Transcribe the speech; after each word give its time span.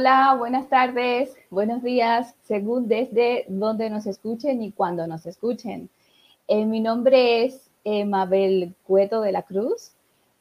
Hola, 0.00 0.36
buenas 0.38 0.68
tardes, 0.68 1.34
buenos 1.50 1.82
días, 1.82 2.36
según 2.44 2.86
desde 2.86 3.46
donde 3.48 3.90
nos 3.90 4.06
escuchen 4.06 4.62
y 4.62 4.70
cuando 4.70 5.08
nos 5.08 5.26
escuchen. 5.26 5.90
Eh, 6.46 6.66
mi 6.66 6.78
nombre 6.78 7.44
es 7.44 7.68
eh, 7.82 8.04
Mabel 8.04 8.76
Cueto 8.84 9.20
de 9.20 9.32
la 9.32 9.42
Cruz, 9.42 9.94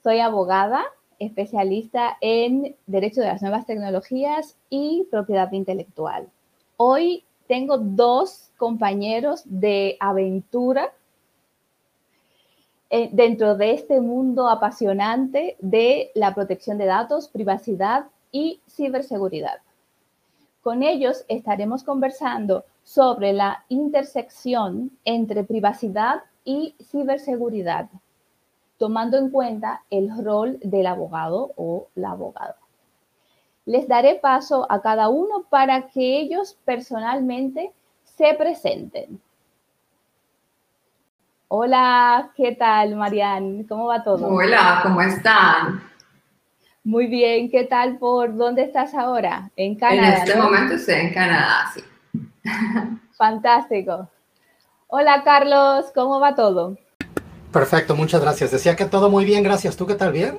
soy 0.04 0.20
abogada, 0.20 0.84
especialista 1.18 2.18
en 2.22 2.76
Derecho 2.86 3.22
de 3.22 3.30
las 3.30 3.42
Nuevas 3.42 3.66
Tecnologías 3.66 4.56
y 4.70 5.08
Propiedad 5.10 5.52
Intelectual. 5.52 6.30
Hoy 6.78 7.24
tengo 7.48 7.80
dos 7.80 8.52
compañeros 8.58 9.42
de 9.46 9.98
aventura 10.00 10.94
eh, 12.92 13.10
dentro 13.12 13.56
de 13.56 13.72
este 13.72 14.02
mundo 14.02 14.50
apasionante 14.50 15.58
de 15.62 16.12
la 16.14 16.36
protección 16.36 16.78
de 16.78 16.86
datos, 16.86 17.28
privacidad 17.28 18.06
y 18.32 18.62
ciberseguridad. 18.70 19.60
Con 20.62 20.84
ellos 20.84 21.24
estaremos 21.28 21.84
conversando 21.84 22.66
sobre 22.84 23.34
la 23.34 23.64
intersección 23.70 24.92
entre 25.06 25.44
privacidad 25.44 26.24
y 26.44 26.76
ciberseguridad, 26.82 27.90
tomando 28.78 29.18
en 29.18 29.30
cuenta 29.30 29.84
el 29.90 30.10
rol 30.24 30.58
del 30.62 30.88
abogado 30.88 31.52
o 31.58 31.88
la 31.96 32.12
abogada. 32.12 32.58
Les 33.66 33.88
daré 33.88 34.16
paso 34.16 34.66
a 34.70 34.82
cada 34.82 35.10
uno 35.10 35.44
para 35.50 35.88
que 35.90 36.20
ellos 36.20 36.58
personalmente 36.64 37.74
se 38.04 38.34
presenten. 38.34 39.22
Hola, 41.50 42.32
¿qué 42.36 42.56
tal, 42.56 42.96
Marian? 42.96 43.64
¿Cómo 43.64 43.88
va 43.88 44.04
todo? 44.04 44.28
Hola, 44.28 44.80
¿cómo 44.84 45.02
están? 45.02 45.82
Muy 46.88 47.08
bien, 47.08 47.52
¿qué 47.52 47.66
tal? 47.66 47.98
¿Por 47.98 48.38
dónde 48.38 48.64
estás 48.64 48.94
ahora? 48.94 49.52
En 49.58 49.76
Canadá. 49.76 50.08
En 50.08 50.30
este 50.30 50.40
momento 50.40 50.76
estoy 50.76 50.96
en 50.96 51.14
Canadá, 51.14 51.66
sí. 51.74 51.82
Fantástico. 53.18 54.10
Hola, 54.88 55.22
Carlos, 55.26 55.88
¿cómo 55.94 56.22
va 56.22 56.34
todo? 56.34 56.78
Perfecto, 57.52 57.94
muchas 57.94 58.22
gracias. 58.22 58.52
Decía 58.52 58.78
que 58.78 58.86
todo 58.86 59.10
muy 59.10 59.26
bien, 59.26 59.44
gracias. 59.44 59.76
¿Tú 59.76 59.86
qué 59.86 59.96
tal? 59.96 60.14
¿Bien? 60.14 60.38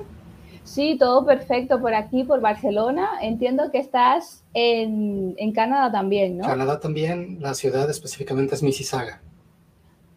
Sí, 0.63 0.97
todo 0.99 1.23
perfecto 1.23 1.79
por 1.79 1.93
aquí, 1.93 2.23
por 2.23 2.41
Barcelona. 2.41 3.11
Entiendo 3.21 3.69
que 3.71 3.77
estás 3.77 4.43
en, 4.55 5.35
en 5.37 5.53
Canadá 5.53 5.91
también, 5.91 6.39
¿no? 6.39 6.47
Canadá 6.47 6.79
también, 6.79 7.37
la 7.39 7.53
ciudad 7.53 7.87
específicamente 7.91 8.55
es 8.55 8.63
Mississauga. 8.63 9.21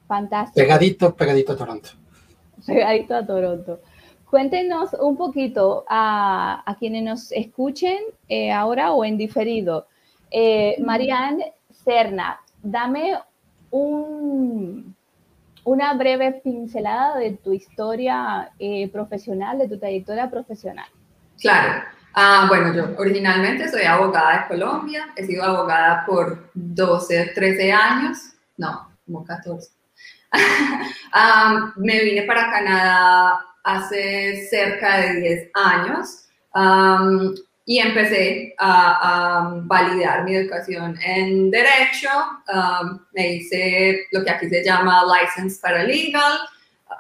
Fantástico. 0.09 0.55
Pegadito, 0.55 1.15
pegadito 1.15 1.53
a 1.53 1.57
Toronto. 1.59 1.91
Pegadito 2.67 3.17
a 3.17 3.27
Toronto. 3.27 3.81
Cuéntenos 4.33 4.95
un 4.95 5.15
poquito 5.19 5.85
a, 5.91 6.65
quienes 6.79 7.03
nos 7.03 7.33
escuchen 7.33 7.99
eh, 8.31 8.51
ahora 8.51 8.93
o 8.93 9.05
en 9.05 9.19
diferido. 9.19 9.89
Eh, 10.31 10.77
Marianne 10.83 11.53
Cerna, 11.71 12.41
dame 12.63 13.13
un, 13.71 14.97
una 15.65 15.93
breve 15.93 16.41
pincelada 16.43 17.19
de 17.19 17.33
tu 17.33 17.53
historia 17.53 18.51
eh, 18.59 18.89
profesional, 18.91 19.59
de 19.59 19.69
tu 19.69 19.79
trayectoria 19.79 20.31
profesional. 20.31 20.87
Claro. 21.39 21.85
Ah, 22.15 22.47
bueno, 22.49 22.73
yo 22.73 22.95
originalmente 22.97 23.69
soy 23.69 23.83
abogada 23.83 24.39
de 24.39 24.49
Colombia, 24.49 25.09
he 25.15 25.27
sido 25.27 25.45
abogada 25.45 26.07
por 26.07 26.51
12, 26.55 27.33
13 27.35 27.71
años, 27.71 28.19
no, 28.57 28.89
como 29.05 29.27
14. 29.27 29.73
Ah, 31.15 31.75
me 31.77 32.03
vine 32.05 32.23
para 32.23 32.51
Canadá 32.51 33.52
hace 33.65 34.47
cerca 34.49 34.99
de 34.99 35.21
10 35.21 35.51
años 35.55 36.29
y 37.65 37.79
empecé 37.79 38.55
a, 38.59 39.61
validar 39.65 40.25
mi 40.25 40.35
educación 40.37 40.99
en 41.03 41.51
Derecho. 41.51 42.11
me 43.13 43.35
hice 43.35 44.07
lo 44.13 44.25
que 44.25 44.31
aquí 44.31 44.49
se 44.49 44.65
llama 44.65 45.03
License 45.05 45.61
Paralegal 45.61 46.39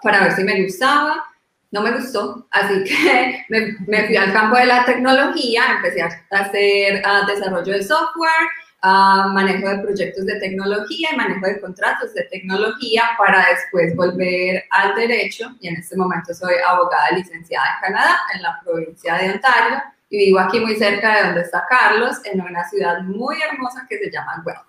para 0.02 0.22
ver 0.22 0.32
si 0.32 0.44
me 0.44 0.62
gustaba. 0.62 1.24
No 1.70 1.80
me 1.80 1.92
gustó, 1.92 2.46
así 2.50 2.84
que 2.84 3.44
me, 3.86 4.06
fui 4.06 4.16
al 4.16 4.32
campo 4.32 4.56
de 4.56 4.66
la 4.66 4.84
tecnología, 4.84 5.62
empecé 5.76 6.02
a 6.02 6.10
hacer 6.30 7.02
desarrollo 7.26 7.72
de 7.72 7.82
software, 7.82 8.48
manejo 8.82 9.68
de 9.68 9.78
proyectos 9.78 10.26
de 10.26 10.40
tecnología 10.40 11.10
y 11.12 11.16
manejo 11.16 11.46
de 11.46 11.60
contratos 11.60 12.12
de 12.14 12.24
tecnología 12.24 13.02
para 13.16 13.46
después 13.50 13.94
volver 13.94 14.64
al 14.70 14.94
derecho. 14.94 15.50
Y 15.60 15.68
en 15.68 15.76
este 15.76 15.96
momento 15.96 16.34
soy 16.34 16.54
abogada 16.66 17.10
licenciada 17.12 17.66
en 17.66 17.92
Canadá, 17.92 18.16
en 18.34 18.42
la 18.42 18.60
provincia 18.64 19.14
de 19.14 19.32
Ontario, 19.32 19.82
y 20.10 20.18
vivo 20.26 20.40
aquí 20.40 20.60
muy 20.60 20.76
cerca 20.76 21.16
de 21.16 21.26
donde 21.26 21.40
está 21.42 21.64
Carlos, 21.68 22.16
en 22.24 22.40
una 22.40 22.68
ciudad 22.68 23.02
muy 23.02 23.36
hermosa 23.40 23.86
que 23.88 23.98
se 23.98 24.10
llama 24.10 24.42
Guelph. 24.44 24.60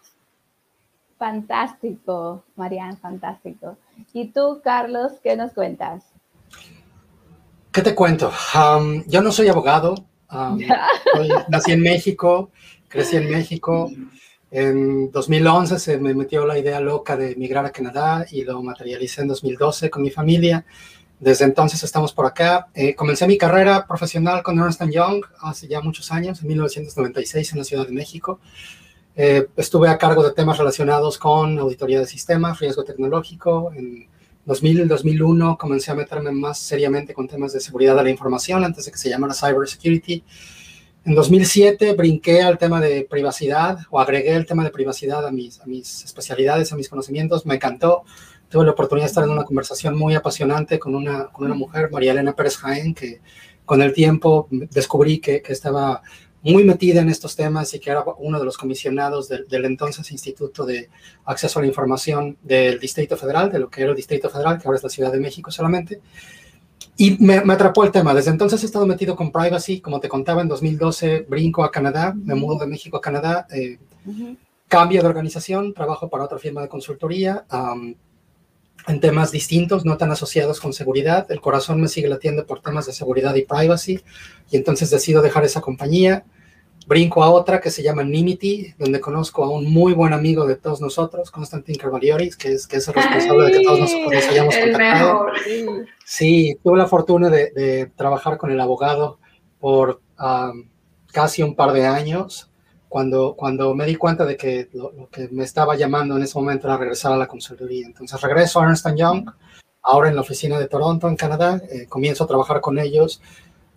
Fantástico, 1.17 2.43
Marian, 2.55 2.97
fantástico. 2.97 3.77
¿Y 4.13 4.31
tú, 4.31 4.61
Carlos, 4.63 5.13
qué 5.23 5.35
nos 5.35 5.53
cuentas? 5.53 6.03
¿Qué 7.71 7.81
te 7.81 7.95
cuento? 7.95 8.31
yo 9.07 9.21
no 9.21 9.31
soy 9.31 9.47
abogado, 9.47 9.95
nací 11.49 11.71
en 11.71 11.81
México, 11.81 12.51
crecí 12.93 13.15
en 13.15 13.29
México. 13.31 13.91
En 14.51 15.09
2011 15.11 15.79
se 15.79 15.97
me 15.97 16.13
metió 16.13 16.45
la 16.45 16.59
idea 16.59 16.79
loca 16.79 17.17
de 17.17 17.31
emigrar 17.31 17.65
a 17.65 17.71
Canadá 17.71 18.23
y 18.29 18.43
lo 18.43 18.61
materialicé 18.61 19.21
en 19.21 19.29
2012 19.29 19.89
con 19.89 20.03
mi 20.03 20.11
familia. 20.11 20.63
Desde 21.19 21.45
entonces 21.45 21.81
estamos 21.81 22.13
por 22.13 22.27
acá. 22.27 22.67
Eh, 22.75 22.93
comencé 22.93 23.25
mi 23.25 23.35
carrera 23.35 23.87
profesional 23.87 24.43
con 24.43 24.59
Ernst 24.59 24.83
Young 24.83 25.25
hace 25.39 25.67
ya 25.67 25.81
muchos 25.81 26.11
años, 26.11 26.39
en 26.41 26.49
1996 26.49 27.53
en 27.53 27.57
la 27.57 27.63
Ciudad 27.63 27.87
de 27.87 27.93
México. 27.93 28.39
Eh, 29.15 29.47
estuve 29.57 29.89
a 29.89 29.97
cargo 29.97 30.23
de 30.23 30.33
temas 30.33 30.59
relacionados 30.59 31.17
con 31.17 31.57
auditoría 31.57 31.99
de 31.99 32.05
sistemas, 32.05 32.59
riesgo 32.59 32.83
tecnológico. 32.83 33.71
En 33.75 34.07
2000, 34.45 34.87
2001 34.87 35.57
comencé 35.57 35.89
a 35.89 35.95
meterme 35.95 36.31
más 36.31 36.59
seriamente 36.59 37.15
con 37.15 37.27
temas 37.27 37.53
de 37.53 37.59
seguridad 37.59 37.95
de 37.95 38.03
la 38.03 38.09
información 38.11 38.63
antes 38.63 38.85
de 38.85 38.91
que 38.91 38.99
se 38.99 39.09
llamara 39.09 39.33
cybersecurity. 39.33 40.23
En 41.05 41.15
2007 41.15 41.95
brinqué 41.95 42.41
al 42.43 42.57
tema 42.57 42.79
de 42.79 43.05
privacidad 43.09 43.79
o 43.89 43.99
agregué 43.99 44.35
el 44.35 44.45
tema 44.45 44.63
de 44.63 44.69
privacidad 44.69 45.27
a 45.27 45.31
mis, 45.31 45.59
a 45.59 45.65
mis 45.65 46.05
especialidades, 46.05 46.71
a 46.71 46.77
mis 46.77 46.87
conocimientos. 46.87 47.45
Me 47.45 47.55
encantó. 47.55 48.03
Tuve 48.47 48.63
la 48.63 48.71
oportunidad 48.71 49.05
de 49.05 49.09
estar 49.09 49.23
en 49.25 49.31
una 49.31 49.43
conversación 49.43 49.97
muy 49.97 50.15
apasionante 50.15 50.79
con 50.79 50.95
una, 50.95 51.25
con 51.25 51.45
una 51.45 51.55
mujer, 51.55 51.91
María 51.91 52.13
Elena 52.13 52.33
Pérez 52.33 52.55
Jaén, 52.55 52.93
que 52.93 53.19
con 53.65 53.81
el 53.81 53.91
tiempo 53.91 54.47
descubrí 54.49 55.19
que, 55.19 55.41
que 55.41 55.51
estaba 55.51 56.03
muy 56.41 56.63
metida 56.63 57.01
en 57.01 57.09
estos 57.09 57.35
temas 57.35 57.73
y 57.73 57.79
que 57.79 57.89
era 57.89 58.03
uno 58.19 58.39
de 58.39 58.45
los 58.45 58.57
comisionados 58.57 59.27
del, 59.27 59.47
del, 59.47 59.65
entonces 59.65 60.09
Instituto 60.11 60.65
de 60.65 60.89
Acceso 61.25 61.59
a 61.59 61.63
la 61.63 61.67
Información 61.67 62.37
del 62.43 62.79
Distrito 62.79 63.17
Federal, 63.17 63.51
de 63.51 63.59
lo 63.59 63.69
que 63.69 63.81
era 63.81 63.91
el 63.91 63.95
Distrito 63.95 64.29
Federal, 64.29 64.57
que 64.57 64.67
ahora 64.67 64.77
es 64.77 64.83
la 64.83 64.89
Ciudad 64.89 65.11
de 65.11 65.19
México 65.19 65.51
solamente. 65.51 65.99
Y 66.95 67.17
me, 67.23 67.35
atrapó 67.35 67.83
el 67.83 67.91
tema. 67.91 68.13
Desde 68.13 68.31
entonces 68.31 68.61
he 68.63 68.65
estado 68.65 68.85
metido 68.85 69.15
con 69.15 69.31
privacy. 69.31 69.81
Como 69.81 69.99
te 69.99 70.09
contaba, 70.09 70.41
en 70.41 70.47
2012 70.47 71.25
brinco 71.27 71.63
a 71.63 71.71
Canadá, 71.71 72.13
me 72.15 72.35
mudo 72.35 72.59
de 72.59 72.67
México 72.67 72.97
a 72.97 73.01
Canadá, 73.01 73.47
eh, 73.51 73.79
cambio 74.67 75.01
de 75.01 75.07
organización, 75.07 75.73
trabajo 75.73 76.09
para 76.09 76.23
otra 76.23 76.37
firma 76.37 76.61
de 76.61 76.69
consultoría 76.69 77.45
en 78.87 78.99
temas 78.99 79.31
distintos, 79.31 79.85
no 79.85 79.97
tan 79.97 80.11
asociados 80.11 80.59
con 80.59 80.73
seguridad. 80.73 81.25
El 81.29 81.41
corazón 81.41 81.79
me 81.79 81.87
sigue 81.87 82.09
latiendo 82.09 82.45
por 82.45 82.61
temas 82.61 82.85
de 82.85 82.93
seguridad 82.93 83.33
y 83.35 83.43
privacy. 83.43 84.01
Y 84.51 84.57
entonces 84.57 84.89
decido 84.89 85.21
dejar 85.21 85.45
esa 85.45 85.61
compañía 85.61 86.25
brinco 86.85 87.23
a 87.23 87.29
otra 87.29 87.61
que 87.61 87.71
se 87.71 87.83
llama 87.83 88.03
Nimity, 88.03 88.73
donde 88.77 88.99
conozco 88.99 89.43
a 89.43 89.49
un 89.49 89.71
muy 89.71 89.93
buen 89.93 90.13
amigo 90.13 90.45
de 90.45 90.55
todos 90.55 90.81
nosotros, 90.81 91.31
Constantin 91.31 91.75
Carvalioris, 91.75 92.35
que 92.35 92.53
es, 92.53 92.67
que 92.67 92.77
es 92.77 92.87
el 92.87 92.93
responsable 92.93 93.45
de 93.45 93.51
que 93.51 93.63
todos 93.63 93.79
nosotros 93.79 94.13
nos 94.13 94.27
hayamos 94.27 94.55
contactado. 94.55 95.25
Sí, 96.05 96.57
tuve 96.63 96.77
la 96.77 96.87
fortuna 96.87 97.29
de, 97.29 97.91
trabajar 97.95 98.37
con 98.37 98.51
el 98.51 98.59
abogado 98.59 99.19
por 99.59 100.01
casi 101.11 101.43
un 101.43 101.55
par 101.55 101.73
de 101.73 101.85
años, 101.85 102.49
cuando, 102.89 103.35
cuando 103.35 103.73
me 103.73 103.85
di 103.85 103.95
cuenta 103.95 104.25
de 104.25 104.37
que 104.37 104.69
lo, 104.73 105.09
que 105.09 105.27
me 105.29 105.43
estaba 105.43 105.75
llamando 105.75 106.15
en 106.15 106.23
ese 106.23 106.37
momento 106.37 106.67
era 106.67 106.77
regresar 106.77 107.11
a 107.11 107.17
la 107.17 107.27
consultoría. 107.27 107.87
Entonces 107.87 108.21
regreso 108.21 108.59
a 108.59 108.65
Ernst 108.65 108.87
Young, 108.95 109.29
ahora 109.81 110.09
en 110.09 110.15
la 110.15 110.21
oficina 110.21 110.59
de 110.59 110.67
Toronto, 110.67 111.07
en 111.07 111.15
Canadá, 111.15 111.61
eh, 111.71 111.87
comienzo 111.87 112.23
a 112.23 112.27
trabajar 112.27 112.61
con 112.61 112.77
ellos 112.77 113.21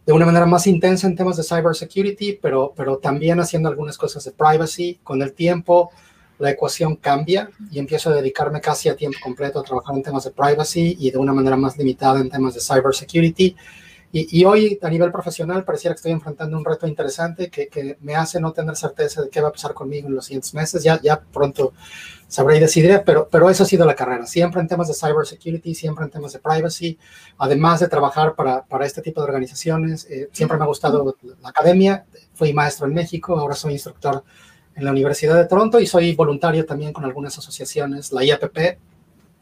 de 0.06 0.12
una 0.12 0.24
manera 0.24 0.46
más 0.46 0.68
intensa 0.68 1.08
en 1.08 1.16
temas 1.16 1.36
de 1.36 1.42
cybersecurity, 1.42 2.38
pero, 2.40 2.72
pero 2.76 2.98
también 2.98 3.40
haciendo 3.40 3.68
algunas 3.68 3.98
cosas 3.98 4.24
de 4.24 4.30
privacy. 4.30 5.00
Con 5.02 5.20
el 5.20 5.32
tiempo, 5.32 5.90
la 6.38 6.52
ecuación 6.52 6.94
cambia 6.94 7.50
y 7.72 7.80
empiezo 7.80 8.10
a 8.10 8.14
dedicarme 8.14 8.60
casi 8.60 8.88
a 8.88 8.94
tiempo 8.94 9.18
completo 9.20 9.58
a 9.58 9.64
trabajar 9.64 9.96
en 9.96 10.04
temas 10.04 10.22
de 10.22 10.30
privacy 10.30 10.96
y 11.00 11.10
de 11.10 11.18
una 11.18 11.32
manera 11.32 11.56
más 11.56 11.76
limitada 11.76 12.20
en 12.20 12.30
temas 12.30 12.54
de 12.54 12.60
cybersecurity. 12.60 13.56
Y, 14.18 14.46
hoy, 14.46 14.78
a 14.80 14.88
nivel 14.88 15.12
profesional, 15.12 15.62
pareciera 15.62 15.94
que 15.94 15.98
estoy 15.98 16.12
enfrentando 16.12 16.56
un 16.56 16.64
reto 16.64 16.86
interesante 16.86 17.50
que, 17.50 17.68
que, 17.68 17.98
me 18.00 18.16
hace 18.16 18.40
no 18.40 18.50
tener 18.52 18.74
certeza 18.74 19.20
de 19.20 19.28
qué 19.28 19.42
va 19.42 19.48
a 19.48 19.52
pasar 19.52 19.74
conmigo 19.74 20.08
en 20.08 20.14
los 20.14 20.24
siguientes 20.24 20.54
meses. 20.54 20.82
Ya, 20.82 20.98
ya 21.02 21.20
pronto 21.20 21.74
sabré 22.26 22.56
y 22.56 22.60
decidiré, 22.60 23.00
pero, 23.00 23.28
pero 23.30 23.50
eso 23.50 23.64
ha 23.64 23.66
sido 23.66 23.84
la 23.84 23.94
carrera. 23.94 24.24
Siempre 24.24 24.62
en 24.62 24.68
temas 24.68 24.88
de 24.88 24.94
cybersecurity, 24.94 25.74
siempre 25.74 26.06
en 26.06 26.10
temas 26.10 26.32
de 26.32 26.38
privacy, 26.38 26.98
además 27.36 27.80
de 27.80 27.88
trabajar 27.88 28.34
para, 28.34 28.64
para 28.64 28.86
este 28.86 29.02
tipo 29.02 29.20
de 29.20 29.26
organizaciones. 29.26 30.06
Eh, 30.08 30.30
siempre 30.32 30.56
me 30.56 30.64
ha 30.64 30.66
gustado 30.66 31.14
la 31.42 31.48
academia. 31.50 32.06
Fui 32.32 32.54
maestro 32.54 32.86
en 32.86 32.94
México, 32.94 33.38
ahora 33.38 33.54
soy 33.54 33.74
instructor 33.74 34.24
en 34.74 34.84
la 34.84 34.92
Universidad 34.92 35.36
de 35.36 35.44
Toronto 35.44 35.78
y 35.78 35.86
soy 35.86 36.14
voluntario 36.14 36.64
también 36.64 36.94
con 36.94 37.04
algunas 37.04 37.36
asociaciones, 37.36 38.12
la 38.12 38.24
IAPP, 38.24 38.78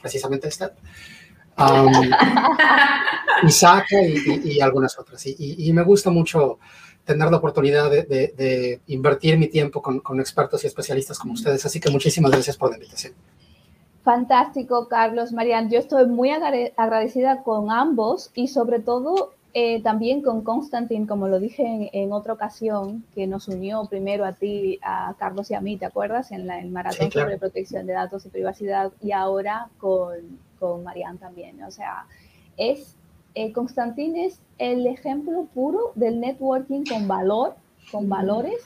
precisamente 0.00 0.48
esta 0.48 0.74
um, 1.58 2.10
Isaac 3.46 3.86
y, 3.90 4.56
y, 4.56 4.60
algunas 4.60 4.98
otras. 4.98 5.24
Y, 5.26 5.72
me 5.72 5.82
gusta 5.82 6.10
mucho 6.10 6.58
tener 7.04 7.30
la 7.30 7.36
oportunidad 7.36 7.90
de, 7.90 8.80
invertir 8.86 9.38
mi 9.38 9.48
tiempo 9.48 9.82
con, 9.82 10.00
con, 10.00 10.20
expertos 10.20 10.64
y 10.64 10.66
especialistas 10.66 11.18
como 11.18 11.34
ustedes. 11.34 11.64
Así 11.66 11.80
que 11.80 11.90
muchísimas 11.90 12.30
gracias 12.30 12.56
por 12.56 12.70
la 12.70 12.76
invitación. 12.76 13.12
Fantástico, 14.02 14.88
Carlos, 14.88 15.32
Marian. 15.32 15.70
Yo 15.70 15.78
estoy 15.78 16.06
muy 16.06 16.30
agradecida 16.30 17.42
con 17.42 17.70
ambos 17.70 18.30
y 18.34 18.48
sobre 18.48 18.80
todo 18.80 19.32
eh, 19.56 19.80
también 19.82 20.20
con 20.20 20.42
Constantin, 20.42 21.06
como 21.06 21.28
lo 21.28 21.38
dije 21.38 21.88
en, 21.92 22.12
otra 22.12 22.32
ocasión, 22.32 23.04
que 23.14 23.28
nos 23.28 23.46
unió 23.46 23.86
primero 23.88 24.24
a 24.24 24.32
ti, 24.32 24.80
a 24.82 25.14
Carlos 25.16 25.48
y 25.52 25.54
a 25.54 25.60
mí, 25.60 25.76
¿te 25.76 25.86
acuerdas? 25.86 26.32
En 26.32 26.48
la, 26.48 26.58
el 26.58 26.70
maratón 26.70 27.12
sobre 27.12 27.38
protección 27.38 27.86
de 27.86 27.92
datos 27.92 28.26
y 28.26 28.30
privacidad 28.30 28.92
y 29.00 29.12
ahora 29.12 29.68
con, 29.78 30.40
con 30.72 30.84
Marianne 30.84 31.18
también. 31.18 31.62
O 31.62 31.70
sea, 31.70 32.06
es, 32.56 32.96
eh, 33.34 33.52
Constantin 33.52 34.16
es 34.16 34.40
el 34.58 34.86
ejemplo 34.86 35.46
puro 35.54 35.92
del 35.94 36.20
networking 36.20 36.84
con 36.84 37.08
valor, 37.08 37.54
con 37.90 38.08
valores, 38.08 38.58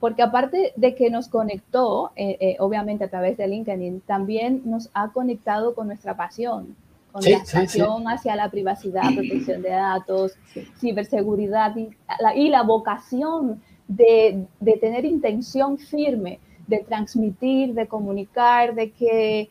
porque 0.00 0.22
aparte 0.22 0.72
de 0.76 0.94
que 0.94 1.10
nos 1.10 1.28
conectó, 1.28 2.10
eh, 2.16 2.56
obviamente 2.58 3.04
a 3.04 3.08
través 3.08 3.36
de 3.36 3.46
LinkedIn, 3.46 4.00
también 4.00 4.62
nos 4.64 4.90
ha 4.94 5.08
conectado 5.08 5.74
con 5.74 5.86
nuestra 5.86 6.16
pasión, 6.16 6.74
con 7.12 7.22
la 7.22 7.38
pasión 7.40 8.08
hacia 8.08 8.34
la 8.34 8.50
privacidad, 8.50 9.02
protección 9.14 9.62
de 9.62 9.70
datos, 9.70 10.32
ciberseguridad 10.78 11.76
y 11.76 11.90
la, 12.20 12.34
y 12.34 12.48
la 12.48 12.62
vocación 12.62 13.62
de, 13.86 14.46
de, 14.58 14.76
tener 14.78 15.04
intención 15.04 15.78
firme 15.78 16.40
de 16.66 16.78
transmitir, 16.78 17.74
de 17.74 17.86
comunicar, 17.86 18.74
de 18.74 18.90
que 18.90 19.50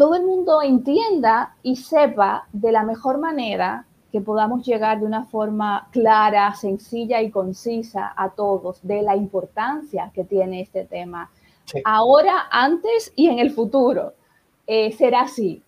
todo 0.00 0.14
el 0.14 0.24
mundo 0.24 0.62
entienda 0.62 1.56
y 1.62 1.76
sepa 1.76 2.48
de 2.54 2.72
la 2.72 2.84
mejor 2.84 3.18
manera 3.18 3.84
que 4.10 4.22
podamos 4.22 4.66
llegar 4.66 4.98
de 4.98 5.04
una 5.04 5.26
forma 5.26 5.88
clara, 5.90 6.54
sencilla 6.54 7.20
y 7.20 7.30
concisa 7.30 8.14
a 8.16 8.30
todos 8.30 8.80
de 8.82 9.02
la 9.02 9.14
importancia 9.14 10.10
que 10.14 10.24
tiene 10.24 10.62
este 10.62 10.86
tema. 10.86 11.30
Ahora, 11.84 12.48
antes 12.50 13.12
y 13.14 13.28
en 13.28 13.40
el 13.40 13.50
futuro. 13.50 14.14
Eh, 14.66 14.92
será 14.92 15.22
así. 15.22 15.62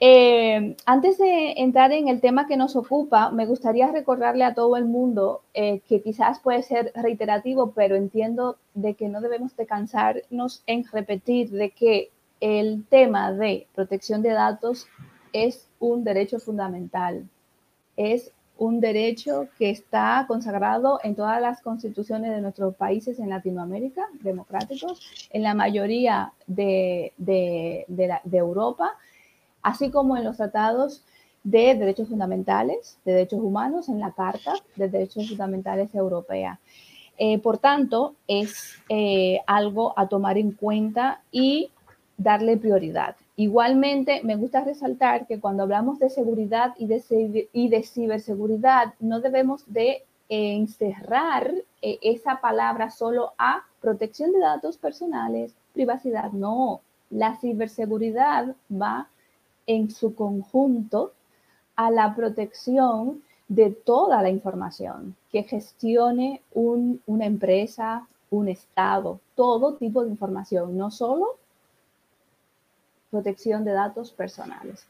Eh, 0.00 0.76
antes 0.86 1.18
de 1.18 1.52
entrar 1.58 1.92
en 1.92 2.08
el 2.08 2.22
tema 2.22 2.46
que 2.46 2.56
nos 2.56 2.76
ocupa, 2.76 3.30
me 3.32 3.44
gustaría 3.44 3.92
recordarle 3.92 4.44
a 4.44 4.54
todo 4.54 4.78
el 4.78 4.86
mundo 4.86 5.42
eh, 5.52 5.80
que 5.86 6.00
quizás 6.00 6.40
puede 6.40 6.62
ser 6.62 6.90
reiterativo, 6.94 7.72
pero 7.72 7.96
entiendo 7.96 8.56
de 8.72 8.94
que 8.94 9.10
no 9.10 9.20
debemos 9.20 9.54
de 9.56 9.66
cansarnos 9.66 10.62
en 10.66 10.84
repetir 10.90 11.50
de 11.50 11.70
que 11.70 12.10
el 12.40 12.84
tema 12.88 13.32
de 13.32 13.66
protección 13.74 14.22
de 14.22 14.30
datos 14.30 14.86
es 15.32 15.68
un 15.78 16.04
derecho 16.04 16.38
fundamental, 16.38 17.28
es 17.96 18.32
un 18.56 18.80
derecho 18.80 19.48
que 19.58 19.70
está 19.70 20.24
consagrado 20.28 21.00
en 21.02 21.16
todas 21.16 21.40
las 21.40 21.60
constituciones 21.60 22.30
de 22.30 22.40
nuestros 22.40 22.76
países 22.76 23.18
en 23.18 23.30
Latinoamérica, 23.30 24.06
democráticos, 24.20 25.00
en 25.30 25.42
la 25.42 25.54
mayoría 25.54 26.32
de, 26.46 27.12
de, 27.16 27.84
de 27.88 28.38
Europa 28.38 28.96
así 29.64 29.90
como 29.90 30.16
en 30.16 30.22
los 30.22 30.36
tratados 30.36 31.02
de 31.42 31.74
derechos 31.74 32.08
fundamentales, 32.08 32.98
de 33.04 33.12
derechos 33.12 33.40
humanos, 33.40 33.88
en 33.88 33.98
la 33.98 34.12
Carta 34.12 34.54
de 34.76 34.88
Derechos 34.88 35.28
Fundamentales 35.28 35.92
Europea. 35.94 36.60
Eh, 37.16 37.38
por 37.38 37.58
tanto, 37.58 38.14
es 38.28 38.76
eh, 38.88 39.40
algo 39.46 39.98
a 39.98 40.08
tomar 40.08 40.38
en 40.38 40.52
cuenta 40.52 41.22
y 41.32 41.70
darle 42.16 42.56
prioridad. 42.56 43.16
Igualmente, 43.36 44.20
me 44.22 44.36
gusta 44.36 44.64
resaltar 44.64 45.26
que 45.26 45.40
cuando 45.40 45.64
hablamos 45.64 45.98
de 45.98 46.10
seguridad 46.10 46.74
y 46.78 46.86
de, 46.86 47.82
ciberseguridad, 47.82 48.94
no 49.00 49.20
debemos 49.20 49.64
de 49.66 50.04
eh, 50.28 50.56
encerrar 50.56 51.52
esa 51.82 52.40
palabra 52.40 52.90
solo 52.90 53.32
a 53.36 53.64
protección 53.80 54.32
de 54.32 54.38
datos 54.38 54.78
personales, 54.78 55.54
privacidad. 55.72 56.32
No, 56.32 56.80
la 57.10 57.36
ciberseguridad 57.36 58.54
va 58.70 59.08
en 59.66 59.90
su 59.90 60.14
conjunto 60.14 61.12
a 61.76 61.90
la 61.90 62.14
protección 62.14 63.22
de 63.48 63.70
toda 63.70 64.22
la 64.22 64.30
información 64.30 65.16
que 65.30 65.42
gestione 65.42 66.40
una 66.54 67.26
empresa, 67.26 68.06
un 68.30 68.48
Estado, 68.48 69.20
todo 69.34 69.74
tipo 69.74 70.02
de 70.02 70.10
información, 70.10 70.76
no 70.76 70.90
solo 70.90 71.36
protección 73.14 73.64
de 73.64 73.72
datos 73.72 74.12
personales. 74.12 74.86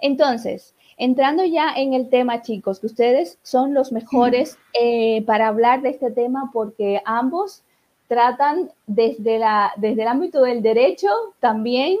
Entonces, 0.00 0.74
entrando 0.96 1.44
ya 1.44 1.72
en 1.76 1.92
el 1.92 2.08
tema, 2.08 2.42
chicos, 2.42 2.80
que 2.80 2.86
ustedes 2.86 3.38
son 3.42 3.74
los 3.74 3.92
mejores 3.92 4.58
eh, 4.80 5.22
para 5.26 5.48
hablar 5.48 5.82
de 5.82 5.90
este 5.90 6.10
tema 6.10 6.50
porque 6.52 7.02
ambos 7.04 7.62
tratan 8.06 8.70
desde, 8.86 9.38
la, 9.38 9.72
desde 9.76 10.02
el 10.02 10.08
ámbito 10.08 10.42
del 10.42 10.62
derecho 10.62 11.08
también 11.40 11.98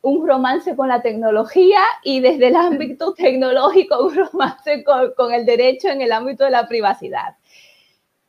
un 0.00 0.26
romance 0.26 0.74
con 0.74 0.88
la 0.88 1.02
tecnología 1.02 1.80
y 2.02 2.20
desde 2.20 2.48
el 2.48 2.56
ámbito 2.56 3.14
tecnológico 3.14 4.06
un 4.06 4.14
romance 4.16 4.84
con, 4.84 5.32
el 5.32 5.46
derecho 5.46 5.88
en 5.88 6.00
el 6.00 6.10
ámbito 6.10 6.44
de 6.44 6.50
la 6.50 6.66
privacidad. 6.66 7.36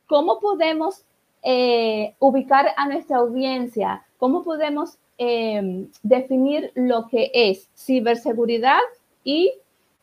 ¿Cómo 0.06 0.38
podemos 0.38 1.04
eh, 1.42 2.14
ubicar 2.20 2.68
a 2.76 2.86
nuestra 2.86 3.16
audiencia? 3.16 4.04
¿Cómo 4.18 4.44
podemos 4.44 4.98
em, 5.18 5.88
definir 6.02 6.72
lo 6.74 7.08
que 7.08 7.30
es 7.34 7.68
ciberseguridad 7.76 8.80
y 9.22 9.52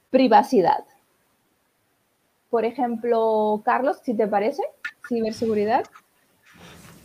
privacidad? 0.09 0.85
Por 2.49 2.65
ejemplo, 2.65 3.61
Carlos, 3.63 3.97
si 4.03 4.13
te 4.13 4.27
parece, 4.27 4.63
ciberseguridad. 5.07 5.83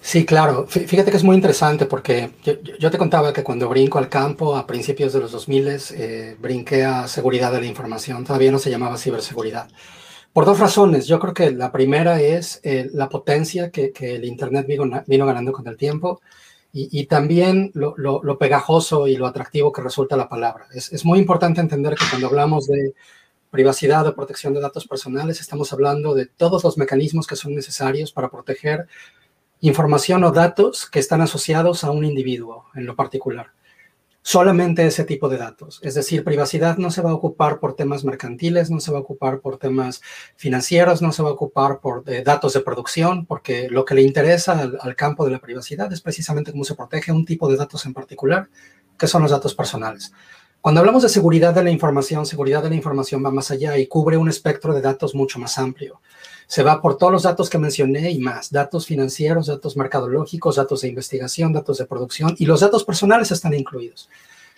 Sí, 0.06 0.25
claro. 0.25 0.67
Fíjate 0.69 1.11
que 1.11 1.17
es 1.17 1.25
muy 1.25 1.35
interesante 1.35 1.85
porque 1.87 2.31
yo, 2.79 2.91
te 2.93 2.97
contaba 2.97 3.32
que 3.32 3.43
cuando 3.43 3.69
brinco 3.69 3.99
al 3.99 4.08
campo 4.08 4.55
a 4.56 4.64
principios 4.64 5.12
de 5.12 5.19
los 5.19 5.32
2000, 5.32 5.69
eh, 5.97 6.37
brinqué 6.38 6.85
a 6.85 7.08
seguridad 7.08 7.51
de 7.51 7.60
la 7.60 7.67
información. 7.67 8.25
Todavía 8.25 8.53
no 8.53 8.60
se 8.60 8.70
llamaba 8.70 8.98
ciberseguridad. 8.98 9.69
Por 10.32 10.44
dos 10.44 10.60
razones. 10.60 11.08
Yo 11.08 11.19
creo 11.19 11.34
que 11.34 11.51
la 11.51 11.72
primera 11.72 12.20
es 12.20 12.60
eh, 12.63 12.89
la 12.93 13.08
potencia 13.08 13.70
que, 13.70 13.93
el 13.98 14.25
Internet 14.25 14.67
vino, 14.69 15.27
ganando 15.27 15.51
con 15.51 15.67
el 15.67 15.77
tiempo 15.77 16.20
y, 16.79 17.06
también 17.06 17.71
lo, 17.73 18.39
pegajoso 18.39 19.06
y 19.06 19.17
lo 19.17 19.27
atractivo 19.27 19.73
que 19.73 19.81
resulta 19.81 20.15
la 20.15 20.29
palabra. 20.29 20.67
Es, 20.75 20.93
es 20.93 21.06
muy 21.06 21.19
importante 21.19 21.63
entender 21.63 21.95
que 21.95 22.05
cuando 22.11 22.27
hablamos 22.27 22.67
de 22.67 22.93
privacidad 23.51 24.06
o 24.06 24.15
protección 24.15 24.53
de 24.53 24.61
datos 24.61 24.87
personales, 24.87 25.41
estamos 25.41 25.73
hablando 25.73 26.15
de 26.15 26.27
todos 26.27 26.63
los 26.65 26.77
mecanismos 26.77 27.27
que 27.27 27.37
son 27.37 27.55
necesarios 27.55 28.13
para 28.13 28.29
proteger 28.29 28.89
información 29.61 30.23
o 30.25 30.33
datos 30.33 30.85
que 30.91 30.99
están 30.99 31.23
asociados 31.23 31.83
a 31.83 31.91
un 31.91 32.05
individuo 32.05 32.67
en 32.75 32.85
lo 32.85 32.95
particular. 32.95 33.53
Solamente 34.29 34.85
ese 34.85 35.05
tipo 35.05 35.29
de 35.29 35.37
datos. 35.37 35.79
Es 35.85 35.95
decir, 35.95 36.25
privacidad 36.25 36.79
no 36.79 36.91
se 36.91 37.01
va 37.01 37.11
a 37.11 37.15
ocupar 37.15 37.61
por 37.61 37.77
temas 37.77 38.05
mercantiles, 38.05 38.73
no 38.73 38.81
se 38.81 38.91
va 38.91 38.99
a 38.99 39.03
ocupar 39.03 39.39
por 39.39 39.56
temas 39.56 40.03
financieros, 40.35 41.01
no 41.01 41.13
se 41.13 41.23
va 41.23 41.29
a 41.29 41.33
ocupar 41.33 41.79
por 41.79 42.03
eh, 42.09 42.25
datos 42.25 42.53
de 42.53 42.61
producción, 42.61 43.25
porque 43.25 43.69
lo 43.71 43.85
que 43.85 43.95
le 43.95 44.03
interesa 44.03 44.59
al, 44.59 44.79
al 44.81 44.97
campo 44.97 45.25
de 45.25 45.31
la 45.31 45.39
privacidad 45.39 45.93
es 45.93 46.01
precisamente 46.01 46.51
cómo 46.51 46.65
se 46.65 46.75
protege 46.75 47.13
un 47.13 47.25
tipo 47.25 47.49
de 47.49 47.56
datos 47.56 47.87
en 47.87 47.95
particular, 47.95 48.49
que 48.99 49.06
son 49.06 49.23
los 49.23 49.31
datos 49.31 49.55
personales. 49.55 50.13
Cuando 50.61 50.81
hablamos 50.81 51.05
de 51.05 51.09
seguridad 51.09 51.55
de 51.55 51.63
la 51.63 51.71
información, 51.71 52.27
seguridad 52.27 52.65
de 52.65 52.71
la 52.71 52.75
información 52.75 53.25
va 53.25 53.31
más 53.31 53.53
allá 53.53 53.79
y 53.79 53.87
cubre 53.87 54.17
un 54.17 54.29
espectro 54.29 54.75
de 54.75 54.81
datos 54.81 55.15
mucho 55.15 55.39
más 55.39 55.56
amplio 55.56 56.01
se 56.46 56.62
va 56.62 56.81
por 56.81 56.96
todos 56.96 57.12
los 57.12 57.24
datos 57.24 57.50
que 57.50 57.58
mencioné 57.58 58.10
y 58.10 58.19
más, 58.19 58.50
datos 58.50 58.86
financieros, 58.86 59.46
datos 59.46 59.76
mercadológicos, 59.76 60.56
datos 60.56 60.82
de 60.82 60.88
investigación, 60.88 61.53
datos 61.53 61.79
de 61.79 61.86
producción 61.86 62.36
y 62.38 62.46
los 62.46 62.60
datos 62.60 62.84
personales 62.84 63.31
están 63.32 63.55
incluidos. 63.55 64.08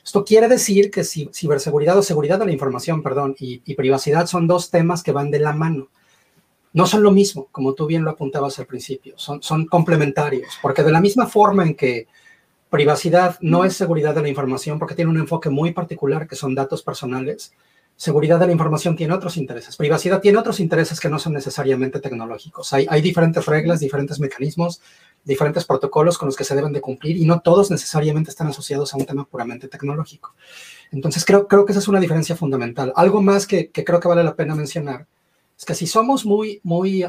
Esto 0.04 0.24
quiere 0.24 0.48
decir 0.48 0.90
que 0.90 1.04
ciberseguridad 1.04 1.98
o 1.98 2.02
seguridad 2.02 2.38
de 2.38 2.46
la 2.46 2.52
información, 2.52 3.02
perdón, 3.02 3.34
y, 3.38 3.74
privacidad 3.74 4.26
son 4.26 4.46
dos 4.46 4.70
temas 4.70 5.02
que 5.02 5.12
van 5.12 5.30
de 5.30 5.38
la 5.38 5.52
mano. 5.52 5.88
No 6.72 6.86
son 6.86 7.02
lo 7.02 7.10
mismo, 7.10 7.48
como 7.50 7.74
tú 7.74 7.86
bien 7.86 8.04
lo 8.04 8.10
apuntabas 8.10 8.58
al 8.58 8.66
principio, 8.66 9.14
son, 9.18 9.66
complementarios, 9.66 10.58
porque 10.62 10.82
de 10.82 10.92
la 10.92 11.00
misma 11.00 11.26
forma 11.26 11.64
en 11.64 11.74
que 11.74 12.06
privacidad 12.70 13.38
no 13.40 13.64
es 13.64 13.76
seguridad 13.76 14.14
de 14.14 14.22
la 14.22 14.28
información, 14.28 14.78
porque 14.78 14.94
tiene 14.94 15.10
un 15.10 15.18
enfoque 15.18 15.50
muy 15.50 15.72
particular 15.72 16.26
que 16.28 16.36
son 16.36 16.54
datos 16.54 16.82
personales, 16.82 17.52
seguridad 17.98 18.38
de 18.38 18.46
la 18.46 18.52
información 18.52 18.94
tiene 18.94 19.12
otros 19.12 19.36
intereses, 19.36 19.76
privacidad 19.76 20.20
tiene 20.20 20.38
otros 20.38 20.60
intereses 20.60 21.00
que 21.00 21.08
no 21.08 21.18
son 21.18 21.32
necesariamente 21.32 21.98
tecnológicos. 21.98 22.72
Hay, 22.72 23.02
diferentes 23.02 23.44
reglas, 23.44 23.80
diferentes 23.80 24.20
mecanismos, 24.20 24.80
diferentes 25.24 25.64
protocolos 25.64 26.16
con 26.16 26.26
los 26.26 26.36
que 26.36 26.44
se 26.44 26.54
deben 26.54 26.72
de 26.72 26.80
cumplir 26.80 27.16
y 27.16 27.26
no 27.26 27.40
todos 27.40 27.72
necesariamente 27.72 28.30
están 28.30 28.46
asociados 28.46 28.94
a 28.94 28.98
un 28.98 29.04
tema 29.04 29.24
puramente 29.24 29.66
tecnológico. 29.66 30.32
Entonces 30.92 31.24
creo, 31.24 31.48
creo 31.48 31.66
que 31.66 31.72
esa 31.72 31.80
es 31.80 31.88
una 31.88 31.98
diferencia 31.98 32.36
fundamental. 32.36 32.92
Algo 32.94 33.20
más 33.20 33.48
que, 33.48 33.70
que 33.70 33.84
creo 33.84 33.98
que 33.98 34.06
vale 34.06 34.22
la 34.22 34.36
pena 34.36 34.54
mencionar 34.54 35.08
es 35.58 35.64
que 35.64 35.74
si 35.74 35.88
somos 35.88 36.24
muy, 36.24 36.60
muy 36.62 37.04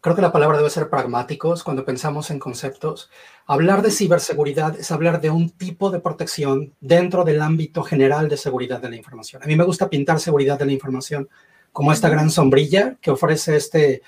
creo 0.00 0.14
que 0.14 0.22
la 0.22 0.32
palabra 0.32 0.58
debe 0.58 0.70
ser 0.70 0.88
pragmáticos 0.88 1.64
cuando 1.64 1.84
pensamos 1.84 2.30
en 2.30 2.38
conceptos. 2.38 3.10
Hablar 3.46 3.82
de 3.82 3.90
ciberseguridad 3.90 4.78
es 4.78 4.90
hablar 4.90 5.20
de 5.20 5.30
un 5.30 5.50
tipo 5.50 5.90
de 5.90 6.00
protección 6.00 6.74
dentro 6.80 7.24
del 7.24 7.40
ámbito 7.40 7.82
general 7.82 8.28
de 8.28 8.36
seguridad 8.36 8.80
de 8.80 8.90
la 8.90 8.96
información. 8.96 9.42
A 9.42 9.46
mí 9.46 9.56
me 9.56 9.64
gusta 9.64 9.88
pintar 9.88 10.20
seguridad 10.20 10.58
de 10.58 10.66
la 10.66 10.72
información 10.72 11.28
como 11.72 11.92
esta 11.92 12.08
gran 12.08 12.30
sombrilla 12.30 12.96
que 13.00 13.10
ofrece 13.10 13.56
este 13.56 14.02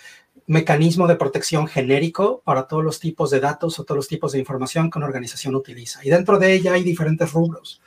mecanismo 0.46 1.06
de 1.06 1.14
protección 1.16 1.68
genérico 1.68 2.42
para 2.44 2.66
todos 2.66 2.82
los 2.82 2.98
tipos 2.98 3.30
de 3.30 3.38
datos 3.38 3.78
o 3.78 3.84
todos 3.84 3.96
los 3.96 4.08
tipos 4.08 4.32
de 4.32 4.40
información 4.40 4.90
que 4.90 4.98
una 4.98 5.06
organización 5.06 5.54
utiliza. 5.54 6.04
Y 6.04 6.10
dentro 6.10 6.38
de 6.38 6.52
ella 6.52 6.72
hay 6.72 6.82
diferentes 6.82 7.32
rubros. 7.32 7.80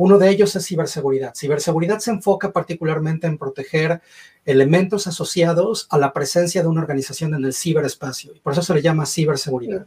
Uno 0.00 0.16
de 0.16 0.30
ellos 0.30 0.56
es 0.56 0.66
ciberseguridad. 0.66 1.34
Ciberseguridad 1.34 1.98
se 1.98 2.10
enfoca 2.10 2.52
particularmente 2.52 3.26
en 3.26 3.36
proteger 3.36 4.00
elementos 4.46 5.06
asociados 5.06 5.86
a 5.90 5.98
la 5.98 6.14
presencia 6.14 6.62
de 6.62 6.68
una 6.68 6.80
organización 6.80 7.34
en 7.34 7.44
el 7.44 7.52
ciberespacio. 7.52 8.32
Y 8.34 8.38
por 8.40 8.54
eso 8.54 8.62
se 8.62 8.72
le 8.72 8.80
llama 8.80 9.04
ciberseguridad. 9.04 9.84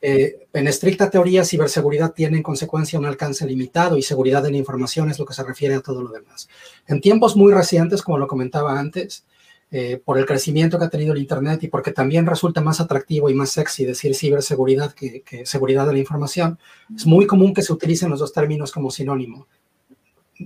Eh, 0.00 0.46
en 0.50 0.66
estricta 0.66 1.10
teoría, 1.10 1.44
ciberseguridad 1.44 2.14
tiene 2.14 2.38
en 2.38 2.42
consecuencia 2.42 2.98
un 2.98 3.04
alcance 3.04 3.46
limitado 3.46 3.98
y 3.98 4.02
seguridad 4.02 4.42
de 4.42 4.50
la 4.50 4.56
información 4.56 5.10
es 5.10 5.18
lo 5.18 5.26
que 5.26 5.34
se 5.34 5.44
refiere 5.44 5.74
a 5.74 5.82
todo 5.82 6.00
lo 6.00 6.08
demás. 6.08 6.48
En 6.86 7.02
tiempos 7.02 7.36
muy 7.36 7.52
recientes, 7.52 8.00
como 8.00 8.16
lo 8.16 8.26
comentaba 8.26 8.80
antes, 8.80 9.26
eh, 9.76 10.00
por 10.04 10.18
el 10.18 10.24
crecimiento 10.24 10.78
que 10.78 10.84
ha 10.84 10.88
tenido 10.88 11.14
el 11.14 11.18
Internet 11.18 11.64
y 11.64 11.66
porque 11.66 11.90
también 11.90 12.26
resulta 12.26 12.60
más 12.60 12.80
atractivo 12.80 13.28
y 13.28 13.34
más 13.34 13.50
sexy 13.50 13.84
decir 13.84 14.14
ciberseguridad 14.14 14.92
que, 14.92 15.24
seguridad 15.44 15.84
de 15.84 15.94
la 15.94 15.98
información, 15.98 16.60
es 16.94 17.04
muy 17.06 17.26
común 17.26 17.52
que 17.52 17.62
se 17.62 17.72
utilicen 17.72 18.08
los 18.08 18.20
dos 18.20 18.32
términos 18.32 18.70
como 18.70 18.92
sinónimo. 18.92 19.48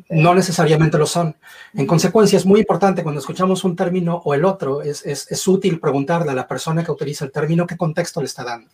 No 0.08 0.35
necesariamente 0.35 0.97
lo 0.97 1.04
son. 1.04 1.37
En 1.75 1.87
consecuencia, 1.87 2.38
es 2.38 2.47
muy 2.47 2.61
importante 2.61 3.02
cuando 3.02 3.20
escuchamos 3.20 3.64
un 3.64 3.76
término 3.76 4.23
o 4.25 4.32
el 4.32 4.47
otro, 4.47 4.80
es, 4.80 5.04
es, 5.04 5.30
es 5.30 5.47
útil 5.47 5.78
preguntarle 5.78 6.30
a 6.30 6.35
la 6.35 6.49
persona 6.49 6.82
que 6.82 6.90
utiliza 6.90 7.26
el 7.26 7.30
término 7.30 7.66
qué 7.66 7.76
contexto 7.76 8.20
le 8.20 8.26
está 8.28 8.44
dando 8.44 8.70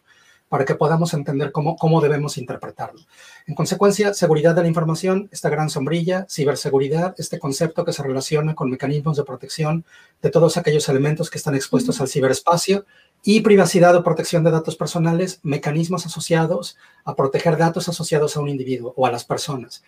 para 0.54 0.64
que 0.64 0.76
podamos 0.76 1.12
entender 1.14 1.50
cómo, 1.50 1.74
cómo 1.74 2.00
debemos 2.00 2.38
interpretarlo. 2.38 3.00
En 3.44 3.56
consecuencia, 3.56 4.14
seguridad 4.14 4.54
de 4.54 4.62
la 4.62 4.68
información, 4.68 5.28
esta 5.32 5.48
gran 5.48 5.68
sombrilla, 5.68 6.28
ciberseguridad, 6.30 7.12
este 7.18 7.40
concepto 7.40 7.84
que 7.84 7.92
se 7.92 8.04
relaciona 8.04 8.54
con 8.54 8.70
mecanismos 8.70 9.16
de 9.16 9.24
protección 9.24 9.84
de 10.22 10.30
todos 10.30 10.56
aquellos 10.56 10.88
elementos 10.88 11.28
que 11.28 11.38
están 11.38 11.56
expuestos 11.56 12.00
al 12.00 12.06
ciberespacio 12.06 12.86
y 13.24 13.40
privacidad 13.40 13.96
o 13.96 14.04
protección 14.04 14.44
de 14.44 14.52
datos 14.52 14.76
personales, 14.76 15.40
mecanismos 15.42 16.06
asociados 16.06 16.76
a 17.04 17.16
proteger 17.16 17.56
datos 17.56 17.88
asociados 17.88 18.36
a 18.36 18.40
un 18.40 18.48
individuo 18.48 18.94
o 18.96 19.08
a 19.08 19.10
las 19.10 19.24
personas. 19.24 19.82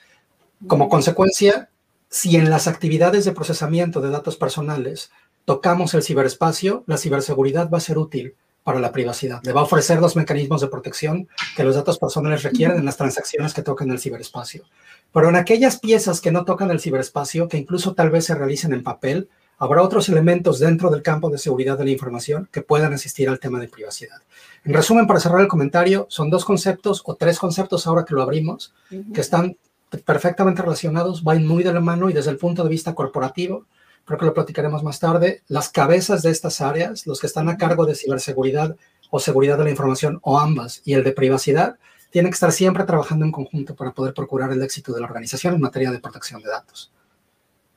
Como 0.66 0.88
consecuencia, 0.88 1.70
si 2.10 2.34
en 2.34 2.50
las 2.50 2.66
actividades 2.66 3.24
de 3.24 3.30
procesamiento 3.30 4.00
de 4.00 4.10
datos 4.10 4.36
personales 4.36 5.12
tocamos 5.44 5.94
el 5.94 6.02
ciberespacio, 6.02 6.82
la 6.88 6.98
ciberseguridad 6.98 7.70
va 7.70 7.78
a 7.78 7.82
ser 7.82 7.98
útil 7.98 8.34
para 8.66 8.80
la 8.80 8.90
privacidad. 8.90 9.40
Le 9.44 9.52
va 9.52 9.60
a 9.60 9.62
ofrecer 9.62 10.00
los 10.00 10.16
mecanismos 10.16 10.60
de 10.60 10.66
protección 10.66 11.28
que 11.54 11.62
los 11.62 11.76
datos 11.76 12.00
personales 12.00 12.42
requieren 12.42 12.76
en 12.76 12.84
las 12.84 12.96
transacciones 12.96 13.54
que 13.54 13.62
tocan 13.62 13.92
el 13.92 14.00
ciberespacio. 14.00 14.64
Pero 15.12 15.28
en 15.28 15.36
aquellas 15.36 15.78
piezas 15.78 16.20
que 16.20 16.32
no 16.32 16.44
tocan 16.44 16.72
el 16.72 16.80
ciberespacio, 16.80 17.46
que 17.46 17.58
incluso 17.58 17.94
tal 17.94 18.10
vez 18.10 18.24
se 18.24 18.34
realicen 18.34 18.72
en 18.72 18.82
papel, 18.82 19.28
habrá 19.56 19.82
otros 19.82 20.08
elementos 20.08 20.58
dentro 20.58 20.90
del 20.90 21.02
campo 21.02 21.30
de 21.30 21.38
seguridad 21.38 21.78
de 21.78 21.84
la 21.84 21.92
información 21.92 22.48
que 22.50 22.60
puedan 22.60 22.92
asistir 22.92 23.28
al 23.28 23.38
tema 23.38 23.60
de 23.60 23.68
privacidad. 23.68 24.20
En 24.64 24.74
resumen, 24.74 25.06
para 25.06 25.20
cerrar 25.20 25.42
el 25.42 25.46
comentario, 25.46 26.08
son 26.10 26.28
dos 26.28 26.44
conceptos 26.44 27.02
o 27.04 27.14
tres 27.14 27.38
conceptos 27.38 27.86
ahora 27.86 28.04
que 28.04 28.16
lo 28.16 28.22
abrimos, 28.22 28.74
que 29.14 29.20
están 29.20 29.56
perfectamente 30.04 30.62
relacionados, 30.62 31.22
van 31.22 31.46
muy 31.46 31.62
de 31.62 31.72
la 31.72 31.80
mano 31.80 32.10
y 32.10 32.12
desde 32.12 32.32
el 32.32 32.36
punto 32.36 32.64
de 32.64 32.70
vista 32.70 32.96
corporativo 32.96 33.64
creo 34.06 34.18
que 34.18 34.24
lo 34.24 34.34
platicaremos 34.34 34.82
más 34.82 35.00
tarde, 35.00 35.42
las 35.48 35.68
cabezas 35.68 36.22
de 36.22 36.30
estas 36.30 36.60
áreas, 36.60 37.06
los 37.06 37.20
que 37.20 37.26
están 37.26 37.48
a 37.48 37.58
cargo 37.58 37.84
de 37.84 37.94
ciberseguridad 37.94 38.76
o 39.10 39.18
seguridad 39.18 39.58
de 39.58 39.64
la 39.64 39.70
información 39.70 40.20
o 40.22 40.38
ambas, 40.38 40.80
y 40.84 40.94
el 40.94 41.04
de 41.04 41.12
privacidad, 41.12 41.76
tienen 42.10 42.30
que 42.30 42.36
estar 42.36 42.52
siempre 42.52 42.84
trabajando 42.84 43.24
en 43.24 43.32
conjunto 43.32 43.74
para 43.74 43.90
poder 43.90 44.14
procurar 44.14 44.52
el 44.52 44.62
éxito 44.62 44.94
de 44.94 45.00
la 45.00 45.06
organización 45.06 45.54
en 45.54 45.60
materia 45.60 45.90
de 45.90 45.98
protección 45.98 46.40
de 46.40 46.48
datos. 46.48 46.92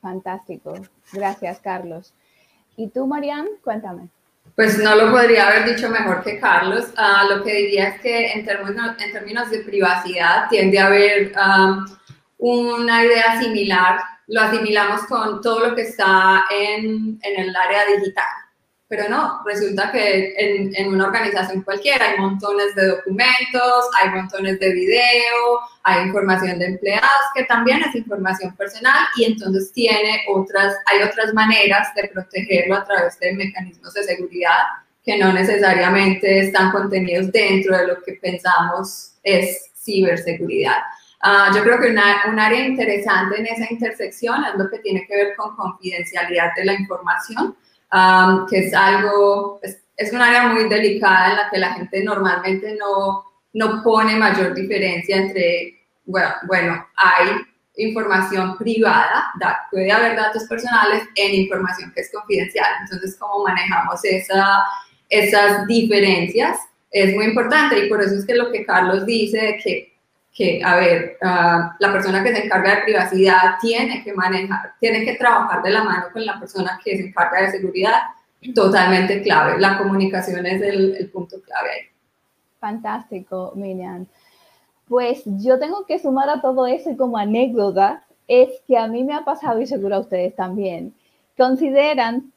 Fantástico. 0.00 0.74
Gracias, 1.12 1.58
Carlos. 1.58 2.14
¿Y 2.76 2.88
tú, 2.88 3.06
Marian? 3.06 3.46
Cuéntame. 3.62 4.08
Pues 4.54 4.78
no 4.78 4.94
lo 4.94 5.10
podría 5.10 5.48
haber 5.48 5.74
dicho 5.74 5.90
mejor 5.90 6.22
que 6.22 6.38
Carlos. 6.38 6.86
Ah, 6.96 7.26
lo 7.28 7.42
que 7.42 7.54
diría 7.54 7.88
es 7.88 8.00
que 8.00 8.32
en 8.32 8.44
términos, 8.44 8.96
en 8.98 9.12
términos 9.12 9.50
de 9.50 9.58
privacidad 9.60 10.48
tiende 10.48 10.78
a 10.78 10.86
haber 10.86 11.32
um, 11.36 11.86
una 12.38 13.04
idea 13.04 13.40
similar 13.40 14.00
lo 14.30 14.40
asimilamos 14.40 15.02
con 15.02 15.40
todo 15.40 15.68
lo 15.68 15.74
que 15.74 15.82
está 15.82 16.44
en, 16.50 17.18
en 17.22 17.40
el 17.40 17.54
área 17.54 17.84
digital. 17.86 18.24
Pero 18.86 19.08
no, 19.08 19.42
resulta 19.44 19.92
que 19.92 20.34
en, 20.36 20.74
en, 20.74 20.88
una 20.88 21.06
organización 21.06 21.62
cualquiera 21.62 22.10
hay 22.10 22.18
montones 22.18 22.74
de 22.74 22.86
documentos, 22.86 23.88
hay 24.00 24.10
montones 24.10 24.58
de 24.58 24.72
video, 24.72 25.60
hay 25.84 26.06
información 26.06 26.58
de 26.58 26.66
empleados 26.66 27.22
que 27.34 27.44
también 27.44 27.82
es 27.82 27.94
información 27.94 28.54
personal 28.56 29.06
y 29.16 29.24
entonces 29.24 29.72
tiene 29.72 30.22
otras, 30.28 30.74
hay 30.86 31.02
otras 31.02 31.32
maneras 31.34 31.88
de 31.94 32.08
protegerlo 32.08 32.76
a 32.76 32.84
través 32.84 33.18
de 33.20 33.32
mecanismos 33.34 33.94
de 33.94 34.02
seguridad 34.02 34.58
que 35.04 35.18
no 35.18 35.32
necesariamente 35.32 36.40
están 36.40 36.72
contenidos 36.72 37.30
dentro 37.32 37.76
de 37.76 37.86
lo 37.86 38.02
que 38.02 38.14
pensamos 38.14 39.14
es 39.22 39.70
ciberseguridad. 39.76 40.78
Ah, 41.22 41.52
yo 41.54 41.62
creo 41.62 41.78
que 41.78 41.90
un 41.90 41.98
área 42.38 42.66
interesante 42.66 43.38
en 43.38 43.46
esa 43.46 43.70
intersección 43.70 44.42
es 44.44 44.54
lo 44.58 44.70
que 44.70 44.78
tiene 44.78 45.06
que 45.06 45.16
ver 45.16 45.36
con 45.36 45.54
confidencialidad 45.54 46.54
de 46.56 46.64
la 46.64 46.72
información, 46.72 47.56
que 48.48 48.58
es 48.58 48.74
algo, 48.74 49.60
es, 49.62 50.12
un 50.12 50.22
área 50.22 50.48
muy 50.48 50.66
delicada 50.68 51.30
en 51.30 51.36
la 51.36 51.50
que 51.50 51.58
la 51.58 51.74
gente 51.74 52.02
normalmente 52.02 52.74
no, 52.80 53.24
no 53.52 53.82
pone 53.82 54.16
mayor 54.16 54.54
diferencia 54.54 55.16
entre, 55.16 55.84
bueno, 56.06 56.30
bueno, 56.46 56.86
hay 56.96 57.28
información 57.76 58.56
privada, 58.56 59.30
puede 59.70 59.92
haber 59.92 60.16
datos 60.16 60.44
personales 60.44 61.02
en 61.16 61.34
información 61.34 61.92
que 61.94 62.00
es 62.00 62.10
confidencial. 62.10 62.66
Entonces, 62.80 63.16
¿cómo 63.18 63.44
manejamos 63.44 64.02
esa, 64.04 64.62
esas 65.10 65.66
diferencias? 65.66 66.58
Es 66.90 67.14
muy 67.14 67.26
importante 67.26 67.78
y 67.78 67.88
por 67.90 68.02
eso 68.02 68.14
es 68.14 68.24
que 68.24 68.34
lo 68.34 68.50
que 68.50 68.64
Carlos 68.64 69.04
dice 69.04 69.38
de 69.38 69.56
que 69.58 69.89
que, 70.32 70.62
a 70.64 70.76
ver, 70.76 71.18
ah, 71.22 71.76
la 71.78 71.92
persona 71.92 72.22
que 72.22 72.34
se 72.34 72.44
encarga 72.44 72.76
de 72.76 72.82
privacidad 72.82 73.56
tiene 73.60 74.02
que 74.04 74.12
manejar, 74.12 74.74
tiene 74.78 75.04
que 75.04 75.14
trabajar 75.14 75.62
de 75.62 75.70
la 75.70 75.82
mano 75.82 76.06
con 76.12 76.24
la 76.24 76.38
persona 76.38 76.80
que 76.82 76.96
se 76.96 77.08
encarga 77.08 77.42
de 77.42 77.50
seguridad, 77.52 78.00
totalmente 78.54 79.22
clave. 79.22 79.58
La 79.58 79.76
comunicación 79.78 80.46
es 80.46 80.62
el, 80.62 80.96
el 80.96 81.10
punto 81.10 81.40
clave 81.42 81.70
ahí. 81.70 81.86
Fantástico, 82.58 83.52
Miriam. 83.56 84.06
Pues 84.88 85.22
yo 85.24 85.58
tengo 85.58 85.84
que 85.86 85.98
sumar 85.98 86.28
a 86.28 86.40
todo 86.40 86.66
eso 86.66 86.96
como 86.96 87.16
anécdota, 87.16 88.04
es 88.28 88.48
que 88.66 88.78
a 88.78 88.86
mí 88.86 89.02
me 89.02 89.14
ha 89.14 89.24
pasado 89.24 89.60
y 89.60 89.66
seguro 89.66 89.96
a 89.96 90.00
ustedes 90.00 90.36
también, 90.36 90.94
consideran 91.40 92.34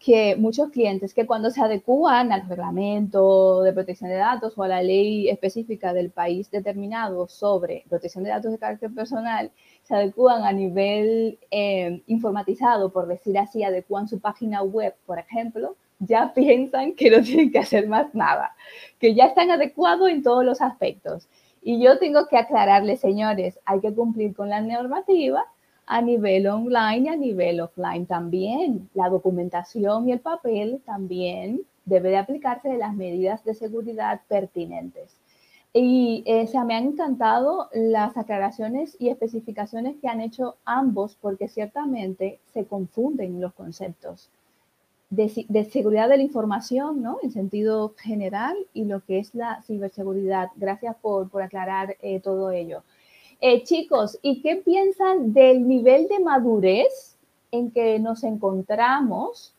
que 0.00 0.34
muchos 0.36 0.70
clientes 0.70 1.12
que 1.12 1.26
cuando 1.26 1.50
se 1.50 1.60
adecúan 1.60 2.32
al 2.32 2.48
reglamento 2.48 3.60
de 3.60 3.74
protección 3.74 4.08
de 4.08 4.16
datos 4.16 4.56
o 4.56 4.62
a 4.62 4.68
la 4.68 4.82
ley 4.82 5.28
específica 5.28 5.92
del 5.92 6.08
país 6.08 6.50
determinado 6.50 7.28
sobre 7.28 7.84
protección 7.90 8.24
de 8.24 8.30
datos 8.30 8.50
de 8.52 8.58
carácter 8.58 8.94
personal, 8.94 9.50
se 9.82 9.94
adecúan 9.94 10.44
a 10.44 10.52
nivel 10.52 11.38
eh, 11.50 12.00
informatizado, 12.06 12.90
por 12.90 13.06
decir 13.08 13.36
así, 13.36 13.62
adecúan 13.62 14.08
su 14.08 14.20
página 14.20 14.62
web, 14.62 14.94
por 15.04 15.18
ejemplo, 15.18 15.76
ya 15.98 16.32
piensan 16.34 16.94
que 16.94 17.10
no 17.10 17.20
tienen 17.22 17.52
que 17.52 17.58
hacer 17.58 17.86
más 17.86 18.14
nada, 18.14 18.56
que 18.98 19.14
ya 19.14 19.26
están 19.26 19.50
adecuados 19.50 20.08
en 20.08 20.22
todos 20.22 20.46
los 20.46 20.62
aspectos. 20.62 21.28
Y 21.60 21.78
yo 21.84 21.98
tengo 21.98 22.26
que 22.26 22.38
aclararles, 22.38 23.00
señores, 23.00 23.58
hay 23.66 23.80
que 23.80 23.92
cumplir 23.92 24.34
con 24.34 24.48
la 24.48 24.62
normativa 24.62 25.44
a 25.86 26.02
nivel 26.02 26.46
online 26.46 27.06
y 27.06 27.08
a 27.08 27.16
nivel 27.16 27.60
offline 27.60 28.06
también. 28.06 28.88
La 28.94 29.08
documentación 29.08 30.08
y 30.08 30.12
el 30.12 30.20
papel 30.20 30.82
también 30.84 31.62
debe 31.84 32.10
de 32.10 32.18
aplicarse 32.18 32.68
de 32.68 32.78
las 32.78 32.94
medidas 32.94 33.44
de 33.44 33.54
seguridad 33.54 34.20
pertinentes. 34.28 35.16
Y 35.72 36.22
eh, 36.26 36.46
se 36.46 36.62
me 36.64 36.74
han 36.74 36.86
encantado 36.86 37.68
las 37.72 38.16
aclaraciones 38.16 38.96
y 38.98 39.10
especificaciones 39.10 39.96
que 40.00 40.08
han 40.08 40.20
hecho 40.20 40.56
ambos 40.64 41.16
porque 41.20 41.48
ciertamente 41.48 42.40
se 42.52 42.64
confunden 42.64 43.40
los 43.40 43.52
conceptos 43.52 44.30
de, 45.10 45.68
seguridad 45.70 46.08
de 46.08 46.16
la 46.16 46.22
información, 46.22 47.02
¿no? 47.02 47.18
En 47.22 47.30
sentido 47.30 47.94
general 47.96 48.56
y 48.74 48.84
lo 48.84 49.04
que 49.04 49.18
es 49.18 49.34
la 49.34 49.62
ciberseguridad. 49.62 50.50
Gracias 50.56 50.96
por, 50.96 51.30
aclarar 51.42 51.96
eh, 52.02 52.20
todo 52.20 52.50
ello. 52.50 52.82
Eh, 53.40 53.62
chicos, 53.64 54.18
¿y 54.22 54.40
qué 54.40 54.56
piensan 54.56 55.32
del 55.32 55.68
nivel 55.68 56.08
de 56.08 56.20
madurez 56.20 57.16
en 57.50 57.70
que 57.70 57.98
nos 57.98 58.24
encontramos 58.24 59.52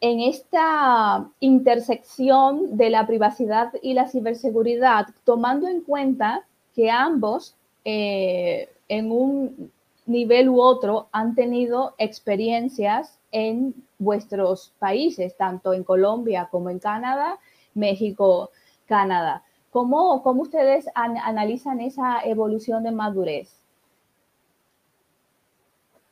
en 0.00 0.20
esta 0.20 1.30
intersección 1.38 2.76
de 2.76 2.90
la 2.90 3.06
privacidad 3.06 3.72
y 3.82 3.94
la 3.94 4.08
ciberseguridad, 4.08 5.06
tomando 5.24 5.68
en 5.68 5.80
cuenta 5.80 6.44
que 6.74 6.90
ambos 6.90 7.54
eh, 7.84 8.68
en 8.88 9.12
un 9.12 9.70
nivel 10.06 10.48
u 10.48 10.60
otro 10.60 11.06
han 11.12 11.36
tenido 11.36 11.94
experiencias 11.98 13.18
en 13.30 13.74
vuestros 13.98 14.72
países, 14.80 15.36
tanto 15.36 15.72
en 15.72 15.84
Colombia 15.84 16.48
como 16.50 16.68
en 16.68 16.80
Canadá, 16.80 17.38
México, 17.74 18.50
Canadá. 18.86 19.44
¿Cómo, 19.72 20.22
cómo 20.22 20.42
ustedes 20.42 20.84
analizan 20.94 21.80
esa 21.80 22.20
evolución 22.26 22.82
de 22.82 22.90
madurez? 22.90 23.48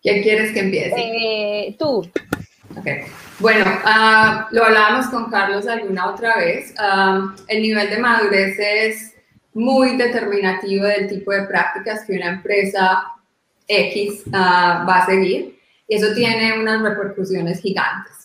¿Quién 0.01 0.23
quieres 0.23 0.53
que 0.53 0.61
empiece? 0.61 0.95
Eh, 0.97 1.77
tú. 1.79 2.11
Okay. 2.79 3.03
Bueno, 3.39 3.67
uh, 3.67 4.47
lo 4.55 4.65
hablábamos 4.65 5.09
con 5.09 5.31
Carlos 5.31 5.67
alguna 5.67 6.09
otra 6.09 6.39
vez. 6.39 6.75
Uh, 6.79 7.33
el 7.49 7.61
nivel 7.61 7.91
de 7.91 7.99
madurez 7.99 8.59
es 8.59 9.15
muy 9.53 9.99
determinativo 9.99 10.87
del 10.87 11.07
tipo 11.07 11.31
de 11.31 11.43
prácticas 11.43 12.07
que 12.07 12.15
una 12.15 12.29
empresa 12.29 13.13
X 13.69 14.23
uh, 14.29 14.31
va 14.33 15.03
a 15.03 15.07
seguir 15.07 15.61
y 15.87 15.97
eso 15.97 16.15
tiene 16.15 16.59
unas 16.59 16.81
repercusiones 16.81 17.61
gigantes. 17.61 18.20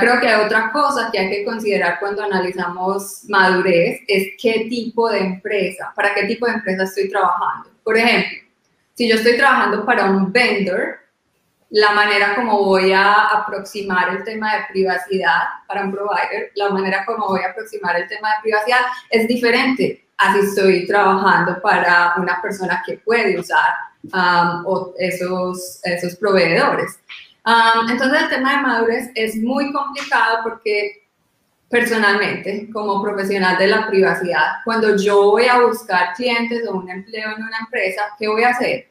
Creo 0.00 0.20
que 0.20 0.28
hay 0.28 0.44
otra 0.44 0.72
cosa 0.72 1.10
que 1.12 1.18
hay 1.18 1.30
que 1.30 1.44
considerar 1.44 1.98
cuando 2.00 2.22
analizamos 2.22 3.22
madurez 3.28 4.00
es 4.08 4.32
qué 4.40 4.66
tipo 4.68 5.08
de 5.10 5.20
empresa, 5.20 5.92
para 5.94 6.14
qué 6.14 6.24
tipo 6.24 6.46
de 6.46 6.54
empresa 6.54 6.84
estoy 6.84 7.08
trabajando. 7.08 7.70
Por 7.84 7.96
ejemplo, 7.96 8.38
si 8.94 9.08
yo 9.08 9.14
estoy 9.14 9.36
trabajando 9.36 9.84
para 9.84 10.10
un 10.10 10.32
vendor, 10.32 10.98
la 11.70 11.92
manera 11.92 12.34
como 12.34 12.64
voy 12.64 12.92
a 12.92 13.28
aproximar 13.28 14.08
el 14.10 14.24
tema 14.24 14.56
de 14.56 14.64
privacidad 14.70 15.42
para 15.68 15.84
un 15.84 15.92
provider, 15.92 16.50
la 16.56 16.70
manera 16.70 17.04
como 17.06 17.28
voy 17.28 17.42
a 17.42 17.50
aproximar 17.50 17.96
el 17.96 18.08
tema 18.08 18.28
de 18.28 18.42
privacidad 18.42 18.80
es 19.08 19.28
diferente 19.28 20.04
a 20.18 20.34
si 20.34 20.40
estoy 20.40 20.86
trabajando 20.86 21.62
para 21.62 22.14
una 22.16 22.42
persona 22.42 22.82
que 22.84 22.98
puede 22.98 23.38
usar 23.38 23.72
um, 24.02 24.92
esos, 24.98 25.80
esos 25.84 26.16
proveedores. 26.16 26.98
Um, 27.46 27.88
entonces 27.88 28.22
el 28.22 28.28
tema 28.28 28.56
de 28.56 28.62
madurez 28.62 29.10
es 29.14 29.36
muy 29.36 29.72
complicado 29.72 30.40
porque 30.42 31.08
personalmente, 31.70 32.68
como 32.72 33.02
profesional 33.02 33.56
de 33.56 33.68
la 33.68 33.86
privacidad, 33.88 34.56
cuando 34.64 34.96
yo 34.96 35.30
voy 35.30 35.46
a 35.46 35.60
buscar 35.60 36.14
clientes 36.14 36.66
o 36.68 36.74
un 36.74 36.90
empleo 36.90 37.30
en 37.36 37.42
una 37.42 37.58
empresa, 37.60 38.02
¿qué 38.18 38.28
voy 38.28 38.42
a 38.42 38.50
hacer? 38.50 38.88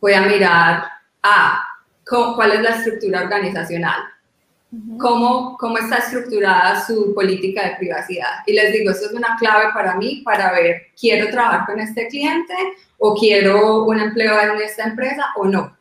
Voy 0.00 0.14
a 0.14 0.22
mirar 0.22 0.84
a 1.22 1.62
cuál 2.04 2.52
es 2.52 2.62
la 2.62 2.70
estructura 2.70 3.22
organizacional, 3.22 4.00
cómo, 4.98 5.56
cómo 5.58 5.78
está 5.78 5.98
estructurada 5.98 6.84
su 6.84 7.14
política 7.14 7.68
de 7.68 7.76
privacidad. 7.76 8.30
Y 8.46 8.54
les 8.54 8.72
digo, 8.72 8.90
esto 8.90 9.06
es 9.06 9.12
una 9.12 9.36
clave 9.38 9.72
para 9.72 9.96
mí 9.96 10.22
para 10.24 10.52
ver, 10.52 10.88
¿quiero 10.98 11.30
trabajar 11.30 11.66
con 11.66 11.80
este 11.80 12.08
cliente 12.08 12.54
o 12.98 13.14
quiero 13.14 13.84
un 13.84 14.00
empleo 14.00 14.40
en 14.40 14.60
esta 14.62 14.84
empresa 14.84 15.26
o 15.36 15.46
no? 15.46 15.76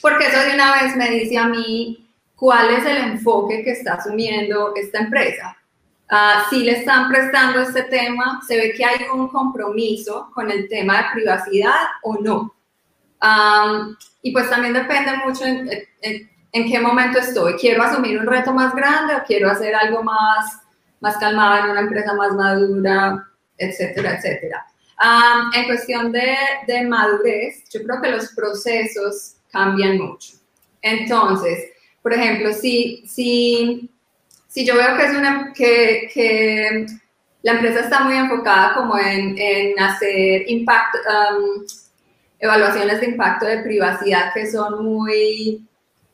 Porque 0.00 0.26
eso 0.26 0.38
de 0.38 0.54
una 0.54 0.82
vez 0.82 0.96
me 0.96 1.10
dice 1.10 1.38
a 1.38 1.46
mí 1.46 2.08
cuál 2.34 2.70
es 2.70 2.84
el 2.84 2.96
enfoque 2.96 3.62
que 3.62 3.72
está 3.72 3.94
asumiendo 3.94 4.74
esta 4.76 4.98
empresa. 4.98 5.56
Uh, 6.10 6.50
si 6.50 6.64
le 6.64 6.72
están 6.72 7.08
prestando 7.08 7.62
este 7.62 7.84
tema, 7.84 8.42
se 8.46 8.56
ve 8.56 8.74
que 8.74 8.84
hay 8.84 9.06
un 9.14 9.28
compromiso 9.28 10.30
con 10.34 10.50
el 10.50 10.68
tema 10.68 10.98
de 10.98 11.04
privacidad 11.14 11.86
o 12.02 12.18
no 12.18 12.54
y 14.22 14.32
pues 14.32 14.50
también 14.50 14.74
depende 14.74 15.16
mucho 15.24 15.44
en, 15.44 15.68
en, 16.00 16.70
qué 16.70 16.80
momento 16.80 17.18
estoy. 17.18 17.54
¿Quiero 17.54 17.82
asumir 17.82 18.18
un 18.18 18.26
reto 18.26 18.52
más 18.52 18.74
grande 18.74 19.14
o 19.14 19.22
quiero 19.24 19.50
hacer 19.50 19.74
algo 19.74 20.02
más, 20.02 20.60
más 21.00 21.16
calmado 21.18 21.64
en 21.64 21.70
una 21.70 21.80
empresa 21.80 22.14
más 22.14 22.32
madura, 22.32 23.28
etcétera, 23.56 24.16
etcétera? 24.16 24.66
en 25.54 25.64
cuestión 25.66 26.12
de, 26.12 26.36
de, 26.68 26.86
madurez, 26.86 27.64
yo 27.70 27.82
creo 27.82 28.00
que 28.00 28.10
los 28.10 28.28
procesos 28.36 29.34
cambian 29.52 29.98
mucho. 29.98 30.32
Entonces, 30.80 31.70
por 32.02 32.12
ejemplo, 32.12 32.52
si, 32.52 33.04
si, 33.06 33.88
si 34.48 34.66
yo 34.66 34.74
veo 34.74 34.96
que, 34.96 35.04
es 35.04 35.14
una, 35.14 35.52
que, 35.54 36.10
que 36.12 36.86
la 37.42 37.52
empresa 37.52 37.80
está 37.80 38.00
muy 38.00 38.16
enfocada 38.16 38.74
como 38.74 38.98
en, 38.98 39.36
en 39.38 39.78
hacer 39.78 40.50
impacto, 40.50 40.98
evaluaciones 42.38 43.00
de 43.00 43.06
impacto 43.06 43.46
de 43.46 43.62
privacidad 43.62 44.32
que 44.34 44.50
son 44.50 44.84
muy 44.84 45.64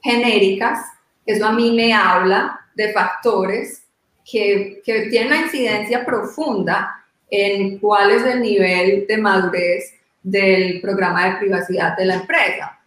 genéricas. 0.03 0.81
Eso 1.25 1.47
a 1.47 1.53
mí 1.53 1.73
me 1.73 1.95
habla 1.95 2.61
de 2.75 2.93
factores 2.93 3.85
que, 4.31 4.83
que 4.85 5.09
tienen 5.09 5.33
una 5.33 5.43
incidencia 5.43 6.05
profunda 6.05 7.05
en 7.31 7.79
cuál 7.79 8.11
es 8.11 8.25
el 8.25 8.41
nivel 8.41 9.07
de 9.07 9.17
madurez 9.19 9.95
del 10.23 10.81
programa 10.81 11.27
de 11.27 11.37
privacidad 11.39 11.97
de 11.97 12.05
la 12.05 12.15
empresa. 12.15 12.78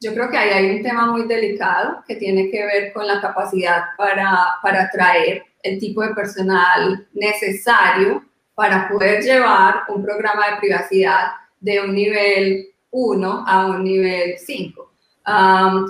Yo 0.00 0.14
creo 0.14 0.30
que 0.30 0.36
ahí 0.36 0.50
hay 0.50 0.76
un 0.76 0.82
tema 0.82 1.06
muy 1.06 1.26
delicado 1.26 2.02
que 2.06 2.16
tiene 2.16 2.50
que 2.50 2.64
ver 2.64 2.92
con 2.92 3.06
la 3.06 3.20
capacidad 3.20 3.84
para, 3.96 4.58
para 4.62 4.84
atraer 4.84 5.42
el 5.62 5.78
tipo 5.78 6.02
de 6.02 6.14
personal 6.14 7.06
necesario 7.14 8.24
para 8.54 8.88
poder 8.88 9.22
llevar 9.22 9.82
un 9.88 10.02
programa 10.02 10.50
de 10.50 10.56
privacidad 10.56 11.32
de 11.60 11.80
un 11.80 11.94
nivel 11.94 12.68
1 12.90 13.44
a 13.46 13.66
un 13.66 13.84
nivel 13.84 14.34
5. 14.38 14.92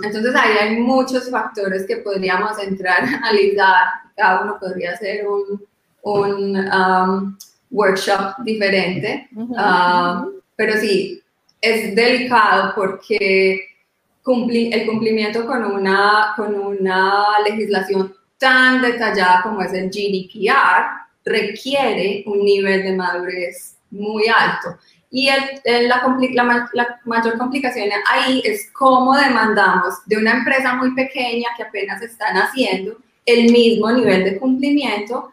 entonces 0.02 0.34
ahí 0.34 0.56
hay 0.60 0.76
muchos 0.76 1.30
factores 1.30 1.86
que 1.86 1.98
podríamos 1.98 2.58
entrar 2.58 3.02
a 3.04 3.16
analizar. 3.16 3.86
Cada 4.16 4.42
uno 4.42 4.58
podría 4.58 4.92
hacer 4.92 5.26
un, 5.26 5.64
un 6.02 7.36
workshop 7.70 8.42
diferente. 8.44 9.28
pero 10.56 10.72
sí, 10.80 11.22
es 11.60 11.94
delicado 11.94 12.72
porque 12.74 13.68
el 14.24 14.86
cumplimiento 14.86 15.46
con 15.46 15.64
una, 15.64 16.34
con 16.36 16.54
una 16.54 17.24
legislación 17.44 18.14
tan 18.36 18.82
detallada 18.82 19.42
como 19.42 19.62
es 19.62 19.72
el 19.72 19.88
GDPR 19.88 20.84
requiere 21.24 22.22
un 22.26 22.44
nivel 22.44 22.82
de 22.82 22.96
madurez 22.96 23.76
muy 23.90 24.24
alto. 24.28 24.78
Y 25.10 25.28
el, 25.28 25.88
la, 25.88 26.68
la, 26.74 27.00
mayor 27.04 27.38
complicación 27.38 27.88
ahí 28.06 28.42
es 28.44 28.70
cómo 28.72 29.16
demandamos 29.16 29.94
de 30.04 30.18
una 30.18 30.32
empresa 30.32 30.74
muy 30.74 30.94
pequeña 30.94 31.48
que 31.56 31.62
apenas 31.62 32.02
están 32.02 32.36
haciendo 32.36 32.98
el 33.24 33.50
mismo 33.50 33.90
nivel 33.90 34.24
de 34.24 34.38
cumplimiento 34.38 35.32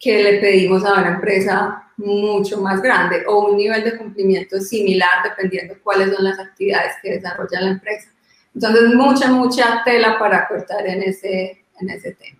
que 0.00 0.22
le 0.22 0.38
pedimos 0.40 0.84
a 0.84 0.94
una 0.94 1.14
empresa 1.14 1.83
mucho 1.96 2.60
más 2.60 2.82
grande 2.82 3.24
o 3.26 3.50
un 3.50 3.56
nivel 3.56 3.84
de 3.84 3.96
cumplimiento 3.96 4.58
similar 4.60 5.22
dependiendo 5.22 5.74
cuáles 5.82 6.14
son 6.14 6.24
las 6.24 6.38
actividades 6.38 6.94
que 7.02 7.12
desarrolla 7.12 7.60
la 7.60 7.70
empresa. 7.70 8.10
Entonces, 8.54 8.94
mucha, 8.94 9.30
mucha 9.30 9.82
tela 9.84 10.18
para 10.18 10.46
cortar 10.46 10.86
en 10.86 11.02
ese, 11.02 11.64
en 11.80 11.90
ese 11.90 12.12
tema. 12.12 12.38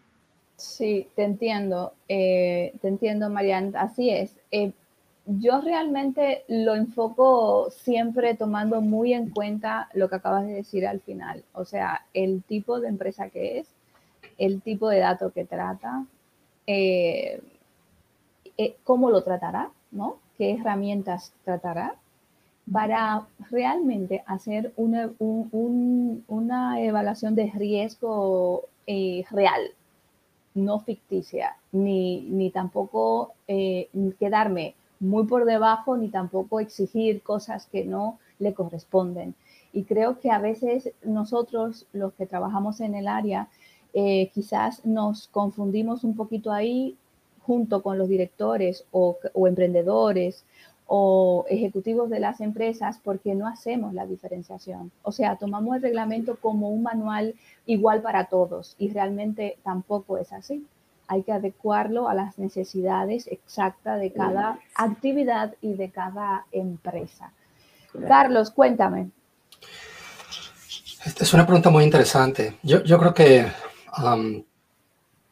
Sí, 0.57 1.09
te 1.15 1.25
entiendo, 1.25 1.93
eh, 2.09 2.73
te 2.81 2.89
entiendo, 2.89 3.29
Marian, 3.29 3.75
así 3.77 4.11
es. 4.11 4.37
Eh, 4.51 4.73
yo 5.27 5.61
realmente 5.61 6.45
lo 6.49 6.75
enfoco 6.75 7.71
siempre 7.71 8.35
tomando 8.35 8.81
muy 8.81 9.15
en 9.15 9.31
cuenta 9.31 9.89
lo 9.95 10.09
que 10.09 10.17
acabas 10.17 10.47
de 10.47 10.55
decir 10.55 10.87
al 10.87 11.01
final, 11.01 11.45
o 11.53 11.65
sea, 11.65 12.07
el 12.13 12.43
tipo 12.43 12.81
de 12.81 12.89
empresa 12.89 13.31
que 13.31 13.59
es, 13.59 13.69
el 14.39 14.61
tipo 14.63 14.89
de 14.89 14.99
dato 14.99 15.33
que 15.33 15.45
trata, 15.45 16.05
eh, 16.67 17.41
eh, 18.59 18.77
cómo 18.85 19.11
lo 19.11 19.23
tratará, 19.23 19.71
¿no? 19.91 20.17
¿Qué 20.37 20.53
herramientas 20.53 21.33
tratará? 21.45 21.97
Para 22.71 23.27
realmente 23.51 24.25
hacer 24.27 24.73
una, 24.77 25.11
una 25.19 26.81
evaluación 26.81 27.35
de 27.35 27.53
riesgo 27.55 28.65
eh, 28.87 29.25
real, 29.31 29.61
no 30.55 30.81
ficticia, 30.81 31.57
ni, 31.73 32.23
ni 32.23 32.51
tampoco 32.51 33.33
quedarme 34.19 34.75
muy 35.01 35.27
por 35.27 35.45
debajo 35.45 35.97
ni 35.97 36.09
tampoco 36.09 36.61
exigir 36.61 37.23
cosas 37.23 37.67
que 37.67 37.85
no 37.85 38.19
le 38.39 38.55
corresponden. 38.55 39.35
Y 39.73 39.85
creo 39.85 40.21
que 40.21 40.31
a 40.31 40.39
veces 40.39 40.93
nosotros, 41.05 41.87
los 41.93 42.13
que 42.15 42.27
trabajamos 42.27 42.81
en 42.81 42.95
el 42.95 43.09
área, 43.09 43.49
eh, 43.93 44.31
quizás 44.33 44.85
nos 44.85 45.29
confundimos 45.29 46.05
un 46.05 46.17
poquito 46.17 46.53
ahí 46.53 46.97
junto 47.47 47.83
con 47.83 47.99
los 47.99 48.09
directores 48.09 48.85
o, 48.91 49.19
o, 49.33 49.47
emprendedores 49.47 50.45
o 50.87 51.45
ejecutivos 51.49 52.11
de 52.11 52.21
las 52.21 52.41
empresas 52.41 53.01
porque 53.03 53.35
no 53.35 53.47
hacemos 53.47 53.95
la 53.95 54.07
diferenciación. 54.07 54.91
O 55.03 55.13
sea, 55.13 55.37
tomamos 55.37 55.77
el 55.77 55.83
reglamento 55.83 56.37
como 56.37 56.71
un 56.71 56.83
manual 56.83 57.35
igual 57.67 58.03
para 58.03 58.27
todos 58.27 58.75
y 58.79 58.91
realmente 58.91 59.57
tampoco 59.63 60.19
es 60.19 60.33
así 60.33 60.67
hay 61.07 61.23
que 61.23 61.33
adecuarlo 61.33 62.09
a 62.09 62.15
las 62.15 62.39
necesidades 62.39 63.27
exactas 63.27 64.01
de 64.01 64.13
cada 64.13 64.59
actividad 64.75 65.55
y 65.61 65.75
de 65.75 65.91
cada 65.91 66.47
empresa. 66.53 67.33
Carlos, 68.09 68.51
cuéntame. 68.51 69.11
Es 71.21 71.35
una 71.35 71.47
pregunta 71.47 71.71
muy 71.71 71.85
interesante. 71.85 72.57
Yo, 72.63 72.83
yo 72.83 72.99
creo 72.99 73.15
que 73.15 73.47
um, 74.03 74.43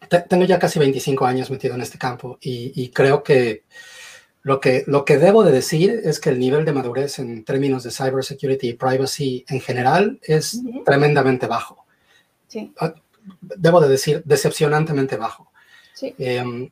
tengo 0.08 0.44
ya 0.44 0.58
casi 0.58 0.78
25 0.78 1.26
años 1.26 1.50
metido 1.50 1.74
en 1.74 1.80
este 1.80 1.98
campo 1.98 2.38
y, 2.40 2.88
creo 2.90 3.22
que 3.22 3.64
lo, 4.42 4.60
que 4.60 4.84
lo 4.86 5.04
que 5.04 5.18
debo 5.18 5.44
de 5.44 5.52
decir 5.52 6.00
es 6.04 6.20
que 6.20 6.30
el 6.30 6.38
nivel 6.38 6.64
de 6.64 6.72
madurez 6.72 7.18
en 7.18 7.44
términos 7.44 7.84
de 7.84 7.90
cybersecurity 7.90 8.70
y 8.70 8.74
privacy 8.74 9.44
en 9.48 9.60
general 9.60 10.18
es 10.22 10.60
tremendamente 10.84 11.46
bajo. 11.46 11.84
Sí. 12.48 12.72
Ah, 12.78 12.94
debo 13.40 13.80
de 13.80 13.88
decir, 13.88 14.22
decepcionantemente 14.24 15.16
bajo. 15.16 15.50
Sí. 15.94 16.14
Em, 16.18 16.70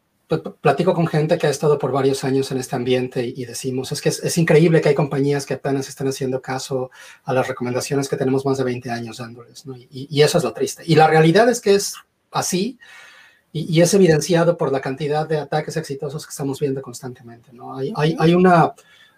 platico 0.61 0.95
con 0.95 1.07
gente 1.09 1.39
que 1.39 1.49
ha 1.49 1.51
estado 1.51 1.79
por 1.79 1.91
varios 1.91 2.23
años 2.23 2.51
en 2.53 2.59
este 2.59 2.77
ambiente 2.77 3.25
y, 3.25 3.45
decimos, 3.45 3.91
es 3.91 4.01
que 4.01 4.11
es, 4.11 4.39
increíble 4.39 4.81
que 4.81 4.91
hay 4.91 4.95
compañías 4.95 5.45
que 5.45 5.55
apenas 5.55 5.89
están 5.89 6.07
haciendo 6.07 6.41
caso 6.41 6.91
a 7.25 7.33
las 7.33 7.49
recomendaciones 7.49 8.09
que 8.09 8.17
tenemos 8.17 8.45
más 8.47 8.59
de 8.59 8.65
20 8.65 8.91
años 8.91 9.17
dándoles, 9.19 9.67
¿no? 9.67 9.77
y, 9.77 9.89
y, 9.91 10.23
eso 10.23 10.39
es 10.39 10.45
lo 10.45 10.53
triste. 10.53 10.85
Y 10.87 10.95
la 10.95 11.09
realidad 11.09 11.49
es 11.49 11.61
que 11.61 11.75
es 11.75 11.95
así 12.31 12.79
y, 13.53 13.81
es 13.81 13.93
evidenciado 13.95 14.57
por 14.57 14.71
la 14.71 14.81
cantidad 14.81 15.29
de 15.29 15.39
ataques 15.39 15.77
exitosos 15.77 16.25
que 16.25 16.31
estamos 16.31 16.61
viendo 16.61 16.81
constantemente, 16.83 17.53
¿no? 17.53 17.77
Hay, 17.77 17.93
hay, 17.97 18.17
hay, 18.19 18.35
una, 18.35 18.75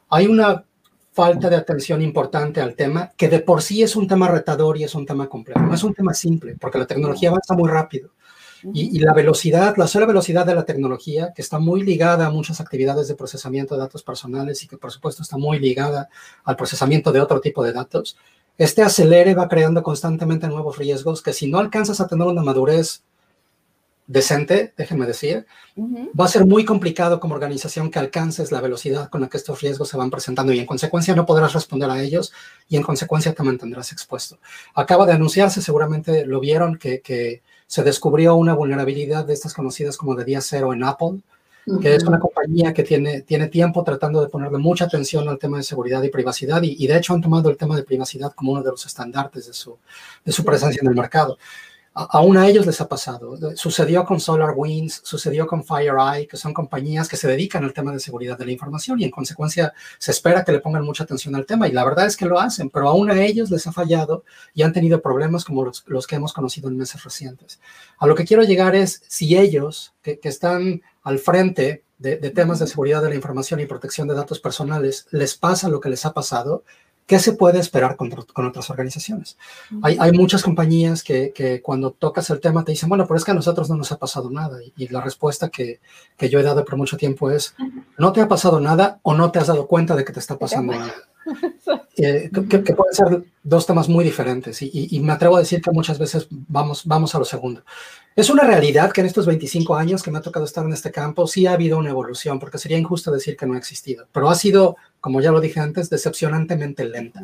hay 0.09 0.27
una 0.27 0.65
falta 1.13 1.51
de 1.51 1.57
atención 1.57 2.01
importante 2.01 2.61
al 2.61 2.75
tema 2.75 3.13
que 3.17 3.29
de 3.29 3.41
por 3.41 3.63
sí 3.63 3.83
es 3.83 3.95
un 3.95 4.09
tema 4.09 4.29
retador 4.29 4.79
y 4.79 4.85
es 4.85 4.95
un 4.95 5.05
tema 5.05 5.29
complejo. 5.29 5.61
No 5.61 5.75
es 5.75 5.85
un 5.85 5.95
tema 5.95 6.15
simple, 6.15 6.57
porque 6.59 6.79
la 6.79 6.87
tecnología 6.87 7.29
avanza 7.29 7.55
muy 7.55 7.69
rápido. 7.69 8.11
Y, 8.73 9.01
la 9.01 9.13
velocidad, 9.13 9.77
la 9.77 9.89
sola 9.89 10.07
velocidad 10.07 10.47
de 10.47 10.55
la 10.55 10.65
tecnología, 10.65 11.33
que 11.35 11.43
está 11.43 11.59
muy 11.59 11.83
ligada 11.83 12.27
a 12.27 12.31
muchas 12.31 12.61
actividades 12.61 13.09
de 13.09 13.17
procesamiento 13.17 13.75
de 13.75 13.81
datos 13.81 14.05
personales 14.05 14.63
y 14.63 14.69
que 14.69 14.79
por 14.79 14.93
supuesto 14.93 15.23
está 15.23 15.37
muy 15.37 15.59
ligada 15.59 16.09
al 16.45 16.55
procesamiento 16.55 17.11
de 17.11 17.21
otro 17.21 17.41
tipo 17.41 17.65
de 17.65 17.73
datos, 17.73 18.17
este 18.57 18.83
acelere 18.83 19.35
va 19.35 19.49
creando 19.49 19.83
constantemente 19.83 20.47
nuevos 20.47 20.79
riesgos 20.79 21.23
que 21.23 21.33
si 21.33 21.51
no 21.51 21.59
alcanzas 21.59 22.01
a 22.01 22.07
tener 22.07 22.25
una 22.25 22.43
madurez 22.45 23.03
decente, 24.13 24.75
déjenme 24.77 25.07
decir, 25.07 25.47
va 25.79 26.27
a 26.27 26.29
ser 26.29 26.45
muy 26.45 26.67
complicado 26.67 27.19
como 27.19 27.35
organización 27.35 27.91
que 27.91 27.99
alcances 27.99 28.53
la 28.53 28.61
velocidad 28.61 29.09
con 29.09 29.23
la 29.23 29.29
que 29.29 29.39
estos 29.39 29.63
riesgos 29.63 29.89
se 29.89 29.97
van 29.97 30.11
presentando 30.11 30.53
y 30.53 30.59
en 30.59 30.67
consecuencia 30.67 31.15
no 31.15 31.25
podrás 31.25 31.55
responder 31.55 31.89
a 31.89 32.01
ellos 32.03 32.33
y 32.69 32.77
en 32.77 32.83
consecuencia 32.83 33.33
te 33.33 33.43
mantendrás 33.43 33.91
expuesto. 33.91 34.39
Acaba 34.75 35.07
de 35.07 35.15
anunciarse, 35.15 35.63
seguramente 35.63 36.27
lo 36.27 36.41
vieron, 36.41 36.77
que, 36.77 37.01
que 37.01 37.41
se 37.67 37.83
descubrió 37.83 38.37
una 38.37 38.55
vulnerabilidad 38.55 39.25
de 39.25 39.33
estas 39.33 39.55
conocidas 39.55 39.97
como 39.97 40.15
de 40.15 40.27
día 40.27 40.43
cero 40.43 40.75
en 40.75 40.85
Apple, 40.85 41.21
que 41.81 41.95
es 41.95 42.03
una 42.03 42.19
compañía 42.19 42.75
que 42.75 42.83
tiene, 42.83 43.23
tiene 43.23 43.47
tiempo 43.47 43.85
tratando 43.85 44.21
de 44.21 44.29
ponerle 44.29 44.59
mucha 44.59 44.87
atención 44.87 45.29
al 45.29 45.39
tema 45.39 45.59
de 45.59 45.63
seguridad 45.63 46.03
y 46.03 46.11
privacidad 46.11 46.61
y, 46.63 46.77
y 46.79 46.87
de 46.89 46.99
hecho 46.99 47.15
han 47.15 47.23
tomado 47.23 47.49
el 47.49 47.57
tema 47.57 47.77
de 47.77 47.85
privacidad 47.85 48.33
como 48.35 48.53
uno 48.53 48.65
de 48.65 48.73
los 48.73 48.85
estandartes 48.85 49.47
de 49.47 49.55
su, 49.55 49.79
de 50.25 50.33
su 50.33 50.45
presencia 50.45 50.81
en 50.83 50.89
el 50.89 50.97
mercado 50.97 51.39
aún 51.95 52.37
a 52.37 52.47
ellos 52.49 52.67
les 52.67 52.81
ha 52.81 52.89
pasado. 52.89 53.37
Sucedió 53.55 54.05
con 54.05 54.19
SolarWinds, 54.19 55.03
sucedió 55.05 55.47
con 55.47 55.63
FireEye, 55.65 56.27
que 56.27 56.37
son 56.37 56.55
compañías 56.55 57.09
que 57.09 57.17
se 57.17 57.29
dedican 57.29 57.65
al 57.65 57.73
tema 57.73 57.93
de 57.93 58.01
seguridad 58.01 58.39
de 58.39 58.47
la 58.47 58.53
información 58.53 59.01
y 59.01 59.05
en 59.05 59.11
consecuencia 59.11 59.73
se 59.99 60.11
espera 60.11 60.45
que 60.45 60.53
le 60.53 60.61
pongan 60.61 60.85
mucha 60.85 61.05
atención 61.05 61.35
al 61.35 61.47
tema 61.47 61.69
y 61.69 61.73
la 61.73 61.85
verdad 61.85 62.07
es 62.07 62.17
que 62.17 62.27
lo 62.27 62.41
hacen, 62.41 62.71
pero 62.71 62.89
aún 62.89 63.11
a 63.11 63.23
ellos 63.23 63.51
les 63.51 63.67
ha 63.67 63.73
fallado 63.73 64.25
y 64.55 64.63
han 64.63 64.73
tenido 64.73 65.03
problemas 65.03 65.45
como 65.45 65.65
los, 65.65 66.07
que 66.07 66.17
hemos 66.17 66.33
conocido 66.33 66.69
en 66.69 66.77
meses 66.77 67.03
recientes. 67.05 67.61
A 67.99 68.07
lo 68.07 68.15
que 68.15 68.25
quiero 68.25 68.43
llegar 68.43 68.75
es 68.75 69.03
si 69.09 69.37
ellos, 69.37 69.95
que, 70.03 70.19
están 70.23 70.83
al 71.03 71.19
frente 71.19 71.85
de, 71.99 72.17
de 72.17 72.31
temas 72.31 72.59
de 72.59 72.67
seguridad 72.67 73.03
de 73.03 73.11
la 73.11 73.15
información 73.15 73.61
y 73.61 73.67
protección 73.67 74.09
de 74.09 74.15
datos 74.15 74.41
personales, 74.41 75.07
les 75.11 75.37
pasa 75.37 75.69
lo 75.69 75.81
que 75.81 75.91
les 75.91 76.07
ha 76.07 76.15
pasado, 76.15 76.65
¿Qué 77.07 77.19
se 77.19 77.33
puede 77.33 77.59
esperar 77.59 77.97
con, 77.97 78.13
otras 78.13 78.71
organizaciones? 78.71 79.37
hay, 79.83 79.97
hay, 79.99 80.13
muchas 80.13 80.43
compañías 80.43 81.03
que, 81.03 81.33
que, 81.35 81.61
cuando 81.61 81.91
tocas 81.91 82.31
el 82.31 82.41
tema 82.41 82.65
te 82.65 82.73
dicen, 82.73 82.89
bueno, 82.89 83.07
pero 83.07 83.19
es 83.19 83.25
que 83.25 83.33
a 83.33 83.35
nosotros 83.35 83.69
no 83.69 83.77
nos 83.77 83.93
ha 83.93 83.99
pasado 83.99 84.31
nada. 84.31 84.59
Y, 84.77 84.89
la 84.89 85.01
respuesta 85.01 85.49
que, 85.49 85.81
que, 86.17 86.29
yo 86.29 86.39
he 86.39 86.43
dado 86.43 86.65
por 86.65 86.77
mucho 86.77 86.97
tiempo 86.97 87.31
es, 87.31 87.55
no 87.99 88.13
te 88.13 88.21
ha 88.21 88.29
pasado 88.29 88.61
nada 88.61 89.01
o 89.03 89.15
no 89.15 89.31
te 89.31 89.39
has 89.39 89.49
dado 89.49 89.67
cuenta 89.67 89.97
de 89.97 90.05
que 90.05 90.13
te 90.13 90.21
está 90.21 90.39
pasando 90.39 90.73
nada. 90.73 90.95
Eh, 91.99 92.31
que, 92.33 92.65
que, 92.65 92.75
pueden 92.75 92.95
ser 92.95 93.25
dos 93.43 93.67
temas 93.67 93.87
muy 93.89 94.03
diferentes 94.03 94.63
y, 94.63 94.71
y, 94.73 94.99
me 95.01 95.13
atrevo 95.13 95.37
a 95.37 95.41
decir 95.41 95.61
que 95.61 95.71
muchas 95.71 95.99
veces 95.99 96.27
vamos, 96.31 96.87
vamos 96.87 97.15
a 97.15 97.19
lo 97.19 97.25
segundo. 97.25 97.63
Es 98.15 98.29
una 98.29 98.45
realidad 98.45 98.93
que 98.93 99.01
en 99.01 99.07
estos 99.07 99.25
25 99.25 99.75
años 99.75 100.03
que 100.03 100.11
me 100.11 100.19
ha 100.19 100.23
tocado 100.23 100.45
estar 100.45 100.65
en 100.65 100.73
este 100.75 100.91
campo 100.91 101.27
sí 101.27 101.47
ha 101.47 101.53
habido 101.53 101.79
una 101.79 101.91
evolución, 101.91 102.39
porque 102.39 102.59
sería 102.59 102.77
injusto 102.77 103.11
decir 103.11 103.39
que 103.39 103.47
no 103.47 103.55
ha 103.55 103.59
existido, 103.59 104.07
pero 104.13 104.29
ha 104.29 104.35
sido, 104.35 104.77
como 105.01 105.23
ya 105.23 105.33
lo 105.33 105.41
dije 105.41 105.61
antes, 105.61 105.89
decepcionantemente 105.89 106.85
lenta. 106.85 107.23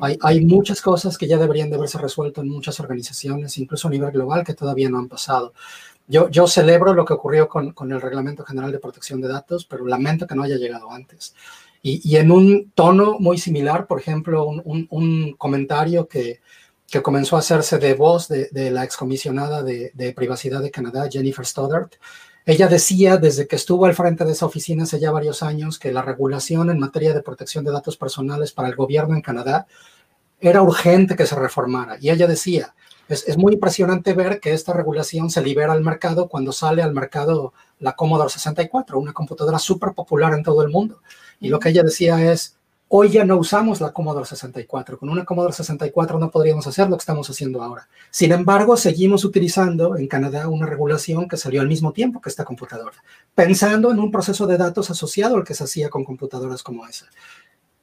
Hay, 0.00 0.16
hay 0.22 0.40
muchas 0.44 0.80
cosas 0.80 1.18
que 1.18 1.26
ya 1.26 1.36
deberían 1.36 1.68
de 1.68 1.76
haberse 1.76 1.98
resuelto 1.98 2.40
en 2.40 2.48
muchas 2.48 2.80
organizaciones, 2.80 3.58
incluso 3.58 3.88
a 3.88 3.90
nivel 3.90 4.10
global, 4.10 4.42
que 4.42 4.54
todavía 4.54 4.88
no 4.88 4.98
han 4.98 5.08
pasado. 5.08 5.52
Yo, 6.08 6.30
yo 6.30 6.46
celebro 6.46 6.94
lo 6.94 7.04
que 7.04 7.12
ocurrió 7.12 7.46
con, 7.46 7.72
con 7.72 7.92
el 7.92 8.00
Reglamento 8.00 8.42
General 8.44 8.72
de 8.72 8.78
Protección 8.78 9.20
de 9.20 9.28
Datos, 9.28 9.66
pero 9.66 9.86
lamento 9.86 10.26
que 10.26 10.34
no 10.34 10.44
haya 10.44 10.56
llegado 10.56 10.90
antes. 10.90 11.34
Y, 11.82 12.00
y 12.08 12.16
en 12.16 12.30
un 12.30 12.72
tono 12.74 13.18
muy 13.18 13.36
similar, 13.36 13.86
por 13.86 14.00
ejemplo, 14.00 14.46
un, 14.46 14.62
un, 14.64 14.86
un 14.90 15.32
comentario 15.34 16.08
que, 16.08 16.40
que 16.92 17.00
comenzó 17.00 17.36
a 17.36 17.38
hacerse 17.38 17.78
de 17.78 17.94
voz 17.94 18.28
de, 18.28 18.70
la 18.70 18.84
excomisionada 18.84 19.62
de, 19.62 19.92
de, 19.94 20.12
privacidad 20.12 20.60
de 20.60 20.70
Canadá, 20.70 21.08
Jennifer 21.10 21.46
Stoddart. 21.46 21.94
Ella 22.44 22.68
decía 22.68 23.16
desde 23.16 23.46
que 23.46 23.56
estuvo 23.56 23.86
al 23.86 23.94
frente 23.94 24.26
de 24.26 24.32
esa 24.32 24.44
oficina 24.44 24.82
hace 24.82 25.00
ya 25.00 25.10
varios 25.10 25.42
años 25.42 25.78
que 25.78 25.90
la 25.90 26.02
regulación 26.02 26.68
en 26.68 26.78
materia 26.78 27.14
de 27.14 27.22
protección 27.22 27.64
de 27.64 27.72
datos 27.72 27.96
personales 27.96 28.52
para 28.52 28.68
el 28.68 28.76
gobierno 28.76 29.14
en 29.14 29.22
Canadá 29.22 29.66
era 30.38 30.60
urgente 30.60 31.16
que 31.16 31.24
se 31.24 31.34
reformara. 31.34 31.96
Y 31.98 32.10
ella 32.10 32.26
decía, 32.26 32.74
es, 33.08 33.26
es 33.26 33.38
muy 33.38 33.54
impresionante 33.54 34.12
ver 34.12 34.38
que 34.38 34.52
esta 34.52 34.74
regulación 34.74 35.30
se 35.30 35.40
libera 35.40 35.72
al 35.72 35.80
mercado 35.80 36.28
cuando 36.28 36.52
sale 36.52 36.82
al 36.82 36.92
mercado 36.92 37.54
la 37.78 37.96
Commodore 37.96 38.28
64, 38.28 38.98
una 38.98 39.14
computadora 39.14 39.58
súper 39.58 39.94
popular 39.94 40.34
en 40.34 40.42
todo 40.42 40.62
el 40.62 40.68
mundo. 40.68 41.00
Y 41.40 41.48
lo 41.48 41.58
que 41.58 41.70
ella 41.70 41.84
decía 41.84 42.30
es, 42.30 42.58
Hoy 42.94 43.08
ya 43.08 43.24
no 43.24 43.38
usamos 43.38 43.80
la 43.80 43.90
Commodore 43.90 44.26
64. 44.26 44.98
Con 44.98 45.08
una 45.08 45.24
Commodore 45.24 45.54
64 45.54 46.18
no 46.18 46.30
podríamos 46.30 46.66
hacer 46.66 46.90
lo 46.90 46.96
que 46.98 47.00
estamos 47.00 47.30
haciendo 47.30 47.62
ahora. 47.62 47.88
Sin 48.10 48.32
embargo, 48.32 48.76
seguimos 48.76 49.24
utilizando 49.24 49.96
en 49.96 50.06
Canadá 50.06 50.46
una 50.48 50.66
regulación 50.66 51.26
que 51.26 51.38
salió 51.38 51.62
al 51.62 51.68
mismo 51.68 51.94
tiempo 51.94 52.20
que 52.20 52.28
esta 52.28 52.44
computadora, 52.44 53.02
pensando 53.34 53.90
en 53.90 53.98
un 53.98 54.10
proceso 54.10 54.46
de 54.46 54.58
datos 54.58 54.90
asociado 54.90 55.36
al 55.36 55.44
que 55.44 55.54
se 55.54 55.64
hacía 55.64 55.88
con 55.88 56.04
computadoras 56.04 56.62
como 56.62 56.86
esa. 56.86 57.06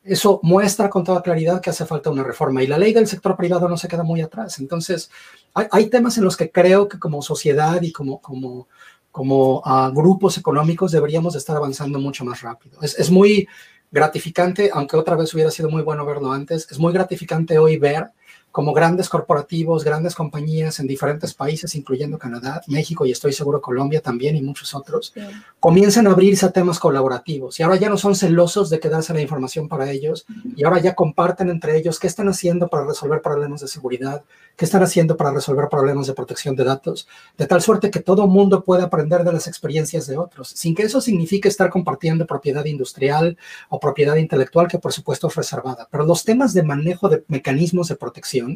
Eso 0.04 0.42
muestra 0.44 0.92
con 0.92 1.04
toda 1.04 1.24
claridad 1.24 1.60
que 1.60 1.72
hace 1.72 1.88
falta 1.88 2.12
una 2.12 2.22
reforma 2.24 2.62
y 2.62 2.68
la 2.68 2.78
ley 2.78 2.94
del 2.94 3.08
sector 3.08 3.36
privado 3.36 3.68
no 3.68 3.78
se 3.78 3.88
queda 3.88 4.04
muy 4.04 4.22
atrás. 4.22 4.60
Entonces, 4.60 5.10
hay, 5.56 5.90
temas 5.90 6.20
en 6.20 6.24
los 6.24 6.38
que 6.38 6.52
creo 6.52 6.88
que 6.88 7.00
como 7.00 7.24
sociedad 7.24 7.82
y 7.82 7.92
como, 7.92 8.22
como, 8.22 8.68
como 9.12 9.64
uh, 9.66 9.92
grupos 9.92 10.38
económicos 10.38 10.92
deberíamos 10.92 11.36
estar 11.36 11.58
avanzando 11.58 11.98
mucho 11.98 12.24
más 12.24 12.42
rápido. 12.42 12.80
Es, 12.84 12.94
es 13.00 13.10
muy 13.10 13.48
gratificante, 13.92 14.70
aunque 14.74 14.98
otra 14.98 15.16
vez 15.16 15.34
hubiera 15.34 15.52
sido 15.52 15.70
muy 15.70 15.82
bueno 15.82 16.06
verlo 16.06 16.32
antes, 16.32 16.68
es 16.70 16.80
muy 16.80 16.94
gratificante 16.94 17.58
hoy 17.58 17.78
ver 17.78 18.12
como 18.60 18.74
grandes 18.74 19.08
corporativos, 19.08 19.86
grandes 19.86 20.14
compañías 20.14 20.82
en 20.82 20.88
diferentes 20.88 21.34
países, 21.34 21.76
incluyendo 21.76 22.18
Canadá, 22.18 22.62
México 22.68 23.06
y 23.06 23.12
estoy 23.12 23.32
seguro 23.32 23.62
Colombia 23.62 24.02
también 24.02 24.36
y 24.36 24.42
muchos 24.42 24.76
otros, 24.76 25.14
comienzan 25.62 26.08
a 26.08 26.12
abrirse 26.12 26.46
a 26.46 26.52
temas 26.52 26.78
colaborativos. 26.78 27.58
Y 27.58 27.64
ahora 27.64 27.78
ya 27.78 27.88
no 27.88 27.98
son 27.98 28.16
celosos 28.16 28.70
de 28.70 28.82
quedarse 28.82 29.14
la 29.14 29.22
información 29.22 29.70
para 29.70 29.90
ellos 29.90 30.26
y 30.58 30.66
ahora 30.66 30.82
ya 30.82 30.94
comparten 30.94 31.50
entre 31.50 31.78
ellos 31.78 32.02
qué 32.02 32.08
están 32.08 32.28
haciendo 32.28 32.68
para 32.68 32.86
resolver 32.86 33.22
problemas 33.22 33.62
de 33.62 33.70
seguridad, 33.70 34.24
qué 34.58 34.66
están 34.66 34.84
haciendo 34.84 35.16
para 35.16 35.32
resolver 35.32 35.70
problemas 35.70 36.08
de 36.08 36.14
protección 36.14 36.58
de 36.58 36.66
datos, 36.66 37.08
de 37.38 37.48
tal 37.48 37.62
suerte 37.62 37.90
que 37.90 38.02
todo 38.02 38.28
mundo 38.28 38.66
pueda 38.66 38.84
aprender 38.84 39.24
de 39.24 39.32
las 39.32 39.48
experiencias 39.48 40.06
de 40.06 40.18
otros, 40.18 40.50
sin 40.50 40.76
que 40.76 40.84
eso 40.84 41.00
signifique 41.00 41.48
estar 41.48 41.70
compartiendo 41.70 42.28
propiedad 42.28 42.66
industrial 42.66 43.38
o 43.70 43.80
propiedad 43.80 44.18
intelectual, 44.18 44.68
que 44.68 44.80
por 44.80 44.92
supuesto 44.92 45.28
es 45.28 45.36
reservada. 45.36 45.88
Pero 45.90 46.04
los 46.04 46.26
temas 46.26 46.54
de 46.54 46.64
manejo 46.64 47.08
de 47.08 47.24
mecanismos 47.30 47.88
de 47.88 47.96
protección, 47.96 48.49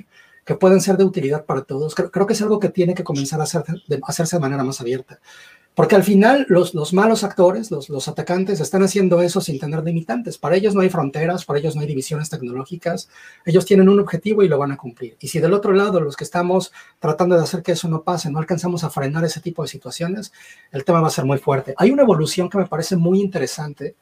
que 0.45 0.55
pueden 0.55 0.81
ser 0.81 0.97
de 0.97 1.05
utilidad 1.05 1.45
para 1.45 1.61
todos, 1.61 1.95
creo, 1.95 2.27
que 2.27 2.33
es 2.33 2.41
algo 2.41 2.59
que 2.59 2.69
tiene 2.69 2.93
que 2.93 3.03
comenzar 3.03 3.39
a, 3.39 3.43
hacerse 3.43 4.35
de 4.35 4.41
manera 4.41 4.63
más 4.63 4.81
abierta. 4.81 5.19
Porque 5.75 5.95
al 5.95 6.03
final 6.03 6.45
los, 6.49 6.75
los 6.75 6.93
malos 6.93 7.23
actores, 7.23 7.71
los, 7.71 7.89
los, 7.89 8.07
atacantes, 8.07 8.59
están 8.59 8.83
haciendo 8.83 9.23
eso 9.23 9.41
sin 9.41 9.57
tener 9.57 9.83
limitantes. 9.83 10.37
Para 10.37 10.55
ellos 10.55 10.75
no 10.75 10.81
hay 10.81 10.89
fronteras, 10.89 11.45
para 11.45 11.57
ellos 11.57 11.75
no 11.75 11.81
hay 11.81 11.87
divisiones 11.87 12.29
tecnológicas. 12.29 13.09
Ellos 13.43 13.65
tienen 13.65 13.89
un 13.89 13.99
objetivo 13.99 14.43
y 14.43 14.47
lo 14.47 14.59
van 14.59 14.71
a 14.71 14.77
cumplir. 14.77 15.17
Y 15.19 15.29
si 15.29 15.39
del 15.39 15.53
otro 15.53 15.73
lado, 15.73 15.99
los 15.99 16.15
que 16.15 16.25
estamos 16.25 16.71
tratando 16.99 17.35
de 17.35 17.41
hacer 17.41 17.63
que 17.63 17.71
eso 17.71 17.87
no 17.87 18.03
pase, 18.03 18.29
no 18.29 18.37
alcanzamos 18.37 18.83
a 18.83 18.91
frenar 18.91 19.25
ese 19.25 19.39
tipo 19.39 19.63
de 19.63 19.67
situaciones, 19.67 20.31
el 20.71 20.85
tema 20.85 21.01
va 21.01 21.07
a 21.07 21.11
ser 21.11 21.25
muy 21.25 21.39
fuerte. 21.39 21.73
Hay 21.77 21.89
una 21.89 22.03
evolución 22.03 22.49
que 22.49 22.59
me 22.59 22.67
parece 22.67 22.95
muy 22.95 23.19
interesante 23.19 23.95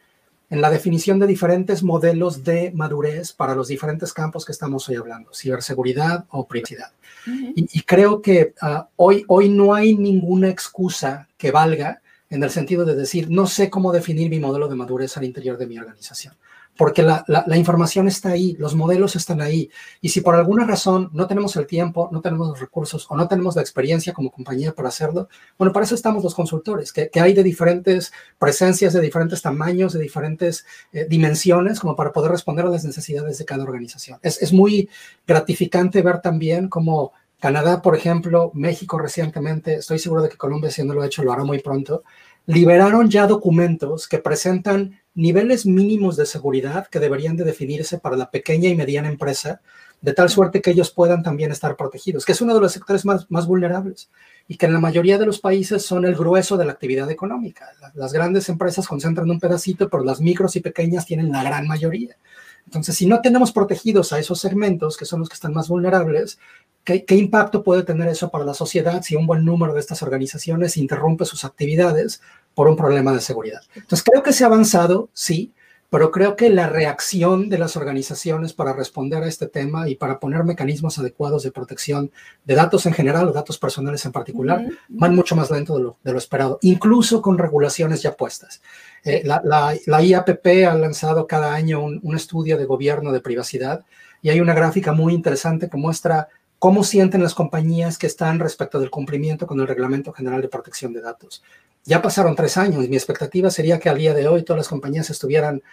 en 0.51 0.59
la 0.59 0.69
definición 0.69 1.17
de 1.17 1.27
diferentes 1.27 1.81
modelos 1.81 2.43
de 2.43 2.71
madurez 2.75 3.31
para 3.31 3.55
los 3.55 3.69
diferentes 3.69 4.11
campos 4.11 4.45
que 4.45 4.51
estamos 4.51 4.87
hoy 4.89 4.97
hablando, 4.97 5.33
ciberseguridad 5.33 6.25
o 6.29 6.45
privacidad. 6.45 6.91
y, 7.25 7.81
creo 7.83 8.21
que 8.21 8.53
ah, 8.61 8.89
hoy, 8.97 9.23
hoy 9.27 9.47
no 9.47 9.73
hay 9.73 9.95
ninguna 9.95 10.49
excusa 10.49 11.29
que 11.37 11.51
valga 11.51 12.01
en 12.29 12.43
el 12.43 12.49
sentido 12.49 12.83
de 12.83 12.95
decir, 12.95 13.29
no 13.29 13.47
sé 13.47 13.69
cómo 13.69 13.93
definir 13.93 14.29
mi 14.29 14.39
modelo 14.39 14.67
de 14.67 14.75
madurez 14.75 15.15
al 15.15 15.23
interior 15.23 15.57
de 15.57 15.67
mi 15.67 15.77
organización. 15.77 16.33
Porque 16.81 17.03
la, 17.03 17.23
información 17.57 18.07
está 18.07 18.29
ahí, 18.29 18.55
los 18.57 18.73
modelos 18.73 19.15
están 19.15 19.39
ahí. 19.39 19.69
Y 20.01 20.09
si 20.09 20.21
por 20.21 20.33
alguna 20.33 20.65
razón 20.65 21.11
no 21.13 21.27
tenemos 21.27 21.55
el 21.55 21.67
tiempo, 21.67 22.09
no 22.11 22.21
tenemos 22.21 22.47
los 22.47 22.59
recursos 22.59 23.05
o 23.07 23.15
no 23.15 23.27
tenemos 23.27 23.55
la 23.55 23.61
experiencia 23.61 24.13
como 24.13 24.31
compañía 24.31 24.73
para 24.73 24.89
hacerlo, 24.89 25.29
bueno, 25.59 25.73
para 25.73 25.85
eso 25.85 25.93
estamos 25.93 26.23
los 26.23 26.33
consultores, 26.33 26.91
que, 26.91 27.11
hay 27.21 27.33
de 27.33 27.43
diferentes 27.43 28.11
presencias, 28.39 28.93
de 28.93 29.01
diferentes 29.01 29.43
tamaños, 29.43 29.93
de 29.93 29.99
diferentes 29.99 30.65
eh, 30.91 31.05
dimensiones, 31.07 31.79
como 31.79 31.95
para 31.95 32.11
poder 32.11 32.31
responder 32.31 32.65
a 32.65 32.69
las 32.69 32.83
necesidades 32.83 33.37
de 33.37 33.45
cada 33.45 33.63
organización. 33.63 34.17
Es, 34.23 34.41
es 34.41 34.51
muy 34.51 34.89
gratificante 35.27 36.01
ver 36.01 36.19
también 36.19 36.67
cómo 36.67 37.13
Canadá, 37.41 37.81
por 37.83 37.95
ejemplo, 37.95 38.51
México 38.55 38.97
recientemente, 38.97 39.75
estoy 39.75 39.97
seguro 39.99 40.21
de 40.21 40.29
que 40.29 40.37
Colombia, 40.37 40.69
si 40.69 40.83
no 40.83 40.95
lo 40.95 41.01
ha 41.03 41.07
hecho, 41.07 41.23
lo 41.23 41.31
hará 41.31 41.43
muy 41.43 41.59
pronto, 41.59 42.03
liberaron 42.45 43.09
ya 43.09 43.27
documentos 43.27 44.07
que 44.07 44.19
presentan 44.19 44.99
niveles 45.13 45.65
mínimos 45.65 46.15
de 46.15 46.25
seguridad 46.25 46.87
que 46.87 46.99
deberían 46.99 47.35
de 47.35 47.43
definirse 47.43 47.99
para 47.99 48.15
la 48.15 48.31
pequeña 48.31 48.69
y 48.69 48.75
mediana 48.75 49.09
empresa, 49.09 49.61
de 50.01 50.13
tal 50.13 50.29
suerte 50.29 50.61
que 50.61 50.71
ellos 50.71 50.91
puedan 50.91 51.21
también 51.21 51.51
estar 51.51 51.75
protegidos, 51.75 52.25
que 52.25 52.31
es 52.31 52.41
uno 52.41 52.55
de 52.55 52.61
los 52.61 52.71
sectores 52.71 53.05
más, 53.05 53.29
más 53.29 53.45
vulnerables 53.45 54.09
y 54.47 54.57
que 54.57 54.65
en 54.65 54.73
la 54.73 54.79
mayoría 54.79 55.17
de 55.19 55.27
los 55.27 55.39
países 55.39 55.85
son 55.85 56.05
el 56.05 56.15
grueso 56.15 56.57
de 56.57 56.65
la 56.65 56.71
actividad 56.71 57.09
económica. 57.11 57.67
Las 57.93 58.11
grandes 58.11 58.49
empresas 58.49 58.87
concentran 58.87 59.29
un 59.29 59.39
pedacito, 59.39 59.89
pero 59.89 60.03
las 60.03 60.19
micros 60.19 60.55
y 60.55 60.61
pequeñas 60.61 61.05
tienen 61.05 61.31
la 61.31 61.43
gran 61.43 61.67
mayoría. 61.67 62.17
Entonces, 62.65 62.95
si 62.95 63.05
no 63.05 63.21
tenemos 63.21 63.51
protegidos 63.51 64.13
a 64.13 64.19
esos 64.19 64.39
segmentos, 64.39 64.97
que 64.97 65.05
son 65.05 65.19
los 65.19 65.29
que 65.29 65.35
están 65.35 65.53
más 65.53 65.67
vulnerables, 65.67 66.39
¿Qué, 66.83 67.05
impacto 67.09 67.63
puede 67.63 67.83
tener 67.83 68.07
eso 68.07 68.29
para 68.31 68.43
la 68.43 68.53
sociedad 68.53 69.03
si 69.03 69.15
un 69.15 69.27
buen 69.27 69.45
número 69.45 69.73
de 69.73 69.79
estas 69.79 70.01
organizaciones 70.01 70.77
interrumpe 70.77 71.25
sus 71.25 71.45
actividades 71.45 72.21
por 72.55 72.67
un 72.67 72.75
problema 72.75 73.13
de 73.13 73.21
seguridad? 73.21 73.61
Entonces, 73.75 74.03
creo 74.03 74.23
que 74.23 74.33
se 74.33 74.43
ha 74.43 74.47
avanzado, 74.47 75.09
sí, 75.13 75.53
pero 75.91 76.09
creo 76.09 76.37
que 76.37 76.49
la 76.49 76.67
reacción 76.67 77.49
de 77.49 77.59
las 77.59 77.75
organizaciones 77.75 78.53
para 78.53 78.71
responder 78.71 79.21
a 79.23 79.27
este 79.27 79.45
tema 79.45 79.89
y 79.89 79.95
para 79.95 80.19
poner 80.19 80.45
mecanismos 80.45 80.97
adecuados 80.97 81.43
de 81.43 81.51
protección 81.51 82.11
de 82.45 82.55
datos 82.55 82.85
en 82.85 82.93
general 82.93 83.27
o 83.27 83.33
datos 83.33 83.59
personales 83.59 84.05
en 84.05 84.13
particular 84.13 84.65
van 84.87 85.13
mucho 85.13 85.35
más 85.35 85.51
lento 85.51 85.97
de 86.01 86.11
lo, 86.13 86.17
esperado, 86.17 86.59
incluso 86.61 87.21
con 87.21 87.37
regulaciones 87.37 88.01
ya 88.01 88.15
puestas. 88.15 88.61
Eh, 89.03 89.21
la, 89.25 90.01
IAPP 90.01 90.65
ha 90.65 90.75
lanzado 90.75 91.27
cada 91.27 91.53
año 91.53 91.83
un, 91.83 91.99
un 92.03 92.15
estudio 92.15 92.57
de 92.57 92.65
gobierno 92.65 93.11
de 93.11 93.19
privacidad 93.19 93.83
y 94.21 94.29
hay 94.29 94.39
una 94.39 94.53
gráfica 94.53 94.93
muy 94.93 95.13
interesante 95.13 95.69
que 95.69 95.77
muestra 95.77 96.29
¿Cómo 96.61 96.83
sienten 96.83 97.23
las 97.23 97.33
compañías 97.33 97.97
que 97.97 98.05
están 98.05 98.37
respecto 98.37 98.79
del 98.79 98.91
cumplimiento 98.91 99.47
con 99.47 99.59
el 99.59 99.67
Reglamento 99.67 100.13
General 100.13 100.43
de 100.43 100.47
Protección 100.47 100.93
de 100.93 101.01
Datos? 101.01 101.41
Ya 101.85 102.03
pasaron 102.03 102.35
tres 102.35 102.55
años 102.55 102.85
y 102.85 102.87
mi 102.87 102.95
expectativa 102.95 103.49
sería 103.49 103.79
que 103.79 103.89
al 103.89 103.97
día 103.97 104.13
de 104.13 104.27
hoy 104.27 104.43
todas 104.43 104.59
las 104.59 104.67
compañías 104.67 105.09
estuvieran 105.09 105.63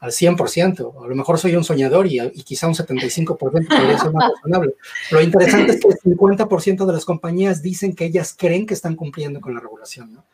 al 0.00 0.10
100%. 0.10 1.02
A 1.02 1.08
lo 1.08 1.14
mejor 1.16 1.38
soy 1.38 1.56
un 1.56 1.64
soñador 1.64 2.06
y, 2.06 2.18
quizá 2.42 2.68
un 2.68 2.74
75% 2.74 3.38
podría 3.38 3.98
ser 3.98 4.12
más 4.12 4.32
razonable. 4.34 4.74
Lo 5.12 5.22
interesante 5.22 5.72
es 5.72 5.80
que 5.80 5.88
el 5.88 6.18
50% 6.18 6.84
de 6.84 6.92
las 6.92 7.06
compañías 7.06 7.62
dicen 7.62 7.94
que 7.94 8.04
ellas 8.04 8.34
creen 8.36 8.66
que 8.66 8.74
están 8.74 8.96
cumpliendo 8.96 9.40
con 9.40 9.54
la 9.54 9.60
regulación. 9.60 10.12
¿no? 10.12 10.24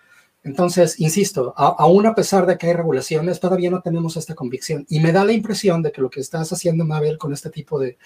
Entonces, 0.42 0.98
insisto, 0.98 1.52
aún 1.56 2.06
a 2.06 2.14
pesar 2.14 2.46
de 2.46 2.56
que 2.56 2.68
hay 2.68 2.72
regulaciones, 2.72 3.40
todavía 3.40 3.70
no 3.70 3.82
tenemos 3.82 4.16
esta 4.16 4.34
convicción. 4.34 4.86
Y 4.88 5.00
me 5.00 5.12
da 5.12 5.24
la 5.24 5.32
impresión 5.32 5.82
de 5.82 5.92
que 5.92 6.00
lo 6.00 6.08
que 6.08 6.20
estás 6.20 6.50
haciendo, 6.52 6.84
Mabel, 6.86 7.18
con 7.18 7.32
este 7.32 7.50
tipo 7.50 7.78
de, 7.78 7.98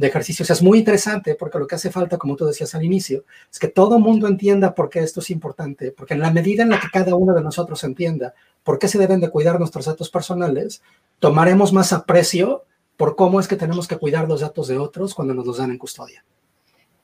de 0.00 0.06
ejercicios. 0.06 0.48
Es 0.50 0.62
muy 0.62 0.78
interesante 0.78 1.34
porque 1.34 1.58
lo 1.58 1.66
que 1.66 1.74
hace 1.74 1.90
falta, 1.90 2.16
como 2.16 2.34
tú 2.34 2.46
decías 2.46 2.74
al 2.74 2.84
inicio, 2.84 3.24
es 3.52 3.58
que 3.58 3.68
todo 3.68 3.98
mundo 3.98 4.28
entienda 4.28 4.74
por 4.74 4.88
qué 4.88 5.00
esto 5.00 5.20
es 5.20 5.30
importante, 5.30 5.92
porque 5.92 6.14
en 6.14 6.20
la 6.20 6.30
medida 6.30 6.62
en 6.62 6.70
la 6.70 6.80
que 6.80 6.88
cada 6.90 7.14
uno 7.14 7.34
de 7.34 7.42
nosotros 7.42 7.84
entienda 7.84 8.34
por 8.62 8.78
qué 8.78 8.88
se 8.88 8.98
deben 8.98 9.20
de 9.20 9.30
cuidar 9.30 9.58
nuestros 9.58 9.84
datos 9.84 10.08
personales, 10.10 10.82
tomaremos 11.18 11.72
más 11.72 11.92
aprecio 11.92 12.64
por 12.96 13.14
cómo 13.14 13.40
es 13.40 13.48
que 13.48 13.56
tenemos 13.56 13.86
que 13.88 13.98
cuidar 13.98 14.26
los 14.26 14.40
datos 14.40 14.68
de 14.68 14.78
otros 14.78 15.14
cuando 15.14 15.34
nos 15.34 15.46
los 15.46 15.58
dan 15.58 15.70
en 15.70 15.78
custodia. 15.78 16.24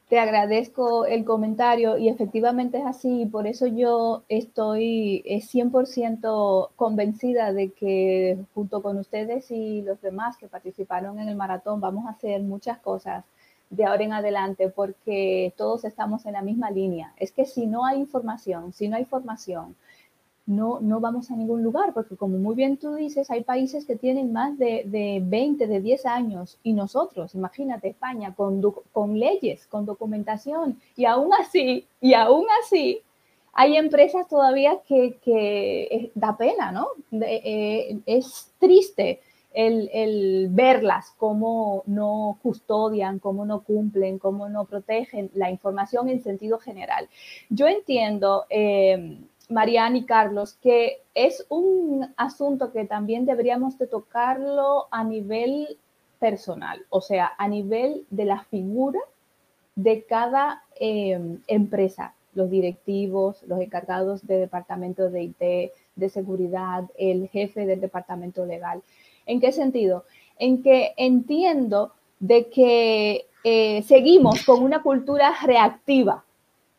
Te 0.08 0.20
agradezco 0.20 1.04
el 1.04 1.24
comentario 1.24 1.98
y 1.98 2.08
efectivamente 2.08 2.78
es 2.78 2.86
así, 2.86 3.26
por 3.26 3.48
eso 3.48 3.66
yo 3.66 4.22
estoy 4.28 5.24
100% 5.26 6.70
convencida 6.76 7.52
de 7.52 7.72
que 7.72 8.38
junto 8.54 8.82
con 8.82 8.98
ustedes 8.98 9.50
y 9.50 9.82
los 9.82 10.00
demás 10.00 10.36
que 10.36 10.46
participaron 10.46 11.18
en 11.18 11.28
el 11.28 11.34
maratón 11.34 11.80
vamos 11.80 12.06
a 12.06 12.10
hacer 12.10 12.40
muchas 12.42 12.78
cosas 12.78 13.24
de 13.68 13.84
ahora 13.84 14.04
en 14.04 14.12
adelante 14.12 14.68
porque 14.68 15.52
todos 15.56 15.84
estamos 15.84 16.24
en 16.24 16.34
la 16.34 16.42
misma 16.42 16.70
línea. 16.70 17.12
Es 17.16 17.32
que 17.32 17.44
si 17.44 17.66
no 17.66 17.84
hay 17.84 17.98
información, 17.98 18.72
si 18.72 18.86
no 18.88 18.94
hay 18.94 19.06
formación, 19.06 19.74
no, 20.46 20.78
no 20.80 21.00
vamos 21.00 21.30
a 21.30 21.36
ningún 21.36 21.62
lugar, 21.62 21.92
porque 21.92 22.16
como 22.16 22.38
muy 22.38 22.54
bien 22.54 22.76
tú 22.76 22.94
dices, 22.94 23.30
hay 23.30 23.42
países 23.42 23.84
que 23.84 23.96
tienen 23.96 24.32
más 24.32 24.56
de, 24.58 24.84
de 24.86 25.20
20, 25.24 25.66
de 25.66 25.80
10 25.80 26.06
años, 26.06 26.58
y 26.62 26.72
nosotros, 26.72 27.34
imagínate, 27.34 27.88
España, 27.88 28.34
con, 28.34 28.62
con 28.92 29.18
leyes, 29.18 29.66
con 29.66 29.84
documentación, 29.84 30.80
y 30.96 31.04
aún 31.04 31.30
así, 31.34 31.86
y 32.00 32.14
aún 32.14 32.46
así, 32.62 33.02
hay 33.52 33.76
empresas 33.76 34.28
todavía 34.28 34.78
que, 34.86 35.18
que 35.24 36.12
da 36.14 36.36
pena, 36.36 36.70
¿no? 36.70 36.88
Eh, 37.10 37.98
es 38.04 38.52
triste 38.58 39.20
el, 39.54 39.88
el, 39.94 40.48
verlas, 40.50 41.14
cómo 41.16 41.82
no 41.86 42.38
custodian, 42.42 43.18
cómo 43.18 43.46
no 43.46 43.62
cumplen, 43.64 44.18
cómo 44.18 44.50
no 44.50 44.66
protegen 44.66 45.30
la 45.34 45.50
información 45.50 46.10
en 46.10 46.22
sentido 46.22 46.58
general. 46.58 47.08
Yo 47.48 47.66
entiendo... 47.66 48.44
Eh, 48.48 49.18
Mariana 49.48 49.98
y 49.98 50.04
Carlos, 50.04 50.58
que 50.60 51.02
es 51.14 51.46
un 51.48 52.12
asunto 52.16 52.72
que 52.72 52.84
también 52.84 53.26
deberíamos 53.26 53.78
de 53.78 53.86
tocarlo 53.86 54.88
a 54.90 55.04
nivel 55.04 55.78
personal, 56.18 56.84
o 56.90 57.00
sea, 57.00 57.32
a 57.38 57.48
nivel 57.48 58.06
de 58.10 58.24
la 58.24 58.42
figura 58.44 59.00
de 59.76 60.04
cada 60.04 60.62
em, 60.80 61.38
empresa, 61.46 62.14
los 62.34 62.50
directivos, 62.50 63.42
los 63.46 63.60
encargados 63.60 64.26
de 64.26 64.38
departamento 64.38 65.10
de 65.10 65.22
IT, 65.22 65.72
de 65.94 66.08
seguridad, 66.08 66.84
el 66.98 67.28
jefe 67.28 67.66
del 67.66 67.80
departamento 67.80 68.44
legal. 68.44 68.82
¿En 69.26 69.40
qué 69.40 69.52
sentido? 69.52 70.04
En 70.38 70.62
que 70.62 70.92
entiendo 70.96 71.92
de 72.18 72.48
que 72.48 73.26
eh, 73.44 73.82
seguimos 73.82 74.44
con 74.44 74.62
una 74.62 74.82
cultura 74.82 75.32
reactiva 75.44 76.25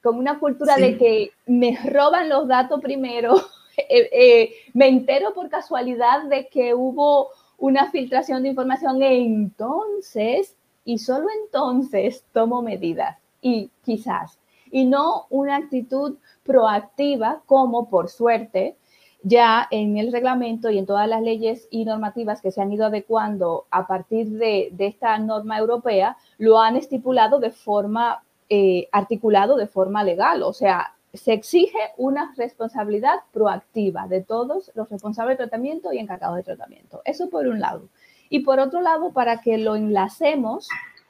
con 0.01 0.17
una 0.17 0.39
cultura 0.39 0.75
de 0.75 0.97
que 0.97 1.31
me 1.45 1.77
roban 1.86 2.29
los 2.29 2.47
datos 2.47 2.81
primero, 2.81 3.36
eh, 3.77 4.10
eh, 4.12 4.51
me 4.73 4.88
entero 4.88 5.33
por 5.33 5.49
casualidad 5.49 6.23
de 6.23 6.47
que 6.47 6.73
hubo 6.73 7.29
una 7.57 7.89
filtración 7.89 8.43
de 8.43 8.49
información, 8.49 9.01
entonces, 9.01 10.55
y 10.86 10.99
solo 10.99 11.27
entonces 11.43 12.23
tomo 12.31 12.62
medidas, 12.62 13.17
y 13.41 13.71
quizás, 13.83 14.39
y 14.71 14.86
no 14.86 15.25
una 15.29 15.55
actitud 15.55 16.17
proactiva 16.43 17.41
como 17.45 17.89
por 17.89 18.10
suerte 18.10 18.75
ya 19.23 19.67
en 19.71 19.97
el 19.97 20.12
reglamento 20.12 20.69
y 20.69 20.77
en 20.77 20.86
todas 20.86 21.07
las 21.10 21.21
leyes 21.21 21.67
y 21.71 21.86
normativas 21.86 22.41
que 22.41 22.51
se 22.51 22.62
han 22.62 22.71
ido 22.71 22.86
adecuando 22.86 23.65
a 23.71 23.88
partir 23.88 24.29
de, 24.29 24.69
de 24.71 24.88
esta 24.88 25.17
norma 25.17 25.57
europea, 25.57 26.17
lo 26.38 26.60
han 26.60 26.75
estipulado 26.75 27.39
de 27.39 27.51
forma 27.51 28.23
eh, 28.49 28.88
articulado 28.91 29.57
de 29.57 29.67
forma 29.67 30.03
legal. 30.03 30.43
O 30.43 30.53
sea, 30.53 30.93
se 31.13 31.33
exige 31.33 31.77
una 31.97 32.33
responsabilidad 32.38 33.19
proactiva 33.31 34.07
de 34.07 34.21
todos 34.21 34.71
los 34.75 34.89
responsables 34.89 35.38
de 35.38 35.45
tratamiento 35.45 35.91
y 35.91 35.99
encargados 35.99 36.38
de 36.38 36.43
tratamiento. 36.43 37.01
Eso 37.05 37.29
por 37.29 37.47
un 37.47 37.60
lado. 37.60 37.89
Y 38.29 38.39
por 38.39 38.60
otro 38.60 38.81
lado, 38.81 39.12
para 39.12 39.41
que 39.41 39.57
lo 39.57 39.75
enlacemos, 39.75 40.67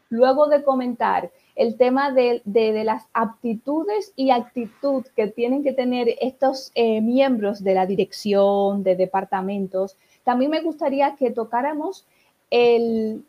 luego 0.10 0.48
de 0.48 0.64
comentar 0.64 1.32
el 1.56 1.76
tema 1.76 2.12
de, 2.12 2.42
las 2.86 3.06
aptitudes 3.14 4.14
y 4.16 4.30
actitud 4.30 5.06
que 5.16 5.28
tienen 5.28 5.64
que 5.64 5.74
tener 5.74 6.16
estos 6.22 6.72
eh, 6.76 7.02
miembros 7.02 7.64
de 7.64 7.74
la 7.74 7.86
dirección, 7.86 8.84
de 8.84 8.96
departamentos, 8.96 9.98
también 10.24 10.52
me 10.52 10.62
gustaría 10.62 11.16
que 11.16 11.32
tocáramos 11.32 12.06
el 12.52 13.24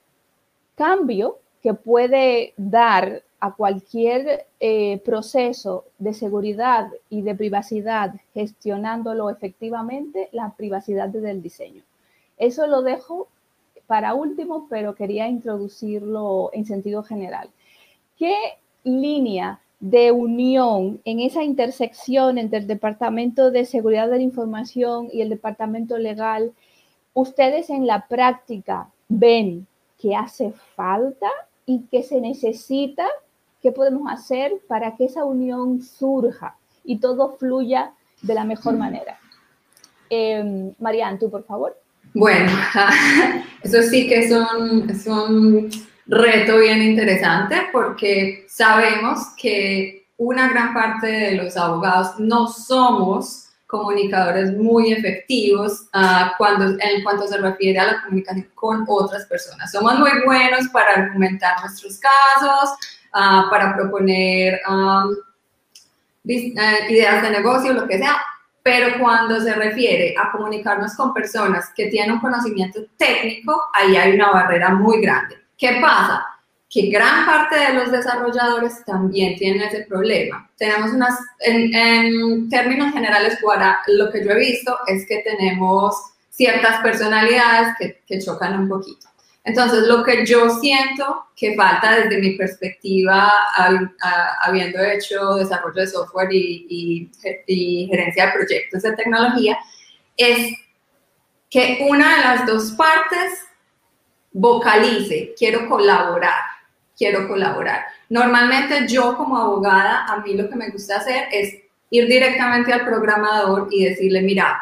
cambio 0.75 1.39
que 1.63 1.75
puede 1.75 2.53
dar 2.57 3.23
a 3.41 3.55
cualquier 3.55 4.47
eh, 4.59 4.99
proceso 5.05 5.85
de 5.99 6.13
seguridad 6.15 6.91
y 7.09 7.23
de 7.23 7.35
privacidad 7.35 8.15
gestionándolo 8.35 9.31
efectivamente, 9.31 10.29
la 10.33 10.55
privacidad 10.57 11.09
desde 11.09 11.31
el 11.31 11.43
diseño. 11.43 11.83
Eso 12.37 12.67
lo 12.67 12.83
dejo 12.83 13.29
para 13.87 14.15
último, 14.15 14.67
pero 14.69 14.95
quería 14.95 15.29
introducirlo 15.29 16.51
en 16.53 16.67
sentido 16.67 17.03
general. 17.03 17.49
¿Qué 18.19 18.35
línea 18.85 19.61
de 19.81 20.11
unión 20.11 21.01
en 21.05 21.21
esa 21.21 21.45
intersección 21.45 22.39
entre 22.39 22.59
el 22.59 22.67
Departamento 22.67 23.51
de 23.51 23.65
Seguridad 23.65 24.09
de 24.09 24.17
la 24.17 24.23
Información 24.23 25.09
y 25.13 25.21
el 25.21 25.29
Departamento 25.29 25.99
Legal 25.99 26.53
ustedes 27.15 27.71
en 27.71 27.87
la 27.87 28.07
práctica 28.07 28.91
ven 29.09 29.67
que 30.01 30.15
hace 30.15 30.53
falta 30.77 31.29
y 31.67 31.81
que 31.91 32.03
se 32.03 32.21
necesita 32.21 33.07
qué 33.63 33.73
podemos 33.73 34.11
hacer 34.11 34.53
para 34.69 34.97
que 34.97 35.07
esa 35.07 35.25
unión 35.25 35.83
surja 35.83 36.57
y 36.85 36.99
todo 36.99 37.37
fluya 37.37 37.93
de 38.23 38.35
la 38.35 38.45
mejor 38.45 38.77
manera. 38.77 39.19
Eh, 40.11 40.73
Marian, 40.79 41.19
tú, 41.19 41.31
por 41.31 41.45
favor. 41.45 41.77
Bueno, 42.15 42.51
eso 43.63 43.83
sí 43.83 44.09
que 44.09 44.25
es 44.25 44.33
un, 44.33 44.89
es 44.89 45.07
un 45.07 45.71
reto 46.07 46.59
bien 46.59 46.83
interesante 46.83 47.69
porque 47.71 48.47
sabemos 48.49 49.19
que 49.37 50.09
una 50.17 50.49
gran 50.49 50.75
parte 50.75 51.07
de 51.07 51.33
los 51.33 51.57
abogados 51.57 52.19
no 52.19 52.49
somos 52.49 53.49
comunicadores 53.69 54.57
muy 54.57 54.93
efectivos 54.93 55.83
uh, 55.95 56.33
cuando, 56.39 56.71
en 56.81 57.03
cuanto 57.05 57.29
se 57.29 57.37
refiere 57.37 57.79
a 57.79 57.93
la 57.93 58.03
comunicación 58.03 58.49
con 58.55 58.85
otras 58.89 59.27
personas. 59.27 59.71
Somos 59.71 59.99
muy 59.99 60.11
buenos 60.25 60.69
para 60.73 60.95
argumentar 60.95 61.61
nuestros 61.61 62.01
casos, 62.01 62.71
uh, 63.15 63.51
para 63.51 63.75
proponer 63.75 64.61
um, 64.69 65.15
ideas 66.25 67.23
de 67.23 67.31
negocio, 67.31 67.73
lo 67.73 67.87
que 67.87 67.99
sea, 67.99 68.17
pero 68.63 68.99
cuando 68.99 69.41
se 69.41 69.55
refiere 69.55 70.15
a 70.19 70.31
comunicarnos 70.31 70.95
con 70.95 71.15
personas 71.15 71.71
que 71.75 71.87
tienen 71.87 72.13
un 72.13 72.21
conocimiento 72.21 72.81
técnico, 72.97 73.63
ahí 73.73 73.97
hay 73.97 74.13
una 74.15 74.31
barrera 74.31 74.71
muy 74.71 75.01
grande. 75.01 75.37
¿Qué 75.57 75.79
pasa? 75.81 76.25
que 76.71 76.91
gran 76.91 77.25
parte 77.25 77.59
de 77.59 77.73
los 77.75 77.91
desarrolladores 77.91 78.85
también 78.85 79.39
tienen 79.39 79.63
ese 79.63 79.85
problema. 79.85 80.51
Tenemos 80.57 80.91
unas, 80.91 81.19
en, 81.41 82.49
términos 82.51 82.93
generales, 82.93 83.39
lo 83.87 84.11
que 84.11 84.25
yo 84.25 84.33
he 84.33 84.39
visto 84.39 84.77
es 84.87 85.07
que 85.07 85.23
tenemos 85.23 85.97
ciertas 86.29 86.81
personalidades 86.83 87.75
que, 88.07 88.19
chocan 88.19 88.61
un 88.61 88.69
poquito. 88.69 89.09
Entonces, 89.49 89.87
lo 89.89 90.05
que 90.05 90.27
yo 90.27 90.51
siento 90.61 91.27
que 91.35 91.55
falta 91.57 92.01
desde 92.01 92.21
mi 92.21 92.37
perspectiva, 92.37 93.33
habiendo 94.43 94.83
hecho 94.83 95.35
desarrollo 95.35 95.81
de 95.81 95.87
software 95.87 96.29
y, 96.33 97.11
y 97.47 97.89
gerencia 97.91 98.27
de 98.27 98.33
proyectos 98.33 98.83
de 98.83 98.93
tecnología, 98.93 99.59
es 100.17 100.55
que 101.49 101.87
una 101.89 102.17
de 102.17 102.23
las 102.25 102.47
dos 102.47 102.73
partes 102.73 103.47
vocalice, 104.33 105.35
quiero 105.39 105.69
colaborar 105.69 106.59
quiero 106.99 107.29
colaborar. 107.29 107.87
Normalmente 108.11 108.87
yo 108.89 109.17
como 109.17 109.39
abogada, 109.39 110.05
a 110.07 110.21
mí 110.21 110.35
lo 110.35 110.51
que 110.51 110.57
me 110.57 110.71
gusta 110.71 110.97
hacer 110.97 111.29
es 111.31 111.55
ir 111.91 112.07
directamente 112.09 112.73
al 112.73 112.85
programador 112.85 113.69
y 113.71 113.85
decirle, 113.85 114.21
mira, 114.21 114.61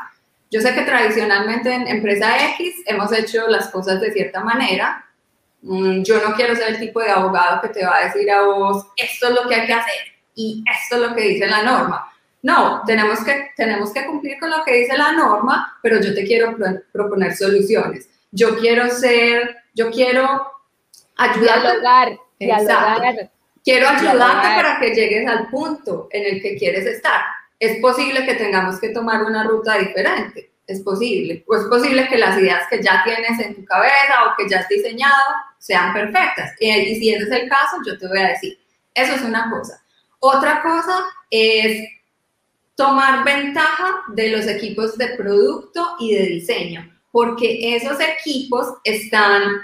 yo 0.50 0.60
sé 0.60 0.74
que 0.74 0.82
tradicionalmente 0.82 1.72
en 1.72 1.88
empresa 1.88 2.46
X 2.54 2.82
hemos 2.86 3.12
hecho 3.12 3.48
las 3.48 3.68
cosas 3.68 4.00
de 4.00 4.12
cierta 4.12 4.40
manera. 4.40 5.04
Mm, 5.62 6.02
yo 6.02 6.20
no 6.22 6.34
quiero 6.34 6.54
ser 6.54 6.68
el 6.68 6.78
tipo 6.78 7.00
de 7.00 7.10
abogado 7.10 7.60
que 7.62 7.68
te 7.68 7.84
va 7.84 7.96
a 7.96 8.04
decir 8.04 8.30
a 8.30 8.42
vos, 8.42 8.86
esto 8.96 9.28
es 9.28 9.34
lo 9.34 9.48
que 9.48 9.54
hay 9.56 9.66
que 9.66 9.72
hacer 9.72 10.14
y 10.34 10.62
esto 10.70 10.96
es 10.96 11.02
lo 11.02 11.14
que 11.14 11.22
dice 11.22 11.46
la 11.46 11.62
norma. 11.62 12.12
No, 12.42 12.82
tenemos 12.86 13.24
que, 13.24 13.50
tenemos 13.56 13.92
que 13.92 14.06
cumplir 14.06 14.38
con 14.38 14.50
lo 14.50 14.62
que 14.64 14.74
dice 14.74 14.96
la 14.96 15.10
norma, 15.10 15.78
pero 15.82 16.00
yo 16.00 16.14
te 16.14 16.24
quiero 16.24 16.56
proponer 16.92 17.34
soluciones. 17.34 18.08
Yo 18.30 18.56
quiero 18.58 18.88
ser, 18.90 19.56
yo 19.74 19.90
quiero 19.90 20.46
ayudar. 21.16 22.18
Quiero 23.64 23.88
ayudarte 23.88 24.48
para 24.54 24.78
que 24.78 24.94
llegues 24.94 25.26
al 25.26 25.48
punto 25.48 26.06
en 26.12 26.36
el 26.36 26.40
que 26.40 26.56
quieres 26.56 26.86
estar. 26.86 27.20
Es 27.58 27.80
posible 27.80 28.26
que 28.26 28.34
tengamos 28.34 28.78
que 28.80 28.90
tomar 28.90 29.24
una 29.24 29.44
ruta 29.44 29.78
diferente, 29.78 30.50
es 30.66 30.80
posible. 30.80 31.44
O 31.46 31.56
es 31.56 31.64
posible 31.64 32.08
que 32.08 32.18
las 32.18 32.38
ideas 32.38 32.64
que 32.68 32.82
ya 32.82 33.02
tienes 33.04 33.38
en 33.40 33.54
tu 33.54 33.64
cabeza 33.64 34.24
o 34.26 34.36
que 34.36 34.48
ya 34.48 34.60
has 34.60 34.68
diseñado 34.68 35.24
sean 35.58 35.92
perfectas. 35.92 36.52
Y, 36.60 36.70
y 36.70 36.96
si 36.96 37.14
ese 37.14 37.24
es 37.24 37.30
el 37.30 37.48
caso, 37.48 37.76
yo 37.86 37.98
te 37.98 38.08
voy 38.08 38.18
a 38.18 38.28
decir, 38.28 38.58
eso 38.94 39.14
es 39.14 39.22
una 39.22 39.50
cosa. 39.50 39.82
Otra 40.18 40.62
cosa 40.62 41.04
es 41.30 41.88
tomar 42.74 43.24
ventaja 43.24 44.02
de 44.08 44.30
los 44.30 44.46
equipos 44.46 44.96
de 44.98 45.08
producto 45.16 45.96
y 45.98 46.14
de 46.14 46.26
diseño, 46.26 46.92
porque 47.10 47.76
esos 47.76 47.98
equipos 48.00 48.74
están 48.84 49.62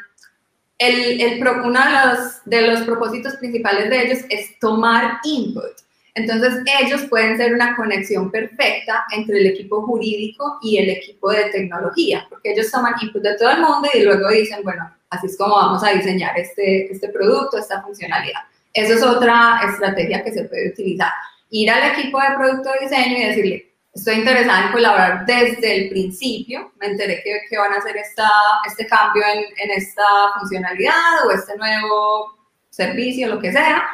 el, 0.79 1.41
uno 1.65 1.81
de 1.81 2.07
los, 2.07 2.45
de 2.45 2.63
los 2.63 2.81
propósitos 2.83 3.37
principales 3.37 3.89
de 3.89 4.03
ellos 4.03 4.19
es 4.31 4.59
tomar 4.59 5.21
input. 5.25 5.73
Entonces, 6.15 6.63
ellos 6.81 7.03
pueden 7.09 7.39
ser 7.39 7.55
una 7.55 7.75
conexión 7.75 8.31
perfecta 8.31 9.05
entre 9.13 9.39
el 9.39 9.47
equipo 9.47 9.83
jurídico 9.83 10.59
y 10.61 10.77
el 10.77 10.91
equipo 10.91 11.31
de 11.31 11.45
tecnología, 11.45 12.27
porque 12.29 12.53
ellos 12.53 12.71
toman 12.71 12.95
input 13.01 13.23
de 13.23 13.37
todo 13.37 13.51
el 13.51 13.61
mundo 13.61 13.89
y 13.95 14.03
luego 14.03 14.29
dicen, 14.29 14.63
bueno, 14.63 14.95
así 15.09 15.27
es 15.27 15.39
como 15.39 15.55
vamos 15.55 15.83
a 15.83 15.91
diseñar 15.91 16.39
este, 16.39 16.93
este 16.93 17.09
producto, 17.09 17.57
esta 17.57 17.83
funcionalidad. 17.83 18.41
Eso 18.75 18.95
es 18.95 19.03
otra 19.03 19.61
estrategia 19.69 20.23
que 20.23 20.33
se 20.33 20.45
puede 20.45 20.71
utilizar. 20.71 21.13
Ir 21.51 21.71
al 21.71 21.93
equipo 21.93 22.19
de 22.21 22.37
producto 22.37 22.71
de 22.73 22.87
diseño 22.87 23.19
y 23.19 23.27
decirle, 23.27 23.73
estoy 23.95 24.15
interesada 24.17 24.67
en 24.67 24.73
colaborar 24.73 25.27
desde 25.27 25.77
el 25.77 25.89
principio. 25.91 26.73
Me 26.79 26.89
enteré 26.89 27.23
que, 27.23 27.41
que 27.49 27.59
van 27.59 27.73
a 27.73 27.77
hacer 27.77 27.97
esta, 27.97 28.29
este 28.67 28.87
cambio 28.87 29.23
en, 29.33 29.45
en, 29.59 29.79
esta 29.79 30.05
funcionalidad 30.39 31.27
o 31.27 31.31
este 31.31 31.57
nuevo 31.57 32.39
servicio, 32.71 33.29
lo 33.29 33.41
que 33.41 33.53
sea. 33.53 33.87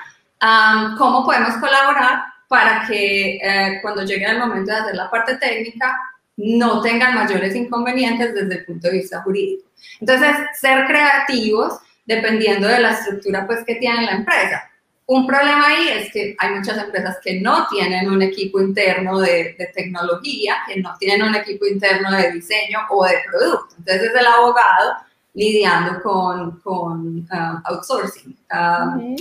¿Cómo 0.96 1.24
podemos 1.24 1.56
colaborar 1.56 2.22
para 2.48 2.86
que 2.86 3.36
eh, 3.36 3.78
cuando 3.82 4.04
llegue 4.04 4.24
el 4.24 4.38
momento 4.38 4.72
de 4.72 4.78
hacer 4.78 4.94
la 4.94 5.10
parte 5.10 5.36
técnica 5.36 5.96
no 6.36 6.80
tengan 6.80 7.14
mayores 7.14 7.54
inconvenientes 7.54 8.34
desde 8.34 8.60
el 8.60 8.64
punto 8.64 8.88
de 8.88 8.94
vista 8.94 9.22
jurídico? 9.22 9.68
Entonces, 10.00 10.36
ser 10.54 10.86
creativos 10.86 11.80
dependiendo 12.06 12.66
de 12.66 12.80
la 12.80 12.90
estructura 12.90 13.46
pues, 13.46 13.64
que 13.64 13.74
tiene 13.76 14.06
la 14.06 14.12
empresa. 14.12 14.68
Un 15.06 15.26
problema 15.26 15.68
ahí 15.68 15.88
es 15.88 16.12
que 16.12 16.36
hay 16.38 16.54
muchas 16.54 16.76
empresas 16.76 17.18
que 17.22 17.40
no 17.40 17.66
tienen 17.68 18.10
un 18.10 18.20
equipo 18.20 18.60
interno 18.60 19.20
de, 19.20 19.56
tecnología, 19.74 20.56
que 20.66 20.80
no 20.80 20.94
tienen 20.98 21.26
un 21.26 21.34
equipo 21.34 21.66
interno 21.66 22.10
de 22.12 22.32
diseño 22.32 22.80
o 22.90 23.06
de 23.06 23.16
producto. 23.26 23.74
Entonces 23.78 24.10
es 24.10 24.20
el 24.20 24.26
abogado 24.26 24.96
lidiando 25.38 26.02
con, 26.02 26.58
con 26.62 27.18
um, 27.18 27.62
outsourcing, 27.64 28.36
um, 28.52 29.14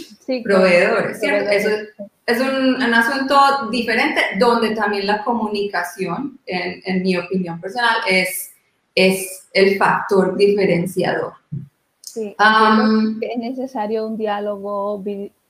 proveedores, 0.44 1.20
¿cierto? 1.20 1.48
Eso 1.52 1.70
es, 2.26 2.42
un, 2.42 2.82
asunto 2.82 3.70
diferente 3.70 4.20
donde 4.40 4.72
también 4.72 5.06
la 5.06 5.24
comunicación, 5.24 6.40
en, 6.48 7.04
mi 7.04 7.16
opinión 7.16 7.62
personal, 7.62 7.98
es, 8.10 8.52
es 8.96 9.48
el 9.54 9.78
factor 9.78 10.36
diferenciador. 10.36 11.34
Sí, 12.02 12.36
um, 12.40 13.20
es 13.22 13.38
necesario 13.38 14.08
un 14.08 14.18
diálogo 14.18 15.04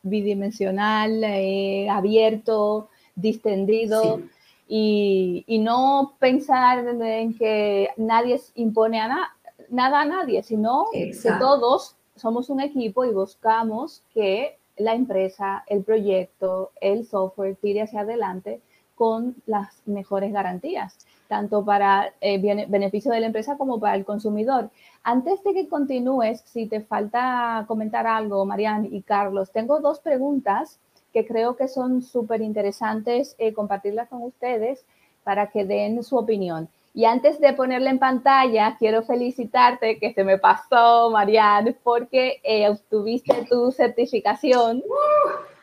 bidimensional, 0.03 1.23
eh, 1.23 1.87
abierto, 1.89 2.89
distendido. 3.15 4.21
Y, 4.67 5.45
no 5.61 6.17
pensar 6.19 6.85
en 6.85 7.37
que 7.37 7.89
nadie 7.95 8.37
impone 8.55 8.99
a 8.99 9.31
nada 9.69 10.01
a 10.01 10.05
nadie, 10.05 10.43
sino 10.43 10.85
que 10.91 11.13
todos 11.39 11.95
somos 12.15 12.49
un 12.49 12.61
equipo 12.61 13.05
y 13.05 13.11
buscamos 13.11 14.03
que 14.13 14.57
la 14.77 14.93
empresa, 14.93 15.63
el 15.67 15.83
proyecto, 15.83 16.71
el 16.81 17.05
software 17.05 17.55
tire 17.55 17.81
hacia 17.81 18.01
adelante 18.01 18.61
con 18.95 19.35
las 19.45 19.81
mejores 19.85 20.33
garantías, 20.33 20.97
tanto 21.27 21.63
para 21.63 22.13
el 22.19 22.43
eh, 22.43 22.65
beneficio 22.67 23.11
de 23.11 23.19
la 23.19 23.27
empresa 23.27 23.57
como 23.57 23.79
para 23.79 23.95
el 23.95 24.05
consumidor. 24.05 24.71
Antes 25.03 25.43
de 25.43 25.53
que 25.53 25.67
continúes, 25.67 26.41
si 26.45 26.65
te 26.65 26.81
falta 26.81 27.65
comentar 27.67 28.07
algo, 28.07 28.45
Marian 28.45 28.87
y 28.91 29.01
Carlos, 29.03 29.51
tengo 29.51 29.79
dos 29.79 29.99
preguntas 29.99 30.79
que 31.13 31.25
creo 31.25 31.55
que 31.55 31.67
son 31.67 32.01
súper 32.01 32.41
interesantes 32.41 33.35
eh, 33.37 33.53
compartirlas 33.53 34.09
con 34.09 34.23
ustedes 34.23 34.83
para 35.23 35.51
que 35.51 35.65
den 35.65 36.03
su 36.03 36.17
opinión. 36.17 36.69
Y 36.97 37.05
antes 37.05 37.39
de 37.39 37.53
ponerla 37.53 37.91
en 37.91 37.99
pantalla, 37.99 38.75
quiero 38.79 39.03
felicitarte 39.03 39.99
que 39.99 40.15
se 40.15 40.23
me 40.23 40.39
pasó, 40.39 41.11
Marian, 41.11 41.77
porque 41.83 42.41
eh, 42.43 42.67
obtuviste 42.67 43.45
tu 43.47 43.71
certificación. 43.71 44.81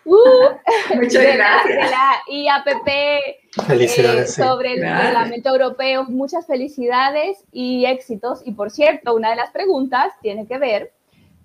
Uh, 0.05 0.15
Muchas 0.95 1.25
gracias. 1.35 1.91
la 1.91 2.23
IAPP 2.29 3.67
felicidades, 3.67 4.39
eh, 4.39 4.45
sobre 4.45 4.75
el 4.75 4.83
reglamento 4.83 5.49
europeo. 5.49 6.05
Muchas 6.05 6.47
felicidades 6.47 7.45
y 7.51 7.85
éxitos. 7.85 8.41
Y 8.45 8.53
por 8.53 8.71
cierto, 8.71 9.13
una 9.13 9.31
de 9.31 9.37
las 9.37 9.51
preguntas 9.51 10.13
tiene 10.23 10.47
que 10.47 10.59
ver 10.59 10.93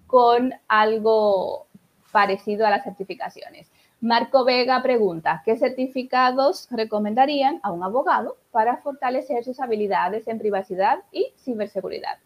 con 0.06 0.54
algo 0.68 1.66
parecido 2.12 2.68
a 2.68 2.70
las 2.70 2.84
certificaciones. 2.84 3.72
Marco 4.02 4.46
Vega 4.46 4.82
pregunta, 4.82 5.42
¿qué 5.44 5.58
certificados 5.58 6.68
recomendarían 6.72 7.60
a 7.64 7.72
un 7.72 7.84
abogado 7.84 8.38
para 8.52 8.78
fortalecer 8.78 9.44
sus 9.44 9.60
habilidades 9.60 10.28
en 10.28 10.40
privacidad 10.40 11.00
y 11.12 11.34
ciberseguridad? 11.38 12.18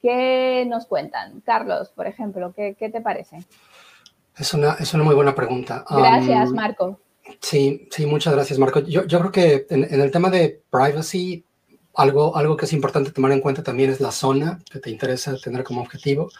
¿Qué 0.00 0.64
nos 0.66 0.86
cuentan? 0.86 1.40
Carlos, 1.42 1.90
por 1.90 2.06
ejemplo, 2.06 2.52
¿qué, 2.56 2.74
qué 2.78 2.88
te 2.88 3.00
parece? 3.00 3.44
Es 4.36 4.54
una, 4.54 4.72
es 4.80 4.92
una 4.94 5.04
muy 5.04 5.14
buena 5.14 5.34
pregunta. 5.34 5.84
Gracias, 5.88 6.50
Marco. 6.50 6.98
Sí, 7.40 7.88
sí, 7.90 8.06
muchas 8.06 8.34
gracias, 8.34 8.58
Marco. 8.58 8.80
Yo, 8.80 9.04
yo 9.04 9.20
creo 9.20 9.32
que 9.32 9.66
en, 9.70 10.00
el 10.00 10.10
tema 10.10 10.30
de 10.30 10.62
privacy, 10.70 11.44
algo, 11.94 12.36
algo 12.36 12.56
que 12.56 12.64
es 12.64 12.72
importante 12.72 13.10
tomar 13.10 13.32
en 13.32 13.40
cuenta 13.40 13.62
también 13.62 13.90
es 13.90 14.00
la 14.00 14.12
zona 14.12 14.58
que 14.70 14.78
te 14.78 14.90
interesa 14.90 15.36
tener 15.36 15.62
como 15.62 15.82
objetivo. 15.82 16.30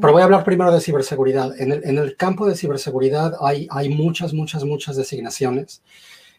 Pero 0.00 0.12
voy 0.12 0.22
a 0.22 0.24
hablar 0.24 0.44
primero 0.44 0.72
de 0.72 0.80
ciberseguridad. 0.80 1.58
En 1.60 1.72
el, 1.72 1.84
en 1.84 1.98
el 1.98 2.16
campo 2.16 2.46
de 2.46 2.56
ciberseguridad 2.56 3.34
hay, 3.40 3.68
hay 3.70 3.88
muchas, 3.88 4.32
muchas, 4.32 4.64
muchas 4.64 4.96
designaciones. 4.96 5.82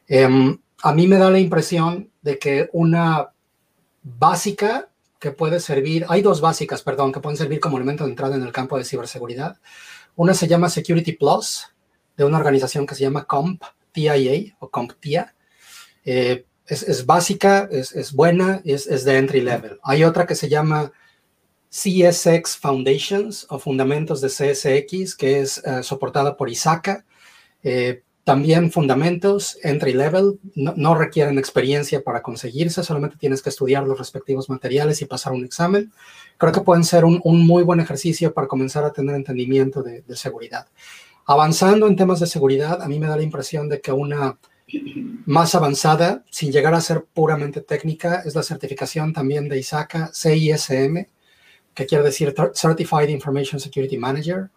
Em, 0.08 0.60
a 0.82 0.94
mí 0.94 1.08
me 1.08 1.18
da 1.18 1.30
la 1.30 1.40
impresión 1.40 2.10
de 2.22 2.38
que 2.38 2.70
una 2.74 3.30
básica 4.04 4.90
que 5.20 5.32
puede 5.32 5.60
servir, 5.60 6.06
hay 6.10 6.22
dos 6.22 6.42
básicas, 6.42 6.82
perdón, 6.82 7.12
que 7.12 7.20
pueden 7.20 7.38
servir 7.38 7.60
como 7.60 7.78
elemento 7.78 8.06
de 8.06 8.12
entrada 8.12 8.36
en 8.36 8.44
el 8.44 8.52
campo 8.52 8.78
de 8.78 8.86
ciberseguridad. 8.86 9.58
Una 10.16 10.34
se 10.34 10.48
llama 10.48 10.70
Security 10.70 11.14
Plus, 11.14 11.68
de 12.18 12.24
una 12.26 12.38
organización 12.38 12.86
que 12.86 12.96
se 12.96 13.04
llama 13.04 13.26
CompTIA 13.26 14.56
o 14.60 14.70
CompTIA. 14.70 15.34
Eh, 16.04 16.46
es, 16.70 17.06
básica, 17.06 17.68
es, 17.72 18.14
buena, 18.14 18.62
es, 18.64 18.88
es, 18.88 19.04
de 19.04 19.18
entry 19.18 19.42
level. 19.42 19.80
Hay 19.84 20.04
otra 20.04 20.28
que 20.28 20.36
se 20.36 20.50
llama 20.50 20.92
CSX 21.70 22.58
Foundations 22.58 23.48
o 23.50 23.60
Fundamentos 23.60 24.22
de 24.22 24.30
CSX, 24.30 25.16
que 25.16 25.42
es 25.42 25.64
eh, 25.66 25.84
soportada 25.84 26.38
por 26.38 26.50
ISACA. 26.50 27.06
Eh, 27.64 28.04
también 28.24 28.72
fundamentos, 28.72 29.58
entry 29.64 29.94
level, 29.94 30.40
no, 30.54 30.94
requieren 30.94 31.40
experiencia 31.40 32.04
para 32.04 32.22
conseguirse, 32.22 32.84
solamente 32.84 33.18
tienes 33.18 33.42
que 33.42 33.50
estudiar 33.50 33.88
los 33.88 33.98
respectivos 33.98 34.50
materiales 34.50 35.02
y 35.02 35.06
pasar 35.06 35.34
un 35.34 35.44
examen. 35.44 35.92
Creo 36.38 36.52
que 36.52 36.62
pueden 36.62 36.84
ser 36.84 37.06
un, 37.06 37.20
muy 37.24 37.64
buen 37.64 37.80
ejercicio 37.80 38.32
para 38.32 38.48
comenzar 38.48 38.84
a 38.84 38.94
tener 38.94 39.16
entendimiento 39.16 39.82
de, 39.82 40.02
de, 40.02 40.16
seguridad. 40.16 40.68
Avanzando 41.26 41.88
en 41.88 41.96
temas 41.96 42.20
de 42.20 42.28
seguridad, 42.28 42.84
a 42.84 42.88
mí 42.88 43.00
me 43.00 43.08
da 43.08 43.18
la 43.18 43.24
impresión 43.24 43.68
de 43.68 43.82
que 43.82 43.92
una 43.92 44.38
más 45.26 45.56
avanzada, 45.56 46.24
sin 46.30 46.52
llegar 46.52 46.74
a 46.74 46.82
ser 46.82 47.06
puramente 47.14 47.62
técnica, 47.62 48.24
es 48.26 48.36
la 48.36 48.44
certificación 48.44 49.14
también 49.14 49.48
de 49.48 49.60
ISACA 49.60 50.12
CISM, 50.14 51.06
que 51.74 51.86
quiere 51.86 52.04
decir 52.04 52.34
Certified 52.54 53.10
Information 53.10 53.60
Security 53.60 53.98
Manager. 53.98 54.50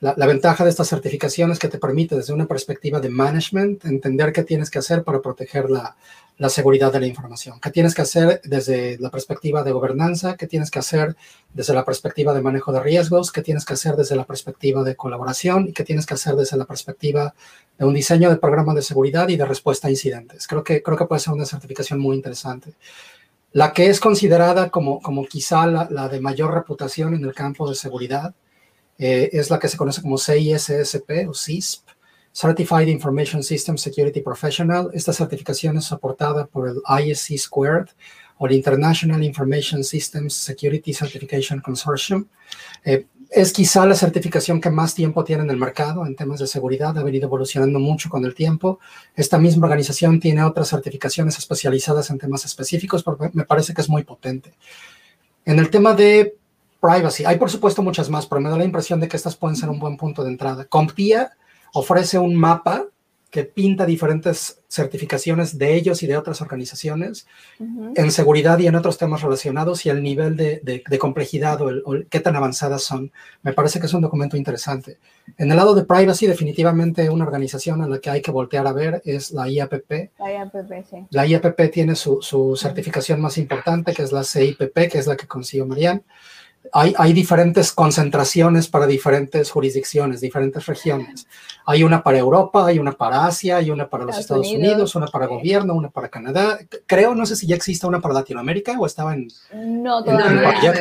La, 0.00 0.26
ventaja 0.26 0.64
de 0.64 0.70
esta 0.70 0.84
certificación 0.84 1.52
es 1.52 1.60
que 1.60 1.68
te 1.68 1.78
permite 1.78 2.16
desde 2.16 2.32
una 2.32 2.46
perspectiva 2.46 2.98
de 2.98 3.08
management 3.08 3.84
entender 3.84 4.32
qué 4.32 4.42
tienes 4.42 4.68
que 4.68 4.80
hacer 4.80 5.04
para 5.04 5.22
proteger 5.22 5.70
la, 5.70 5.96
la, 6.38 6.48
seguridad 6.48 6.92
de 6.92 7.00
la 7.00 7.06
información, 7.06 7.60
qué 7.60 7.70
tienes 7.70 7.94
que 7.94 8.02
hacer 8.02 8.40
desde 8.44 8.98
la 8.98 9.10
perspectiva 9.10 9.62
de 9.62 9.72
gobernanza, 9.72 10.36
qué 10.36 10.46
tienes 10.46 10.70
que 10.70 10.78
hacer 10.78 11.16
desde 11.52 11.74
la 11.74 11.84
perspectiva 11.84 12.34
de 12.34 12.42
manejo 12.42 12.72
de 12.72 12.80
riesgos, 12.80 13.30
qué 13.32 13.42
tienes 13.42 13.64
que 13.64 13.74
hacer 13.74 13.96
desde 13.96 14.16
la 14.16 14.24
perspectiva 14.24 14.82
de 14.82 14.96
colaboración 14.96 15.68
y 15.68 15.72
qué 15.72 15.84
tienes 15.84 16.06
que 16.06 16.14
hacer 16.14 16.34
desde 16.34 16.56
la 16.56 16.64
perspectiva 16.64 17.34
de 17.78 17.84
un 17.84 17.94
diseño 17.94 18.30
de 18.30 18.36
programa 18.36 18.74
de 18.74 18.82
seguridad 18.82 19.28
y 19.28 19.36
de 19.36 19.44
respuesta 19.44 19.88
a 19.88 19.90
incidentes. 19.90 20.46
Creo 20.46 20.64
que, 20.64 20.82
creo 20.82 20.96
que 20.96 21.06
puede 21.06 21.20
ser 21.20 21.32
una 21.32 21.46
certificación 21.46 22.00
muy 22.00 22.16
interesante. 22.16 22.74
La 23.52 23.72
que 23.72 23.86
es 23.88 24.00
considerada 24.00 24.70
como, 24.70 25.00
como 25.00 25.26
quizá 25.26 25.66
la, 25.66 25.88
la 25.90 26.08
de 26.08 26.20
mayor 26.20 26.54
reputación 26.54 27.14
en 27.14 27.24
el 27.24 27.34
campo 27.34 27.68
de 27.68 27.74
seguridad 27.74 28.34
eh, 28.98 29.30
es 29.32 29.50
la 29.50 29.58
que 29.58 29.68
se 29.68 29.76
conoce 29.76 30.00
como 30.00 30.16
CISSP 30.16 31.28
o 31.28 31.34
CISP, 31.34 31.81
Certified 32.32 32.88
Information 32.88 33.42
System 33.42 33.76
Security 33.76 34.20
Professional. 34.20 34.90
Esta 34.94 35.12
certificación 35.12 35.76
es 35.78 35.84
soportada 35.84 36.46
por 36.46 36.68
el 36.68 36.80
ISC 37.04 37.36
Squared 37.38 37.88
o 38.38 38.46
el 38.46 38.52
International 38.52 39.22
Information 39.22 39.84
Systems 39.84 40.34
Security 40.34 40.92
Certification 40.94 41.60
Consortium. 41.60 42.26
Eh, 42.84 43.06
es 43.30 43.52
quizá 43.52 43.86
la 43.86 43.94
certificación 43.94 44.60
que 44.60 44.70
más 44.70 44.94
tiempo 44.94 45.24
tiene 45.24 45.42
en 45.42 45.50
el 45.50 45.56
mercado 45.56 46.04
en 46.06 46.14
temas 46.14 46.38
de 46.40 46.46
seguridad, 46.46 46.96
ha 46.98 47.02
venido 47.02 47.26
evolucionando 47.26 47.78
mucho 47.78 48.10
con 48.10 48.24
el 48.24 48.34
tiempo. 48.34 48.78
Esta 49.16 49.38
misma 49.38 49.66
organización 49.66 50.20
tiene 50.20 50.44
otras 50.44 50.68
certificaciones 50.68 51.38
especializadas 51.38 52.10
en 52.10 52.18
temas 52.18 52.44
específicos, 52.44 53.02
pero 53.02 53.18
me 53.32 53.44
parece 53.44 53.72
que 53.72 53.80
es 53.80 53.88
muy 53.88 54.04
potente. 54.04 54.52
En 55.46 55.58
el 55.58 55.70
tema 55.70 55.94
de 55.94 56.36
privacy. 56.82 57.24
Hay 57.24 57.38
por 57.38 57.48
supuesto 57.48 57.80
muchas 57.80 58.10
más, 58.10 58.26
pero 58.26 58.40
me 58.40 58.50
da 58.50 58.58
la 58.58 58.64
impresión 58.64 58.98
de 58.98 59.08
que 59.08 59.16
estas 59.16 59.36
pueden 59.36 59.56
ser 59.56 59.70
un 59.70 59.78
buen 59.78 59.96
punto 59.96 60.24
de 60.24 60.30
entrada. 60.30 60.64
CompTIA 60.64 61.30
ofrece 61.72 62.18
un 62.18 62.34
mapa 62.34 62.86
que 63.32 63.44
pinta 63.44 63.86
diferentes 63.86 64.60
certificaciones 64.68 65.56
de 65.56 65.74
ellos 65.74 66.02
y 66.02 66.06
de 66.06 66.18
otras 66.18 66.42
organizaciones 66.42 67.26
en 67.58 68.10
seguridad 68.10 68.58
y 68.58 68.66
en 68.66 68.74
otros 68.74 68.98
temas 68.98 69.22
relacionados 69.22 69.86
y 69.86 69.88
el 69.88 70.02
nivel 70.02 70.36
de, 70.36 70.98
complejidad 71.00 71.62
o, 71.62 71.94
qué 72.10 72.20
tan 72.20 72.36
avanzadas 72.36 72.82
son. 72.82 73.10
Me 73.40 73.54
parece 73.54 73.80
que 73.80 73.86
es 73.86 73.94
un 73.94 74.02
documento 74.02 74.36
interesante. 74.36 74.98
En 75.38 75.50
el 75.50 75.56
lado 75.56 75.74
de 75.74 75.84
privacy, 75.84 76.26
definitivamente 76.26 77.08
una 77.08 77.24
organización 77.24 77.80
a 77.80 77.88
la 77.88 78.00
que 78.00 78.10
hay 78.10 78.20
que 78.20 78.30
voltear 78.30 78.66
a 78.66 78.74
ver 78.74 79.00
es 79.06 79.30
la 79.30 79.48
IAPP. 79.48 80.10
La 80.18 80.30
IAPP, 80.30 80.90
sí. 80.90 80.96
La 81.08 81.26
IAPP 81.26 81.70
tiene 81.72 81.96
su, 81.96 82.20
su 82.20 82.54
certificación 82.54 83.18
más 83.18 83.38
importante, 83.38 83.94
que 83.94 84.02
es 84.02 84.12
la 84.12 84.24
CIPP, 84.24 84.90
que 84.90 84.98
es 84.98 85.06
la 85.06 85.16
que 85.16 85.26
consiguió 85.26 85.64
Marianne 85.64 86.02
hay, 86.72 87.12
diferentes 87.12 87.72
concentraciones 87.72 88.68
para 88.68 88.86
diferentes 88.86 89.50
jurisdicciones, 89.50 90.20
diferentes 90.20 90.64
regiones. 90.66 91.26
Hay 91.66 91.82
una 91.82 92.02
para 92.02 92.18
Europa, 92.18 92.66
hay 92.66 92.78
una 92.78 92.92
para 92.92 93.26
Asia, 93.26 93.56
hay 93.56 93.70
una 93.70 93.88
para 93.88 94.04
los 94.04 94.18
Estados, 94.18 94.50
Unidos, 94.50 94.94
una 94.94 95.06
para 95.06 95.26
gobierno, 95.26 95.74
una 95.74 95.90
para 95.90 96.08
Canadá. 96.08 96.58
Creo, 96.86 97.14
no 97.14 97.26
sé 97.26 97.36
si 97.36 97.46
ya 97.46 97.56
existe 97.56 97.86
una 97.86 98.00
para 98.00 98.14
Latinoamérica 98.14 98.78
o 98.78 98.86
estaba 98.86 99.14
en, 99.14 99.28
no, 99.52 100.02
todavía, 100.04 100.74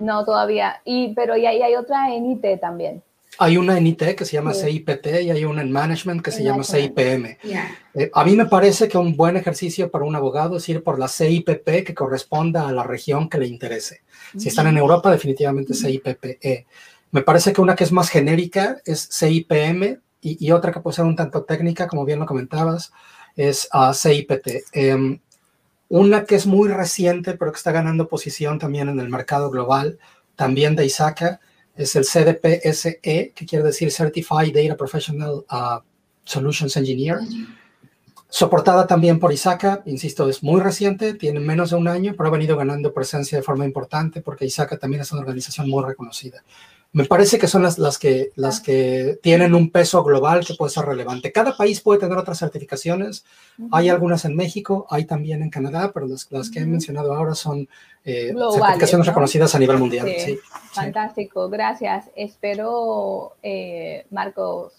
No, 0.00 0.24
todavía. 0.24 0.80
Y, 0.84 1.14
pero 1.14 1.36
y 1.36 1.46
hay, 1.46 1.62
hay 1.62 1.74
otra 1.76 2.12
en 2.14 2.26
IT 2.26 2.60
también. 2.60 3.02
Hay 3.38 3.56
una 3.56 3.78
en 3.78 3.86
IT 3.86 4.14
que 4.16 4.24
se 4.24 4.32
llama 4.32 4.52
CIPT 4.54 5.06
y 5.22 5.30
hay 5.30 5.44
una 5.44 5.62
en 5.62 5.72
Management 5.72 6.22
que 6.22 6.30
se 6.30 6.44
llama 6.44 6.64
CIPM. 6.64 7.38
Eh, 7.94 8.10
a 8.12 8.24
mí 8.24 8.36
me 8.36 8.46
parece 8.46 8.88
que 8.88 8.98
un 8.98 9.16
buen 9.16 9.36
ejercicio 9.36 9.90
para 9.90 10.04
un 10.04 10.14
abogado 10.14 10.58
es 10.58 10.68
ir 10.68 10.82
por 10.82 10.98
la 10.98 11.08
CIPP 11.08 11.84
que 11.84 11.94
corresponda 11.94 12.68
a 12.68 12.72
la 12.72 12.82
región 12.82 13.28
que 13.28 13.38
le 13.38 13.46
interese. 13.46 14.02
Si 14.36 14.48
están 14.48 14.66
en 14.66 14.76
Europa, 14.76 15.10
definitivamente 15.10 15.74
CIPPE. 15.74 16.66
Me 17.10 17.22
parece 17.22 17.52
que 17.52 17.60
una 17.60 17.76
que 17.76 17.84
es 17.84 17.92
más 17.92 18.08
genérica 18.08 18.78
es 18.84 19.08
CIPM 19.12 20.00
y, 20.22 20.50
otra 20.52 20.72
que 20.72 20.80
puede 20.80 20.96
ser 20.96 21.04
un 21.04 21.16
tanto 21.16 21.42
técnica, 21.42 21.88
como 21.88 22.04
bien 22.04 22.20
lo 22.20 22.26
comentabas, 22.26 22.92
es 23.34 23.68
uh, 23.74 23.92
CIPT. 23.92 24.48
Em, 24.72 25.18
una 25.88 26.24
que 26.24 26.36
es 26.36 26.46
muy 26.46 26.68
reciente, 26.68 27.34
pero 27.34 27.50
que 27.50 27.56
está 27.56 27.72
ganando 27.72 28.08
posición 28.08 28.58
también 28.58 28.88
en 28.88 29.00
el 29.00 29.08
mercado 29.08 29.50
global, 29.50 29.98
también 30.36 30.76
de 30.76 30.86
ISACA, 30.86 31.40
es 31.76 31.96
el 31.96 32.04
CDPSE, 32.04 33.00
que 33.00 33.46
quiere 33.46 33.64
decir 33.64 33.90
Certified 33.90 34.54
Data 34.54 34.76
Professional 34.76 35.44
uh, 35.50 35.80
Solutions 36.24 36.76
Engineer 36.76 37.20
soportada 38.32 38.86
también 38.86 39.18
por 39.18 39.30
ISACA, 39.30 39.82
insisto, 39.84 40.26
es 40.26 40.42
muy 40.42 40.58
reciente, 40.58 41.12
tiene 41.12 41.38
menos 41.38 41.68
de 41.68 41.76
un 41.76 41.86
año, 41.86 42.14
pero 42.16 42.30
ha 42.30 42.32
venido 42.32 42.56
ganando 42.56 42.94
presencia 42.94 43.36
de 43.36 43.44
forma 43.44 43.66
importante 43.66 44.22
porque 44.22 44.46
ISACA 44.46 44.78
también 44.78 45.02
es 45.02 45.12
una 45.12 45.20
organización 45.20 45.68
muy 45.68 45.84
reconocida. 45.84 46.42
Me 46.92 47.06
parece 47.06 47.38
que 47.38 47.48
son 47.48 47.62
las, 47.62 47.78
las, 47.78 47.98
que, 47.98 48.32
las 48.36 48.60
que 48.60 49.18
tienen 49.22 49.54
un 49.54 49.70
peso 49.70 50.04
global 50.04 50.44
que 50.44 50.54
puede 50.54 50.70
ser 50.70 50.84
relevante. 50.84 51.32
Cada 51.32 51.56
país 51.56 51.80
puede 51.80 52.00
tener 52.00 52.18
otras 52.18 52.38
certificaciones. 52.38 53.24
Hay 53.70 53.88
algunas 53.88 54.26
en 54.26 54.36
México, 54.36 54.86
hay 54.90 55.06
también 55.06 55.42
en 55.42 55.48
Canadá, 55.48 55.90
pero 55.94 56.06
las, 56.06 56.30
las 56.30 56.50
que 56.50 56.60
he 56.60 56.66
mencionado 56.66 57.14
ahora 57.14 57.34
son 57.34 57.66
eh, 58.04 58.34
certificaciones 58.52 59.06
reconocidas 59.06 59.54
a 59.54 59.58
nivel 59.58 59.78
mundial. 59.78 60.06
Sí. 60.18 60.38
Fantástico, 60.72 61.48
gracias. 61.48 62.10
Espero, 62.14 63.36
eh, 63.42 64.04
Marcos, 64.10 64.74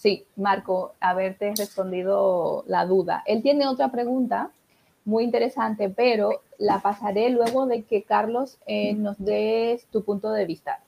Sí, 0.00 0.24
Marco, 0.36 0.94
haberte 0.98 1.52
respondido 1.54 2.64
la 2.66 2.86
duda. 2.86 3.22
Él 3.26 3.42
tiene 3.42 3.68
otra 3.68 3.90
pregunta 3.90 4.50
muy 5.04 5.24
interesante, 5.24 5.90
pero 5.90 6.40
la 6.56 6.80
pasaré 6.80 7.28
luego 7.28 7.66
de 7.66 7.82
que 7.82 8.02
Carlos 8.04 8.56
eh, 8.66 8.94
nos 8.94 9.22
des 9.22 9.84
tu 9.92 10.02
punto 10.02 10.30
de 10.32 10.46
vista, 10.46 10.80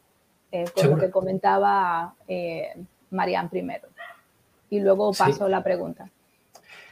eh, 0.52 0.66
con 0.74 0.90
lo 0.90 0.98
que 0.98 1.10
comentaba 1.10 2.14
eh, 2.28 2.74
Marian 3.10 3.48
primero. 3.48 3.88
Y 4.70 4.80
luego 4.80 5.12
paso 5.12 5.48
la 5.48 5.62
pregunta. 5.64 6.10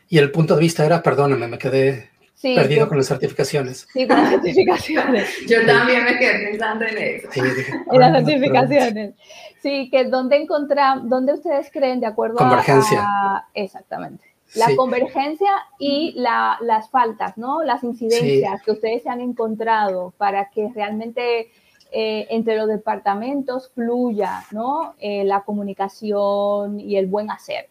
Y 0.09 0.19
el 0.19 0.31
punto 0.33 0.55
de 0.55 0.61
vista 0.61 0.85
era, 0.85 1.03
perdóname, 1.03 1.47
me 1.47 1.59
quedé 1.59 2.11
perdido 2.43 2.89
con 2.89 2.97
las 2.97 3.07
certificaciones. 3.07 3.87
Sí, 3.93 4.09
con 4.09 4.17
las 4.17 4.31
certificaciones. 4.31 5.29
Yo 5.47 5.65
también 5.67 6.05
me 6.05 6.19
quedé 6.19 6.51
pensando 6.51 6.85
en 6.87 6.99
eso. 6.99 7.29
Sí, 7.31 7.41
en 7.41 8.01
las 8.01 8.25
certificaciones. 8.25 9.15
Sí, 9.63 9.89
que 9.91 10.05
dónde 10.05 10.37
encontrar, 10.37 11.01
dónde 11.05 11.35
ustedes 11.35 11.71
creen 11.71 12.01
de 12.01 12.07
acuerdo 12.07 12.37
convergencia. 12.37 13.03
a... 13.03 13.49
Exactamente. 13.55 14.25
La 14.55 14.75
convergencia 14.75 15.51
y 15.79 16.13
la, 16.17 16.59
las 16.61 16.91
faltas, 16.91 17.39
¿no? 17.39 17.63
Las 17.63 17.85
incidencias 17.85 18.63
que 18.63 18.73
ustedes 18.73 19.03
se 19.05 19.09
han 19.09 19.21
encontrado 19.21 20.13
para 20.19 20.51
que 20.51 20.71
realmente 20.75 21.51
eh, 21.93 22.27
entre 22.31 22.57
los 22.57 22.69
departamentos 22.69 23.71
fluya, 23.75 24.45
¿no? 24.53 24.95
Eh, 25.01 25.25
la 25.25 25.43
comunicación 25.43 26.79
y 26.79 26.97
el 26.97 27.07
buen 27.07 27.31
hacer. 27.31 27.69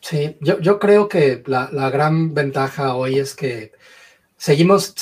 Sí, 0.00 0.38
yo, 0.40 0.78
creo 0.78 1.08
que 1.08 1.42
la, 1.46 1.68
gran 1.90 2.32
ventaja 2.32 2.94
hoy 2.94 3.18
es 3.18 3.34
que 3.34 3.72
seguimos, 4.38 4.94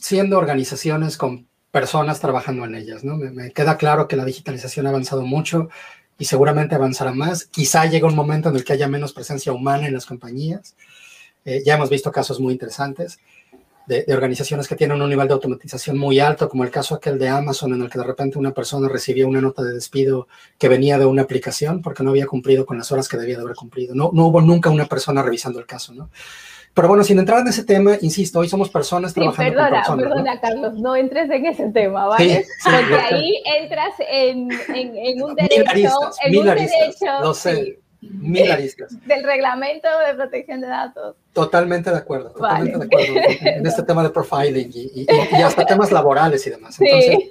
siendo 0.00 0.38
organizaciones 0.38 1.16
con 1.16 1.48
personas 1.72 2.20
trabajando 2.20 2.64
en 2.64 2.76
ellas, 2.76 3.02
¿no? 3.02 3.16
Me, 3.16 3.50
queda 3.50 3.76
claro 3.76 4.06
que 4.06 4.14
la 4.14 4.24
digitalización 4.24 4.86
ha 4.86 4.90
avanzado 4.90 5.22
mucho 5.22 5.68
y 6.16 6.26
seguramente 6.26 6.76
avanzará 6.76 7.12
más. 7.12 7.46
Quizá 7.46 7.86
llegue 7.86 8.04
un 8.04 8.14
momento 8.14 8.48
en 8.48 8.54
el 8.54 8.64
que 8.64 8.74
haya 8.74 8.86
menos 8.86 9.12
presencia 9.12 9.52
humana 9.52 9.88
en 9.88 9.94
las 9.94 10.06
compañías. 10.06 10.76
Eh, 11.44 11.62
ya 11.66 11.74
hemos 11.74 11.90
visto 11.90 12.12
casos 12.12 12.38
muy 12.38 12.52
interesantes 12.52 13.18
de, 13.86 14.04
organizaciones 14.12 14.68
que 14.68 14.76
tienen 14.76 15.00
un 15.00 15.08
nivel 15.08 15.28
de 15.28 15.34
automatización 15.34 15.98
muy 15.98 16.18
alto, 16.20 16.48
como 16.48 16.64
el 16.64 16.70
caso 16.70 16.94
aquel 16.94 17.18
de 17.18 17.28
Amazon, 17.28 17.74
en 17.74 17.82
el 17.82 17.90
que 17.90 17.98
de 17.98 18.04
repente 18.04 18.38
una 18.38 18.52
persona 18.52 18.88
recibió 18.88 19.28
una 19.28 19.40
nota 19.40 19.62
de 19.62 19.74
despido 19.74 20.28
que 20.58 20.68
venía 20.68 20.98
de 20.98 21.06
una 21.06 21.22
aplicación 21.22 21.82
porque 21.82 22.02
no 22.02 22.10
había 22.10 22.26
cumplido 22.26 22.66
con 22.66 22.78
las 22.78 22.90
horas 22.92 23.08
que 23.08 23.16
debía 23.16 23.36
de 23.36 23.42
haber 23.42 23.56
cumplido. 23.56 23.94
No, 23.94 24.10
no 24.12 24.26
hubo 24.26 24.40
nunca 24.40 24.70
una 24.70 24.86
persona 24.86 25.22
revisando 25.22 25.58
el 25.58 25.66
caso, 25.66 25.92
¿no? 25.94 26.10
pero 26.74 26.88
bueno, 26.88 27.04
sin 27.04 27.20
entrar 27.20 27.38
en 27.38 27.46
ese 27.46 27.62
tema, 27.62 27.92
insisto, 28.00 28.40
hoy 28.40 28.48
somos 28.48 28.68
personas 28.68 29.14
trabajando 29.14 29.52
perdona, 29.52 29.82
con 29.84 29.96
personas. 29.96 30.04
Perdona, 30.08 30.40
Carlos, 30.40 30.74
no 30.74 30.96
entres 30.96 31.30
en 31.30 31.46
ese 31.46 31.68
tema, 31.68 32.06
¿vale? 32.06 32.44
Porque 32.64 32.94
ahí 32.96 33.42
entras 33.60 33.94
en, 34.10 34.48
en, 34.74 35.22
un 35.22 35.36
derecho. 35.36 35.92
En 36.24 36.36
un 36.36 36.44
derecho. 36.44 37.06
Lo 37.22 37.32
sé. 37.32 37.78
Mil 38.12 38.50
aristas. 38.50 38.96
Del 39.06 39.24
reglamento 39.24 39.88
de 40.06 40.14
protección 40.14 40.60
de 40.60 40.68
datos. 40.68 41.16
Totalmente 41.32 41.90
de 41.90 41.96
acuerdo, 41.96 42.30
totalmente 42.30 42.78
de 42.78 42.84
acuerdo 42.84 43.14
en, 43.40 43.66
este 43.66 43.82
tema 43.82 44.02
de 44.02 44.10
profiling 44.10 44.70
y, 44.72 45.02
y, 45.02 45.06
y, 45.10 45.42
hasta 45.42 45.66
temas 45.66 45.90
laborales 45.90 46.46
y 46.46 46.50
demás. 46.50 46.76
Entonces, 46.80 47.18
sí. 47.18 47.28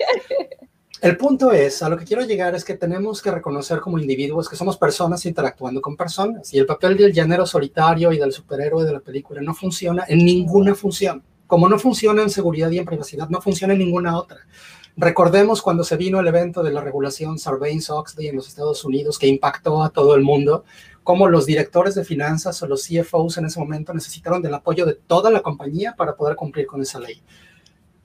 El 1.04 1.18
punto 1.18 1.52
es, 1.52 1.84
a 1.84 1.90
lo 1.90 1.98
que 1.98 2.06
quiero 2.06 2.22
llegar 2.24 2.56
es 2.56 2.64
que 2.64 2.76
tenemos 2.76 3.22
que 3.22 3.30
reconocer 3.30 3.82
como 3.82 4.00
individuos 4.00 4.48
que 4.48 4.56
somos 4.56 4.78
personas 4.78 5.26
interactuando 5.26 5.82
con 5.82 5.98
personas 5.98 6.54
y 6.54 6.60
el 6.60 6.66
papel 6.66 6.96
del 6.96 7.12
llanero 7.12 7.46
solitario 7.46 8.14
y 8.14 8.18
del 8.18 8.32
superhéroe 8.32 8.86
de 8.86 8.94
la 8.94 9.02
película 9.02 9.42
no 9.42 9.54
funciona 9.54 10.06
en 10.08 10.24
ninguna 10.24 10.74
función. 10.76 11.22
Como 11.46 11.68
no 11.68 11.78
funciona 11.78 12.22
en 12.22 12.30
seguridad 12.30 12.72
y 12.72 12.80
en 12.80 12.86
privacidad, 12.86 13.28
no 13.28 13.42
funciona 13.42 13.74
en 13.74 13.80
ninguna 13.80 14.18
otra. 14.18 14.48
Recordemos 14.96 15.64
cuando 15.64 15.84
se 15.84 15.98
vino 15.98 16.20
el 16.20 16.28
evento 16.28 16.62
de 16.62 16.72
la 16.72 16.82
regulación 16.82 17.40
Sarbanes-Oxley 17.40 18.28
en 18.28 18.36
los 18.36 18.48
Estados 18.48 18.86
Unidos 18.86 19.18
que 19.18 19.28
impactó 19.28 19.82
a 19.82 19.90
todo 19.90 20.14
el 20.14 20.22
mundo, 20.22 20.66
cómo 21.02 21.28
los 21.28 21.48
directores 21.48 21.96
de 21.96 22.06
finanzas 22.06 22.62
o 22.62 22.68
los 22.68 22.88
CFOs 22.88 23.40
en 23.40 23.46
ese 23.46 23.60
momento 23.60 23.92
necesitaron 23.94 24.42
del 24.42 24.54
apoyo 24.54 24.86
de 24.86 24.94
toda 24.94 25.32
la 25.32 25.42
compañía 25.42 25.96
para 25.96 26.16
poder 26.16 26.36
cumplir 26.36 26.68
con 26.68 26.82
esa 26.82 27.00
ley 27.00 27.24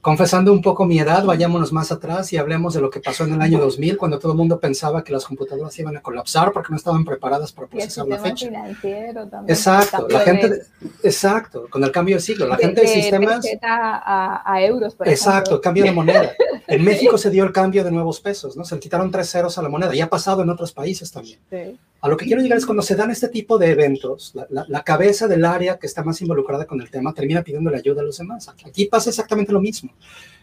confesando 0.08 0.54
un 0.54 0.62
poco 0.62 0.86
mi 0.86 0.98
edad, 0.98 1.22
vayámonos 1.22 1.70
más 1.70 1.92
atrás 1.92 2.32
y 2.32 2.38
hablemos 2.38 2.72
de 2.72 2.80
lo 2.80 2.88
que 2.88 2.98
pasó 2.98 3.24
en 3.24 3.34
el 3.34 3.42
año 3.42 3.58
2000, 3.58 3.98
cuando 3.98 4.18
todo 4.18 4.32
el 4.32 4.38
mundo 4.38 4.58
pensaba 4.58 5.04
que 5.04 5.12
las 5.12 5.26
computadoras 5.26 5.78
iban 5.78 5.98
a 5.98 6.00
colapsar 6.00 6.50
porque 6.50 6.68
no 6.70 6.78
estaban 6.78 7.04
preparadas 7.04 7.52
para 7.52 7.68
procesar 7.68 8.08
la 8.08 8.16
fecha. 8.16 8.46
Financiero 8.46 9.28
también, 9.28 9.54
exacto, 9.54 10.08
la 10.08 10.20
gente, 10.20 10.48
de, 10.48 10.62
exacto, 11.02 11.66
con 11.68 11.84
el 11.84 11.92
cambio 11.92 12.16
de 12.16 12.22
siglo, 12.22 12.46
la 12.46 12.56
de, 12.56 12.64
gente 12.64 12.80
de, 12.80 12.86
de 12.86 12.92
sistemas. 12.94 13.46
A, 13.62 14.50
a, 14.50 14.62
euros, 14.62 14.94
por 14.94 15.06
Exacto, 15.06 15.56
el 15.56 15.60
cambio 15.60 15.84
de 15.84 15.92
moneda. 15.92 16.32
En 16.70 16.84
México 16.84 17.16
se 17.16 17.30
dio 17.30 17.44
el 17.44 17.52
cambio 17.52 17.82
de 17.82 17.90
nuevos 17.90 18.20
pesos, 18.20 18.54
¿no? 18.54 18.62
Se 18.62 18.74
le 18.74 18.80
quitaron 18.82 19.10
tres 19.10 19.30
ceros 19.30 19.56
a 19.56 19.62
la 19.62 19.70
moneda 19.70 19.94
y 19.94 20.02
ha 20.02 20.10
pasado 20.10 20.42
en 20.42 20.50
otros 20.50 20.70
países 20.70 21.10
también. 21.10 21.38
Sí. 21.48 21.78
A 22.00 22.08
lo 22.08 22.16
que 22.16 22.26
quiero 22.26 22.40
llegar 22.40 22.58
es 22.58 22.66
cuando 22.66 22.82
se 22.82 22.94
dan 22.94 23.10
este 23.10 23.28
tipo 23.28 23.58
de 23.58 23.70
eventos, 23.70 24.32
la, 24.34 24.46
la, 24.50 24.64
la, 24.68 24.84
cabeza 24.84 25.26
del 25.26 25.44
área 25.44 25.78
que 25.78 25.88
está 25.88 26.04
más 26.04 26.20
involucrada 26.20 26.64
con 26.64 26.80
el 26.80 26.90
tema 26.90 27.12
termina 27.12 27.42
pidiéndole 27.42 27.76
ayuda 27.76 28.02
a 28.02 28.04
los 28.04 28.18
demás. 28.18 28.48
Aquí 28.48 28.84
pasa 28.86 29.10
exactamente 29.10 29.52
lo 29.52 29.60
mismo. 29.60 29.90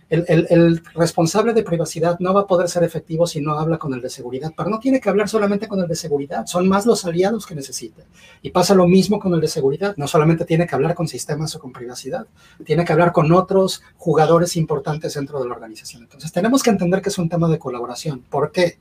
El, 0.10 0.24
el, 0.28 0.48
el, 0.52 0.84
responsable 0.94 1.54
de 1.54 1.64
privacidad 1.64 2.20
no 2.20 2.34
va 2.34 2.42
a 2.42 2.48
poder 2.48 2.70
ser 2.70 2.84
efectivo 2.84 3.26
si 3.26 3.42
no 3.42 3.58
habla 3.58 3.80
con 3.80 3.94
el 3.94 4.02
de 4.02 4.10
seguridad, 4.10 4.54
pero 4.56 4.70
no 4.70 4.80
tiene 4.80 5.00
que 5.00 5.10
hablar 5.10 5.28
solamente 5.28 5.68
con 5.68 5.80
el 5.80 5.88
de 5.88 5.96
seguridad, 5.96 6.46
son 6.46 6.68
más 6.68 6.86
los 6.86 7.06
aliados 7.06 7.48
que 7.48 7.56
necesita. 7.56 8.04
Y 8.44 8.52
pasa 8.52 8.76
lo 8.76 8.88
mismo 8.88 9.20
con 9.20 9.34
el 9.34 9.42
de 9.42 9.48
seguridad, 9.48 9.96
no 9.98 10.08
solamente 10.08 10.46
tiene 10.46 10.68
que 10.68 10.76
hablar 10.76 10.94
con 10.94 11.08
sistemas 11.08 11.56
o 11.56 11.60
con 11.60 11.72
privacidad, 11.72 12.28
tiene 12.64 12.86
que 12.86 12.94
hablar 12.94 13.14
con 13.14 13.32
otros 13.32 13.82
jugadores 13.98 14.56
importantes 14.58 15.16
dentro 15.16 15.42
de 15.42 15.48
la 15.48 15.56
organización. 15.56 16.04
Entonces 16.04 16.32
tenemos 16.32 16.62
que 16.62 16.70
entender 16.70 17.02
que 17.02 17.10
es 17.10 17.18
un 17.18 17.30
tema 17.30 17.50
de 17.50 17.58
colaboración. 17.58 18.22
¿Por 18.30 18.52
qué? 18.52 18.78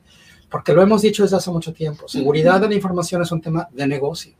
Porque 0.55 0.71
lo 0.71 0.81
hemos 0.81 1.01
dicho 1.01 1.23
desde 1.23 1.35
hace 1.35 1.51
mucho 1.51 1.73
tiempo, 1.73 2.07
seguridad 2.07 2.61
de 2.61 2.69
la 2.69 2.75
información 2.75 3.21
es 3.21 3.29
un 3.29 3.41
tema 3.41 3.67
de 3.73 3.85
negocio. 3.85 4.31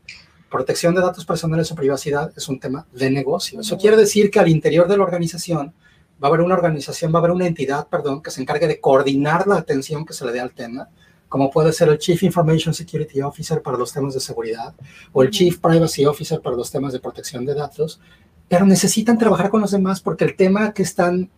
Protección 0.50 0.94
de 0.94 1.02
datos 1.02 1.26
personales 1.26 1.70
o 1.70 1.74
privacidad 1.74 2.32
es 2.34 2.48
un 2.48 2.58
tema 2.58 2.86
de 2.90 3.10
negocio. 3.10 3.60
Eso 3.60 3.76
quiere 3.76 3.98
decir 3.98 4.30
que 4.30 4.40
al 4.40 4.48
interior 4.48 4.88
de 4.88 4.96
la 4.96 5.04
organización 5.04 5.74
va 6.14 6.28
a 6.28 6.30
haber 6.30 6.40
una 6.40 6.54
organización, 6.54 7.12
va 7.12 7.18
a 7.18 7.20
haber 7.20 7.32
una 7.32 7.46
entidad, 7.46 7.86
perdón, 7.88 8.22
que 8.22 8.30
se 8.30 8.40
encargue 8.40 8.66
de 8.66 8.80
coordinar 8.80 9.46
la 9.46 9.56
atención 9.56 10.06
que 10.06 10.14
se 10.14 10.24
le 10.24 10.32
dé 10.32 10.40
al 10.40 10.54
tema, 10.54 10.88
como 11.28 11.50
puede 11.50 11.70
ser 11.70 11.90
el 11.90 11.98
Chief 11.98 12.22
Information 12.22 12.72
Security 12.72 13.20
Officer 13.20 13.60
para 13.60 13.76
los 13.76 13.92
temas 13.92 14.14
de 14.14 14.20
seguridad 14.20 14.74
o 15.12 15.22
el 15.22 15.28
Chief 15.28 15.58
Privacy 15.58 16.06
Officer 16.06 16.40
para 16.40 16.56
los 16.56 16.70
temas 16.70 16.94
de 16.94 17.00
protección 17.00 17.44
de 17.44 17.52
datos, 17.52 18.00
pero 18.48 18.64
necesitan 18.64 19.18
trabajar 19.18 19.50
con 19.50 19.60
los 19.60 19.70
demás 19.70 20.00
porque 20.00 20.24
el 20.24 20.34
tema 20.34 20.72
que 20.72 20.82
están 20.82 21.28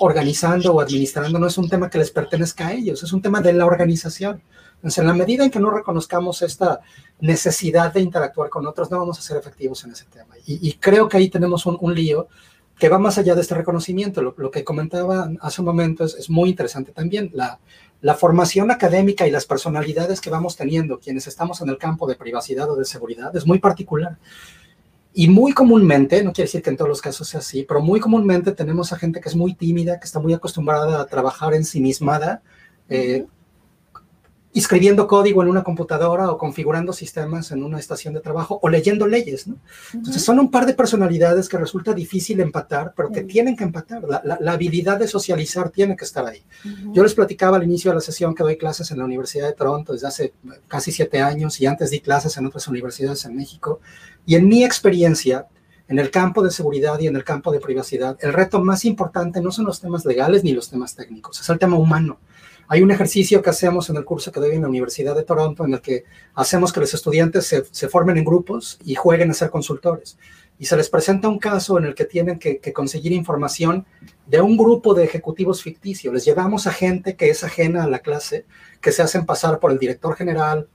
organizando 0.00 0.72
o 0.72 0.80
administrando 0.80 1.38
no 1.38 1.46
es 1.46 1.58
un 1.58 1.68
tema 1.68 1.90
que 1.90 1.98
les 1.98 2.10
pertenezca 2.10 2.68
a 2.68 2.72
ellos, 2.72 3.02
es 3.02 3.12
un 3.12 3.22
tema 3.22 3.40
de 3.40 3.52
la 3.52 3.66
organización. 3.66 4.42
Entonces, 4.76 4.98
en 4.98 5.08
la 5.08 5.14
medida 5.14 5.44
en 5.44 5.50
que 5.50 5.58
no 5.58 5.70
reconozcamos 5.70 6.40
esta 6.42 6.80
necesidad 7.20 7.92
de 7.92 8.00
interactuar 8.00 8.48
con 8.48 8.64
otros, 8.64 8.90
no 8.90 8.98
vamos 9.00 9.18
a 9.18 9.22
ser 9.22 9.36
efectivos 9.36 9.82
en 9.84 9.90
ese 9.90 10.04
tema. 10.04 10.36
Y, 10.46 10.68
y 10.68 10.74
creo 10.74 11.08
que 11.08 11.16
ahí 11.16 11.28
tenemos 11.28 11.66
un, 11.66 11.94
lío 11.94 12.28
que 12.78 12.88
va 12.88 13.00
más 13.00 13.18
allá 13.18 13.34
de 13.34 13.40
este 13.40 13.56
reconocimiento. 13.56 14.22
Lo, 14.22 14.50
que 14.52 14.62
comentaba 14.62 15.30
hace 15.40 15.60
un 15.60 15.66
momento 15.66 16.04
es, 16.04 16.30
muy 16.30 16.50
interesante 16.50 16.92
también. 16.92 17.32
La, 17.34 17.58
formación 18.14 18.70
académica 18.70 19.26
y 19.26 19.32
las 19.32 19.46
personalidades 19.46 20.20
que 20.20 20.30
vamos 20.30 20.54
teniendo, 20.54 21.00
quienes 21.00 21.26
estamos 21.26 21.60
en 21.60 21.70
el 21.70 21.78
campo 21.78 22.06
de 22.06 22.14
privacidad 22.14 22.70
o 22.70 22.76
de 22.76 22.84
seguridad, 22.84 23.34
es 23.34 23.46
muy 23.46 23.58
particular. 23.58 24.16
Y 25.20 25.26
muy 25.26 25.52
comúnmente, 25.52 26.22
no 26.22 26.32
quiere 26.32 26.46
decir 26.46 26.62
que 26.62 26.70
en 26.70 26.76
todos 26.76 26.88
los 26.88 27.02
casos 27.02 27.26
sea 27.26 27.40
así, 27.40 27.64
pero 27.64 27.80
muy 27.80 27.98
comúnmente 27.98 28.52
tenemos 28.52 28.92
a 28.92 28.96
gente 28.96 29.20
que 29.20 29.28
es 29.28 29.34
muy 29.34 29.52
tímida, 29.52 29.98
que 29.98 30.04
está 30.04 30.20
muy 30.20 30.32
acostumbrada 30.32 31.00
a 31.00 31.06
trabajar 31.06 31.54
ensimismada, 31.54 32.40
eh, 32.88 33.26
escribiendo 34.54 35.06
código 35.06 35.42
en 35.42 35.48
una 35.48 35.62
computadora 35.62 36.30
o 36.30 36.38
configurando 36.38 36.92
sistemas 36.92 37.52
en 37.52 37.62
una 37.62 37.78
estación 37.78 38.14
de 38.14 38.20
trabajo 38.20 38.58
o 38.62 38.68
leyendo 38.68 39.06
leyes, 39.06 39.46
¿no? 39.46 39.58
Entonces 39.92 40.22
son 40.22 40.38
un 40.38 40.50
par 40.50 40.66
de 40.66 40.74
personalidades 40.74 41.48
que 41.48 41.58
resulta 41.58 41.92
difícil 41.92 42.40
empatar, 42.40 42.92
pero 42.96 43.10
que 43.10 43.22
tienen 43.22 43.56
que 43.56 43.64
empatar. 43.64 44.02
La, 44.04 44.20
la, 44.24 44.38
la 44.40 44.52
habilidad 44.52 44.98
de 44.98 45.06
socializar 45.06 45.70
tiene 45.70 45.96
que 45.96 46.04
estar 46.04 46.26
ahí. 46.26 46.42
Yo 46.92 47.02
les 47.02 47.14
platicaba 47.14 47.56
al 47.58 47.64
inicio 47.64 47.90
de 47.90 47.96
la 47.96 48.00
sesión 48.00 48.34
que 48.34 48.42
doy 48.42 48.56
clases 48.56 48.90
en 48.90 48.98
la 48.98 49.04
Universidad 49.04 49.46
de 49.46 49.54
Toronto 49.54 49.92
desde 49.92 50.08
hace 50.08 50.34
casi 50.66 50.92
siete 50.92 51.20
años 51.20 51.60
y 51.60 51.66
antes 51.66 51.90
di 51.90 52.00
clases 52.00 52.36
en 52.36 52.46
otras 52.46 52.66
universidades 52.68 53.24
en 53.26 53.36
México. 53.36 53.80
Y 54.26 54.34
en 54.34 54.48
mi 54.48 54.64
experiencia, 54.64 55.46
en 55.88 55.98
el 55.98 56.10
campo 56.10 56.42
de 56.42 56.50
seguridad 56.50 56.98
y 57.00 57.06
en 57.06 57.16
el 57.16 57.24
campo 57.24 57.52
de 57.52 57.60
privacidad, 57.60 58.16
el 58.20 58.32
reto 58.32 58.62
más 58.62 58.84
importante 58.84 59.40
no 59.40 59.50
son 59.50 59.64
los 59.66 59.80
temas 59.80 60.04
legales 60.04 60.44
ni 60.44 60.52
los 60.52 60.68
temas 60.68 60.94
técnicos, 60.94 61.40
es 61.40 61.48
el 61.48 61.58
tema 61.58 61.78
humano. 61.78 62.18
Hay 62.70 62.82
un 62.82 62.90
ejercicio 62.90 63.40
que 63.40 63.48
hacemos 63.48 63.88
en 63.88 63.96
el 63.96 64.04
curso 64.04 64.30
que 64.30 64.40
doy 64.40 64.54
en 64.54 64.60
la 64.60 64.68
Universidad 64.68 65.16
de 65.16 65.22
Toronto 65.22 65.64
en 65.64 65.72
el 65.72 65.80
que 65.80 66.04
hacemos 66.34 66.70
que 66.70 66.80
los 66.80 66.92
estudiantes 66.92 67.46
se, 67.46 67.88
formen 67.88 68.18
en 68.18 68.24
grupos 68.24 68.78
y 68.84 68.94
jueguen 68.94 69.30
a 69.30 69.34
ser 69.34 69.48
consultores. 69.48 70.18
Y 70.58 70.66
se 70.66 70.76
les 70.76 70.90
presenta 70.90 71.28
un 71.28 71.38
caso 71.38 71.78
en 71.78 71.86
el 71.86 71.94
que 71.94 72.04
tienen 72.04 72.38
que, 72.38 72.58
que 72.58 72.74
conseguir 72.74 73.12
información 73.12 73.86
de 74.26 74.42
un 74.42 74.58
grupo 74.58 74.92
de 74.92 75.04
ejecutivos 75.04 75.62
ficticios. 75.62 76.12
Les 76.12 76.26
llevamos 76.26 76.66
a 76.66 76.72
gente 76.72 77.16
que 77.16 77.30
es 77.30 77.42
ajena 77.42 77.84
a 77.84 77.88
la 77.88 78.00
clase, 78.00 78.44
que 78.82 78.92
se 78.92 79.00
hacen 79.00 79.24
pasar 79.24 79.60
por 79.60 79.72
el 79.72 79.78
director 79.78 80.14
general, 80.14 80.68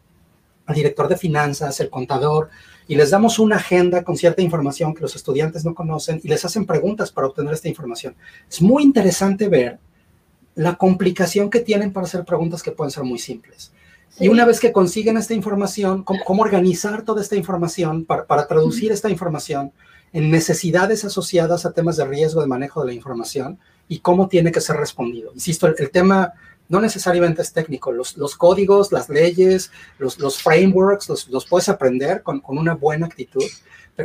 el 0.67 0.75
director 0.75 1.07
de 1.07 1.17
finanzas, 1.17 1.79
el 1.79 1.91
contador, 1.91 2.49
y 2.87 2.95
les 2.95 3.11
damos 3.11 3.37
una 3.37 3.57
agenda 3.57 4.03
con 4.03 4.17
cierta 4.17 4.41
información 4.41 4.95
que 4.95 5.01
los 5.01 5.15
estudiantes 5.15 5.63
no 5.63 5.75
conocen 5.75 6.19
y 6.23 6.27
les 6.27 6.43
hacen 6.43 6.65
preguntas 6.65 7.11
para 7.11 7.27
obtener 7.27 7.53
esta 7.53 7.69
información. 7.69 8.15
Es 8.49 8.63
muy 8.63 8.81
interesante 8.81 9.47
ver 9.47 9.79
la 10.55 10.75
complicación 10.75 11.49
que 11.49 11.59
tienen 11.59 11.91
para 11.91 12.05
hacer 12.05 12.25
preguntas 12.25 12.63
que 12.63 12.71
pueden 12.71 12.91
ser 12.91 13.03
muy 13.03 13.19
simples. 13.19 13.71
Sí. 14.09 14.25
Y 14.25 14.27
una 14.27 14.45
vez 14.45 14.59
que 14.59 14.71
consiguen 14.71 15.17
esta 15.17 15.33
información, 15.33 16.03
cómo, 16.03 16.23
cómo 16.23 16.43
organizar 16.43 17.03
toda 17.03 17.21
esta 17.21 17.35
información 17.35 18.05
para, 18.05 18.25
para 18.25 18.47
traducir 18.47 18.91
esta 18.91 19.09
información 19.09 19.71
en 20.11 20.29
necesidades 20.29 21.03
asociadas 21.03 21.65
a 21.65 21.71
temas 21.71 21.97
de 21.97 22.05
riesgo 22.05 22.41
de 22.41 22.47
manejo 22.47 22.81
de 22.81 22.87
la 22.87 22.93
información 22.93 23.57
y 23.87 23.99
cómo 23.99 24.27
tiene 24.27 24.51
que 24.51 24.61
ser 24.61 24.75
respondido. 24.77 25.31
Insisto, 25.33 25.65
el, 25.67 25.75
el 25.79 25.89
tema 25.89 26.33
no 26.69 26.79
necesariamente 26.79 27.41
es 27.41 27.51
técnico, 27.51 27.91
los, 27.91 28.17
los 28.17 28.35
códigos, 28.35 28.91
las 28.91 29.09
leyes, 29.09 29.71
los, 29.97 30.19
los 30.19 30.41
frameworks, 30.41 31.09
los, 31.09 31.27
los, 31.29 31.45
puedes 31.45 31.69
aprender 31.69 32.23
con, 32.23 32.39
con, 32.39 32.57
una 32.57 32.75
buena 32.75 33.05
actitud, 33.05 33.43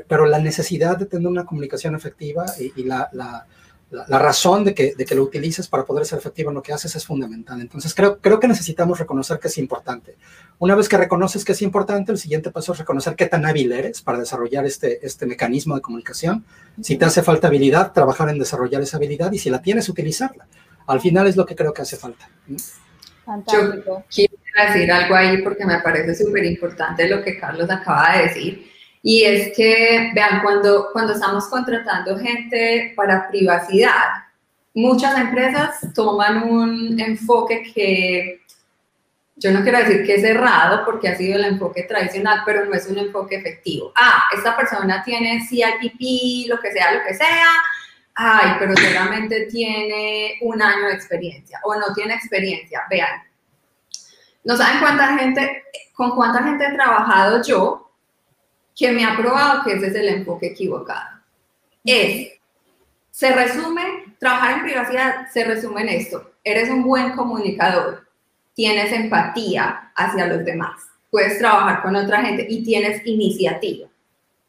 pero 0.07 0.27
la 0.27 0.39
necesidad 0.39 0.97
de 0.97 1.07
tener 1.07 1.29
una 1.29 1.47
comunicación 1.47 1.95
efectiva 1.95 2.47
y, 2.59 2.73
y 2.81 2.85
la, 2.85 3.09
la 3.13 3.47
la, 3.91 4.05
la, 4.09 4.19
razón 4.19 4.65
de 4.65 4.75
que, 4.75 4.95
de 4.95 5.05
que 5.05 5.15
lo 5.15 5.23
utilices 5.23 5.67
para 5.67 5.85
poder 5.85 6.05
ser 6.05 6.19
efectivo 6.19 6.51
en 6.51 6.57
lo 6.57 6.63
que 6.63 6.73
haces 6.73 6.95
es 6.95 7.07
fundamental. 7.07 7.61
Entonces, 7.61 7.95
creo, 7.95 8.19
creo 8.19 8.39
que 8.39 8.47
necesitamos 8.47 8.99
reconocer 8.99 9.39
que 9.39 9.49
es 9.49 9.57
importante. 9.59 10.17
Una 10.59 10.75
vez 10.75 10.89
que 10.89 10.99
reconoces 10.99 11.45
que 11.45 11.53
es 11.53 11.63
importante, 11.63 12.13
el 12.13 12.19
siguiente 12.19 12.51
paso 12.51 12.73
es 12.73 12.79
reconocer 12.79 13.15
qué 13.17 13.27
tan 13.27 13.47
hábil 13.47 13.73
eres 13.73 14.03
para 14.03 14.19
desarrollar 14.19 14.67
este, 14.67 15.05
este 15.07 15.25
mecanismo 15.25 15.75
de 15.75 15.81
comunicación. 15.81 16.45
Si 16.83 16.97
te 16.97 17.05
hace 17.07 17.23
falta 17.23 17.49
habilidad, 17.49 17.93
trabajar 17.93 18.29
en 18.29 18.39
desarrollar 18.39 18.83
esa 18.83 18.99
habilidad 18.99 19.33
y 19.33 19.39
si 19.39 19.49
la 19.49 19.63
tienes, 19.63 19.89
utilizarla. 19.89 20.47
Al 20.87 21.01
final 21.01 21.27
es 21.27 21.37
lo 21.37 21.47
que 21.47 21.57
creo 21.57 21.73
que 21.73 21.83
hace 21.83 21.97
falta. 21.97 22.29
Fantástico. 23.25 24.05
Yo 24.11 24.27
quiero 24.27 24.73
decir 24.73 24.93
algo 24.93 25.15
ahí 25.15 25.43
porque 25.43 25.65
me 25.65 25.81
parece 25.81 26.15
súper 26.15 26.45
importante 26.45 27.09
lo 27.09 27.23
que 27.23 27.39
Carlos 27.39 27.71
acaba 27.71 28.17
de 28.17 28.25
decir 28.25 28.78
y 29.09 29.25
es 29.25 29.57
que, 29.57 30.11
vean, 30.15 30.43
cuando, 30.43 30.91
cuando 30.93 31.15
estamos 31.15 31.47
contratando 31.47 32.19
gente 32.19 32.93
para 32.95 33.27
privacidad, 33.27 34.05
muchas 34.75 35.17
empresas 35.17 35.81
toman 35.95 36.43
un 36.43 37.01
enfoque 37.01 37.63
que 37.75 38.43
yo 39.37 39.51
no 39.51 39.63
quiero 39.63 39.79
decir 39.79 40.05
que 40.05 40.17
es 40.17 40.25
errado 40.25 40.85
porque 40.85 41.09
ha 41.09 41.17
sido 41.17 41.39
el 41.39 41.47
enfoque 41.47 41.85
tradicional, 41.85 42.43
pero 42.45 42.67
no 42.67 42.75
es 42.75 42.87
un 42.87 42.99
enfoque 42.99 43.37
efectivo. 43.37 43.93
Ah, 43.97 44.25
esta 44.37 44.55
persona 44.55 45.03
tiene 45.03 45.41
CIPP, 45.41 46.51
lo 46.51 46.61
que 46.61 46.71
sea, 46.71 46.93
lo 46.93 47.03
que 47.03 47.15
sea. 47.15 47.49
Ay, 48.15 48.57
pero 48.59 48.77
seguramente 48.77 49.47
tiene 49.47 50.35
un 50.43 50.61
año 50.61 50.87
de 50.87 50.93
experiencia 50.93 51.59
o 51.65 51.75
no 51.77 51.95
tiene 51.95 52.13
experiencia. 52.13 52.83
Vean, 52.91 53.23
no 54.45 54.55
saben 54.55 54.81
cuánta 54.81 55.17
gente, 55.17 55.63
con 55.95 56.11
cuánta 56.11 56.43
gente 56.43 56.67
he 56.67 56.75
trabajado 56.75 57.43
yo 57.43 57.88
que 58.79 58.93
me 58.93 59.05
ha 59.05 59.17
probado 59.17 59.65
que 59.65 59.73
ese 59.73 59.89
es 59.89 59.95
el 59.97 60.09
enfoque 60.09 60.47
equivocado. 60.47 61.19
Es, 61.85 62.29
se 63.11 63.33
resume, 63.35 64.15
trabajar 64.21 64.59
en 64.59 64.63
privacidad 64.63 65.27
se 65.33 65.43
resume 65.43 65.83
en 65.83 65.89
esto. 65.89 66.31
Eres 66.45 66.71
un 66.71 66.85
buen 66.85 67.13
comunicador, 67.13 68.07
tienes 68.55 68.93
empatía 68.93 69.91
hacia 69.97 70.29
los 70.29 70.45
demás, 70.45 70.81
puedes 71.11 71.39
trabajar 71.39 71.83
con 71.83 71.97
otra 71.97 72.23
gente 72.23 72.47
y 72.49 72.63
tienes 72.63 73.05
iniciativa. 73.05 73.89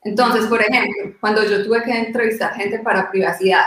Entonces, 0.03 0.45
por 0.45 0.61
ejemplo, 0.61 1.17
cuando 1.19 1.43
yo 1.43 1.63
tuve 1.63 1.83
que 1.83 1.91
entrevistar 1.91 2.53
gente 2.53 2.79
para 2.79 3.09
privacidad, 3.09 3.65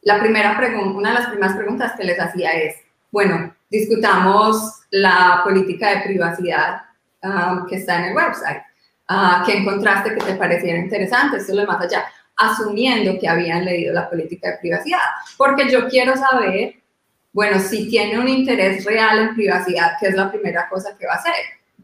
la 0.00 0.18
primera 0.18 0.56
pregunta, 0.56 0.98
una 0.98 1.08
de 1.10 1.18
las 1.20 1.28
primeras 1.28 1.56
preguntas 1.56 1.92
que 1.96 2.04
les 2.04 2.18
hacía 2.18 2.52
es, 2.52 2.76
bueno, 3.12 3.54
discutamos 3.68 4.80
la 4.90 5.42
política 5.44 5.90
de 5.90 6.04
privacidad 6.04 6.82
um, 7.22 7.66
que 7.66 7.76
está 7.76 7.98
en 7.98 8.04
el 8.04 8.16
website. 8.16 8.62
Uh, 9.08 9.44
¿Qué 9.44 9.58
encontraste 9.58 10.14
que 10.14 10.24
te 10.24 10.34
pareciera 10.34 10.78
interesante? 10.78 11.36
Esto 11.36 11.52
es 11.52 11.58
lo 11.58 11.66
más 11.66 11.80
allá, 11.80 12.04
asumiendo 12.36 13.18
que 13.18 13.28
habían 13.28 13.64
leído 13.64 13.94
la 13.94 14.10
política 14.10 14.50
de 14.50 14.58
privacidad, 14.58 14.98
porque 15.36 15.70
yo 15.70 15.88
quiero 15.88 16.16
saber, 16.16 16.74
bueno, 17.32 17.60
si 17.60 17.88
tiene 17.88 18.18
un 18.18 18.28
interés 18.28 18.84
real 18.84 19.20
en 19.20 19.34
privacidad, 19.34 19.92
¿qué 20.00 20.08
es 20.08 20.14
la 20.14 20.30
primera 20.30 20.68
cosa 20.68 20.96
que 20.98 21.06
va 21.06 21.14
a 21.14 21.16
hacer? 21.16 21.34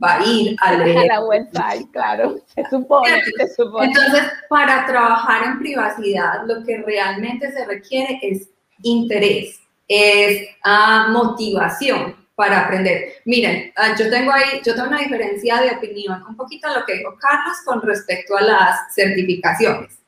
Va 0.03 0.15
a 0.19 0.25
ir 0.25 0.57
a 0.61 0.73
leer. 0.79 1.07
la 1.07 1.25
website, 1.25 1.91
claro, 1.93 2.41
se 2.55 2.69
supone, 2.69 3.23
se 3.37 3.55
supone. 3.55 3.87
Entonces, 3.87 4.25
para 4.49 4.85
trabajar 4.87 5.45
en 5.45 5.59
privacidad, 5.61 6.45
lo 6.47 6.65
que 6.65 6.79
realmente 6.79 7.53
se 7.53 7.65
requiere 7.65 8.19
es 8.21 8.49
interés, 8.83 9.61
es 9.87 10.49
uh, 10.65 11.13
motivación 11.13 12.22
para 12.35 12.65
aprender. 12.65 13.15
Miren, 13.25 13.73
uh, 13.77 13.97
yo 13.99 14.11
tengo 14.11 14.33
ahí, 14.33 14.61
yo 14.65 14.75
tengo 14.75 14.89
una 14.89 15.01
diferencia 15.01 15.61
de 15.61 15.73
opinión, 15.73 16.25
un 16.29 16.37
poquito 16.37 16.69
a 16.69 16.79
lo 16.79 16.87
que 16.87 16.99
dijo 16.99 17.17
Carlos 17.19 17.59
con 17.65 17.83
respecto 17.83 18.37
a 18.37 18.43
las 18.43 18.95
certificaciones. 18.95 19.99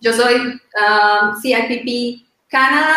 Yo 0.00 0.12
soy 0.12 0.34
um, 0.34 1.40
CIPP 1.40 2.26
Canadá, 2.48 2.96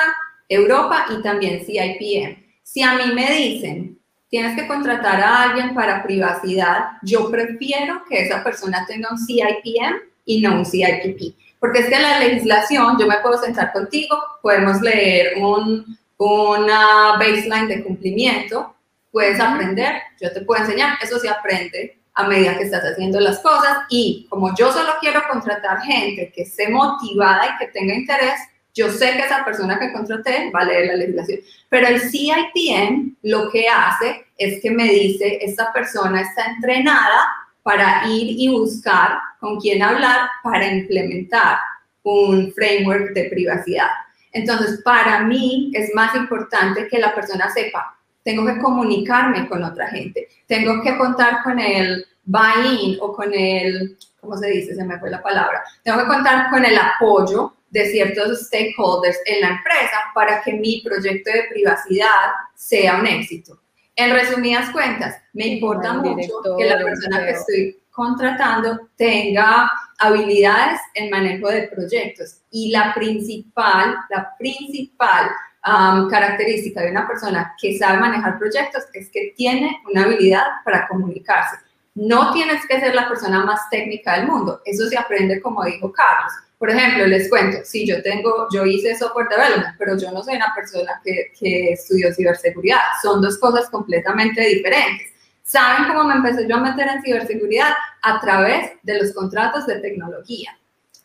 Europa 0.49 1.05
y 1.09 1.21
también 1.21 1.65
CIPM. 1.65 2.43
Si 2.63 2.81
a 2.81 2.95
mí 2.95 3.13
me 3.13 3.31
dicen, 3.31 3.99
tienes 4.29 4.55
que 4.55 4.67
contratar 4.67 5.21
a 5.21 5.43
alguien 5.43 5.73
para 5.73 6.03
privacidad, 6.03 6.97
yo 7.03 7.29
prefiero 7.29 8.03
que 8.09 8.23
esa 8.23 8.43
persona 8.43 8.85
tenga 8.87 9.09
un 9.11 9.17
CIPM 9.17 10.01
y 10.25 10.41
no 10.41 10.55
un 10.55 10.65
CIPP. 10.65 11.35
Porque 11.59 11.79
es 11.79 11.85
que 11.85 11.99
la 11.99 12.19
legislación, 12.19 12.97
yo 12.99 13.07
me 13.07 13.19
puedo 13.19 13.41
sentar 13.41 13.71
contigo, 13.71 14.17
podemos 14.41 14.81
leer 14.81 15.37
un, 15.37 15.97
una 16.17 17.13
baseline 17.17 17.67
de 17.67 17.83
cumplimiento, 17.83 18.75
puedes 19.11 19.39
aprender, 19.39 20.01
yo 20.19 20.31
te 20.31 20.41
puedo 20.41 20.61
enseñar, 20.61 20.97
eso 21.01 21.19
se 21.19 21.29
aprende 21.29 21.99
a 22.13 22.27
medida 22.27 22.57
que 22.57 22.63
estás 22.63 22.83
haciendo 22.83 23.19
las 23.19 23.39
cosas 23.39 23.79
y 23.89 24.25
como 24.29 24.55
yo 24.55 24.71
solo 24.71 24.93
quiero 25.01 25.21
contratar 25.29 25.81
gente 25.81 26.31
que 26.33 26.43
esté 26.43 26.69
motivada 26.69 27.45
y 27.45 27.57
que 27.57 27.71
tenga 27.71 27.93
interés, 27.93 28.39
yo 28.73 28.89
sé 28.89 29.13
que 29.13 29.19
esa 29.19 29.43
persona 29.45 29.79
que 29.79 29.93
contraté 29.93 30.51
va 30.51 30.61
a 30.61 30.65
leer 30.65 30.87
la 30.87 30.95
legislación. 30.95 31.39
Pero 31.69 31.87
el 31.87 32.01
CIPM 32.01 33.15
lo 33.23 33.49
que 33.49 33.67
hace 33.69 34.25
es 34.37 34.61
que 34.61 34.71
me 34.71 34.85
dice, 34.85 35.39
esta 35.41 35.71
persona 35.71 36.21
está 36.21 36.45
entrenada 36.45 37.27
para 37.63 38.07
ir 38.07 38.35
y 38.37 38.49
buscar 38.49 39.17
con 39.39 39.59
quién 39.59 39.81
hablar 39.81 40.29
para 40.43 40.67
implementar 40.67 41.57
un 42.03 42.53
framework 42.53 43.13
de 43.13 43.29
privacidad. 43.29 43.89
Entonces, 44.35 44.81
para 44.83 45.21
mí 45.21 45.71
es 45.73 45.95
más 45.95 46.13
importante 46.13 46.89
que 46.89 46.99
la 46.99 47.15
persona 47.15 47.49
sepa, 47.49 47.97
tengo 48.21 48.45
que 48.45 48.59
comunicarme 48.59 49.47
con 49.47 49.63
otra 49.63 49.87
gente, 49.87 50.27
tengo 50.45 50.83
que 50.83 50.97
contar 50.97 51.41
con 51.41 51.57
el 51.57 52.05
buy-in 52.25 52.97
o 52.99 53.13
con 53.13 53.33
el, 53.33 53.97
¿cómo 54.19 54.35
se 54.35 54.47
dice? 54.47 54.75
Se 54.75 54.83
me 54.83 54.99
fue 54.99 55.09
la 55.09 55.23
palabra. 55.23 55.63
Tengo 55.83 55.99
que 55.99 56.07
contar 56.07 56.49
con 56.49 56.65
el 56.65 56.77
apoyo 56.77 57.53
de 57.69 57.85
ciertos 57.85 58.47
stakeholders 58.47 59.17
en 59.25 59.39
la 59.39 59.47
empresa 59.51 60.11
para 60.13 60.41
que 60.41 60.51
mi 60.51 60.81
proyecto 60.81 61.31
de 61.31 61.45
privacidad 61.51 62.33
sea 62.55 62.97
un 62.97 63.07
éxito. 63.07 63.57
En 63.95 64.11
resumidas 64.11 64.69
cuentas, 64.71 65.15
me 65.31 65.47
importa 65.47 65.93
mucho 65.93 66.33
que 66.57 66.65
la 66.65 66.77
persona 66.77 67.23
que 67.23 67.31
estoy 67.31 67.79
contratando 67.95 68.89
tenga 68.97 69.71
habilidades 69.99 70.79
en 70.93 71.09
manejo 71.09 71.49
de 71.49 71.69
proyectos 71.69 72.41
y 72.51 72.69
la 72.69 72.93
principal, 72.93 73.95
la 74.09 74.35
principal 74.37 75.31
um, 75.65 76.09
característica 76.09 76.81
de 76.81 76.91
una 76.91 77.07
persona 77.07 77.55
que 77.59 77.77
sabe 77.77 77.99
manejar 77.99 78.37
proyectos 78.37 78.83
es 78.93 79.09
que 79.09 79.33
tiene 79.37 79.81
una 79.89 80.03
habilidad 80.03 80.43
para 80.65 80.87
comunicarse. 80.87 81.55
No 81.95 82.33
tienes 82.33 82.65
que 82.67 82.79
ser 82.79 82.93
la 82.93 83.07
persona 83.07 83.45
más 83.45 83.61
técnica 83.69 84.17
del 84.17 84.27
mundo, 84.27 84.61
eso 84.65 84.87
se 84.87 84.97
aprende 84.97 85.41
como 85.41 85.63
dijo 85.63 85.91
Carlos. 85.91 86.33
Por 86.57 86.69
ejemplo, 86.69 87.05
les 87.05 87.29
cuento, 87.29 87.59
si 87.63 87.85
yo 87.85 88.01
tengo, 88.01 88.47
yo 88.51 88.65
hice 88.65 88.95
software 88.97 89.27
development, 89.29 89.75
pero 89.77 89.97
yo 89.97 90.11
no 90.11 90.23
soy 90.23 90.35
una 90.35 90.53
persona 90.55 91.01
que, 91.03 91.31
que 91.37 91.73
estudió 91.73 92.13
ciberseguridad, 92.13 92.79
son 93.01 93.21
dos 93.21 93.37
cosas 93.37 93.69
completamente 93.69 94.41
diferentes. 94.41 95.14
¿Saben 95.45 95.87
cómo 95.87 96.05
me 96.05 96.15
empecé 96.15 96.47
yo 96.47 96.55
a 96.55 96.59
meter 96.59 96.87
en 96.87 97.03
ciberseguridad? 97.03 97.71
A 98.01 98.19
través 98.19 98.71
de 98.81 98.97
los 98.99 99.13
contratos 99.13 99.67
de 99.67 99.79
tecnología. 99.79 100.57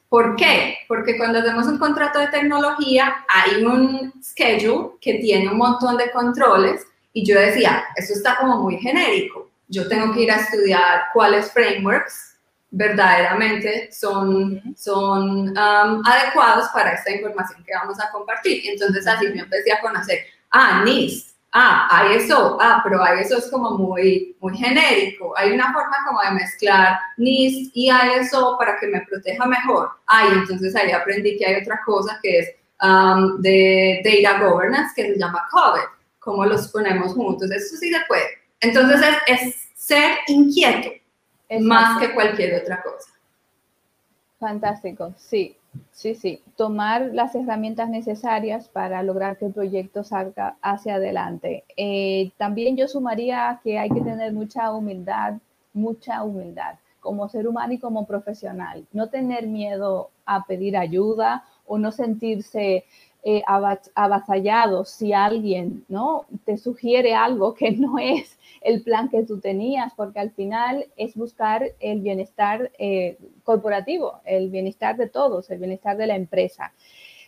¿Por 0.08 0.34
qué? 0.34 0.78
Porque 0.88 1.18
cuando 1.18 1.40
hacemos 1.40 1.66
un 1.66 1.76
contrato 1.76 2.18
de 2.18 2.28
tecnología 2.28 3.24
hay 3.28 3.62
un 3.62 4.12
schedule 4.22 4.92
que 4.98 5.14
tiene 5.18 5.50
un 5.50 5.58
montón 5.58 5.98
de 5.98 6.10
controles 6.10 6.86
y 7.12 7.24
yo 7.26 7.38
decía, 7.38 7.84
eso 7.96 8.14
está 8.14 8.36
como 8.36 8.62
muy 8.62 8.78
genérico. 8.78 9.50
Yo 9.68 9.86
tengo 9.88 10.12
que 10.14 10.22
ir 10.22 10.32
a 10.32 10.36
estudiar 10.36 11.04
cuáles 11.12 11.52
frameworks 11.52 12.38
verdaderamente 12.70 13.92
son, 13.92 14.74
son 14.74 15.50
um, 15.50 16.02
adecuados 16.06 16.68
para 16.72 16.94
esta 16.94 17.12
información 17.12 17.62
que 17.62 17.74
vamos 17.74 18.00
a 18.00 18.10
compartir. 18.10 18.62
Entonces 18.64 19.06
así 19.06 19.28
me 19.28 19.40
empecé 19.40 19.70
a 19.70 19.80
conocer, 19.80 20.20
ah, 20.50 20.82
NIST, 20.82 21.36
ah, 21.52 22.12
ISO, 22.16 22.58
ah, 22.60 22.80
pero 22.82 23.00
ISO 23.20 23.38
es 23.38 23.50
como 23.50 23.70
muy, 23.78 24.36
muy 24.40 24.56
genérico. 24.56 25.36
Hay 25.36 25.52
una 25.52 25.72
forma 25.72 25.96
como 26.06 26.20
de 26.20 26.30
mezclar 26.32 26.98
NIST 27.16 27.72
y 27.74 27.90
ISO 27.90 28.56
para 28.58 28.78
que 28.78 28.86
me 28.86 29.00
proteja 29.02 29.46
mejor. 29.46 29.90
Ah, 30.06 30.28
entonces 30.32 30.74
ahí 30.76 30.90
aprendí 30.92 31.36
que 31.38 31.46
hay 31.46 31.62
otra 31.62 31.80
cosa 31.84 32.18
que 32.22 32.38
es 32.38 32.48
um, 32.82 33.40
de 33.40 34.00
Data 34.04 34.38
Governance 34.38 34.92
que 34.94 35.12
se 35.12 35.18
llama 35.18 35.48
COVID, 35.50 35.88
cómo 36.18 36.44
los 36.44 36.68
ponemos 36.68 37.14
juntos. 37.14 37.50
Eso 37.50 37.76
sí 37.76 37.90
se 37.90 38.00
puede. 38.06 38.26
Entonces 38.60 39.00
es, 39.26 39.40
es 39.40 39.68
ser 39.74 40.18
inquieto 40.28 40.90
más 41.60 41.98
que 41.98 42.12
cualquier 42.12 42.62
otra 42.62 42.82
cosa. 42.82 43.10
Fantástico, 44.38 45.12
sí. 45.16 45.56
Sí, 45.92 46.14
sí, 46.14 46.42
tomar 46.56 47.10
las 47.12 47.34
herramientas 47.34 47.88
necesarias 47.88 48.68
para 48.68 49.02
lograr 49.02 49.36
que 49.36 49.46
el 49.46 49.52
proyecto 49.52 50.02
salga 50.02 50.56
hacia 50.62 50.96
adelante. 50.96 51.64
Eh, 51.76 52.32
también 52.38 52.76
yo 52.76 52.88
sumaría 52.88 53.60
que 53.62 53.78
hay 53.78 53.90
que 53.90 54.00
tener 54.00 54.32
mucha 54.32 54.72
humildad, 54.72 55.34
mucha 55.72 56.24
humildad 56.24 56.76
como 57.00 57.28
ser 57.28 57.46
humano 57.46 57.72
y 57.72 57.78
como 57.78 58.06
profesional. 58.06 58.86
No 58.92 59.08
tener 59.08 59.46
miedo 59.46 60.10
a 60.26 60.44
pedir 60.44 60.76
ayuda 60.76 61.44
o 61.66 61.78
no 61.78 61.92
sentirse 61.92 62.84
eh, 63.22 63.42
avasallado 63.46 64.84
si 64.84 65.12
alguien 65.12 65.84
¿no? 65.88 66.24
te 66.44 66.56
sugiere 66.56 67.14
algo 67.14 67.54
que 67.54 67.70
no 67.76 67.98
es 67.98 68.38
el 68.62 68.82
plan 68.82 69.08
que 69.08 69.24
tú 69.24 69.40
tenías, 69.40 69.92
porque 69.94 70.20
al 70.20 70.30
final 70.30 70.86
es 70.96 71.14
buscar 71.16 71.72
el 71.80 72.00
bienestar 72.00 72.70
eh, 72.78 73.18
corporativo, 73.44 74.20
el 74.24 74.50
bienestar 74.50 74.96
de 74.96 75.08
todos, 75.08 75.50
el 75.50 75.58
bienestar 75.58 75.96
de 75.96 76.06
la 76.06 76.16
empresa. 76.16 76.72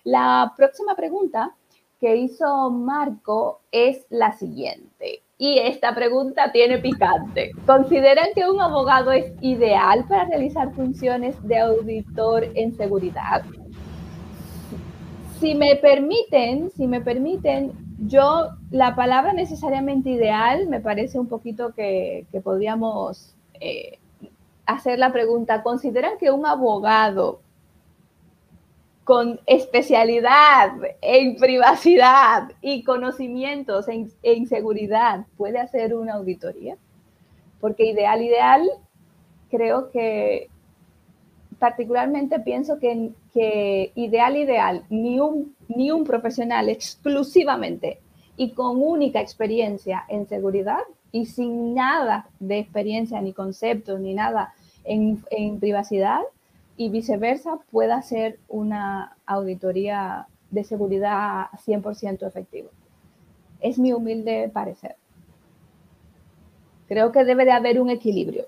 La 0.05 0.53
próxima 0.57 0.95
pregunta 0.95 1.55
que 2.01 2.17
hizo 2.17 2.71
Marco 2.71 3.61
es 3.71 4.05
la 4.11 4.33
siguiente. 4.33 5.23
Y 5.39 5.59
esta 5.59 5.95
pregunta 5.95 6.53
tiene 6.53 6.79
picante. 6.79 7.53
¿Consideran 7.67 8.29
que 8.35 8.49
un 8.49 8.61
abogado 8.61 9.13
es 9.13 9.33
ideal 9.41 10.05
para 10.09 10.25
realizar 10.25 10.73
funciones 10.73 11.41
de 11.47 11.59
auditor 11.59 12.45
en 12.55 12.77
seguridad? 12.77 13.45
Si 15.43 15.57
me 15.57 15.75
permiten, 15.75 16.71
si 16.71 16.87
me 16.87 17.01
permiten, 17.01 17.73
yo, 17.99 18.51
la 18.71 18.95
palabra 18.95 19.33
necesariamente 19.33 20.11
ideal, 20.11 20.69
me 20.69 20.81
parece 20.81 21.19
un 21.19 21.27
poquito 21.27 21.75
que, 21.75 22.29
podríamos 22.45 23.35
eh, 23.55 23.99
hacer 24.67 25.01
la 25.01 25.13
pregunta, 25.13 25.65
¿consideran 25.65 26.17
que 26.19 26.31
un 26.31 26.47
abogado 26.47 27.41
con 29.03 29.41
especialidad 29.47 30.75
en 31.01 31.35
privacidad 31.35 32.53
y 32.61 32.85
conocimientos 32.85 33.89
en, 33.89 34.13
en, 34.23 34.47
seguridad 34.47 35.27
puede 35.37 35.59
hacer 35.59 35.97
una 35.97 36.15
auditoría? 36.15 36.77
Porque 37.61 37.87
ideal, 37.87 38.23
ideal, 38.23 38.71
creo 39.51 39.91
que 39.91 40.52
particularmente 41.63 42.41
pienso 42.41 42.81
que, 42.81 43.93
ideal, 43.95 44.37
ideal, 44.37 44.83
ni 44.91 45.21
un, 45.21 45.55
ni 45.69 45.93
un 45.93 46.03
profesional 46.03 46.69
exclusivamente 46.69 48.01
y 48.37 48.51
con 48.51 48.83
única 48.83 49.21
experiencia 49.21 50.03
en 50.09 50.27
seguridad 50.27 50.81
y 51.13 51.27
sin 51.27 51.73
nada 51.73 52.27
de 52.41 52.59
experiencia, 52.59 53.21
ni 53.21 53.33
conceptos, 53.33 54.01
ni 54.01 54.13
nada 54.13 54.53
en, 54.83 55.23
en 55.31 55.61
privacidad 55.61 56.23
y 56.77 56.89
viceversa 56.89 57.61
pueda 57.71 58.03
ser 58.03 58.41
una 58.49 59.17
auditoría 59.25 60.27
de 60.51 60.65
seguridad 60.65 61.47
100% 61.65 62.27
efectiva. 62.27 62.71
Es 63.61 63.79
mi 63.79 63.93
humilde 63.93 64.51
parecer. 64.53 64.97
Creo 66.89 67.13
que 67.13 67.23
debe 67.23 67.45
de 67.45 67.53
haber 67.53 67.81
un 67.81 67.89
equilibrio. 67.89 68.47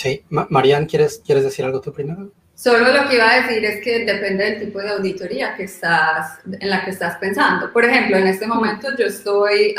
Sí, 0.00 0.24
Marian, 0.30 0.86
¿quieres, 0.86 1.20
¿quieres 1.26 1.44
decir 1.44 1.62
algo 1.62 1.82
tú 1.82 1.92
primero? 1.92 2.32
Solo 2.54 2.90
lo 2.90 3.06
que 3.06 3.16
iba 3.16 3.30
a 3.30 3.42
decir 3.42 3.62
es 3.62 3.84
que 3.84 4.06
depende 4.06 4.44
del 4.44 4.60
tipo 4.60 4.78
de 4.78 4.88
auditoría 4.88 5.54
que 5.54 5.64
estás, 5.64 6.38
en 6.46 6.70
la 6.70 6.82
que 6.82 6.92
estás 6.92 7.18
pensando. 7.18 7.70
Por 7.70 7.84
ejemplo, 7.84 8.16
en 8.16 8.26
este 8.26 8.46
momento 8.46 8.88
yo 8.98 9.04
estoy, 9.04 9.74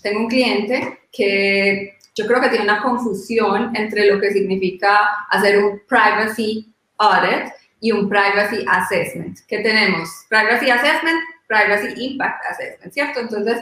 tengo 0.00 0.20
un 0.20 0.28
cliente 0.28 1.00
que 1.12 1.98
yo 2.14 2.26
creo 2.26 2.40
que 2.40 2.48
tiene 2.48 2.64
una 2.64 2.80
confusión 2.80 3.76
entre 3.76 4.10
lo 4.10 4.18
que 4.18 4.32
significa 4.32 5.26
hacer 5.28 5.62
un 5.62 5.82
privacy 5.86 6.74
audit 6.96 7.52
y 7.80 7.92
un 7.92 8.08
privacy 8.08 8.64
assessment. 8.66 9.40
¿Qué 9.46 9.58
tenemos? 9.58 10.08
Privacy 10.30 10.70
assessment, 10.70 11.20
privacy 11.46 11.92
impact 12.06 12.42
assessment, 12.46 12.90
¿cierto? 12.90 13.20
Entonces, 13.20 13.58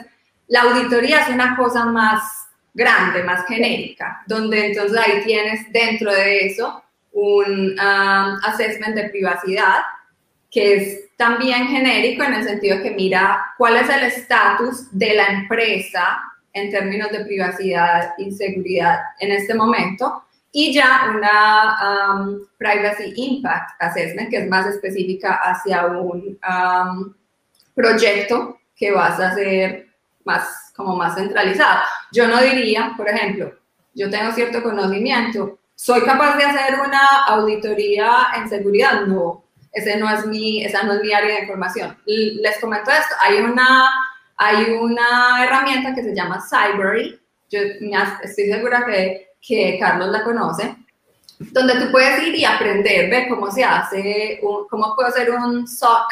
la 0.47 0.61
auditoría 0.61 1.23
es 1.23 1.27
una 1.27 1.57
cosa 1.57 1.83
más 1.83 2.44
grande, 2.75 3.23
más 3.23 3.47
genérica, 3.47 4.21
donde 4.27 4.67
entonces 4.67 4.99
ahí 4.99 5.23
tienes 5.23 5.71
dentro 5.71 6.13
de 6.13 6.45
eso 6.45 6.83
un 7.13 7.71
um, 7.71 8.39
assessment 8.43 8.93
de 8.95 9.09
privacidad 9.09 9.79
que 10.51 10.75
es 10.75 11.15
también 11.15 11.67
genérico 11.67 12.23
en 12.23 12.33
el 12.33 12.43
sentido 12.43 12.83
que 12.83 12.91
mira 12.91 13.53
cuál 13.57 13.77
es 13.77 13.89
el 13.89 14.03
estatus 14.03 14.87
de 14.91 15.13
la 15.15 15.27
empresa 15.27 16.19
en 16.51 16.69
términos 16.69 17.11
de 17.11 17.23
privacidad 17.23 18.13
y 18.17 18.31
seguridad 18.31 18.99
en 19.19 19.31
este 19.31 19.53
momento 19.53 20.23
y 20.51 20.73
ya 20.73 21.13
una 21.15 22.15
um, 22.15 22.39
privacy 22.57 23.13
impact 23.15 23.71
assessment 23.79 24.29
que 24.29 24.37
es 24.37 24.49
más 24.49 24.67
específica 24.67 25.39
hacia 25.43 25.85
un 25.85 26.37
um, 26.49 27.13
proyecto 27.73 28.59
que 28.75 28.91
vas 28.91 29.19
a 29.19 29.29
hacer 29.29 29.87
más 30.25 30.64
como 30.75 30.95
más 30.95 31.15
centralizado. 31.15 31.81
Yo 32.11 32.27
no 32.27 32.41
diría, 32.41 32.93
por 32.97 33.09
ejemplo, 33.09 33.53
yo 33.93 34.09
tengo 34.09 34.31
cierto 34.33 34.61
conocimiento, 34.61 35.59
¿soy 35.75 36.01
capaz 36.01 36.37
de 36.37 36.43
hacer 36.43 36.79
una 36.79 37.25
auditoría 37.27 38.27
en 38.35 38.49
seguridad? 38.49 39.01
No, 39.05 39.45
ese 39.71 39.97
no 39.97 40.09
es 40.09 40.25
mi, 40.25 40.63
esa 40.63 40.83
no 40.83 40.93
es 40.93 41.01
mi 41.01 41.13
área 41.13 41.35
de 41.35 41.41
información. 41.41 41.97
Les 42.05 42.59
comento 42.59 42.91
esto, 42.91 43.15
hay 43.21 43.39
una, 43.39 43.89
hay 44.37 44.71
una 44.71 45.43
herramienta 45.43 45.95
que 45.95 46.03
se 46.03 46.15
llama 46.15 46.43
Cybery, 46.49 47.19
yo 47.49 47.59
estoy 47.59 48.51
segura 48.51 48.85
que, 48.85 49.35
que 49.41 49.77
Carlos 49.79 50.09
la 50.09 50.23
conoce, 50.23 50.75
donde 51.39 51.75
tú 51.75 51.91
puedes 51.91 52.21
ir 52.23 52.35
y 52.35 52.45
aprender, 52.45 53.09
ver 53.09 53.27
cómo 53.27 53.51
se 53.51 53.63
hace, 53.63 54.39
cómo 54.41 54.95
puedo 54.95 55.11
ser 55.11 55.31
un 55.31 55.67
SOC 55.67 56.09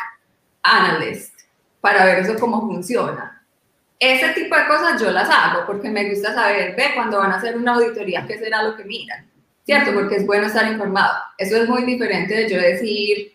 analyst 0.63 1.33
para 1.81 2.05
ver 2.05 2.19
eso 2.19 2.35
cómo 2.39 2.61
funciona. 2.61 3.42
Ese 4.03 4.33
tipo 4.33 4.53
de 4.53 4.67
cosas 4.67 5.01
yo 5.01 5.11
las 5.11 5.29
hago 5.29 5.65
porque 5.65 5.89
me 5.89 6.09
gusta 6.09 6.33
saber, 6.33 6.75
ve, 6.75 6.91
cuando 6.93 7.19
van 7.19 7.31
a 7.31 7.37
hacer 7.37 7.55
una 7.55 7.75
auditoría, 7.75 8.25
qué 8.27 8.37
será 8.37 8.61
lo 8.61 8.75
que 8.75 8.83
miran, 8.83 9.25
¿cierto? 9.65 9.93
Porque 9.93 10.17
es 10.17 10.25
bueno 10.25 10.47
estar 10.47 10.69
informado. 10.69 11.13
Eso 11.37 11.55
es 11.55 11.69
muy 11.69 11.83
diferente 11.83 12.33
de 12.33 12.49
yo 12.49 12.57
decir, 12.57 13.31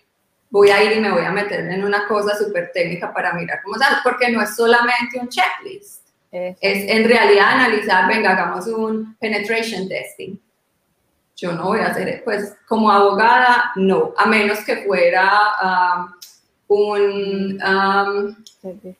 voy 0.50 0.68
a 0.70 0.82
ir 0.82 0.98
y 0.98 1.00
me 1.00 1.10
voy 1.10 1.24
a 1.24 1.30
meter 1.30 1.60
en 1.60 1.82
una 1.82 2.06
cosa 2.06 2.36
súper 2.36 2.70
técnica 2.74 3.14
para 3.14 3.32
mirar 3.32 3.60
cómo 3.64 3.78
sale, 3.78 3.96
porque 4.04 4.30
no 4.30 4.42
es 4.42 4.54
solamente 4.54 5.18
un 5.18 5.30
checklist. 5.30 6.06
Es 6.30 6.90
en 6.90 7.08
realidad 7.08 7.52
analizar, 7.52 8.06
venga, 8.06 8.32
hagamos 8.32 8.66
un 8.66 9.16
penetration 9.16 9.88
testing. 9.88 10.38
Yo 11.34 11.52
no 11.52 11.64
voy 11.64 11.80
a 11.80 11.86
hacer, 11.86 12.22
pues 12.24 12.54
como 12.66 12.90
abogada, 12.90 13.72
no, 13.76 14.12
a 14.18 14.26
menos 14.26 14.58
que 14.66 14.78
fuera 14.78 15.30
um, 15.62 16.12
un 16.68 17.62
um, 17.62 18.36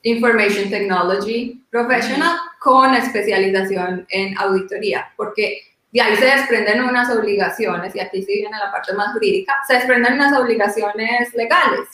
Information 0.03 0.69
Technology 0.69 1.63
Professional 1.69 2.37
con 2.59 2.93
especialización 2.95 4.05
en 4.09 4.37
auditoría, 4.37 5.11
porque 5.17 5.61
de 5.91 6.01
ahí 6.01 6.15
se 6.17 6.25
desprenden 6.25 6.83
unas 6.83 7.09
obligaciones, 7.15 7.95
y 7.95 7.99
aquí 7.99 8.21
sí 8.21 8.33
viene 8.33 8.57
la 8.57 8.71
parte 8.71 8.93
más 8.93 9.13
jurídica, 9.13 9.53
se 9.67 9.75
desprenden 9.75 10.13
unas 10.13 10.37
obligaciones 10.39 11.33
legales 11.33 11.87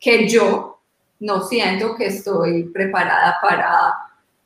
que 0.00 0.28
yo 0.28 0.80
no 1.20 1.42
siento 1.42 1.96
que 1.96 2.06
estoy 2.06 2.64
preparada 2.64 3.38
para, 3.40 3.94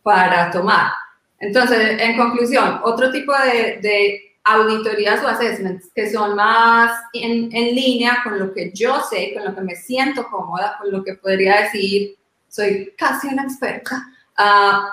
para 0.02 0.50
tomar. 0.50 0.92
Entonces, 1.38 2.00
en 2.00 2.16
conclusión, 2.16 2.80
otro 2.84 3.10
tipo 3.10 3.32
de, 3.32 4.28
auditorías 4.44 5.22
o 5.22 5.28
assessments 5.28 5.88
que 5.94 6.10
son 6.10 6.34
más 6.34 6.90
en, 7.12 7.48
en, 7.54 7.76
línea 7.76 8.22
con 8.24 8.40
lo 8.40 8.52
que 8.52 8.72
yo 8.72 9.00
sé, 9.08 9.32
con 9.34 9.44
lo 9.44 9.54
que 9.54 9.60
me 9.60 9.76
siento 9.76 10.26
cómoda, 10.28 10.76
con 10.80 10.90
lo 10.90 11.04
que 11.04 11.14
podría 11.14 11.60
decir, 11.60 12.16
soy 12.52 12.92
casi 12.98 13.28
una 13.28 13.44
experta, 13.44 13.96
uh, 14.38 14.86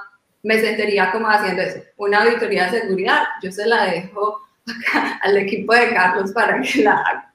me 0.44 0.60
sentiría 0.60 1.12
como 1.12 1.28
haciendo 1.28 1.62
eso. 1.62 1.80
Una 1.98 2.24
auditoría 2.24 2.72
de 2.72 2.82
seguridad, 2.82 3.24
yo 3.44 3.52
se 3.52 3.68
la 3.68 3.84
dejo 3.84 4.40
acá 4.66 5.20
al 5.24 5.38
equipo 5.38 5.74
de 5.74 5.94
Carlos 5.94 6.32
para 6.32 6.62
que 6.62 6.84
la 6.84 6.94
haga. 6.94 7.34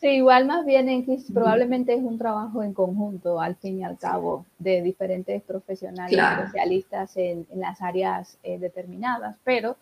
Sí, 0.00 0.08
igual 0.08 0.46
más 0.46 0.64
bien 0.64 0.88
en 0.88 1.04
que 1.04 1.18
probablemente 1.32 1.92
es 1.94 2.00
un 2.00 2.18
trabajo 2.18 2.62
en 2.62 2.72
conjunto, 2.72 3.40
al 3.40 3.54
fin 3.56 3.80
y 3.80 3.84
al 3.84 3.98
cabo, 3.98 4.46
de 4.58 4.82
diferentes 4.82 5.42
profesionales, 5.42 6.18
especialistas 6.18 7.16
en, 7.18 7.46
en, 7.52 7.60
las 7.60 7.82
áreas 7.82 8.38
eh, 8.42 8.58
determinadas, 8.58 9.36
pero 9.44 9.76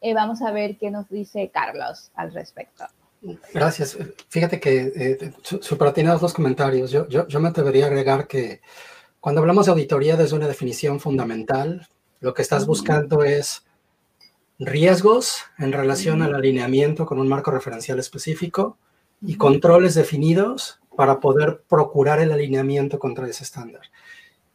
eh, 0.00 0.14
vamos 0.14 0.40
a 0.40 0.52
ver 0.52 0.78
qué 0.78 0.90
nos 0.90 1.08
dice 1.10 1.50
Carlos 1.52 2.12
al 2.14 2.32
respecto. 2.32 2.86
Gracias. 3.52 3.96
Fíjate 4.28 4.60
que 4.60 4.92
eh, 4.94 5.32
atinados 5.86 6.22
los 6.22 6.32
comentarios. 6.32 6.90
Yo, 6.90 7.08
yo, 7.08 7.26
yo 7.26 7.40
me 7.40 7.48
atrevería 7.48 7.84
a 7.84 7.88
agregar 7.88 8.26
que 8.26 8.60
cuando 9.20 9.40
hablamos 9.40 9.66
de 9.66 9.72
auditoría 9.72 10.16
desde 10.16 10.36
una 10.36 10.48
definición 10.48 11.00
fundamental, 11.00 11.88
lo 12.20 12.34
que 12.34 12.42
estás 12.42 12.66
buscando 12.66 13.24
es 13.24 13.64
riesgos 14.58 15.42
en 15.58 15.72
relación 15.72 16.22
al 16.22 16.34
alineamiento 16.34 17.06
con 17.06 17.18
un 17.18 17.28
marco 17.28 17.50
referencial 17.50 17.98
específico 17.98 18.76
y 19.22 19.36
controles 19.36 19.94
definidos 19.94 20.80
para 20.96 21.20
poder 21.20 21.62
procurar 21.68 22.20
el 22.20 22.32
alineamiento 22.32 22.98
contra 22.98 23.28
ese 23.28 23.44
estándar. 23.44 23.82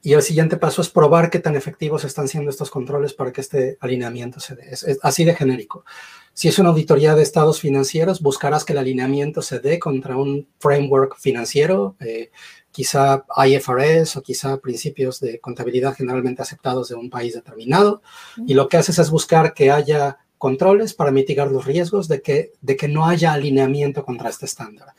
Y 0.06 0.14
el 0.14 0.22
siguiente 0.22 0.58
paso 0.58 0.82
es 0.82 0.89
probar 0.89 1.30
qué 1.30 1.39
tan 1.39 1.56
efectivos 1.56 2.04
están 2.04 2.28
siendo 2.28 2.49
estos 2.49 2.70
controles 2.70 3.14
para 3.14 3.32
que 3.32 3.39
este 3.39 3.78
alineamiento 3.80 4.41
se 4.41 4.54
dé. 4.56 4.70
Es, 4.70 4.86
así 5.01 5.24
de 5.24 5.34
genérico. 5.34 5.86
Si 6.34 6.49
es 6.49 6.60
una 6.60 6.70
auditoría 6.70 7.16
de 7.16 7.24
estados 7.24 7.62
financieros, 7.62 8.22
buscarás 8.22 8.66
que 8.66 8.74
el 8.74 8.80
alineamiento 8.80 9.41
se 9.41 9.60
dé 9.60 9.80
contra 9.80 10.18
un 10.18 10.49
framework 10.60 11.18
financiero, 11.18 11.95
eh, 12.01 12.32
quizá 12.72 13.24
IFRS 13.47 14.18
o 14.18 14.22
quizá 14.22 14.58
principios 14.58 15.22
de 15.22 15.39
contabilidad 15.39 15.95
generalmente 15.95 16.41
aceptados 16.41 16.89
de 16.89 16.95
un 16.95 17.10
país 17.10 17.34
determinado. 17.34 18.01
Y 18.45 18.56
lo 18.56 18.68
que 18.68 18.76
haces 18.76 18.99
es 18.99 19.10
buscar 19.10 19.54
que 19.54 19.72
haya 19.72 20.18
controles 20.38 20.93
para 20.93 21.12
mitigar 21.12 21.49
los 21.49 21.64
riesgos 21.64 22.10
de 22.10 22.22
que, 22.22 22.51
de 22.60 22.76
que 22.76 22.89
no 22.89 23.06
haya 23.06 23.32
alineamiento 23.32 24.04
contra 24.04 24.30
este 24.30 24.47
estándar. 24.47 24.89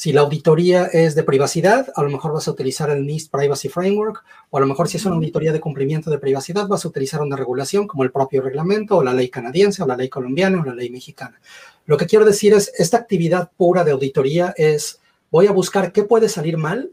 Si 0.00 0.14
la 0.14 0.22
auditoría 0.22 0.86
es 0.86 1.14
de 1.14 1.24
privacidad, 1.24 1.92
a 1.94 2.02
lo 2.02 2.08
mejor 2.08 2.32
vas 2.32 2.48
a 2.48 2.50
utilizar 2.50 2.88
el 2.88 3.04
NIST 3.04 3.30
Privacy 3.30 3.68
Framework, 3.68 4.24
o 4.48 4.56
a 4.56 4.60
lo 4.62 4.66
mejor 4.66 4.88
si 4.88 4.96
es 4.96 5.04
una 5.04 5.16
auditoría 5.16 5.52
de 5.52 5.60
cumplimiento 5.60 6.08
de 6.08 6.16
privacidad, 6.16 6.66
vas 6.68 6.86
a 6.86 6.88
utilizar 6.88 7.20
una 7.20 7.36
regulación 7.36 7.86
como 7.86 8.02
el 8.02 8.10
propio 8.10 8.40
reglamento, 8.40 8.96
o 8.96 9.04
la 9.04 9.12
ley 9.12 9.28
canadiense, 9.28 9.82
o 9.82 9.86
la 9.86 9.98
ley 9.98 10.08
colombiana, 10.08 10.58
o 10.58 10.64
la 10.64 10.74
ley 10.74 10.88
mexicana. 10.88 11.38
Lo 11.84 11.98
que 11.98 12.06
quiero 12.06 12.24
decir 12.24 12.54
es, 12.54 12.72
esta 12.78 12.96
actividad 12.96 13.50
pura 13.54 13.84
de 13.84 13.90
auditoría 13.90 14.54
es, 14.56 15.00
voy 15.30 15.48
a 15.48 15.52
buscar 15.52 15.92
qué 15.92 16.02
puede 16.02 16.30
salir 16.30 16.56
mal 16.56 16.92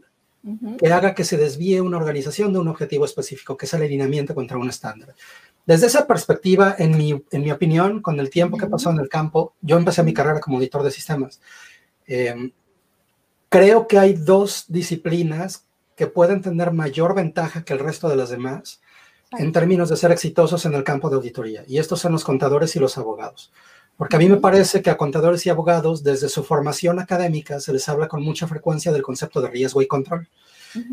que 0.78 0.92
haga 0.92 1.14
que 1.14 1.24
se 1.24 1.38
desvíe 1.38 1.80
una 1.80 1.96
organización 1.96 2.52
de 2.52 2.58
un 2.58 2.68
objetivo 2.68 3.06
específico, 3.06 3.56
que 3.56 3.64
es 3.64 3.72
el 3.72 3.84
alineamiento 3.84 4.34
contra 4.34 4.58
un 4.58 4.68
estándar. 4.68 5.14
Desde 5.64 5.86
esa 5.86 6.06
perspectiva, 6.06 6.76
en 6.78 6.94
mi, 6.98 7.24
en 7.30 7.40
mi 7.40 7.52
opinión, 7.52 8.02
con 8.02 8.20
el 8.20 8.28
tiempo 8.28 8.58
que 8.58 8.66
pasó 8.66 8.90
en 8.90 8.98
el 8.98 9.08
campo, 9.08 9.54
yo 9.62 9.78
empecé 9.78 10.02
mi 10.02 10.12
carrera 10.12 10.40
como 10.40 10.58
auditor 10.58 10.82
de 10.82 10.90
sistemas. 10.90 11.40
Eh, 12.06 12.52
creo 13.48 13.86
que 13.86 13.98
hay 13.98 14.14
dos 14.14 14.66
disciplinas 14.68 15.64
que 15.96 16.06
pueden 16.06 16.42
tener 16.42 16.72
mayor 16.72 17.14
ventaja 17.14 17.64
que 17.64 17.72
el 17.72 17.78
resto 17.80 18.08
de 18.08 18.16
las 18.16 18.30
demás 18.30 18.80
en 19.32 19.52
términos 19.52 19.88
de 19.88 19.96
ser 19.96 20.10
exitosos 20.10 20.64
en 20.64 20.74
el 20.74 20.84
campo 20.84 21.10
de 21.10 21.16
auditoría. 21.16 21.64
Y 21.66 21.78
estos 21.78 22.00
son 22.00 22.12
los 22.12 22.24
contadores 22.24 22.74
y 22.76 22.78
los 22.78 22.96
abogados. 22.96 23.52
Porque 23.96 24.16
a 24.16 24.18
mí 24.18 24.28
me 24.28 24.36
parece 24.36 24.80
que 24.80 24.90
a 24.90 24.96
contadores 24.96 25.44
y 25.44 25.50
abogados, 25.50 26.04
desde 26.04 26.28
su 26.28 26.44
formación 26.44 26.98
académica, 27.00 27.60
se 27.60 27.72
les 27.72 27.88
habla 27.88 28.08
con 28.08 28.22
mucha 28.22 28.46
frecuencia 28.46 28.92
del 28.92 29.02
concepto 29.02 29.40
de 29.40 29.50
riesgo 29.50 29.82
y 29.82 29.88
control. 29.88 30.28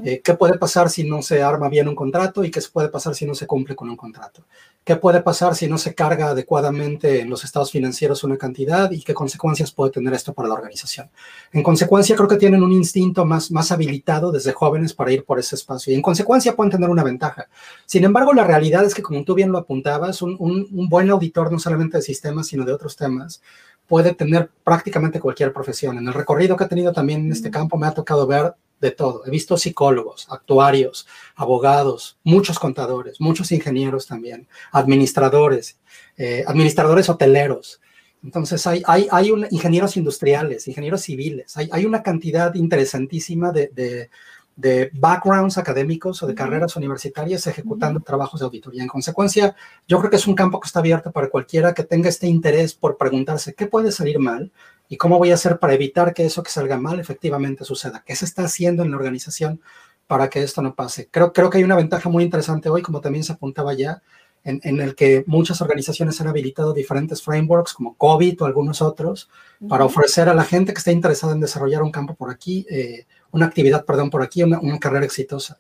Eh, 0.04 0.22
¿Qué 0.24 0.34
puede 0.36 0.58
pasar 0.58 0.90
si 0.90 1.04
no 1.04 1.22
se 1.22 1.42
arma 1.42 1.70
bien 1.70 1.88
un 1.88 1.96
contrato 1.96 2.44
y 2.44 2.52
qué 2.52 2.62
puede 2.72 2.90
pasar 2.90 3.16
si 3.16 3.26
no 3.26 3.36
se 3.36 3.48
cumple 3.48 3.76
con 3.76 3.90
un 3.90 3.98
contrato? 3.98 4.44
¿Qué 4.84 4.96
puede 4.96 5.22
pasar 5.22 5.56
si 5.56 5.68
no 5.68 5.78
se 5.78 5.96
carga 5.96 6.30
adecuadamente 6.30 7.22
en 7.22 7.30
los 7.30 7.44
estados 7.44 7.72
financieros 7.72 8.24
una 8.24 8.38
cantidad 8.38 8.92
y 8.92 9.02
qué 9.02 9.14
consecuencias 9.14 9.72
puede 9.72 9.92
tener 9.92 10.14
esto 10.14 10.34
para 10.34 10.48
la 10.48 10.54
organización? 10.54 11.10
En 11.52 11.64
consecuencia, 11.64 12.16
creo 12.16 12.28
que 12.28 12.38
tienen 12.38 12.62
un 12.62 12.72
instinto 12.72 13.26
más, 13.26 13.52
más 13.52 13.72
habilitado 13.72 14.32
desde 14.32 14.54
jóvenes 14.54 14.94
para 14.94 15.12
ir 15.12 15.26
por 15.26 15.40
ese 15.40 15.56
espacio 15.56 15.92
y 15.92 15.96
en 15.96 16.02
consecuencia 16.02 16.56
pueden 16.56 16.72
tener 16.72 16.90
una 16.90 17.04
ventaja. 17.04 17.48
Sin 17.86 18.04
embargo, 18.04 18.34
la 18.34 18.44
realidad 18.44 18.86
es 18.86 18.94
que, 18.94 19.02
como 19.02 19.24
tú 19.24 19.34
bien 19.34 19.52
lo 19.52 19.58
apuntabas, 19.58 20.22
un, 20.22 20.36
un, 20.40 20.68
un 20.72 20.90
buen 20.90 21.10
auditor 21.10 21.52
no 21.52 21.60
solamente 21.60 21.98
de 21.98 22.04
sistemas, 22.04 22.48
sino 22.48 22.64
de 22.64 22.74
otros 22.74 22.96
temas, 22.96 23.42
puede 23.88 24.14
tener 24.14 24.50
prácticamente 24.64 25.20
cualquier 25.20 25.54
profesión. 25.54 25.98
En 25.98 26.08
el 26.08 26.14
recorrido 26.14 26.56
que 26.56 26.64
he 26.64 26.68
tenido 26.68 26.94
también 26.94 27.22
en 27.22 27.32
este 27.32 27.52
campo 27.52 27.78
me 27.78 27.88
ha 27.88 27.94
tocado 27.94 28.26
ver 28.28 28.54
de 28.80 28.92
todo. 28.92 29.26
He 29.26 29.30
visto 29.30 29.58
psicólogos, 29.58 30.28
actuarios, 30.30 31.08
abogados, 31.36 32.18
muchos 32.24 32.60
contadores, 32.60 33.22
muchos 33.22 33.52
ingenieros 33.52 34.08
también, 34.08 34.48
administradores, 34.72 35.78
eh, 36.18 36.44
administradores 36.48 37.10
hoteleros. 37.10 37.82
Entonces 38.24 38.66
hay, 38.66 38.82
hay, 38.88 39.08
hay 39.12 39.32
un, 39.32 39.46
ingenieros 39.52 39.98
industriales, 39.98 40.68
ingenieros 40.68 41.02
civiles, 41.02 41.56
hay, 41.58 41.70
hay 41.72 41.86
una 41.86 42.02
cantidad 42.02 42.54
interesantísima 42.56 43.52
de, 43.52 43.68
de, 43.68 44.10
de 44.56 44.90
backgrounds 44.94 45.58
académicos 45.58 46.24
o 46.24 46.28
de 46.28 46.36
carreras 46.36 46.76
universitarias 46.76 47.46
ejecutando 47.48 48.00
trabajos 48.00 48.40
de 48.40 48.46
auditoría. 48.46 48.82
En 48.82 48.88
consecuencia, 48.88 49.56
yo 49.88 50.00
creo 50.00 50.10
que 50.10 50.16
es 50.16 50.28
un 50.28 50.36
campo 50.36 50.60
que 50.60 50.68
está 50.68 50.80
abierto 50.80 51.12
para 51.12 51.30
cualquiera 51.30 51.74
que 51.74 51.84
tenga 51.84 52.10
este 52.10 52.28
interés 52.28 52.74
por 52.74 52.98
preguntarse 52.98 53.54
qué 53.54 53.68
puede 53.68 53.92
salir 53.92 54.20
mal 54.20 54.52
y 54.88 54.98
cómo 54.98 55.18
voy 55.18 55.32
a 55.32 55.36
hacer 55.36 55.60
para 55.60 55.74
evitar 55.74 56.14
que 56.14 56.26
eso 56.26 56.44
que 56.44 56.52
salga 56.52 56.78
mal 56.78 57.00
efectivamente 57.00 57.66
suceda. 57.66 58.04
¿Qué 58.06 58.16
se 58.16 58.26
está 58.26 58.44
haciendo 58.44 58.84
en 58.84 58.92
la 58.92 58.98
organización 58.98 59.62
para 60.08 60.30
que 60.30 60.42
esto 60.42 60.62
no 60.62 60.74
pase? 60.74 61.10
Creo, 61.12 61.34
creo 61.34 61.50
que 61.50 61.58
hay 61.58 61.64
una 61.64 61.76
ventaja 61.76 62.08
muy 62.08 62.24
interesante 62.24 62.70
hoy, 62.70 62.82
como 62.82 63.02
también 63.02 63.24
se 63.24 63.34
apuntaba 63.34 63.74
ya, 63.74 64.02
en, 64.46 64.80
el 64.80 64.94
que 64.94 65.24
muchas 65.26 65.60
organizaciones 65.62 66.22
han 66.22 66.28
habilitado 66.28 66.72
diferentes 66.72 67.22
frameworks 67.22 67.74
como 67.74 67.96
COVID 67.96 68.44
o 68.44 68.46
algunos 68.46 68.82
otros 68.82 69.28
para 69.68 69.86
ofrecer 69.86 70.30
a 70.30 70.36
la 70.36 70.44
gente 70.44 70.72
que 70.72 70.78
esté 70.78 70.92
interesada 70.92 71.34
en 71.34 71.40
desarrollar 71.40 71.82
un 71.82 71.92
campo 71.92 72.14
por 72.14 72.30
aquí, 72.30 72.66
eh, 72.70 73.08
una 73.32 73.48
actividad, 73.48 73.86
perdón, 73.86 74.12
por 74.12 74.22
aquí, 74.22 74.44
una, 74.44 74.80
carrera 74.80 75.06
exitosa. 75.06 75.58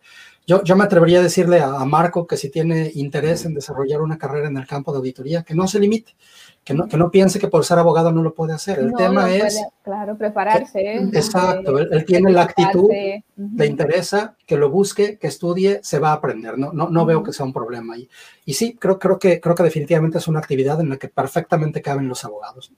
Yo, 0.47 0.63
yo, 0.63 0.75
me 0.75 0.83
atrevería 0.83 1.19
a 1.19 1.23
decirle 1.23 1.59
a, 1.59 1.83
Marco 1.85 2.27
que 2.27 2.37
si 2.37 2.49
tiene 2.49 2.91
interés 2.93 3.45
en 3.45 3.55
desarrollar 3.55 4.01
una 4.01 4.19
carrera 4.19 4.47
en 4.47 4.57
el 4.57 4.67
campo 4.67 4.91
de 4.91 4.99
auditoría, 4.99 5.41
que 5.41 5.55
no 5.55 5.67
se 5.67 5.79
limite, 5.79 6.15
que 6.63 6.75
no, 6.75 6.87
que 6.87 6.97
no 6.97 7.09
piense 7.09 7.39
que 7.39 7.47
por 7.47 7.65
ser 7.65 7.79
abogado 7.79 8.11
no 8.11 8.21
lo 8.21 8.35
puede 8.35 8.53
hacer. 8.53 8.77
El 8.77 8.93
tema 8.93 9.33
es... 9.33 9.59
claro, 9.81 10.15
prepararse. 10.17 10.97
exacto, 11.13 11.79
él, 11.79 12.05
tiene 12.05 12.31
la 12.31 12.43
actitud, 12.43 12.89
le 12.91 13.65
interesa, 13.65 14.35
que 14.45 14.55
lo 14.55 14.69
busque, 14.69 15.17
que 15.17 15.27
estudie, 15.27 15.79
se 15.81 15.97
va 15.97 16.09
a 16.09 16.13
aprender. 16.13 16.59
No, 16.59 16.71
no, 16.73 16.89
no 16.89 17.05
veo 17.05 17.23
que 17.23 17.33
sea 17.33 17.45
un 17.45 17.53
problema 17.53 17.95
ahí. 17.95 18.07
Y 18.45 18.53
sí, 18.53 18.75
creo, 18.75 18.99
creo, 18.99 19.17
que, 19.17 19.41
creo 19.41 19.55
que 19.55 19.63
definitivamente 19.63 20.19
es 20.19 20.27
una 20.27 20.39
actividad 20.39 20.79
en 20.79 20.89
la 20.89 20.97
que 20.97 21.07
perfectamente 21.07 21.81
caben 21.81 22.07
los 22.07 22.23
abogados. 22.23 22.71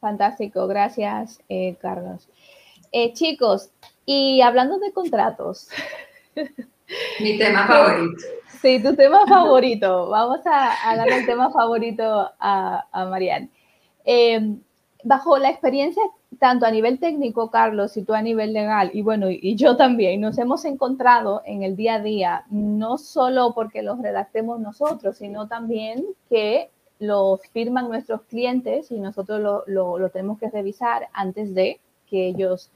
Fantástico, 0.00 0.66
gracias, 0.66 1.40
eh, 1.48 1.76
Carlos. 1.80 2.28
Eh, 2.90 3.12
chicos, 3.12 3.70
y 4.06 4.40
hablando 4.40 4.78
de 4.78 4.92
contratos. 4.92 5.68
Mi 7.20 7.38
tema 7.38 7.66
favorito. 7.66 8.22
Sí, 8.60 8.82
tu 8.82 8.94
tema 8.94 9.26
favorito. 9.26 10.08
Vamos 10.08 10.40
a, 10.46 10.90
a 10.90 10.96
darle 10.96 11.18
el 11.18 11.26
tema 11.26 11.50
favorito 11.50 12.30
a, 12.38 12.86
a 12.90 13.04
Marianne. 13.06 13.50
Em, 14.04 14.60
bajo 15.04 15.38
la 15.38 15.50
experiencia, 15.50 16.02
tanto 16.38 16.66
a 16.66 16.70
nivel 16.70 16.98
técnico, 16.98 17.50
Carlos, 17.50 17.96
y 17.96 18.02
tú 18.02 18.14
a 18.14 18.22
nivel 18.22 18.52
legal, 18.52 18.90
y 18.92 19.02
bueno, 19.02 19.30
y 19.30 19.54
yo 19.56 19.76
también, 19.76 20.20
nos 20.20 20.38
hemos 20.38 20.64
encontrado 20.64 21.42
en 21.44 21.62
el 21.62 21.76
día 21.76 21.94
a 21.94 22.00
día, 22.00 22.44
no 22.50 22.98
solo 22.98 23.52
porque 23.54 23.82
los 23.82 24.00
redactemos 24.00 24.60
nosotros, 24.60 25.16
sino 25.18 25.48
también 25.48 26.04
que 26.28 26.70
los 26.98 27.40
firman 27.48 27.88
nuestros 27.88 28.22
clientes 28.22 28.90
y 28.90 28.98
nosotros 28.98 29.40
lo, 29.40 29.64
lo, 29.66 29.98
lo 29.98 30.08
tenemos 30.10 30.38
que 30.38 30.50
revisar 30.50 31.08
antes 31.12 31.54
de 31.54 31.78
que 32.08 32.28
ellos 32.28 32.70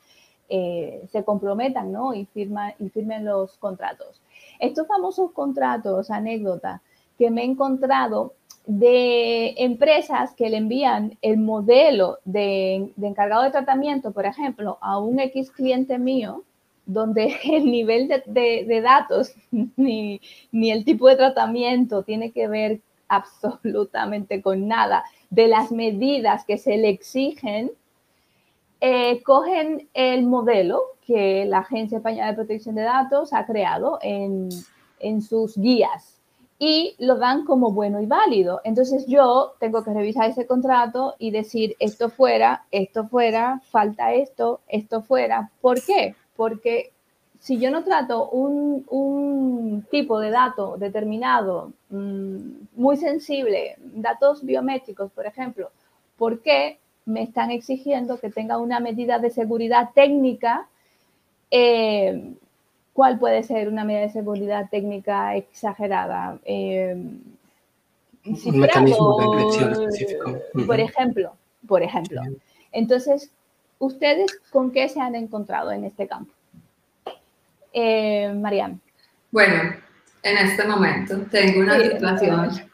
eh, 0.51 1.07
se 1.13 1.23
comprometan 1.23 1.93
¿no? 1.93 2.13
y, 2.13 2.27
firma, 2.27 2.75
y 2.81 2.89
firmen 2.89 3.25
los 3.25 3.57
contratos. 3.59 4.21
Estos 4.59 4.89
famosos 4.89 5.31
contratos, 5.31 6.11
anécdota, 6.11 6.83
que 7.17 7.31
me 7.31 7.43
he 7.43 7.45
encontrado 7.45 8.35
de 8.67 9.55
empresas 9.59 10.35
que 10.35 10.51
le 10.51 10.57
envían 10.57 11.17
el 11.23 11.39
modelo 11.39 12.19
de, 12.25 12.93
encargado 13.01 13.45
de 13.45 13.53
tratamiento, 13.53 14.13
por 14.13 14.27
ejemplo, 14.27 14.79
a 14.81 14.99
un 14.99 15.21
X 15.21 15.51
cliente 15.51 15.99
mío, 15.99 16.43
donde 16.85 17.37
el 17.45 17.71
nivel 17.71 18.09
de, 18.09 18.81
datos 18.83 19.35
ni, 19.77 20.21
ni, 20.51 20.71
el 20.73 20.85
tipo 20.85 21.09
de 21.09 21.17
tratamiento 21.17 22.03
tiene 22.03 22.33
que 22.33 22.49
ver 22.49 22.81
absolutamente 23.09 24.43
con 24.43 24.69
nada 24.69 25.05
de 25.31 25.49
las 25.49 25.71
medidas 25.71 26.45
que 26.45 26.59
se 26.59 26.77
le 26.77 26.89
exigen 26.89 27.71
eh, 28.81 29.23
cogen 29.23 29.89
el 29.95 30.27
modelo 30.27 30.83
que 31.07 31.45
la 31.45 31.59
Agencia 31.59 31.99
Española 31.99 32.29
de 32.29 32.35
Protección 32.35 32.75
de 32.75 32.83
Datos 32.83 33.33
ha 33.33 33.45
creado 33.45 33.99
en, 34.03 34.49
en 35.01 35.23
sus 35.23 35.57
guías 35.57 36.21
y 36.59 36.95
lo 36.99 37.17
dan 37.17 37.45
como 37.47 37.73
bueno 37.73 38.01
y 38.01 38.07
válido. 38.07 38.61
Entonces 38.65 39.07
yo 39.07 39.55
tengo 39.59 39.83
que 39.83 39.95
revisar 39.95 40.29
ese 40.31 40.47
contrato 40.47 41.15
y 41.19 41.31
decir 41.31 41.75
esto 41.79 42.11
fuera, 42.11 42.65
esto 42.71 43.09
fuera, 43.09 43.61
falta 43.71 44.13
esto, 44.13 44.61
esto 44.69 45.03
fuera. 45.03 45.51
¿Por 45.61 45.83
qué? 45.83 46.15
Porque 46.37 46.93
si 47.39 47.59
yo 47.59 47.71
no 47.71 47.83
trato 47.83 48.29
un, 48.29 48.85
un 48.91 49.87
tipo 49.91 50.21
de 50.21 50.31
dato 50.31 50.77
determinado, 50.77 51.73
mm, 51.89 52.37
muy 52.77 52.99
sensible, 52.99 53.77
datos 53.95 54.45
biométricos, 54.45 55.11
por 55.13 55.25
ejemplo, 55.25 55.71
¿por 56.19 56.43
qué 56.43 56.79
me 57.11 57.23
están 57.23 57.51
exigiendo 57.51 58.19
que 58.19 58.31
tenga 58.31 58.59
una 58.59 58.81
medida 58.81 59.19
de 59.19 59.31
seguridad 59.31 59.91
técnica. 59.95 60.67
Eh, 61.51 62.35
¿Cuál 62.93 63.19
puede 63.19 63.43
ser 63.43 63.69
una 63.69 63.85
medida 63.85 64.03
de 64.03 64.11
seguridad 64.11 64.69
técnica 64.71 65.37
exagerada? 65.37 66.39
Eh, 66.45 66.95
un 68.25 68.59
mecanismo 68.59 69.19
de 69.19 69.25
encrypción 69.25 69.73
específico. 69.73 70.39
Por 70.67 70.81
ejemplo, 70.81 71.33
por 71.67 71.83
ejemplo. 71.83 72.23
Entonces, 72.73 73.31
¿ustedes 73.79 74.39
con 74.51 74.71
qué 74.71 74.89
se 74.89 75.01
han 75.01 75.15
encontrado 75.15 75.73
en 75.73 75.85
este 75.85 76.07
campo? 76.07 76.33
Eh, 77.73 78.33
Mariam. 78.35 78.81
Bueno, 79.31 79.75
en 80.23 80.37
este 80.39 80.65
momento 80.67 81.19
tengo 81.31 81.61
una 81.61 81.79
situación. 81.79 82.51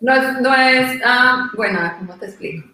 No 0.00 0.14
es, 0.14 0.40
no 0.40 0.54
es 0.54 1.00
ah, 1.04 1.50
bueno, 1.56 1.80
¿cómo 1.98 2.14
te 2.14 2.26
explico? 2.26 2.68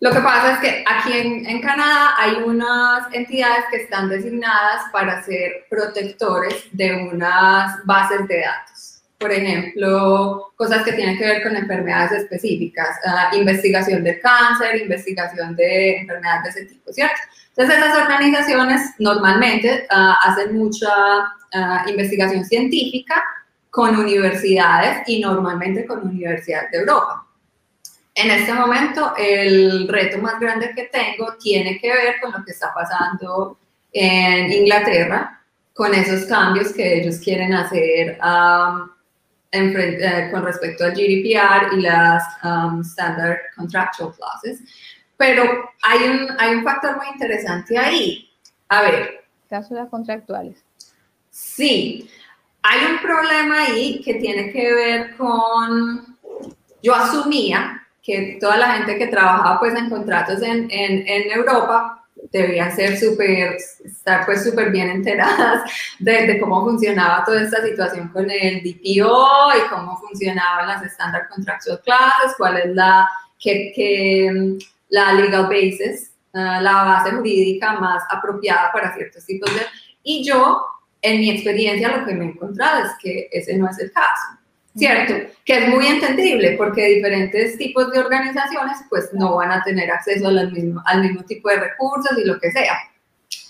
Lo 0.00 0.12
que 0.12 0.20
pasa 0.20 0.52
es 0.52 0.58
que 0.60 0.84
aquí 0.86 1.12
en, 1.12 1.60
Canadá 1.60 2.14
hay 2.16 2.36
unas 2.36 3.12
entidades 3.12 3.64
que 3.68 3.78
están 3.78 4.08
designadas 4.08 4.84
para 4.92 5.24
ser 5.24 5.66
protectores 5.68 6.66
de 6.70 7.08
unas 7.12 7.84
bases 7.84 8.28
de 8.28 8.40
datos. 8.42 9.02
Por 9.18 9.32
ejemplo, 9.32 10.52
cosas 10.54 10.84
que 10.84 10.92
tienen 10.92 11.18
que 11.18 11.24
ver 11.24 11.42
con 11.42 11.56
enfermedades 11.56 12.12
específicas, 12.22 12.96
ah, 13.04 13.30
investigación 13.32 14.04
del 14.04 14.20
cáncer, 14.20 14.80
investigación 14.80 15.56
de 15.56 15.96
enfermedades 15.96 16.54
de 16.54 16.60
ese 16.60 16.72
tipo, 16.72 16.92
¿cierto? 16.92 17.20
Entonces 17.56 17.78
esas 17.78 17.98
organizaciones 17.98 18.80
normalmente 19.00 19.88
ah, 19.90 20.16
hacen 20.22 20.56
mucha 20.56 20.88
ah, 21.52 21.84
investigación 21.88 22.44
científica 22.44 23.24
con 23.70 23.96
universidades 23.96 25.02
y 25.08 25.20
normalmente 25.20 25.84
con 25.84 26.06
universidades 26.06 26.70
de 26.70 26.78
Europa. 26.78 27.27
En 28.20 28.32
este 28.32 28.52
momento, 28.52 29.14
el 29.16 29.86
reto 29.86 30.18
más 30.18 30.40
grande 30.40 30.72
que 30.74 30.90
tengo 30.92 31.34
tiene 31.38 31.78
que 31.78 31.86
ver 31.86 32.16
con 32.20 32.32
lo 32.32 32.44
que 32.44 32.50
está 32.50 32.74
pasando 32.74 33.56
en 33.92 34.52
Inglaterra, 34.52 35.40
con 35.72 35.94
esos 35.94 36.24
cambios 36.24 36.72
que 36.72 37.00
ellos 37.00 37.18
quieren 37.18 37.52
hacer 37.52 38.18
um, 38.20 38.90
eh, 39.52 40.28
con 40.32 40.44
respecto 40.44 40.82
al 40.82 40.94
GDPR 40.94 41.74
y 41.74 41.80
las 41.80 42.24
um, 42.42 42.80
Standard 42.80 43.38
Contractual 43.54 44.12
Clauses. 44.16 44.62
Pero 45.16 45.70
hay 45.84 46.02
un, 46.08 46.28
hay 46.40 46.56
un 46.56 46.64
factor 46.64 46.96
muy 46.96 47.06
interesante 47.12 47.78
ahí. 47.78 48.28
A 48.68 48.82
ver. 48.82 49.28
Cláusulas 49.46 49.88
contractuales. 49.90 50.58
Sí, 51.30 52.10
hay 52.62 52.84
un 52.84 52.98
problema 52.98 53.62
ahí 53.62 54.02
que 54.04 54.14
tiene 54.14 54.50
que 54.50 54.74
ver 54.74 55.16
con, 55.16 56.18
yo 56.82 56.96
asumía 56.96 57.84
que 58.08 58.38
toda 58.40 58.56
la 58.56 58.72
gente 58.72 58.96
que 58.96 59.08
trabajaba 59.08 59.60
pues 59.60 59.74
en 59.74 59.90
contratos 59.90 60.40
en, 60.40 60.66
en, 60.70 61.06
en 61.06 61.30
Europa 61.30 62.02
debían 62.32 62.74
ser 62.74 62.98
súper, 62.98 63.58
estar 63.84 64.24
pues 64.24 64.44
súper 64.44 64.70
bien 64.70 64.88
enteradas 64.88 65.70
de, 65.98 66.26
de, 66.26 66.40
cómo 66.40 66.64
funcionaba 66.64 67.22
toda 67.22 67.42
esta 67.42 67.62
situación 67.62 68.08
con 68.08 68.30
el 68.30 68.62
DPO 68.62 69.50
y 69.58 69.68
cómo 69.68 69.98
funcionaban 69.98 70.68
las 70.68 70.82
Standard 70.84 71.28
Contractual 71.28 71.82
Classes, 71.82 72.34
cuál 72.38 72.56
es 72.56 72.74
la, 72.74 73.06
que, 73.38 73.72
que, 73.76 74.56
la 74.88 75.12
legal 75.12 75.42
basis, 75.44 76.12
uh, 76.32 76.62
la 76.62 76.84
base 76.84 77.10
jurídica 77.10 77.74
más 77.74 78.02
apropiada 78.10 78.72
para 78.72 78.94
ciertos 78.94 79.26
tipos 79.26 79.54
de... 79.54 79.60
Y 80.02 80.24
yo, 80.24 80.64
en 81.02 81.20
mi 81.20 81.30
experiencia, 81.30 81.94
lo 81.94 82.06
que 82.06 82.14
me 82.14 82.24
he 82.24 82.28
encontrado 82.28 82.86
es 82.86 82.92
que 83.02 83.28
ese 83.30 83.54
no 83.58 83.68
es 83.68 83.78
el 83.80 83.92
caso. 83.92 84.37
¿Cierto? 84.78 85.14
Que 85.44 85.64
es 85.64 85.68
muy 85.68 85.86
entendible 85.86 86.54
porque 86.56 86.86
diferentes 86.86 87.58
tipos 87.58 87.90
de 87.90 87.98
organizaciones 87.98 88.78
pues 88.88 89.10
no 89.12 89.36
van 89.36 89.50
a 89.50 89.62
tener 89.64 89.90
acceso 89.90 90.28
al 90.28 90.52
mismo, 90.52 90.82
al 90.86 91.02
mismo 91.02 91.24
tipo 91.24 91.48
de 91.48 91.56
recursos 91.56 92.16
y 92.16 92.24
lo 92.24 92.38
que 92.38 92.52
sea. 92.52 92.78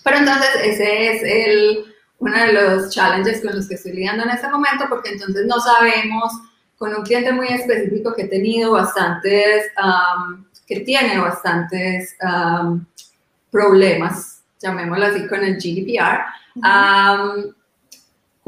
Pero 0.02 0.16
entonces 0.16 0.48
ese 0.64 1.12
es 1.12 1.22
el, 1.22 1.94
uno 2.18 2.36
de 2.36 2.52
los 2.52 2.90
challenges 2.90 3.42
con 3.42 3.54
los 3.54 3.68
que 3.68 3.74
estoy 3.74 3.92
lidiando 3.92 4.24
en 4.24 4.30
este 4.30 4.48
momento 4.48 4.86
porque 4.88 5.10
entonces 5.10 5.46
no 5.46 5.60
sabemos 5.60 6.32
con 6.78 6.94
un 6.94 7.02
cliente 7.02 7.32
muy 7.32 7.48
específico 7.48 8.14
que 8.14 8.22
he 8.22 8.28
tenido 8.28 8.72
bastantes, 8.72 9.66
que 10.66 10.80
tiene 10.80 11.18
bastantes 11.18 12.16
problemas, 13.50 14.42
llamémoslo 14.60 15.06
así, 15.06 15.26
con 15.26 15.44
el 15.44 15.56
GDPR 15.56 16.24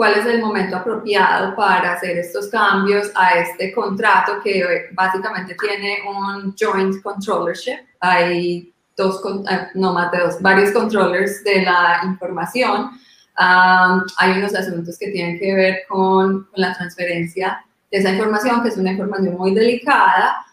cuál 0.01 0.15
es 0.15 0.25
el 0.25 0.41
momento 0.41 0.77
apropiado 0.77 1.55
para 1.55 1.93
hacer 1.93 2.17
estos 2.17 2.49
cambios 2.49 3.11
a 3.15 3.35
este 3.35 3.71
contrato 3.71 4.41
que 4.43 4.89
básicamente 4.93 5.55
tiene 5.61 5.99
un 6.09 6.55
joint 6.59 7.03
controllership. 7.03 7.81
Hay 8.01 8.73
dos, 8.97 9.21
eh, 9.51 9.69
no 9.75 9.93
más 9.93 10.11
de 10.11 10.21
dos, 10.21 10.41
varios 10.41 10.71
controllers 10.71 11.45
de 11.45 11.61
la 11.61 12.01
información. 12.05 12.93
hay 13.37 14.39
unos 14.39 14.55
asuntos 14.55 14.97
que 14.99 15.09
tienen 15.09 15.39
que 15.39 15.55
ver 15.55 15.81
con, 15.87 16.49
la 16.55 16.73
transferencia 16.73 17.63
de 17.91 17.99
esa 17.99 18.11
información, 18.13 18.63
que 18.63 18.69
es 18.69 18.79
una 18.79 18.93
información 18.93 19.37
muy 19.37 19.55
delicada. 19.55 20.47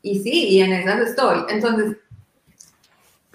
y 0.00 0.20
sí, 0.20 0.48
y 0.50 0.62
en 0.62 0.74
esas 0.74 1.00
estoy. 1.00 1.44
Entonces, 1.48 1.96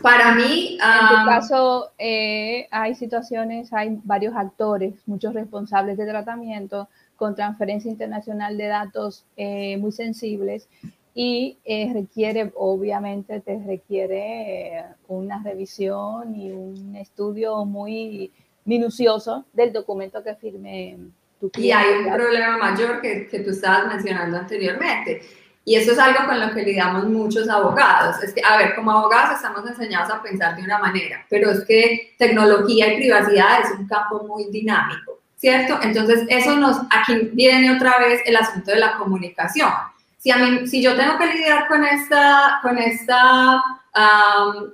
para 0.01 0.33
mí... 0.35 0.77
En 0.81 1.07
tu 1.07 1.25
caso, 1.25 1.91
eh, 1.97 2.67
hay 2.71 2.95
situaciones, 2.95 3.71
hay 3.73 3.99
varios 4.03 4.35
actores, 4.35 4.95
muchos 5.05 5.33
responsables 5.33 5.97
de 5.97 6.05
tratamiento 6.05 6.89
con 7.15 7.35
transferencia 7.35 7.91
internacional 7.91 8.57
de 8.57 8.67
datos 8.67 9.25
eh, 9.35 9.77
muy 9.77 9.91
sensibles 9.91 10.67
y 11.13 11.57
eh, 11.65 11.91
requiere, 11.93 12.51
obviamente, 12.55 13.41
te 13.41 13.61
requiere 13.65 14.85
una 15.07 15.43
revisión 15.43 16.35
y 16.35 16.51
un 16.51 16.95
estudio 16.95 17.65
muy 17.65 18.31
minucioso 18.63 19.45
del 19.51 19.73
documento 19.73 20.23
que 20.23 20.35
firme 20.35 20.97
tu 21.39 21.49
cliente. 21.49 21.67
Y 21.67 21.71
hay 21.71 22.05
un 22.05 22.13
problema 22.13 22.57
mayor 22.57 23.01
que, 23.01 23.27
que 23.27 23.39
tú 23.39 23.49
estabas 23.49 23.93
mencionando 23.93 24.37
anteriormente 24.37 25.21
y 25.69 25.75
eso 25.75 25.91
es 25.91 25.99
algo 25.99 26.25
con 26.25 26.39
lo 26.39 26.51
que 26.51 26.63
lidiamos 26.63 27.03
muchos 27.03 27.47
abogados. 27.47 28.23
Es 28.23 28.33
que, 28.33 28.41
a 28.43 28.57
ver, 28.57 28.73
como 28.73 28.89
abogados 28.89 29.35
estamos 29.35 29.69
enseñados 29.69 30.09
a 30.11 30.19
pensar 30.19 30.55
de 30.55 30.63
una 30.63 30.79
manera, 30.79 31.23
pero 31.29 31.51
es 31.51 31.63
que 31.63 32.15
tecnología 32.17 32.91
y 32.91 32.97
privacidad 32.97 33.61
es 33.61 33.77
un 33.77 33.87
campo 33.87 34.25
muy 34.27 34.45
dinámico, 34.49 35.19
¿cierto? 35.37 35.77
Entonces, 35.83 36.25
eso 36.27 36.55
nos, 36.55 36.79
aquí 36.89 37.29
viene 37.33 37.75
otra 37.75 37.99
vez 37.99 38.19
el 38.25 38.35
asunto 38.37 38.71
de 38.71 38.79
la 38.79 38.97
comunicación. 38.97 39.69
Si, 40.17 40.31
a 40.31 40.37
mí, 40.37 40.65
si 40.65 40.81
yo 40.81 40.95
tengo 40.95 41.19
que 41.19 41.27
lidiar 41.27 41.67
con 41.67 41.85
esta, 41.85 42.57
con 42.63 42.75
esta 42.79 43.57
um, 43.95 44.71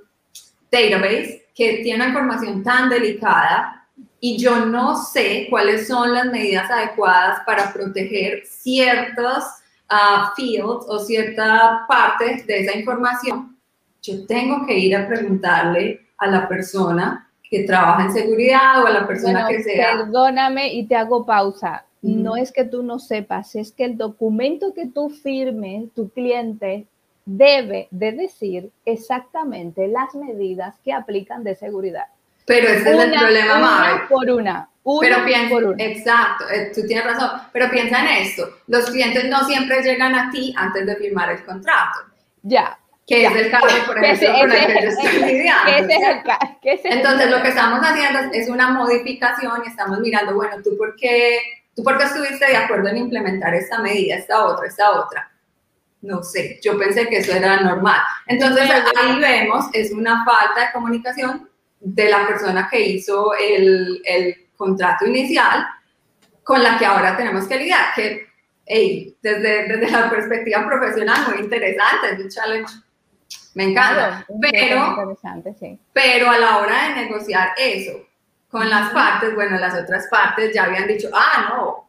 database 0.72 1.46
que 1.54 1.80
tiene 1.82 1.96
una 1.96 2.08
información 2.08 2.64
tan 2.64 2.88
delicada 2.88 3.86
y 4.18 4.38
yo 4.38 4.64
no 4.64 4.96
sé 4.96 5.46
cuáles 5.50 5.88
son 5.88 6.14
las 6.14 6.24
medidas 6.24 6.70
adecuadas 6.70 7.40
para 7.44 7.70
proteger 7.74 8.44
ciertos 8.46 9.44
uh, 9.90 10.34
field 10.34 10.84
o 10.88 10.98
cierta 10.98 11.84
parte 11.88 12.44
de 12.46 12.60
esa 12.60 12.76
información, 12.76 13.56
yo 14.02 14.26
tengo 14.26 14.66
que 14.66 14.78
ir 14.78 14.96
a 14.96 15.06
preguntarle 15.06 16.00
a 16.18 16.26
la 16.26 16.48
persona 16.48 17.28
que 17.48 17.64
trabaja 17.64 18.04
en 18.04 18.12
seguridad 18.12 18.82
o 18.82 18.86
a 18.86 18.90
la 18.90 19.06
persona 19.06 19.46
que 19.48 19.62
sea. 19.62 19.96
Perdóname 19.96 20.74
y 20.74 20.86
te 20.86 20.96
hago 20.96 21.24
pausa. 21.24 21.84
No 22.02 22.36
es 22.36 22.52
que 22.52 22.64
tú 22.64 22.84
no 22.84 23.00
sepas, 23.00 23.56
es 23.56 23.72
que 23.72 23.84
el 23.84 23.96
documento 23.96 24.72
que 24.74 24.86
tú 24.86 25.10
firmes, 25.10 25.90
tu 25.92 26.08
cliente 26.10 26.86
debe 27.24 27.88
de 27.90 28.12
decir 28.12 28.70
exactamente 28.84 29.88
las 29.88 30.14
medidas 30.14 30.76
que 30.84 30.92
aplican 30.92 31.42
de 31.42 31.56
seguridad. 31.56 32.06
Pero 32.44 32.68
ese 32.68 32.92
es 32.92 32.98
el 33.00 33.10
problema, 33.10 33.58
Una 33.58 34.08
por 34.08 34.30
una 34.30 34.68
pero 35.00 35.24
piensa, 35.24 35.56
exacto, 35.78 36.48
eh, 36.48 36.70
tú 36.72 36.86
tienes 36.86 37.04
razón, 37.04 37.30
pero 37.52 37.68
piensa 37.70 38.00
en 38.00 38.26
esto, 38.26 38.48
los 38.68 38.88
clientes 38.88 39.24
no 39.24 39.44
siempre 39.44 39.82
llegan 39.82 40.14
a 40.14 40.30
ti 40.30 40.54
antes 40.56 40.86
de 40.86 40.96
firmar 40.96 41.30
el 41.32 41.44
contrato. 41.44 42.00
Ya. 42.42 42.78
Que 43.04 43.26
es 43.26 43.36
el 43.36 43.50
caso, 43.50 43.66
por 43.86 44.04
ejemplo, 44.04 44.32
con 44.40 44.52
el 44.52 44.66
que 44.66 44.82
yo 44.82 44.88
estoy 44.88 45.22
lidiando. 45.22 45.72
Entonces, 46.62 47.30
lo 47.30 47.42
que 47.42 47.48
estamos 47.48 47.80
haciendo 47.80 48.18
es 48.32 48.48
una 48.48 48.70
modificación 48.70 49.62
y 49.64 49.68
estamos 49.68 50.00
mirando, 50.00 50.34
bueno, 50.34 50.56
¿tú 50.62 50.76
por 50.76 50.96
qué, 50.96 51.40
tú 51.74 51.82
por 51.84 51.98
qué 51.98 52.04
estuviste 52.04 52.46
de 52.46 52.56
acuerdo 52.56 52.88
en 52.88 52.96
implementar 52.96 53.54
esta 53.54 53.78
medida, 53.78 54.16
esta 54.16 54.44
otra, 54.44 54.66
esta 54.66 54.90
otra? 54.90 55.30
No 56.02 56.22
sé, 56.22 56.60
yo 56.62 56.78
pensé 56.78 57.08
que 57.08 57.18
eso 57.18 57.32
era 57.32 57.60
normal. 57.60 58.00
Entonces, 58.26 58.68
ahí 58.70 59.18
vemos, 59.20 59.66
es 59.72 59.92
una 59.92 60.24
falta 60.24 60.66
de 60.66 60.72
comunicación 60.72 61.48
de 61.80 62.08
la 62.08 62.26
persona 62.26 62.68
que 62.70 62.80
hizo 62.80 63.34
el, 63.34 64.02
el 64.04 64.45
contrato 64.56 65.06
inicial 65.06 65.66
con 66.42 66.62
la 66.62 66.78
que 66.78 66.86
ahora 66.86 67.16
tenemos 67.16 67.46
que 67.46 67.58
lidiar, 67.58 67.94
que 67.94 68.26
desde, 69.22 69.68
desde 69.68 69.90
la 69.90 70.10
perspectiva 70.10 70.66
profesional 70.66 71.28
muy 71.28 71.40
interesante, 71.40 72.12
es 72.12 72.18
un 72.20 72.28
challenge, 72.28 72.74
me 73.54 73.64
encanta, 73.64 74.26
pero, 74.40 75.18
pero 75.92 76.30
a 76.30 76.38
la 76.38 76.58
hora 76.58 76.88
de 76.88 77.04
negociar 77.04 77.50
eso 77.56 78.06
con 78.48 78.68
las 78.68 78.90
partes, 78.92 79.34
bueno, 79.34 79.58
las 79.58 79.74
otras 79.74 80.06
partes 80.08 80.54
ya 80.54 80.64
habían 80.64 80.86
dicho, 80.86 81.08
ah, 81.12 81.48
no, 81.50 81.86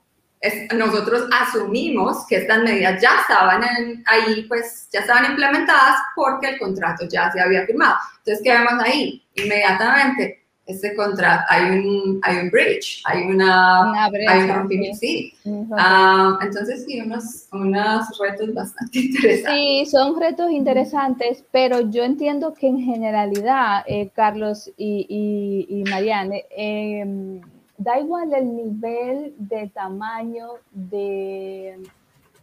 nosotros 0.75 1.27
asumimos 1.31 2.25
que 2.27 2.37
estas 2.37 2.61
medidas 2.63 3.01
ya 3.01 3.21
estaban 3.21 3.63
ahí, 4.05 4.43
pues 4.47 4.87
ya 4.91 5.01
estaban 5.01 5.25
implementadas 5.25 5.97
porque 6.15 6.49
el 6.49 6.59
contrato 6.59 7.05
ya 7.09 7.31
se 7.31 7.41
había 7.41 7.65
firmado. 7.65 7.95
Entonces, 8.19 8.43
¿qué 8.43 8.51
vemos 8.51 8.83
ahí? 8.83 9.25
Inmediatamente 9.35 10.46
ese 10.67 10.93
contrato, 10.95 11.45
hay 11.49 11.79
un, 11.79 12.19
hay 12.23 12.37
un 12.37 12.49
bridge, 12.51 13.01
hay 13.05 13.23
una, 13.23 13.89
una 13.89 14.09
brecha, 14.09 14.67
sí. 14.99 15.33
Ah, 15.77 16.37
entonces 16.41 16.83
sí, 16.85 16.99
unos, 16.99 17.47
unos 17.53 18.05
retos 18.19 18.53
bastante 18.53 18.99
interesantes. 19.05 19.53
Sí, 19.53 19.85
son 19.85 20.19
retos 20.19 20.51
interesantes, 20.51 21.43
pero 21.51 21.89
yo 21.89 22.03
entiendo 22.03 22.53
que 22.53 22.67
en 22.67 22.79
generalidad, 22.79 23.83
eh, 23.87 24.09
Carlos 24.13 24.69
y, 24.77 25.05
y, 25.09 25.79
y 25.79 25.83
Marianne, 25.89 26.45
em, 26.51 27.41
da 27.77 27.99
igual 27.99 28.33
el 28.33 28.55
nivel 28.55 29.35
de 29.37 29.69
tamaño 29.73 30.47
de 30.71 31.79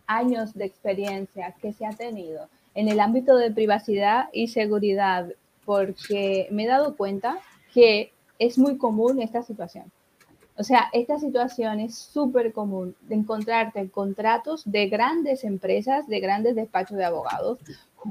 años 0.06 0.54
de 0.54 0.64
experiencia 0.64 1.54
que 1.60 1.72
se 1.72 1.84
ha 1.84 1.90
tenido 1.90 2.48
en 2.74 2.88
el 2.88 3.00
ámbito 3.00 3.36
de 3.36 3.50
privacidad 3.50 4.28
y 4.32 4.48
seguridad, 4.48 5.28
porque 5.64 6.48
me 6.50 6.64
he 6.64 6.66
dado 6.66 6.96
cuenta 6.96 7.38
que 7.72 8.13
es 8.38 8.58
muy 8.58 8.76
común 8.78 9.20
esta 9.20 9.42
situación. 9.42 9.90
O 10.56 10.62
sea, 10.62 10.88
esta 10.92 11.18
situación 11.18 11.80
es 11.80 11.96
súper 11.96 12.52
común 12.52 12.94
de 13.02 13.16
encontrarte 13.16 13.90
contratos 13.90 14.62
de 14.64 14.88
grandes 14.88 15.42
empresas, 15.42 16.06
de 16.06 16.20
grandes 16.20 16.54
despachos 16.54 16.96
de 16.96 17.04
abogados, 17.04 17.58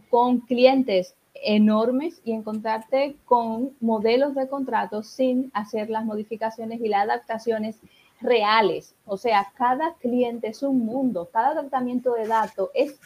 con 0.09 0.39
clientes 0.39 1.15
enormes 1.35 2.21
y 2.25 2.33
encontrarte 2.33 3.15
con 3.25 3.75
modelos 3.79 4.35
de 4.35 4.47
contratos 4.47 5.07
sin 5.07 5.51
hacer 5.53 5.89
las 5.89 6.05
modificaciones 6.05 6.81
y 6.81 6.89
las 6.89 7.03
adaptaciones 7.03 7.77
reales. 8.19 8.95
O 9.05 9.17
sea, 9.17 9.51
cada 9.57 9.95
cliente 9.95 10.47
es 10.47 10.63
un 10.63 10.85
mundo, 10.85 11.29
cada 11.31 11.53
tratamiento 11.53 12.13
de 12.13 12.27
datos 12.27 12.69
es 12.73 12.99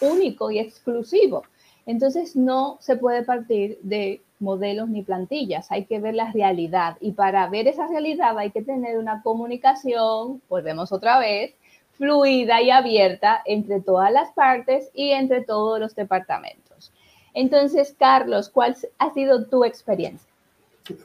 único 0.00 0.50
y 0.50 0.58
exclusivo. 0.58 1.44
Entonces 1.86 2.34
no 2.34 2.78
se 2.80 2.96
puede 2.96 3.22
partir 3.24 3.78
de 3.82 4.22
modelos 4.40 4.88
ni 4.88 5.02
plantillas, 5.02 5.70
hay 5.70 5.84
que 5.84 6.00
ver 6.00 6.14
la 6.14 6.32
realidad 6.32 6.96
y 7.00 7.12
para 7.12 7.48
ver 7.48 7.68
esa 7.68 7.86
realidad 7.86 8.38
hay 8.38 8.50
que 8.50 8.62
tener 8.62 8.98
una 8.98 9.22
comunicación, 9.22 10.42
volvemos 10.48 10.92
otra 10.92 11.18
vez, 11.18 11.54
fluida 11.96 12.60
y 12.60 12.70
abierta 12.70 13.42
entre 13.44 13.80
todas 13.80 14.12
las 14.12 14.32
partes 14.32 14.90
y 14.94 15.10
entre 15.10 15.42
todos 15.42 15.78
los 15.78 15.94
departamentos. 15.94 16.92
Entonces, 17.32 17.94
Carlos, 17.98 18.48
¿cuál 18.48 18.76
ha 18.98 19.12
sido 19.12 19.46
tu 19.46 19.64
experiencia? 19.64 20.28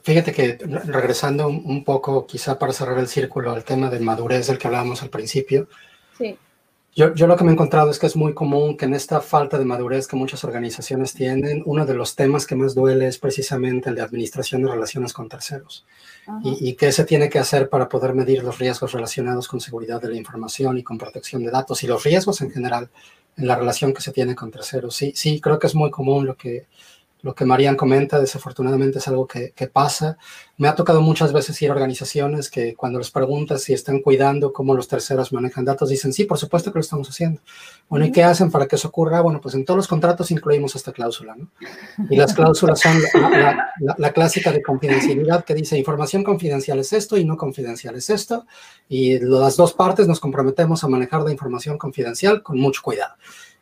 Fíjate 0.02 0.32
que 0.32 0.58
regresando 0.84 1.48
un 1.48 1.84
poco, 1.84 2.26
quizá 2.26 2.58
para 2.58 2.72
cerrar 2.72 2.98
el 2.98 3.08
círculo 3.08 3.52
al 3.52 3.64
tema 3.64 3.88
de 3.88 3.98
madurez 4.00 4.46
del 4.46 4.58
que 4.58 4.66
hablábamos 4.66 5.02
al 5.02 5.08
principio, 5.08 5.68
sí. 6.18 6.36
Yo, 7.00 7.14
yo, 7.14 7.26
lo 7.26 7.34
que 7.34 7.44
me 7.44 7.50
he 7.50 7.54
encontrado 7.54 7.90
es 7.90 7.98
que 7.98 8.04
es 8.04 8.14
muy 8.14 8.34
común 8.34 8.76
que 8.76 8.84
en 8.84 8.92
esta 8.92 9.22
falta 9.22 9.56
de 9.56 9.64
madurez 9.64 10.06
que 10.06 10.16
muchas 10.16 10.44
organizaciones 10.44 11.14
tienen, 11.14 11.62
uno 11.64 11.86
de 11.86 11.94
los 11.94 12.14
temas 12.14 12.46
que 12.46 12.54
más 12.54 12.74
duele 12.74 13.06
es 13.06 13.16
precisamente 13.16 13.88
el 13.88 13.94
de 13.94 14.02
administración 14.02 14.62
de 14.62 14.70
relaciones 14.70 15.14
con 15.14 15.26
terceros. 15.26 15.86
Y, 16.44 16.68
y, 16.68 16.74
qué 16.74 16.92
se 16.92 17.06
tiene 17.06 17.30
que 17.30 17.38
hacer 17.38 17.70
para 17.70 17.88
poder 17.88 18.12
medir 18.12 18.44
los 18.44 18.58
riesgos 18.58 18.92
relacionados 18.92 19.48
con 19.48 19.62
seguridad 19.62 19.98
de 19.98 20.10
la 20.10 20.16
información 20.16 20.76
y 20.76 20.82
con 20.82 20.98
protección 20.98 21.42
de 21.42 21.50
datos 21.50 21.82
y 21.82 21.86
los 21.86 22.04
riesgos 22.04 22.42
en 22.42 22.50
general 22.50 22.90
en 23.38 23.46
la 23.46 23.56
relación 23.56 23.94
que 23.94 24.02
se 24.02 24.12
tiene 24.12 24.34
con 24.34 24.50
terceros. 24.50 24.94
Sí, 24.94 25.14
sí, 25.16 25.40
creo 25.40 25.58
que 25.58 25.68
es 25.68 25.74
muy 25.74 25.90
común 25.90 26.26
lo 26.26 26.36
que, 26.36 26.66
lo 27.22 27.34
que 27.34 27.44
Marian 27.44 27.76
comenta, 27.76 28.18
desafortunadamente 28.18 28.98
es 28.98 29.08
algo 29.08 29.26
que, 29.26 29.52
pasa. 29.72 30.16
Me 30.56 30.68
ha 30.68 30.74
tocado 30.74 31.00
muchas 31.00 31.32
veces 31.32 31.60
ir 31.62 31.70
a 31.70 31.74
organizaciones 31.74 32.50
que 32.50 32.74
cuando 32.74 32.98
les 32.98 33.10
preguntas 33.10 33.62
si 33.62 33.72
están 33.72 34.00
cuidando 34.00 34.52
cómo 34.52 34.74
los 34.74 34.88
terceros 34.88 35.32
manejan 35.32 35.64
datos, 35.64 35.88
dicen, 35.88 36.12
sí, 36.12 36.24
por 36.24 36.38
supuesto 36.38 36.72
que 36.72 36.78
lo 36.78 36.80
estamos 36.80 37.08
haciendo. 37.08 37.40
Bueno, 37.88 38.06
¿y 38.06 38.12
qué 38.12 38.24
hacen 38.24 38.50
para 38.50 38.66
que 38.66 38.76
eso 38.76 38.88
ocurra? 38.88 39.20
Bueno, 39.20 39.40
pues 39.40 39.54
en 39.54 39.64
todos 39.64 39.76
los 39.76 39.88
contratos 39.88 40.30
incluimos 40.30 40.74
esta 40.76 40.92
cláusula, 40.92 41.36
¿no? 41.36 41.48
Y 42.08 42.16
las 42.16 42.34
cláusulas 42.34 42.80
son 42.80 43.00
la, 43.96 44.12
clásica 44.12 44.52
de 44.52 44.62
confidencialidad 44.62 45.44
que 45.44 45.54
dice 45.54 45.78
información 45.78 46.24
confidencial 46.24 46.78
es 46.78 46.92
esto 46.92 47.16
y 47.16 47.24
no 47.24 47.36
confidencial 47.36 47.94
es 47.96 48.10
esto. 48.10 48.46
Y 48.88 49.18
las 49.18 49.56
dos 49.56 49.72
partes 49.74 50.08
nos 50.08 50.20
comprometemos 50.20 50.84
a 50.84 50.88
manejar 50.88 51.22
la 51.22 51.32
información 51.32 51.78
confidencial 51.78 52.42
con 52.42 52.58
mucho 52.58 52.82
cuidado. 52.82 53.14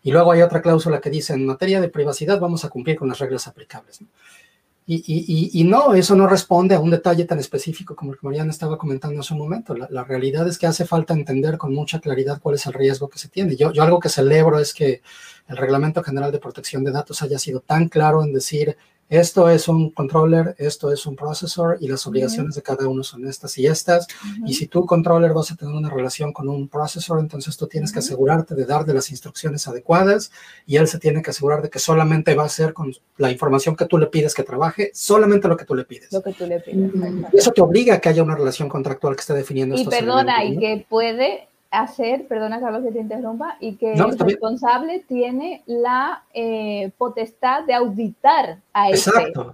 Y 0.03 0.13
luego 0.13 0.33
hay 0.33 0.43
otra 0.43 0.63
cláusula 0.63 1.01
que 1.01 1.11
dice, 1.11 1.35
en 1.35 1.47
materia 1.47 1.81
de 1.81 1.89
privacidad 1.89 2.41
vamos 2.41 2.65
a 2.65 2.69
cumplir 2.69 2.97
con 2.97 3.09
las 3.09 3.19
reglas 3.19 3.47
aplicables. 3.47 4.01
Y, 4.91 5.65
no, 5.65 5.93
eso 5.93 6.17
no 6.17 6.27
responde 6.27 6.75
a 6.75 6.81
un 6.81 6.89
detalle 6.91 7.27
tan 7.27 7.39
específico 7.39 7.95
como 7.95 8.13
el 8.13 8.19
que 8.19 8.27
Mariana 8.27 8.51
estaba 8.51 8.79
comentando 8.79 9.21
hace 9.21 9.35
un 9.35 9.41
momento. 9.41 9.75
La, 9.75 10.03
realidad 10.05 10.49
es 10.49 10.57
que 10.57 10.67
hace 10.67 10.87
falta 10.87 11.13
entender 11.13 11.59
con 11.59 11.75
mucha 11.75 12.01
claridad 12.01 12.41
cuál 12.41 12.55
es 12.55 12.65
el 12.65 12.73
riesgo 12.73 13.07
que 13.11 13.19
se 13.19 13.29
tiene. 13.29 13.55
Yo, 13.55 13.71
yo 13.71 13.83
algo 13.83 14.01
que 14.01 14.09
celebro 14.09 14.59
es 14.59 14.73
que 14.73 15.03
el 15.47 15.59
Reglamento 15.59 16.03
General 16.03 16.33
de 16.33 16.39
Protección 16.39 16.85
de 16.85 16.93
Datos 16.93 17.21
haya 17.21 17.39
sido 17.39 17.61
tan 17.61 17.91
claro 17.91 18.25
en 18.25 18.33
decir 18.33 18.79
esto 19.09 19.49
es 19.49 19.69
un 19.69 19.91
controller, 19.91 20.55
esto 20.59 20.93
es 20.93 21.07
un 21.07 21.17
processor 21.17 21.79
y 21.81 21.89
las 21.89 22.07
obligaciones 22.07 22.55
de 22.55 22.63
cada 22.63 22.89
uno 22.89 23.03
son 23.03 23.27
estas 23.27 23.57
y 23.59 23.67
estas. 23.67 24.07
Y 24.45 24.55
si 24.55 24.67
tú, 24.67 24.85
controller, 24.85 25.33
vas 25.33 25.51
a 25.51 25.57
tener 25.57 25.75
una 25.75 25.91
relación 25.91 26.33
con 26.33 26.49
un 26.49 26.69
processor, 26.69 27.19
entonces 27.19 27.57
tú 27.57 27.67
tienes 27.67 27.93
que 27.93 28.01
asegurarte 28.01 28.55
de 28.55 28.67
darle 28.67 28.93
las 28.93 29.11
instrucciones 29.11 29.67
adecuadas 29.67 30.31
y 30.67 30.77
él 30.77 30.87
se 30.89 30.99
tiene 30.99 31.23
que 31.23 31.31
asegurar 31.31 31.63
de 31.63 31.71
que 31.71 31.79
solamente 31.79 32.35
va 32.35 32.43
a 32.43 32.47
hacer 32.47 32.73
con 32.73 32.93
la 33.17 33.31
información 33.31 33.77
que 33.77 33.87
tú 33.87 33.99
le 33.99 34.07
pides 34.07 34.35
que 34.35 34.43
trabaje, 34.43 34.91
solamente 34.95 35.49
lo 35.49 35.57
que 35.57 35.65
tú 35.65 35.75
le 35.75 35.85
pides. 35.85 36.13
Lo 36.13 36.23
que 36.23 36.33
tú 36.33 36.47
le 36.47 36.61
pides. 36.61 36.93
Y 37.33 37.37
eso 37.39 37.51
te 37.53 37.63
obliga 37.63 37.95
a 37.95 38.01
que 38.01 38.11
haya 38.11 38.23
una 38.23 38.37
relación 38.37 38.69
contractual 38.69 39.15
que 39.15 39.21
esté 39.21 39.35
definiendo 39.35 39.75
y 39.77 39.87
perdona, 39.87 40.45
y 40.45 40.59
que 40.59 40.87
puede 40.89 41.49
hacer, 41.71 42.27
perdona 42.27 42.61
Carlos 42.61 42.83
que 42.83 42.93
te 42.93 43.01
interrumpa, 43.01 43.57
y 43.61 43.77
que 43.77 43.93
el 43.93 44.19
responsable 44.19 45.05
tiene 45.07 45.63
la 45.67 46.25
eh, 46.33 46.91
potestad 46.97 47.65
de 47.65 47.75
auditar 47.75 48.61
a 48.73 48.91
ese, 48.91 49.11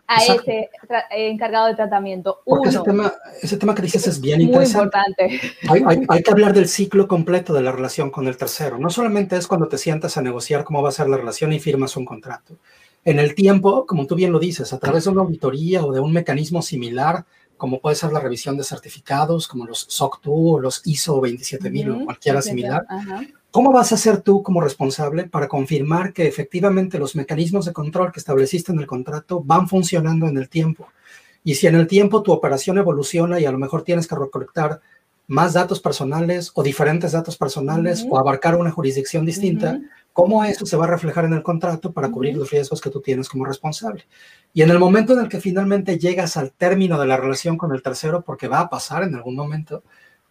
a 0.06 0.22
ese 0.22 0.70
encargado 1.10 1.66
de 1.66 1.74
tratamiento. 1.74 2.40
Porque 2.44 2.68
Ese, 2.68 2.80
tema, 2.80 3.12
ese 3.42 3.56
tema 3.56 3.74
que 3.74 3.82
dices 3.82 4.06
es 4.06 4.20
bien 4.20 4.40
interesante. 4.40 5.40
Hay, 5.68 5.82
hay, 6.08 6.22
que 6.22 6.30
hablar 6.30 6.52
del 6.52 6.68
ciclo 6.68 7.08
completo 7.08 7.52
de 7.52 7.62
la 7.62 7.72
relación 7.72 8.10
con 8.10 8.28
el 8.28 8.36
tercero. 8.36 8.78
No 8.78 8.90
solamente 8.90 9.36
es 9.36 9.46
cuando 9.46 9.66
te 9.66 9.78
sientas 9.78 10.16
a 10.16 10.22
negociar 10.22 10.64
cómo 10.64 10.82
va 10.82 10.90
a 10.90 10.92
ser 10.92 11.08
la 11.08 11.16
relación 11.16 11.52
y 11.52 11.58
firmas 11.58 11.96
un 11.96 12.04
contrato. 12.04 12.56
En 13.04 13.18
el 13.18 13.34
tiempo, 13.34 13.84
como 13.86 14.06
tú 14.06 14.14
bien 14.14 14.32
lo 14.32 14.38
dices, 14.38 14.72
a 14.72 14.78
través 14.78 15.04
de 15.04 15.10
una 15.10 15.20
auditoría 15.20 15.84
o 15.84 15.92
de 15.92 16.00
un 16.00 16.12
mecanismo 16.12 16.62
similar, 16.62 17.26
como 17.56 17.80
puede 17.80 17.96
ser 17.96 18.12
la 18.12 18.20
revisión 18.20 18.56
de 18.56 18.64
certificados, 18.64 19.48
como 19.48 19.66
los 19.66 19.86
SOC 19.88 20.22
2 20.22 20.34
o 20.36 20.58
los 20.58 20.82
ISO 20.84 21.20
27000 21.20 21.90
o 21.90 22.04
cualquiera 22.04 22.42
similar. 22.42 22.86
¿Cómo 23.50 23.72
vas 23.72 23.92
a 23.92 23.96
ser 23.96 24.20
tú 24.20 24.42
como 24.42 24.60
responsable 24.60 25.28
para 25.28 25.46
confirmar 25.46 26.12
que 26.12 26.26
efectivamente 26.26 26.98
los 26.98 27.14
mecanismos 27.14 27.64
de 27.64 27.72
control 27.72 28.10
que 28.10 28.18
estableciste 28.18 28.72
en 28.72 28.80
el 28.80 28.86
contrato 28.86 29.40
van 29.44 29.68
funcionando 29.68 30.26
en 30.26 30.36
el 30.36 30.48
tiempo? 30.48 30.88
Y 31.44 31.54
si 31.54 31.66
en 31.66 31.76
el 31.76 31.86
tiempo 31.86 32.22
tu 32.22 32.32
operación 32.32 32.78
evoluciona 32.78 33.38
y 33.38 33.44
a 33.44 33.52
lo 33.52 33.58
mejor 33.58 33.82
tienes 33.82 34.08
que 34.08 34.16
recolectar 34.16 34.80
más 35.26 35.52
datos 35.52 35.80
personales 35.80 36.50
o 36.54 36.62
diferentes 36.62 37.12
datos 37.12 37.36
personales 37.36 38.04
o 38.08 38.18
abarcar 38.18 38.56
una 38.56 38.70
jurisdicción 38.70 39.24
distinta, 39.24 39.80
¿cómo 40.14 40.44
eso 40.44 40.64
se 40.64 40.76
va 40.76 40.84
a 40.84 40.88
reflejar 40.88 41.26
en 41.26 41.34
el 41.34 41.42
contrato 41.42 41.92
para 41.92 42.10
cubrir 42.10 42.36
los 42.36 42.50
riesgos 42.50 42.80
que 42.80 42.88
tú 42.88 43.02
tienes 43.02 43.28
como 43.28 43.44
responsable? 43.44 44.06
Y 44.54 44.62
en 44.62 44.70
el 44.70 44.78
momento 44.78 45.12
en 45.12 45.18
el 45.18 45.28
que 45.28 45.40
finalmente 45.40 45.98
llegas 45.98 46.38
al 46.38 46.52
término 46.52 46.98
de 46.98 47.06
la 47.06 47.18
relación 47.18 47.58
con 47.58 47.74
el 47.74 47.82
tercero, 47.82 48.22
porque 48.22 48.48
va 48.48 48.60
a 48.60 48.70
pasar 48.70 49.02
en 49.02 49.16
algún 49.16 49.34
momento, 49.34 49.82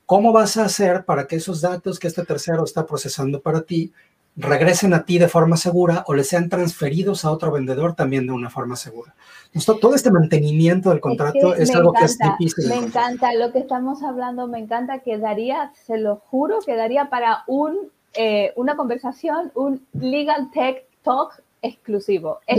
¿cómo 0.06 0.32
vas 0.32 0.58
a 0.58 0.66
hacer 0.66 1.04
para 1.04 1.28
que 1.28 1.36
esos 1.36 1.62
datos 1.62 2.00
que 2.00 2.08
este 2.08 2.24
tercero 2.24 2.64
está 2.64 2.88
procesando 2.88 3.42
para 3.42 3.62
ti 3.62 3.92
regresen 4.36 4.94
a 4.94 5.06
ti 5.06 5.20
de 5.20 5.28
forma 5.28 5.58
segura 5.58 6.04
o 6.08 6.16
le 6.16 6.24
sean 6.24 6.50
transferidos 6.50 7.24
a 7.24 7.32
otro 7.32 7.52
vendedor 7.52 7.94
también 7.94 8.26
de 8.26 8.32
una 8.32 8.50
forma 8.50 8.78
segura? 8.78 9.14
Entonces, 9.48 9.82
todo 9.82 9.96
este 9.96 10.12
mantenimiento 10.12 10.92
del 10.92 11.02
contrato 11.02 11.56
es, 11.56 11.76
algo 11.76 11.92
que 11.92 12.06
es 12.06 12.18
difícil. 12.18 12.70
Me 12.70 12.78
encanta 12.78 13.34
lo 13.34 13.52
que 13.52 13.60
estamos 13.60 14.02
hablando, 14.02 14.48
me 14.48 14.60
encanta 14.60 15.00
que 15.00 15.18
daría, 15.18 15.74
se 15.86 15.98
lo 15.98 16.16
juro, 16.16 16.60
que 16.66 16.78
daría 16.78 17.10
para 17.10 17.44
un, 17.48 17.92
eh, 18.14 18.54
una 18.56 18.76
conversación, 18.76 19.52
un 19.56 19.86
legal 19.94 20.50
tech 20.52 20.86
talk 21.04 21.42
exclusivo. 21.62 22.40
Es, 22.46 22.58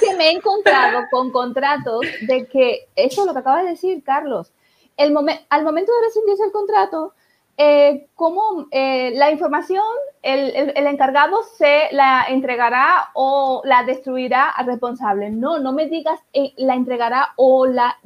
que 0.00 0.14
me, 0.16 0.28
he 0.28 0.32
encontrado 0.32 1.04
con 1.10 1.30
contratos 1.30 2.00
de 2.22 2.46
que, 2.46 2.88
eso 2.96 3.20
es 3.22 3.26
lo 3.26 3.32
que 3.32 3.38
acabas 3.38 3.64
de 3.64 3.70
decir, 3.70 4.02
Carlos, 4.04 4.52
el 4.96 5.14
al 5.48 5.64
momento 5.64 5.92
de 5.92 6.06
rescindirse 6.06 6.44
el 6.44 6.52
contrato, 6.52 7.14
eh, 7.58 8.08
cómo 8.14 8.66
eh, 8.70 9.12
la 9.14 9.30
información, 9.30 9.84
el, 10.22 10.72
el, 10.74 10.86
encargado 10.86 11.42
se 11.56 11.88
la 11.92 12.26
entregará 12.28 13.08
o 13.14 13.62
la 13.64 13.82
destruirá 13.84 14.50
al 14.50 14.66
responsable. 14.66 15.30
No, 15.30 15.58
no 15.58 15.72
me 15.72 15.86
digas 15.86 16.20
eh, 16.34 16.52
la 16.56 16.74
entregará 16.74 17.32
o 17.36 17.66
la, 17.66 17.96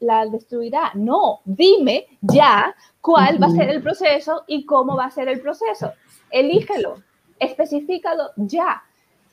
la 0.00 0.26
destruirá. 0.26 0.90
No, 0.94 1.40
dime 1.44 2.06
ya 2.20 2.74
cuál 3.06 3.40
va 3.40 3.46
a 3.46 3.50
ser 3.50 3.70
el 3.70 3.80
proceso 3.80 4.42
y 4.48 4.66
cómo 4.66 4.96
va 4.96 5.04
a 5.04 5.10
ser 5.12 5.28
el 5.28 5.40
proceso. 5.40 5.92
Elígelo, 6.28 6.96
especifícalo 7.38 8.32
ya. 8.34 8.82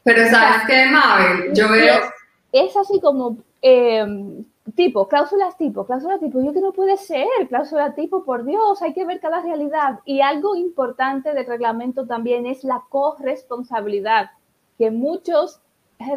Pero 0.04 0.30
¿sabes 0.30 0.62
qué, 0.68 0.86
Mabel? 0.86 1.54
Yo 1.56 1.68
veo... 1.72 1.96
Es, 2.52 2.78
así 2.78 3.02
como 3.02 3.38
em, 3.64 4.46
tipo, 4.76 5.08
cláusulas 5.08 5.58
tipo, 5.58 5.88
cláusulas 5.88 6.20
tipo. 6.20 6.40
Yo 6.44 6.54
que 6.54 6.62
no 6.62 6.72
puede 6.72 6.98
ser, 6.98 7.28
cláusula 7.50 7.96
tipo, 7.96 8.24
por 8.24 8.46
Dios, 8.46 8.80
hay 8.84 8.94
que 8.94 9.06
ver 9.06 9.20
cada 9.20 9.42
realidad. 9.42 10.02
Y 10.06 10.22
algo 10.22 10.56
importante 10.56 11.34
del 11.34 11.48
reglamento 11.48 12.06
también 12.06 12.46
es 12.46 12.64
la 12.64 12.84
corresponsabilidad, 12.90 14.30
que 14.78 14.92
muchos 14.92 15.62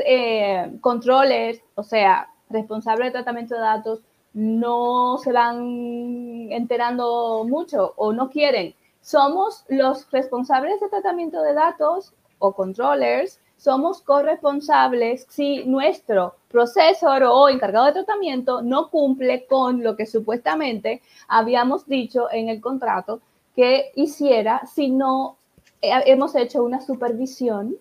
eh, 0.04 0.76
controles, 0.82 1.62
o 1.74 1.82
sea, 1.82 2.28
responsables 2.50 3.08
de 3.08 3.12
tratamiento 3.12 3.54
de 3.54 3.62
datos, 3.62 4.02
no 4.36 5.18
se 5.18 5.32
van 5.32 6.52
enterando 6.52 7.44
mucho 7.48 7.94
o 7.96 8.12
no 8.12 8.30
quieren. 8.30 8.74
Somos 9.00 9.64
los 9.68 10.10
responsables 10.10 10.78
de 10.80 10.88
tratamiento 10.88 11.42
de 11.42 11.54
datos 11.54 12.12
o 12.38 12.52
controllers 12.52 13.40
somos 13.56 14.02
corresponsables 14.02 15.26
si 15.30 15.64
nuestro 15.64 16.34
procesor 16.48 17.22
o 17.24 17.48
encargado 17.48 17.86
de 17.86 17.92
tratamiento 17.92 18.62
no 18.62 18.90
cumple 18.90 19.46
con 19.46 19.82
lo 19.82 19.96
que 19.96 20.06
supuestamente 20.06 21.02
habíamos 21.26 21.86
dicho 21.86 22.30
en 22.30 22.48
el 22.48 22.60
contrato 22.60 23.20
que 23.54 23.92
hiciera 23.94 24.62
si 24.66 24.90
no 24.90 25.38
eh, 25.80 25.90
hemos 26.06 26.34
hecho 26.34 26.62
una 26.62 26.82
supervisión, 26.82 27.76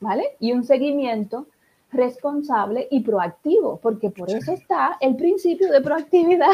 ¿vale? 0.00 0.36
Y 0.40 0.52
un 0.52 0.64
seguimiento 0.64 1.46
responsable 1.92 2.88
y 2.90 3.00
proactivo, 3.00 3.78
porque 3.80 4.10
por 4.10 4.30
eso 4.30 4.52
está 4.52 4.96
el 5.00 5.16
principio 5.16 5.70
de 5.70 5.80
proactividad 5.80 6.50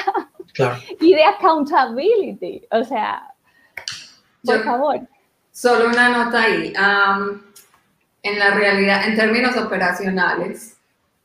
y 1.01 1.15
de 1.15 1.25
accountability. 1.25 2.67
O 2.71 2.85
sea, 2.85 3.33
por 4.45 4.65
favor. 4.65 5.01
Solo 5.53 5.89
una 5.89 6.09
nota 6.11 6.43
ahí 6.43 6.73
en 8.23 8.39
la 8.39 8.51
realidad, 8.51 9.09
en 9.09 9.17
términos 9.17 9.57
operacionales, 9.57 10.77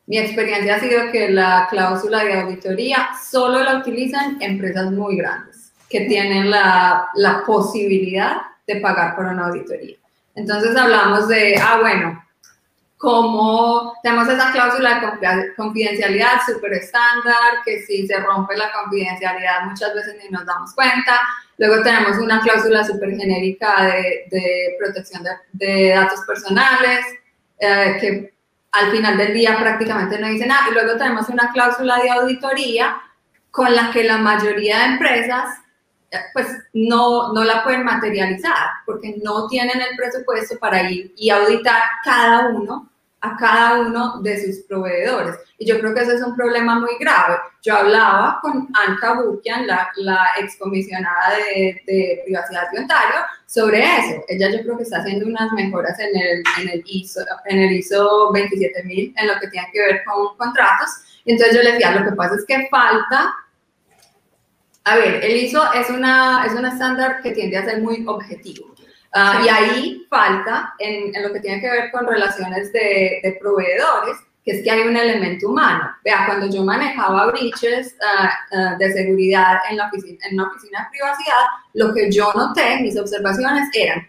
mi 0.05 0.17
experiencia 0.17 0.75
ha 0.75 0.79
sido 0.79 1.11
que 1.11 1.29
la 1.29 1.67
cláusula 1.69 2.23
de 2.23 2.39
auditoría 2.39 3.09
solo 3.29 3.63
la 3.63 3.77
utilizan 3.77 4.41
empresas 4.41 4.91
muy 4.91 5.17
grandes 5.17 5.73
que 5.89 6.01
tienen 6.01 6.49
la, 6.49 7.09
la 7.15 7.43
posibilidad 7.45 8.37
de 8.67 8.77
pagar 8.77 9.15
por 9.15 9.25
una 9.25 9.47
auditoría. 9.47 9.97
Entonces 10.35 10.75
hablamos 10.75 11.27
de, 11.27 11.55
ah, 11.57 11.77
bueno, 11.79 12.23
como 13.03 13.97
tenemos 14.01 14.29
esa 14.29 14.49
cláusula 14.53 15.17
de 15.19 15.53
confidencialidad 15.55 16.39
súper 16.47 16.71
estándar, 16.71 17.59
que 17.65 17.81
si 17.81 18.07
se 18.07 18.17
rompe 18.17 18.55
la 18.55 18.71
confidencialidad 18.71 19.65
muchas 19.65 19.93
veces 19.93 20.15
ni 20.23 20.29
nos 20.29 20.45
damos 20.45 20.73
cuenta, 20.73 21.19
Luego 21.57 21.83
tenemos 21.83 22.17
una 22.17 22.41
cláusula 22.41 22.83
súper 22.83 23.11
genérica 23.15 23.85
de, 23.85 24.25
de, 24.31 24.75
protección 24.79 25.21
de, 25.23 25.31
de, 25.51 25.89
datos 25.89 26.21
personales, 26.25 27.05
eh, 27.59 27.97
que 28.01 28.33
al 28.71 28.89
final 28.89 29.17
del 29.17 29.35
día 29.35 29.55
prácticamente 29.59 30.17
no 30.17 30.29
dice 30.29 30.47
nada. 30.47 30.69
Y 30.71 30.73
luego 30.73 30.97
tenemos 30.97 31.29
una 31.29 31.51
cláusula 31.51 31.99
de 31.99 32.09
auditoría 32.09 32.97
con 33.51 33.75
la 33.75 33.91
que 33.91 34.03
la 34.03 34.17
mayoría 34.17 34.79
de 34.79 34.85
empresas 34.85 35.59
eh, 36.09 36.17
pues 36.33 36.47
no, 36.73 37.33
no 37.33 37.43
la 37.43 37.63
pueden 37.63 37.83
materializar 37.83 38.69
porque 38.85 39.15
no 39.23 39.47
tienen 39.47 39.79
el 39.79 39.95
presupuesto 39.95 40.57
para 40.57 40.89
ir 40.89 41.13
y 41.15 41.29
auditar 41.29 41.83
cada 42.03 42.47
uno 42.47 42.89
a 43.23 43.37
cada 43.37 43.79
uno 43.79 44.21
de 44.21 44.45
sus 44.45 44.65
proveedores. 44.65 45.35
Y 45.57 45.65
yo 45.65 45.79
creo 45.79 45.93
que 45.93 46.01
ese 46.01 46.15
es 46.15 46.21
un 46.21 46.35
problema 46.35 46.77
muy 46.77 46.97
grave. 46.99 47.37
Yo 47.61 47.73
hablaba 47.73 48.39
con 48.41 48.67
Anka 48.73 49.13
Bukian, 49.13 49.65
la, 49.65 49.89
la 49.95 50.27
excomisionada 50.39 51.37
de, 51.37 51.81
de, 51.87 52.21
privacidad 52.25 52.69
de 52.71 52.79
Ontario, 52.79 53.21
sobre 53.45 53.81
eso. 53.81 54.23
Ella 54.27 54.51
yo 54.51 54.61
creo 54.63 54.77
que 54.77 54.83
está 54.83 54.97
haciendo 54.97 55.25
unas 55.25 55.51
mejoras 55.53 55.97
en 55.99 56.09
el, 56.15 56.43
en 56.61 56.69
el, 56.69 56.83
ISO, 56.85 57.21
en 57.45 57.59
el 57.59 57.71
ISO 57.71 58.29
27000 58.33 59.13
en 59.15 59.27
lo 59.27 59.39
que 59.39 59.47
tiene 59.47 59.67
que 59.71 59.79
ver 59.79 60.03
con 60.03 60.35
contratos. 60.35 60.89
Entonces 61.23 61.55
yo 61.55 61.63
le 61.63 61.71
decía, 61.71 61.91
lo 61.91 62.03
que 62.03 62.15
pasa 62.17 62.35
es 62.35 62.45
que 62.45 62.67
falta 62.69 63.33
a 64.85 64.97
ver, 64.97 65.23
el 65.23 65.37
ISO 65.37 65.61
es, 65.71 65.89
una, 65.89 66.45
es 66.45 66.51
un 66.51 66.65
estándar 66.65 67.21
que 67.21 67.31
tiende 67.31 67.55
a 67.55 67.63
ser 67.63 67.81
muy 67.81 68.03
objetivo. 68.05 68.72
Ah, 69.15 69.43
y 69.45 69.47
ahí 69.47 70.07
falta, 70.09 70.73
en, 70.79 71.15
en, 71.15 71.21
lo 71.21 71.31
que 71.31 71.39
tiene 71.39 71.61
que 71.61 71.69
ver 71.69 71.91
con 71.91 72.07
relaciones 72.07 72.73
de, 72.73 73.19
de, 73.21 73.37
proveedores, 73.39 74.17
que 74.43 74.53
es 74.53 74.63
que 74.63 74.71
hay 74.71 74.87
un 74.87 74.97
elemento 74.97 75.49
humano. 75.49 75.87
Vea, 76.03 76.25
cuando 76.25 76.47
yo 76.47 76.63
manejaba 76.63 77.27
breaches 77.27 77.95
uh, 78.01 78.57
uh, 78.57 78.77
de 78.79 78.91
seguridad 78.91 79.59
en, 79.69 79.77
la 79.77 79.87
oficina, 79.87 80.17
en 80.27 80.39
una 80.39 80.49
oficina 80.49 80.79
de 80.79 80.97
privacidad, 80.97 81.45
lo 81.73 81.93
que 81.93 82.11
yo 82.11 82.33
noté, 82.33 82.79
mis 82.81 82.97
observaciones 82.97 83.69
eran 83.75 84.07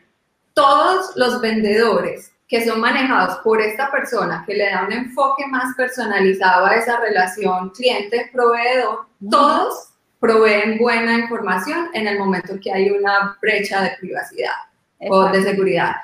todos 0.55 1.14
los 1.16 1.39
vendedores 1.43 2.32
que 2.48 2.64
son 2.64 2.81
manejados 2.81 3.40
por 3.40 3.60
esta 3.60 3.90
persona, 3.90 4.43
que 4.47 4.55
le 4.55 4.70
da 4.70 4.86
un 4.86 4.93
enfoque 4.93 5.47
más 5.48 5.74
personalizado 5.76 6.64
a 6.64 6.76
esa 6.76 6.98
relación 7.01 7.70
cliente-proveedor, 7.70 9.06
todos 9.31 9.90
proveen 10.18 10.78
buena 10.78 11.18
información 11.18 11.90
en 11.93 12.06
el 12.06 12.18
momento 12.18 12.55
que 12.62 12.72
hay 12.72 12.90
una 12.90 13.36
brecha 13.43 13.82
de 13.82 13.97
privacidad 14.01 14.55
o 15.10 15.28
de 15.31 15.43
seguridad. 15.43 15.97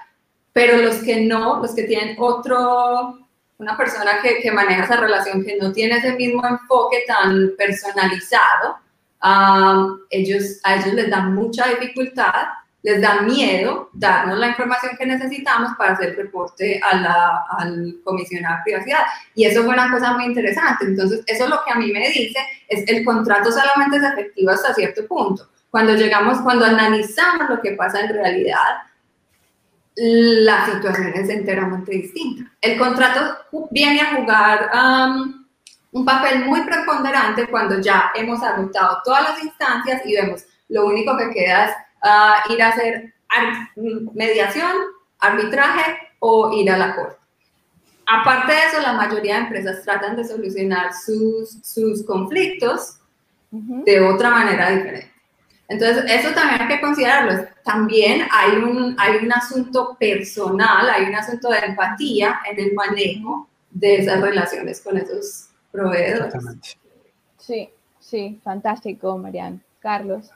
Pero 0.53 0.79
los 0.79 0.97
que 0.97 1.21
no, 1.21 1.61
los 1.61 1.75
que 1.75 1.85
tienen 1.85 2.17
otro, 2.19 3.19
una 3.59 3.77
persona 3.77 4.21
que, 4.23 4.41
que 4.41 4.51
maneja 4.51 4.85
esa 4.85 4.97
relación, 4.97 5.45
que 5.45 5.57
no 5.57 5.73
tiene 5.73 5.99
ese 5.99 6.15
mismo 6.15 6.47
enfoque 6.47 7.05
tan 7.07 7.53
personalizado, 7.57 8.79
um, 9.23 10.01
ellos, 10.11 10.59
a 10.65 10.77
ellos 10.77 10.95
les 10.95 11.11
da 11.11 11.21
mucha 11.21 11.69
dificultad, 11.69 12.49
les 12.83 13.01
da 13.01 13.21
miedo 13.21 13.91
darnos 13.93 14.39
la 14.39 14.49
información 14.49 14.97
que 14.99 15.05
necesitamos 15.05 15.73
para 15.77 15.93
hacer 15.93 16.17
reporte 16.17 16.81
a 16.83 16.97
la, 16.97 17.45
al 17.59 17.97
comisionado 18.03 18.57
de 18.57 18.63
privacidad. 18.65 19.03
Y 19.35 19.45
eso 19.45 19.63
fue 19.63 19.75
una 19.75 19.91
cosa 19.91 20.15
muy 20.15 20.25
interesante. 20.25 20.87
Entonces, 20.87 21.23
eso 21.27 21.47
lo 21.47 21.63
que 21.65 21.73
a 21.73 21.77
mí 21.77 21.93
me 21.93 22.09
dice 22.09 22.39
es 22.69 22.89
el 22.89 23.05
contrato 23.05 23.53
solamente 23.53 23.99
es 23.99 24.03
efectivo 24.03 24.51
hasta 24.51 24.75
cierto 24.75 25.07
punto. 25.07 25.47
Cuando 25.71 25.95
llegamos, 25.95 26.41
cuando 26.41 26.65
analizamos 26.65 27.51
lo 27.51 27.61
que 27.61 27.73
pasa 27.73 28.01
en 28.01 28.15
realidad, 28.15 28.79
la 30.03 30.65
situación 30.65 31.13
es 31.15 31.29
enteramente 31.29 31.93
distinta. 31.93 32.51
El 32.63 32.79
contrato 32.79 33.37
viene 33.71 34.01
a 34.01 34.15
jugar 34.17 34.71
um, 34.75 35.45
un 35.93 36.05
papel 36.07 36.47
muy 36.47 36.63
preponderante 36.63 37.47
cuando 37.49 37.81
ya 37.81 38.11
hemos 38.15 38.43
agotado 38.43 39.03
todas 39.05 39.25
las 39.25 39.43
instancias 39.43 40.01
y 40.07 40.15
vemos 40.15 40.45
lo 40.69 40.87
único 40.87 41.17
que 41.19 41.31
queda 41.31 41.67
es 41.67 41.73
uh, 42.03 42.53
ir 42.53 42.63
a 42.63 42.69
hacer 42.69 43.15
mediación, 44.15 44.73
arbitraje 45.19 45.99
o 46.21 46.51
ir 46.55 46.71
a 46.71 46.79
la 46.79 46.97
corte. 46.97 47.17
Aparte 48.07 48.53
de 48.53 48.59
eso, 48.59 48.81
la 48.81 48.95
mayoría 48.95 49.35
de 49.35 49.41
empresas 49.43 49.83
tratan 49.83 50.17
de 50.17 50.25
solucionar 50.25 50.95
sus, 50.95 51.59
sus 51.63 52.05
conflictos 52.07 52.97
de 53.51 54.01
otra 54.01 54.31
manera 54.31 54.71
diferente. 54.71 55.10
Entonces, 55.71 56.05
eso 56.09 56.35
también 56.35 56.63
hay 56.63 56.69
que 56.69 56.81
considerarlo. 56.81 57.47
También 57.65 58.23
hay 58.33 58.57
un, 58.57 58.97
hay 58.99 59.25
un 59.25 59.33
asunto 59.33 59.97
personal, 60.01 60.91
hay 60.91 61.05
un 61.05 61.15
asunto 61.15 61.49
de 61.49 61.59
empatía 61.59 62.41
en 62.51 62.59
el 62.59 62.75
manejo 62.75 63.49
de 63.71 63.99
esas 63.99 64.21
relaciones 64.21 64.81
con 64.81 64.97
esos 64.97 65.51
proveedores. 65.71 66.35
Sí, 67.39 67.71
sí, 68.01 68.41
fantástico, 68.43 69.17
Marian. 69.17 69.63
Carlos. 69.79 70.31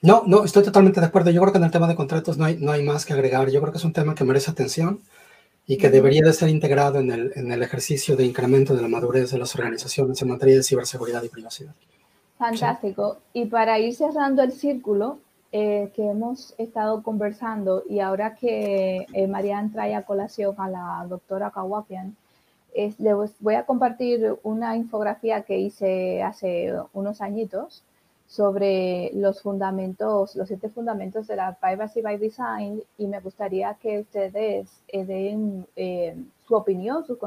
No, 0.00 0.22
no, 0.24 0.44
estoy 0.44 0.62
totalmente 0.62 1.00
de 1.00 1.06
acuerdo. 1.06 1.30
Yo 1.30 1.40
creo 1.40 1.52
que 1.52 1.58
en 1.58 1.64
el 1.64 1.72
tema 1.72 1.88
de 1.88 1.96
contratos 1.96 2.38
no 2.38 2.44
hay, 2.44 2.56
no 2.58 2.70
hay 2.70 2.84
más 2.84 3.04
que 3.04 3.14
agregar. 3.14 3.50
Yo 3.50 3.60
creo 3.60 3.72
que 3.72 3.78
es 3.78 3.84
un 3.84 3.92
tema 3.92 4.14
que 4.14 4.22
merece 4.22 4.52
atención 4.52 5.00
y 5.66 5.76
que 5.76 5.90
debería 5.90 6.22
de 6.22 6.32
ser 6.32 6.50
integrado 6.50 7.00
en 7.00 7.10
el, 7.10 7.32
en 7.34 7.50
el 7.50 7.64
ejercicio 7.64 8.14
de 8.14 8.24
incremento 8.24 8.76
de 8.76 8.82
la 8.82 8.88
madurez 8.88 9.32
de 9.32 9.38
las 9.38 9.56
organizaciones 9.56 10.22
en 10.22 10.28
materia 10.28 10.54
de 10.54 10.62
ciberseguridad 10.62 11.24
y 11.24 11.30
privacidad. 11.30 11.74
Fantástico. 12.38 13.18
Y 13.32 13.46
para 13.46 13.78
ir 13.78 13.94
cerrando 13.94 14.42
el 14.42 14.52
círculo 14.52 15.18
eh, 15.52 15.90
que 15.94 16.10
hemos 16.10 16.54
estado 16.58 17.02
conversando 17.02 17.82
y 17.88 18.00
ahora 18.00 18.34
que 18.34 19.06
eh, 19.12 19.26
Marian 19.26 19.72
trae 19.72 19.94
a 19.94 20.02
colación 20.02 20.54
a 20.58 20.68
la 20.68 21.06
doctora 21.08 21.50
Kawakian, 21.50 22.16
es, 22.74 23.00
les 23.00 23.14
voy 23.40 23.54
a 23.54 23.64
compartir 23.64 24.36
una 24.42 24.76
infografía 24.76 25.42
que 25.42 25.58
hice 25.58 26.22
hace 26.22 26.74
unos 26.92 27.22
añitos 27.22 27.82
sobre 28.26 29.10
los 29.14 29.40
fundamentos, 29.40 30.34
los 30.36 30.48
siete 30.48 30.68
fundamentos 30.68 31.26
de 31.26 31.36
la 31.36 31.54
Privacy 31.54 32.02
by 32.02 32.18
Design 32.18 32.82
y 32.98 33.06
me 33.06 33.20
gustaría 33.20 33.74
que 33.74 34.00
ustedes 34.00 34.68
eh, 34.88 35.04
den 35.04 35.66
eh, 35.76 36.16
su 36.46 36.54
opinión, 36.54 37.04
sus 37.04 37.18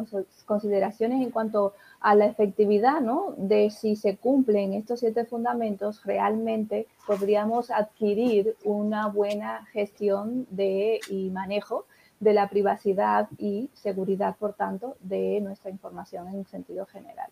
consideraciones 0.46 1.22
en 1.22 1.32
cuanto 1.32 1.74
a 2.00 2.16
la 2.16 2.26
efectividad, 2.26 3.02
¿no? 3.02 3.34
De 3.38 3.70
si 3.70 3.96
se 3.96 4.18
cumplen 4.18 4.74
estos 4.74 5.02
siete 5.02 5.26
fundamentos, 5.26 6.04
realmente 6.06 6.88
podríamos 7.06 7.72
adquirir 7.72 8.56
una 8.64 9.08
buena 9.08 9.66
gestión 9.74 10.48
de 10.50 11.00
y 11.10 11.30
manejo 11.30 11.86
de 12.20 12.34
la 12.34 12.50
privacidad 12.50 13.30
y 13.38 13.70
seguridad, 13.74 14.36
por 14.38 14.54
tanto, 14.54 14.98
de 15.02 15.40
nuestra 15.42 15.70
información 15.70 16.28
en 16.28 16.36
un 16.36 16.46
sentido 16.46 16.86
general. 16.86 17.30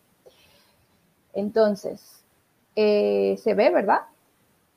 Entonces, 1.34 2.24
eh, 2.76 3.38
se 3.38 3.54
ve, 3.54 3.70
¿verdad? 3.70 4.02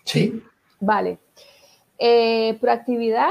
Sí. 0.05 0.43
Vale. 0.81 1.19
Eh, 1.99 2.57
proactividad, 2.61 3.31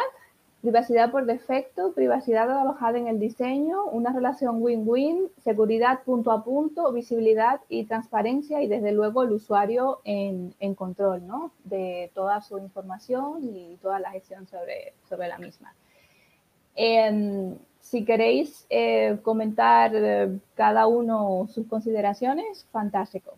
privacidad 0.62 1.12
por 1.12 1.26
defecto, 1.26 1.94
privacidad 1.94 2.50
alojada 2.52 2.98
en 2.98 3.08
el 3.08 3.20
diseño, 3.20 3.86
una 3.86 4.12
relación 4.12 4.62
win-win, 4.62 5.30
seguridad 5.44 6.04
punto 6.04 6.32
a 6.32 6.44
punto, 6.44 6.92
visibilidad 6.92 7.62
y 7.70 7.86
transparencia 7.86 8.62
y 8.62 8.68
desde 8.68 8.92
luego 8.92 9.24
el 9.24 9.32
usuario 9.32 10.02
en, 10.04 10.54
control 10.76 11.26
¿no? 11.26 11.52
de 11.64 12.12
toda 12.14 12.42
su 12.42 12.58
información 12.58 13.40
y 13.44 13.78
toda 13.82 14.00
la 14.00 14.12
gestión 14.12 14.48
sobre, 14.48 14.94
sobre 15.08 15.30
la 15.30 15.38
misma. 15.38 15.74
Em, 16.76 17.56
si 17.80 18.04
queréis 18.04 18.66
eh, 18.70 19.18
comentar 19.24 19.92
cada 20.56 20.88
uno 20.88 21.48
sus 21.50 21.68
consideraciones, 21.68 22.66
fantástico. 22.72 23.38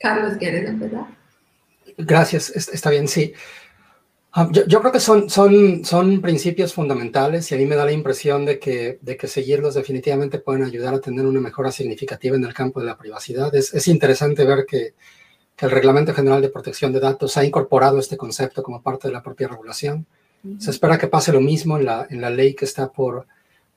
Carlos, 0.00 0.36
¿quieres 0.36 0.68
empezar? 0.68 1.06
Gracias, 1.98 2.50
está 2.50 2.90
bien, 2.90 3.06
sí. 3.06 3.34
Ah, 4.34 4.48
yo, 4.50 4.80
creo 4.80 4.92
que 4.92 5.00
son, 5.00 5.28
son, 5.28 5.84
son 5.84 6.22
principios 6.22 6.72
fundamentales 6.72 7.50
y 7.52 7.54
a 7.54 7.58
mí 7.58 7.66
me 7.66 7.76
da 7.76 7.84
la 7.84 7.92
impresión 7.92 8.46
de 8.46 8.58
que, 8.58 8.98
de 9.02 9.18
que 9.18 9.28
seguirlos 9.28 9.74
definitivamente 9.74 10.38
pueden 10.38 10.64
ayudar 10.64 10.94
a 10.94 11.00
tener 11.00 11.26
una 11.26 11.38
mejora 11.38 11.70
significativa 11.70 12.34
en 12.34 12.44
el 12.44 12.54
campo 12.54 12.80
de 12.80 12.86
la 12.86 12.96
privacidad. 12.96 13.54
Es, 13.54 13.74
es 13.74 13.88
interesante 13.88 14.46
ver 14.46 14.64
que, 14.64 14.94
que, 15.54 15.66
el 15.66 15.70
Reglamento 15.70 16.14
General 16.14 16.40
de 16.40 16.48
Protección 16.48 16.94
de 16.94 17.00
Datos 17.00 17.36
ha 17.36 17.44
incorporado 17.44 17.98
este 17.98 18.16
concepto 18.16 18.62
como 18.62 18.80
parte 18.80 19.08
de 19.08 19.12
la 19.12 19.22
propia 19.22 19.48
regulación. 19.48 20.06
Se 20.58 20.70
espera 20.70 20.98
que 20.98 21.08
pase 21.08 21.30
lo 21.30 21.40
mismo 21.42 21.76
en 21.76 21.84
la, 21.84 22.06
en 22.08 22.22
la 22.22 22.30
ley 22.30 22.54
que 22.54 22.64
está 22.64 22.90
por, 22.90 23.26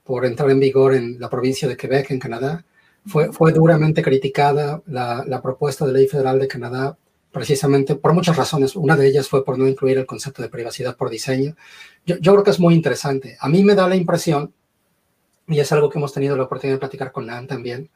por 0.06 0.26
entrar 0.26 0.50
en 0.50 0.60
vigor 0.62 0.96
en 0.96 1.20
la 1.20 1.30
provincia 1.30 1.68
de 1.68 1.76
Quebec, 1.76 2.12
en 2.12 2.20
Canadá. 2.20 2.64
Fue, 3.06 3.32
fue 3.34 3.52
duramente 3.52 4.02
criticada 4.02 4.82
la, 4.88 5.24
la, 5.28 5.42
propuesta 5.42 5.86
de 5.86 5.92
ley 5.92 6.08
federal 6.08 6.40
de 6.40 6.48
Canadá 6.48 6.98
precisamente 7.36 7.96
por 7.96 8.14
muchas 8.14 8.38
razones. 8.38 8.78
Una 8.78 8.96
de 8.96 9.08
ellas 9.08 9.28
fue 9.28 9.44
por 9.44 9.60
no 9.60 9.68
incluir 9.68 9.98
el 9.98 10.06
concepto 10.06 10.42
de 10.42 10.48
privacidad 10.48 10.96
por 10.96 11.10
diseño. 11.10 11.58
Yo, 12.06 12.16
yo 12.20 12.32
creo 12.32 12.46
que 12.46 12.52
es 12.52 12.62
muy 12.62 12.74
interesante. 12.74 13.36
A 13.42 13.50
mí 13.50 13.62
me 13.62 13.76
da 13.76 13.90
la 13.90 13.98
impresión, 13.98 14.54
y 15.46 15.60
es 15.60 15.70
algo 15.74 15.90
que 15.90 15.98
hemos 15.98 16.14
tenido 16.14 16.38
la 16.38 16.44
oportunidad 16.44 16.78
de 16.78 16.80
platicar 16.80 17.12
con 17.12 17.26
Nan 17.26 17.46
también, 17.46 17.90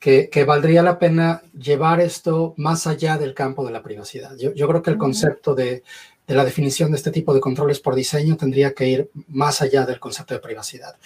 que, 0.00 0.28
que, 0.28 0.42
valdría 0.42 0.82
la 0.82 0.98
pena 0.98 1.42
llevar 1.56 2.00
esto 2.00 2.54
más 2.56 2.88
allá 2.88 3.16
del 3.18 3.34
campo 3.34 3.64
de 3.64 3.70
la 3.70 3.84
privacidad. 3.84 4.36
Yo, 4.36 4.52
yo 4.52 4.66
creo 4.66 4.82
que 4.82 4.90
el 4.90 4.98
concepto 4.98 5.54
de, 5.54 5.84
de, 6.26 6.34
la 6.34 6.44
definición 6.44 6.90
de 6.90 6.96
este 6.96 7.12
tipo 7.12 7.32
de 7.32 7.40
controles 7.40 7.78
por 7.78 7.94
diseño 7.94 8.36
tendría 8.36 8.74
que 8.74 8.88
ir 8.88 9.10
más 9.28 9.62
allá 9.62 9.86
del 9.86 10.00
concepto 10.00 10.34
de 10.34 10.40
privacidad. 10.40 10.96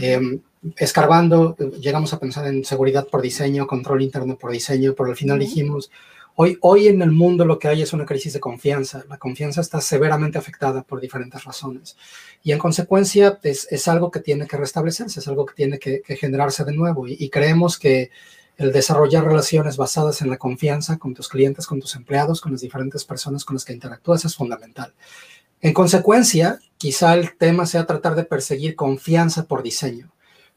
eh, 0.00 0.40
escarbando, 0.76 1.56
llegamos 1.78 2.14
a 2.14 2.18
pensar 2.18 2.46
en 2.46 2.64
seguridad 2.64 3.06
por 3.06 3.20
diseño, 3.20 3.66
control 3.66 4.00
interno 4.00 4.38
por 4.38 4.50
diseño, 4.50 4.94
pero 4.96 5.10
al 5.10 5.16
final 5.16 5.38
dijimos, 5.38 5.90
hoy, 6.36 6.58
hoy 6.60 6.88
en 6.88 7.02
el 7.02 7.10
mundo 7.10 7.44
lo 7.44 7.58
que 7.58 7.68
hay 7.68 7.82
es 7.82 7.92
una 7.92 8.04
crisis 8.04 8.32
de 8.32 8.40
confianza. 8.40 9.04
La 9.08 9.18
confianza 9.18 9.60
está 9.60 9.80
severamente 9.80 10.38
afectada 10.38 10.82
por 10.82 11.00
diferentes 11.00 11.44
razones. 11.44 11.96
Y 12.42 12.52
en 12.52 12.58
consecuencia 12.58 13.38
es, 13.42 13.68
es 13.70 13.88
algo 13.88 14.10
que 14.10 14.20
tiene 14.20 14.46
que 14.46 14.56
restablecerse, 14.56 15.20
es 15.20 15.28
algo 15.28 15.46
que 15.46 15.54
tiene 15.54 15.78
que, 15.78 16.02
generarse 16.16 16.64
de 16.64 16.72
nuevo. 16.72 17.06
Y, 17.06 17.28
creemos 17.30 17.78
que 17.78 18.10
el 18.56 18.72
desarrollar 18.72 19.24
relaciones 19.24 19.76
basadas 19.76 20.20
en 20.22 20.30
la 20.30 20.36
confianza 20.36 20.98
con 20.98 21.14
tus 21.14 21.28
clientes, 21.28 21.66
con 21.66 21.80
tus 21.80 21.94
empleados, 21.96 22.40
con 22.40 22.52
las 22.52 22.60
diferentes 22.60 23.04
personas 23.04 23.44
con 23.44 23.56
las 23.56 23.64
que 23.64 23.72
interactúas 23.72 24.24
es 24.24 24.34
fundamental. 24.36 24.92
En 25.60 25.72
consecuencia, 25.72 26.58
quizá 26.76 27.14
el 27.14 27.36
tema 27.36 27.66
sea 27.66 27.86
tratar 27.86 28.14
de 28.14 28.24
perseguir 28.24 28.74
confianza 28.74 29.46
por 29.46 29.62
diseño. 29.62 30.12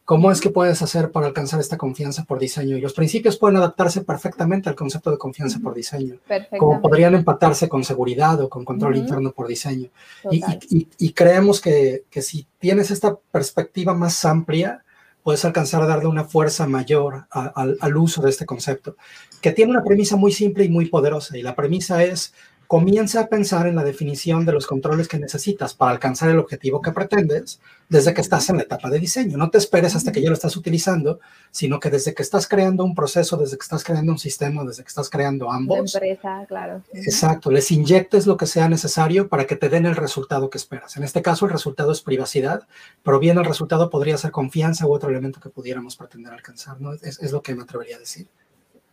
¿Cómo 0.05 0.31
es 0.31 0.39
que 0.39 0.51
puedes 0.51 0.83
hacer 0.83 1.11
para 1.11 1.25
alcanzar 1.25 1.59
esta 1.59 1.77
confianza 1.77 2.25
por 2.25 2.37
diseño? 2.37 2.77
Y 2.77 2.81
los 2.81 2.93
principios 2.93 3.37
pueden 3.37 3.57
adaptarse 3.57 4.01
perfectamente 4.01 4.69
al 4.69 4.75
concepto 4.75 5.09
de 5.09 5.17
confianza 5.17 5.57
por 5.59 5.73
diseño, 5.73 6.19
como 6.59 6.79
podrían 6.79 7.15
empatarse 7.15 7.67
con 7.67 7.83
seguridad 7.83 8.39
o 8.39 8.47
con 8.47 8.63
control 8.63 8.97
interno 8.97 9.31
por 9.31 9.47
diseño. 9.47 9.89
Y, 10.29 11.11
creemos 11.13 11.59
que, 11.59 12.03
si 12.21 12.45
tienes 12.59 12.91
esta 12.91 13.15
perspectiva 13.31 13.95
más 13.95 14.23
amplia, 14.25 14.83
puedes 15.23 15.43
alcanzar 15.43 15.81
a 15.81 15.87
darle 15.87 16.05
una 16.05 16.23
fuerza 16.23 16.67
mayor 16.67 17.25
al 17.31 17.97
uso 17.97 18.21
de 18.21 18.29
este 18.29 18.45
concepto, 18.45 18.97
que 19.41 19.53
tiene 19.53 19.71
una 19.71 19.83
premisa 19.83 20.15
muy 20.17 20.31
simple 20.31 20.65
y 20.65 20.69
muy 20.69 20.85
poderosa. 20.85 21.35
Y 21.35 21.41
la 21.41 21.55
premisa 21.55 22.03
es 22.03 22.31
comienza 22.67 23.21
a 23.21 23.27
pensar 23.27 23.67
en 23.67 23.75
la 23.75 23.83
definición 23.83 24.45
de 24.45 24.51
los 24.51 24.67
controles 24.67 25.07
que 25.07 25.19
necesitas 25.19 25.73
para 25.73 25.91
alcanzar 25.91 26.29
el 26.29 26.39
objetivo 26.39 26.81
que 26.81 26.91
pretendes 26.91 27.59
desde 27.89 28.13
que 28.13 28.21
estás 28.21 28.49
en 28.49 28.57
la 28.57 28.63
etapa 28.63 28.89
de 28.89 28.99
diseño. 28.99 29.37
No 29.37 29.49
te 29.49 29.57
esperes 29.57 29.95
hasta 29.95 30.11
que 30.11 30.21
ya 30.21 30.29
lo 30.29 30.33
estás 30.33 30.57
utilizando, 30.57 31.19
sino 31.51 31.79
que 31.79 31.89
desde 31.89 32.13
que 32.13 32.23
estás 32.23 32.47
creando 32.47 32.83
un 32.83 32.95
proceso, 32.95 33.37
desde 33.37 33.57
que 33.57 33.63
estás 33.63 33.83
creando 33.83 34.11
un 34.11 34.17
sistema, 34.17 34.63
desde 34.63 34.83
que 34.83 34.89
estás 34.89 35.09
creando 35.09 35.51
ambos. 35.51 35.95
empresa, 35.95 36.45
claro. 36.47 36.81
Exacto, 36.93 37.51
les 37.51 37.69
inyectes 37.71 38.25
lo 38.25 38.37
que 38.37 38.47
sea 38.47 38.67
necesario 38.67 39.27
para 39.27 39.45
que 39.45 39.55
te 39.55 39.69
den 39.69 39.85
el 39.85 39.95
resultado 39.95 40.49
que 40.49 40.57
esperas. 40.57 40.97
En 40.97 41.03
este 41.03 41.21
caso, 41.21 41.45
el 41.45 41.51
resultado 41.51 41.91
es 41.91 42.01
privacidad, 42.01 42.67
pero 43.03 43.19
bien 43.19 43.37
el 43.37 43.45
resultado 43.45 43.89
podría 43.89 44.17
ser 44.17 44.31
confianza 44.31 44.87
u 44.87 44.93
otro 44.93 45.09
elemento 45.09 45.39
que 45.39 45.49
pudiéramos 45.49 45.95
pretender 45.95 46.33
alcanzar. 46.33 46.81
¿no? 46.81 46.93
Es, 46.93 47.19
es 47.19 47.31
lo 47.31 47.41
que 47.41 47.55
me 47.55 47.63
atrevería 47.63 47.97
a 47.97 47.99
decir. 47.99 48.27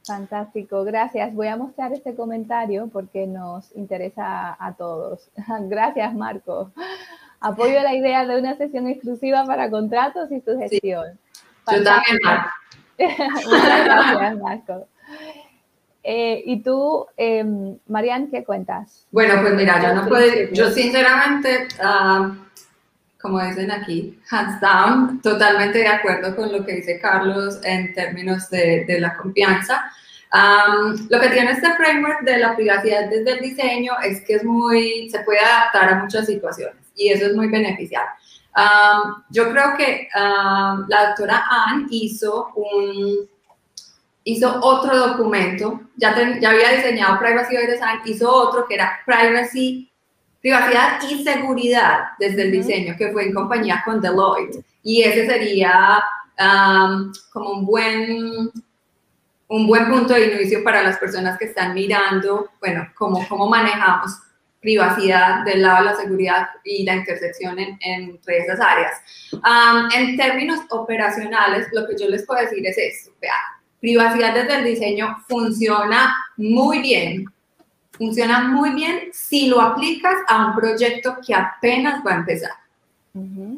Fantástico, 0.06 0.84
gracias. 0.84 1.32
Voy 1.34 1.46
a 1.46 1.56
mostrar 1.56 1.92
este 1.92 2.14
comentario 2.14 2.88
porque 2.92 3.26
nos 3.26 3.74
interesa 3.76 4.56
a 4.58 4.74
todos. 4.74 5.30
Gracias, 5.68 6.14
Marco. 6.14 6.72
Apoyo 7.40 7.80
la 7.82 7.94
idea 7.94 8.26
de 8.26 8.38
una 8.38 8.56
sesión 8.56 8.88
exclusiva 8.88 9.44
para 9.44 9.70
contratos 9.70 10.30
y 10.32 10.40
su 10.40 10.58
gestión. 10.58 11.18
Yo 11.70 11.84
también, 11.84 12.18
Marco. 12.24 12.48
Muchas 12.98 13.84
gracias, 13.84 14.38
Marco. 14.38 14.86
Eh, 16.04 16.42
y 16.46 16.62
tú, 16.62 17.06
eh, 17.16 17.44
Marian, 17.86 18.28
¿qué 18.28 18.44
cuentas? 18.44 19.06
Bueno, 19.12 19.40
pues 19.40 19.54
mira, 19.54 19.80
yo 19.80 19.94
no 19.94 20.08
puedo, 20.08 20.50
yo 20.52 20.70
sinceramente, 20.70 21.68
ah, 21.80 22.34
como 23.22 23.40
dicen 23.40 23.70
aquí, 23.70 24.18
hands 24.28 24.60
down, 24.60 25.22
totalmente 25.22 25.78
de 25.78 25.88
acuerdo 25.88 26.34
con 26.34 26.52
lo 26.52 26.66
que 26.66 26.74
dice 26.74 26.98
Carlos 27.00 27.60
en 27.62 27.94
términos 27.94 28.50
de, 28.50 28.84
de 28.84 29.00
la 29.00 29.16
confianza. 29.16 29.90
lo 31.08 31.20
que 31.20 31.28
tiene 31.28 31.52
este 31.52 31.72
framework 31.74 32.22
de 32.22 32.38
la 32.38 32.56
privacidad 32.56 33.08
desde 33.08 33.32
el 33.32 33.40
diseño 33.40 33.92
es 34.02 34.22
que 34.22 34.34
es 34.34 34.44
muy, 34.44 35.08
se 35.10 35.20
puede 35.20 35.38
adaptar 35.38 35.88
a 35.90 36.02
muchas 36.02 36.26
situaciones 36.26 36.82
y 36.96 37.10
eso 37.10 37.26
es 37.26 37.34
muy 37.34 37.48
beneficial. 37.48 38.06
yo 39.30 39.50
creo 39.50 39.76
que 39.76 40.08
la 40.14 41.06
doctora 41.08 41.44
Ann 41.48 41.86
hizo 41.90 42.48
un, 42.56 43.28
hizo 44.24 44.60
otro 44.62 44.96
documento, 45.08 45.80
ya, 45.96 46.14
ya 46.40 46.50
había 46.50 46.72
diseñado 46.72 47.18
Privacy 47.18 47.54
by 47.54 47.66
Design, 47.66 48.00
hizo 48.04 48.32
otro 48.32 48.66
que 48.66 48.74
era 48.74 49.00
Privacy 49.06 49.91
privacidad 50.42 51.00
y 51.08 51.22
seguridad 51.22 52.00
desde 52.18 52.42
el 52.42 52.52
diseño, 52.52 52.96
que 52.98 53.12
fue 53.12 53.24
en 53.24 53.32
compañía 53.32 53.82
con 53.84 54.00
Deloitte. 54.00 54.62
Y 54.82 55.02
ese 55.02 55.26
sería 55.26 56.02
como 57.32 57.50
un 57.52 57.64
buen, 57.64 58.50
un 59.46 59.66
buen 59.66 59.88
punto 59.88 60.14
de 60.14 60.34
inicio 60.34 60.64
para 60.64 60.82
las 60.82 60.98
personas 60.98 61.38
que 61.38 61.44
están 61.44 61.72
mirando, 61.72 62.50
bueno, 62.60 62.88
cómo, 62.96 63.26
cómo 63.28 63.48
manejamos 63.48 64.18
privacidad 64.60 65.44
del 65.44 65.62
lado 65.62 65.78
de 65.78 65.90
la 65.90 65.96
seguridad 65.96 66.48
y 66.64 66.84
la 66.84 66.96
intersección 66.96 67.58
en, 67.58 67.78
entre 67.80 68.38
esas 68.38 68.60
áreas. 68.60 68.92
en 69.94 70.16
términos 70.16 70.60
operacionales, 70.70 71.68
lo 71.72 71.86
que 71.86 71.96
yo 71.98 72.08
les 72.08 72.24
puedo 72.24 72.40
decir 72.40 72.64
es 72.66 72.78
esto, 72.78 73.12
vea, 73.20 73.34
privacidad 73.80 74.34
desde 74.34 74.58
el 74.58 74.64
diseño 74.64 75.16
funciona 75.28 76.16
muy 76.36 76.80
bien 76.80 77.26
funciona 78.02 78.48
muy 78.48 78.70
bien 78.70 79.10
si 79.12 79.46
lo 79.46 79.60
aplicas 79.60 80.16
a 80.26 80.46
un 80.46 80.56
proyecto 80.56 81.18
que 81.24 81.32
apenas 81.32 82.02
va 82.04 82.14
a 82.14 82.16
empezar. 82.16 82.50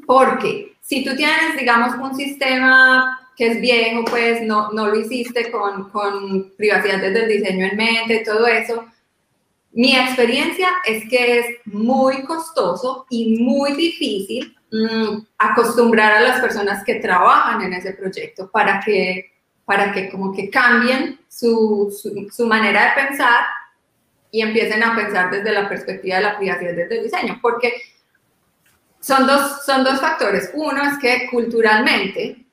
Porque 0.04 0.76
si 0.82 1.02
tú 1.02 1.16
tienes, 1.16 1.56
digamos, 1.58 1.94
un 1.96 2.14
sistema 2.14 3.20
que 3.34 3.46
es 3.46 3.60
viejo, 3.60 4.04
pues 4.04 4.42
no, 4.42 4.70
no 4.72 4.88
lo 4.88 5.00
hiciste 5.00 5.50
con, 5.50 5.88
con 5.88 6.52
privacidad 6.58 7.00
desde 7.00 7.22
el 7.22 7.28
diseño 7.28 7.66
en 7.66 7.76
mente, 7.76 8.22
todo 8.22 8.46
eso, 8.46 8.84
mi 9.72 9.96
experiencia 9.96 10.68
es 10.84 11.08
que 11.08 11.38
es 11.38 11.46
muy 11.64 12.22
costoso 12.24 13.06
y 13.08 13.38
muy 13.42 13.72
difícil 13.72 14.54
mm, 14.70 15.20
acostumbrar 15.38 16.12
a 16.12 16.20
las 16.20 16.40
personas 16.40 16.84
que 16.84 16.96
trabajan 16.96 17.62
en 17.62 17.72
ese 17.72 17.94
proyecto 17.94 18.50
para 18.50 18.80
que, 18.84 19.32
para 19.64 19.90
que 19.90 20.10
como 20.10 20.34
que 20.34 20.50
cambien 20.50 21.18
su, 21.28 21.90
su, 21.90 22.28
su 22.30 22.46
manera 22.46 22.90
de 22.90 23.06
pensar 23.06 23.46
y 24.35 24.43
empiecen 24.43 24.82
a 24.82 24.97
pensar 24.97 25.31
desde 25.31 25.52
la 25.52 25.69
perspectiva 25.69 26.16
de 26.16 26.23
la 26.24 26.36
privacidad 26.36 26.73
desde 26.73 26.97
el 26.97 27.05
diseño, 27.05 27.39
porque 27.40 27.73
son 28.98 29.28
dos, 29.28 29.65
son 29.65 29.85
dos 29.85 30.01
factores. 30.01 30.51
Uno 30.55 30.82
es 30.82 30.98
que 30.98 31.28
culturalmente, 31.31 32.44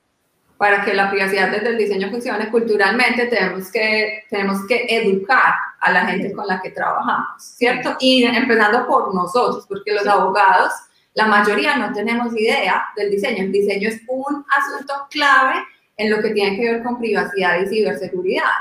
para 0.58 0.86
que 0.86 0.94
la 0.94 1.10
privacidad 1.10 1.49
desde 1.49 1.70
el 1.70 1.80
diseño 1.80 2.12
funcione, 2.12 2.52
culturalmente 2.52 3.26
tenemos 3.26 3.72
que, 3.72 4.26
tenemos 4.30 4.64
que 4.68 4.86
educar 4.90 5.56
a 5.80 5.91
la 5.91 6.06
gente 6.06 6.32
con 6.34 6.45
la 6.45 6.62
que 6.62 6.70
trabajamos, 6.70 7.41
¿cierto? 7.41 7.98
Y 7.99 8.26
empezando 8.26 8.86
por 8.86 9.16
nosotros, 9.16 9.66
porque 9.68 9.91
los 9.91 10.06
abogados, 10.06 10.72
la 11.16 11.26
mayoría 11.26 11.78
no 11.78 11.91
tenemos 11.94 12.32
idea 12.40 12.90
del 12.95 13.10
diseño. 13.10 13.45
El 13.45 13.52
diseño 13.52 13.90
es 13.90 14.02
un 14.08 14.45
asunto 14.56 15.08
clave 15.10 15.56
en 15.98 16.12
lo 16.12 16.22
que 16.22 16.30
tiene 16.30 16.58
que 16.58 16.74
ver 16.74 16.84
con 16.84 16.99
privacidad 16.99 17.60
y 17.60 17.66
ciberseguridad. 17.66 18.52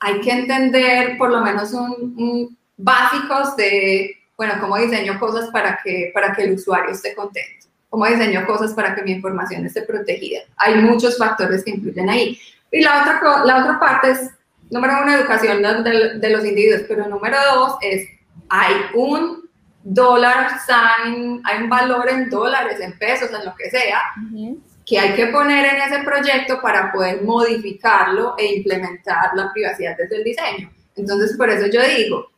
Hay 0.00 0.20
que 0.20 0.30
entender 0.30 1.18
por 1.18 1.30
lo 1.30 1.40
menos 1.40 1.72
un 1.72 2.56
básicos 2.76 3.56
de, 3.56 4.16
bueno, 4.36 4.54
cómo 4.60 4.76
diseño 4.76 5.18
cosas 5.18 5.50
para 5.50 5.80
que, 5.82 6.10
para 6.14 6.32
que 6.32 6.44
el 6.44 6.52
usuario 6.54 6.90
esté 6.90 7.14
contento, 7.14 7.66
cómo 7.90 8.06
diseño 8.06 8.46
cosas 8.46 8.72
para 8.72 8.94
que 8.94 9.02
mi 9.02 9.12
información 9.12 9.66
esté 9.66 9.82
protegida. 9.82 10.40
Hay 10.56 10.76
muchos 10.76 11.18
factores 11.18 11.64
que 11.64 11.72
influyen 11.72 12.08
ahí. 12.08 12.38
Y 12.70 12.80
la 12.80 13.00
otra, 13.00 13.44
la 13.44 13.60
otra 13.60 13.80
parte 13.80 14.10
es, 14.12 14.30
número 14.70 15.02
uno, 15.02 15.12
educación 15.12 15.62
de, 15.62 16.18
de 16.18 16.30
los 16.30 16.44
individuos, 16.44 16.82
pero 16.86 17.08
número 17.08 17.36
dos 17.54 17.76
es, 17.80 18.08
hay 18.48 18.74
un 18.94 19.48
dólar 19.82 20.50
sign, 20.60 21.40
hay 21.44 21.62
un 21.62 21.68
valor 21.68 22.08
en 22.08 22.28
dólares, 22.28 22.78
en 22.80 22.96
pesos, 22.98 23.30
en 23.32 23.44
lo 23.44 23.54
que 23.54 23.70
sea, 23.70 24.00
que 24.88 24.98
hay 24.98 25.12
que 25.14 25.26
poner 25.26 25.66
en 25.66 25.82
ese 25.82 26.02
proyecto 26.02 26.62
para 26.62 26.90
poder 26.90 27.22
modificarlo 27.22 28.34
e 28.38 28.56
implementar 28.56 29.32
la 29.34 29.52
privacidad 29.52 29.94
desde 29.98 30.16
el 30.16 30.24
diseño. 30.24 30.72
Entonces, 30.96 31.36
por 31.36 31.50
eso 31.50 31.66
yo 31.66 31.82
digo, 31.82 32.30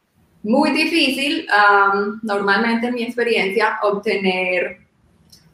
muy 0.43 0.71
difícil, 0.73 1.47
normalmente 2.23 2.89
en 2.89 2.95
mi 2.95 3.05
experiencia, 3.05 3.79
obtener 3.83 4.79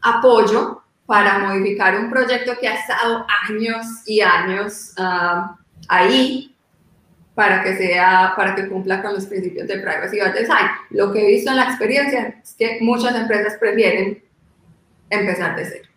apoyo 0.00 0.82
para 1.04 1.38
modificar 1.40 2.00
un 2.00 2.08
proyecto 2.08 2.56
que 2.58 2.68
ha 2.68 2.76
estado 2.76 3.26
años 3.48 3.86
y 4.06 4.22
años 4.22 4.94
ahí 5.88 6.56
para 7.34 7.62
que 7.62 7.76
sea, 7.76 8.32
para 8.34 8.54
que 8.54 8.68
cumpla 8.68 9.02
con 9.02 9.12
los 9.12 9.26
principios 9.26 9.68
de 9.68 9.80
privacy 9.80 10.18
by 10.18 10.32
design. 10.32 10.68
Lo 10.90 11.12
que 11.12 11.20
he 11.20 11.26
visto 11.26 11.50
en 11.50 11.56
la 11.58 11.64
experiencia 11.64 12.40
es 12.42 12.54
que 12.54 12.78
muchas 12.80 13.14
empresas 13.14 13.58
prefieren 13.60 14.24
empezar 15.10 15.54
de 15.56 15.64
cero. 15.66 15.88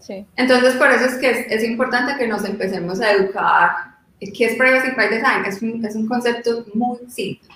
Sí. 0.00 0.26
Entonces, 0.36 0.74
por 0.74 0.90
eso 0.90 1.04
es 1.04 1.14
que 1.16 1.30
es, 1.30 1.46
es, 1.50 1.64
importante 1.64 2.16
que 2.16 2.26
nos 2.26 2.44
empecemos 2.44 3.00
a 3.00 3.12
educar. 3.12 3.70
¿Qué 4.18 4.46
es 4.46 4.56
privacy 4.56 4.90
by 4.96 5.08
design? 5.08 5.44
Es 5.46 5.62
un, 5.62 5.84
es 5.84 5.94
un 5.94 6.06
concepto 6.06 6.64
muy 6.74 6.98
simple 7.08 7.48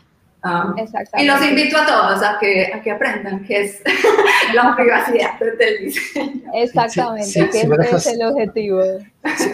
Um, 0.44 0.74
y 1.18 1.24
los 1.24 1.42
invito 1.42 1.78
a 1.78 1.86
todos 1.86 2.22
a 2.22 2.38
que, 2.38 2.70
a 2.70 2.82
que 2.82 2.90
aprendan 2.90 3.42
qué 3.44 3.62
es 3.62 3.80
la 4.54 4.76
privacidad 4.76 5.38
del 5.38 5.86
diseño. 5.86 6.42
Exactamente, 6.52 7.48
que 7.50 7.96
es 7.96 8.06
el 8.08 8.22
objetivo. 8.22 8.82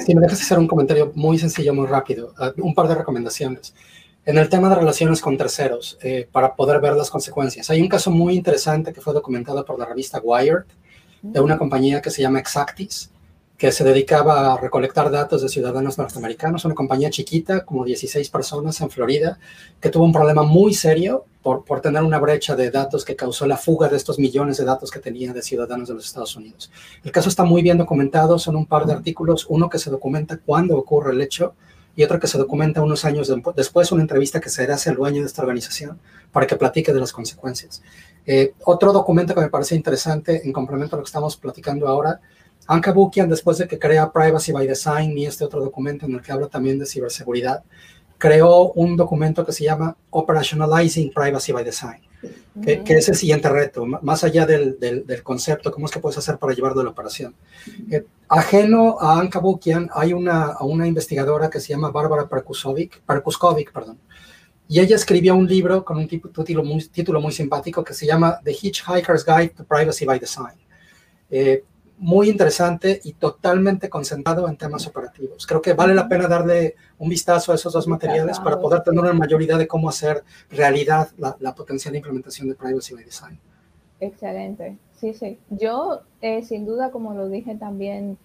Si, 0.05 0.13
me 0.17 0.23
dejas 0.23 0.43
hacer 0.43 0.59
un 0.59 0.67
comentario 0.67 1.13
muy 1.15 1.39
sencillo, 1.39 1.73
muy 1.73 1.87
rápido, 1.87 2.35
uh, 2.41 2.61
un 2.61 2.75
par 2.75 2.89
de 2.89 2.97
recomendaciones. 2.97 3.73
En 4.27 4.37
el 4.37 4.49
tema 4.49 4.69
de 4.69 4.75
relaciones 4.75 5.21
con 5.21 5.39
terceros, 5.39 5.97
eh, 6.03 6.29
para 6.31 6.57
poder 6.57 6.81
ver 6.81 6.95
las 6.95 7.09
consecuencias, 7.09 7.71
hay 7.71 7.81
un 7.81 7.89
caso 7.89 8.11
muy 8.11 8.35
interesante 8.35 8.93
que 8.93 9.01
fue 9.01 9.15
documentado 9.15 9.65
por 9.65 9.79
la 9.79 9.87
revista 9.87 10.19
Wired, 10.21 10.65
de 11.23 11.41
una 11.41 11.59
compañía 11.59 12.01
que 12.01 12.11
se 12.11 12.23
llama 12.23 12.39
Exactis, 12.39 13.11
que 13.61 13.73
se 13.73 13.85
dedicaba 13.85 14.55
a 14.55 14.57
recolectar 14.57 15.11
datos 15.11 15.43
de 15.43 15.51
ciudadanos 15.51 15.99
norteamericanos, 15.99 16.65
una 16.65 16.75
compañía 16.75 17.11
chiquita, 17.11 17.67
como 17.67 17.85
16 17.85 18.31
personas 18.31 18.81
en 18.81 18.89
Florida, 18.89 19.39
que 19.79 19.91
tuvo 19.91 20.05
un 20.05 20.15
problema 20.15 20.43
muy 20.43 20.73
serio 20.73 21.27
por, 21.43 21.63
por 21.67 21.83
tener 21.83 22.03
una 22.03 22.19
brecha 22.19 22.57
de 22.57 22.71
datos 22.71 23.05
que 23.05 23.17
causó 23.17 23.47
la 23.47 23.59
fuga 23.59 23.89
de 23.89 23.99
estos 23.99 24.19
millones 24.19 24.57
de 24.57 24.65
datos 24.65 24.91
que 24.91 24.99
tenía 24.99 25.35
de 25.35 25.43
ciudadanos 25.43 25.89
de 25.89 25.95
los 25.95 26.07
Estados 26.07 26.35
Unidos. 26.37 26.71
El 27.05 27.13
caso 27.13 27.29
está 27.29 27.45
muy 27.45 27.61
bien 27.61 27.77
documentado, 27.77 28.39
son 28.39 28.57
un 28.57 28.65
par 28.65 28.87
de 28.87 28.95
artículos, 28.95 29.45
uno 29.51 29.69
que 29.69 29.79
se 29.79 29.91
documenta 29.91 30.39
cuándo 30.39 30.79
ocurre 30.79 31.13
el 31.13 31.21
hecho 31.21 31.55
y 31.97 32.03
otra 32.03 32.19
que 32.19 32.29
se 32.29 32.39
documenta 32.39 32.81
unos 32.81 33.05
años 33.05 33.31
después, 33.55 33.93
una 33.93 34.01
entrevista 34.01 34.41
que 34.41 34.49
se 34.49 34.65
hace 34.73 34.89
al 34.89 34.97
dueño 34.97 35.21
de 35.21 35.27
esta 35.27 35.43
organización 35.43 35.99
para 36.33 36.47
que 36.47 36.57
platique 36.57 36.95
de 36.95 37.01
las 37.01 37.13
consecuencias. 37.13 37.83
Eh, 38.27 38.55
otro 38.65 38.93
documento 38.93 39.35
que 39.35 39.41
me 39.41 39.49
parece 39.49 39.75
interesante 39.75 40.43
en 40.45 40.53
complemento 40.53 40.97
a 40.97 40.99
lo 40.99 41.05
que 41.05 41.09
estamos 41.09 41.37
platicando 41.37 41.89
ahora, 41.89 42.21
Anka 42.67 42.93
Bukian, 42.93 43.29
después 43.29 43.59
de 43.59 43.67
que 43.67 43.79
crea 43.79 44.13
Privacy 44.13 44.53
by 44.53 44.67
Design 44.67 45.17
y 45.19 45.27
este 45.27 45.45
otro 45.45 45.61
documento 45.61 46.07
en 46.07 46.15
el 46.15 46.23
que 46.23 46.31
habla 46.31 46.47
también 46.47 46.79
de 46.79 46.87
ciberseguridad, 46.87 47.65
creó 48.21 48.73
un 48.73 48.97
documento 48.97 49.45
que 49.45 49.53
se 49.53 49.65
llama 49.65 49.97
Operationalizing 50.11 51.11
Privacy 51.13 51.53
by 51.53 51.65
Design, 51.65 52.01
que, 52.63 52.83
es 52.87 53.09
el 53.09 53.17
siguiente 53.17 53.49
reto, 53.49 53.87
más 53.87 54.23
allá 54.25 54.45
del, 54.45 54.79
del, 54.79 55.23
concepto, 55.23 55.73
cómo 55.73 55.87
es 55.87 55.93
que 55.93 56.01
puedes 56.01 56.19
hacer 56.19 56.37
para 56.37 56.53
llevarlo 56.53 56.83
a 56.83 56.85
la 56.85 56.91
operación. 56.91 57.35
Eh, 57.91 58.05
ajeno 58.29 58.99
a 59.01 59.19
Anka 59.19 59.41
Bukian, 59.41 59.89
hay 59.95 60.13
una, 60.13 60.55
una 60.61 60.87
investigadora 60.87 61.49
que 61.49 61.61
se 61.61 61.69
llama 61.69 61.91
Bárbara 61.91 62.29
Perkuskovic, 62.29 63.03
perdón, 63.73 63.99
y 64.71 64.79
ella 64.79 64.95
escribió 64.95 65.35
un 65.35 65.49
libro 65.49 65.85
con 65.85 65.99
un 65.99 66.07
título 66.07 66.63
muy, 66.63 66.81
título 66.87 67.21
muy 67.21 67.33
simpático 67.33 67.83
que 67.83 67.93
se 67.93 68.07
llama 68.07 68.39
The 68.45 68.53
Hitchhiker's 68.53 69.27
Guide 69.27 69.49
to 69.49 69.65
Privacy 69.65 70.05
by 70.05 70.21
Design. 70.21 70.55
Eh, 71.29 71.65
muy 71.99 72.31
interesante 72.31 73.01
y 73.03 73.15
totalmente 73.15 73.91
concentrado 73.91 74.49
en 74.49 74.57
temas 74.57 74.87
operativos. 74.87 75.45
Creo 75.45 75.61
que 75.61 75.73
vale 75.73 75.93
la 75.93 76.09
pena 76.09 76.29
darle 76.29 76.77
un 76.99 77.09
vistazo 77.09 77.51
a 77.51 77.57
esos 77.57 77.73
dos 77.73 77.89
materiales 77.89 78.39
para 78.39 78.61
poder 78.61 78.85
tener 78.85 79.01
una 79.01 79.13
mayor 79.13 79.43
idea 79.43 79.59
de 79.59 79.67
cómo 79.67 79.89
hacer 79.89 80.23
realidad 80.49 81.09
la, 81.19 81.53
potencial 81.53 81.97
implementación 81.97 82.49
de 82.49 82.55
Privacy 82.55 82.95
by 82.95 83.05
Design. 83.05 83.41
Excelente, 83.99 84.79
sí, 85.01 85.15
sí. 85.15 85.41
Yo, 85.51 86.03
eh, 86.21 86.45
sin 86.45 86.65
duda, 86.65 86.93
como 86.93 87.13
lo 87.13 87.29
dije 87.29 87.57
también 87.57 88.19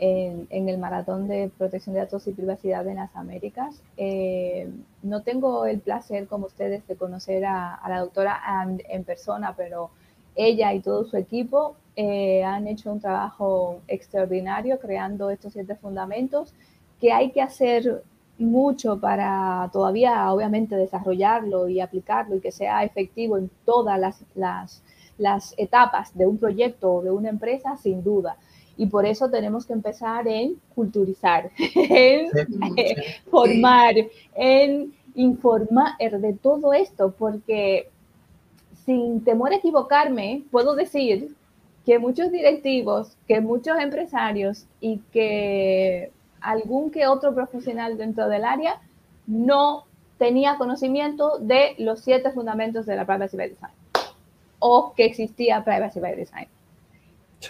en, 0.00 0.68
el 0.68 0.78
maratón 0.78 1.28
de 1.28 1.50
protección 1.56 1.94
de 1.94 2.00
datos 2.00 2.26
y 2.26 2.32
privacidad 2.32 2.86
en 2.88 2.96
las 2.96 3.14
Américas, 3.14 3.82
eh, 3.96 4.68
no 5.02 5.22
tengo 5.22 5.66
el 5.66 5.80
placer, 5.80 6.26
como 6.26 6.46
ustedes, 6.46 6.86
de 6.88 6.96
conocer 6.96 7.44
a, 7.44 7.80
la 7.88 8.00
doctora 8.00 8.40
en 8.88 9.04
persona, 9.04 9.54
pero 9.56 9.90
ella 10.34 10.72
y 10.72 10.80
todo 10.80 11.04
su 11.04 11.16
equipo 11.16 11.76
eh, 11.96 12.42
han 12.44 12.66
hecho 12.66 12.92
un 12.92 13.00
trabajo 13.00 13.80
extraordinario 13.88 14.78
creando 14.78 15.28
estos 15.30 15.52
siete 15.52 15.74
fundamentos 15.74 16.54
que 17.00 17.12
hay 17.12 17.30
que 17.30 17.42
hacer 17.42 18.02
mucho 18.38 18.98
para 18.98 19.68
todavía, 19.72 20.32
obviamente, 20.32 20.76
desarrollarlo 20.76 21.68
y 21.68 21.80
aplicarlo 21.80 22.36
y 22.36 22.40
que 22.40 22.52
sea 22.52 22.84
efectivo 22.84 23.36
en 23.36 23.50
todas 23.66 24.00
las, 24.00 24.24
las 25.18 25.54
etapas 25.58 26.16
de 26.16 26.26
un 26.26 26.38
proyecto 26.38 26.94
o 26.94 27.02
de 27.02 27.10
una 27.10 27.28
empresa, 27.28 27.76
sin 27.76 28.02
duda. 28.02 28.36
Y 28.80 28.86
por 28.86 29.04
eso 29.04 29.28
tenemos 29.28 29.66
que 29.66 29.74
empezar 29.74 30.26
en 30.26 30.58
culturizar, 30.74 31.50
en 31.74 32.30
formar, 33.30 33.92
en 34.34 34.94
informar 35.14 35.98
de 35.98 36.32
todo 36.32 36.72
esto, 36.72 37.14
porque 37.18 37.90
sin 38.86 39.22
temor 39.22 39.52
a 39.52 39.56
equivocarme, 39.56 40.44
puedo 40.50 40.74
decir 40.74 41.36
que 41.84 41.98
muchos 41.98 42.32
directivos, 42.32 43.18
que 43.28 43.42
muchos 43.42 43.78
empresarios 43.78 44.64
y 44.80 45.00
que 45.12 46.10
algún 46.40 46.90
que 46.90 47.06
otro 47.06 47.34
profesional 47.34 47.98
dentro 47.98 48.30
del 48.30 48.46
área 48.46 48.80
no 49.26 49.84
tenía 50.16 50.56
conocimiento 50.56 51.36
de 51.38 51.74
los 51.76 52.00
siete 52.00 52.30
fundamentos 52.30 52.86
de 52.86 52.96
la 52.96 53.04
Privacy 53.04 53.36
by 53.36 53.50
Design 53.50 53.74
o 54.58 54.94
que 54.96 55.04
existía 55.04 55.62
Privacy 55.62 56.00
by 56.00 56.16
Design. 56.16 56.48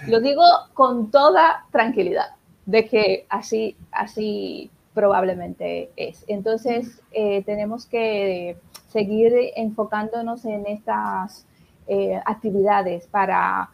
Lo 0.07 0.21
digo 0.21 0.43
con 0.75 1.11
toda 1.11 1.67
tranquilidad 1.73 2.35
de 2.67 2.87
que 2.87 3.27
así, 3.29 3.77
así 3.91 4.71
probablemente 4.95 5.91
es. 5.97 6.25
Entonces, 6.29 7.01
eh, 7.13 7.43
tenemos 7.45 7.87
que 7.87 8.57
seguir 8.89 9.33
enfocándonos 9.57 10.45
en 10.45 10.67
estas 10.67 11.47
eh, 11.87 12.21
actividades 12.25 13.07
para 13.07 13.71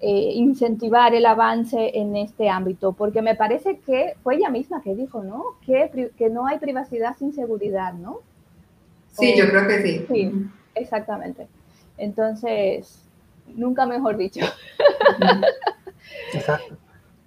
eh, 0.00 0.32
incentivar 0.34 1.14
el 1.14 1.26
avance 1.26 1.92
en 1.94 2.16
este 2.16 2.48
ámbito, 2.48 2.92
porque 2.92 3.22
me 3.22 3.36
parece 3.36 3.78
que 3.78 4.14
fue 4.22 4.36
ella 4.36 4.50
misma 4.50 4.82
que 4.82 4.94
dijo, 4.94 5.22
¿no? 5.22 5.44
Que, 5.64 6.10
que 6.16 6.28
no 6.28 6.46
hay 6.46 6.58
privacidad 6.58 7.16
sin 7.16 7.32
seguridad, 7.32 7.92
¿no? 7.92 8.18
Sí, 9.12 9.34
yo 9.36 9.48
creo 9.48 9.68
que 9.68 9.82
sí. 9.82 10.06
Sí, 10.08 10.32
exactamente. 10.74 11.46
Entonces, 11.98 13.04
nunca 13.56 13.86
mejor 13.86 14.16
dicho. 14.16 14.44
Exacto. 16.32 16.76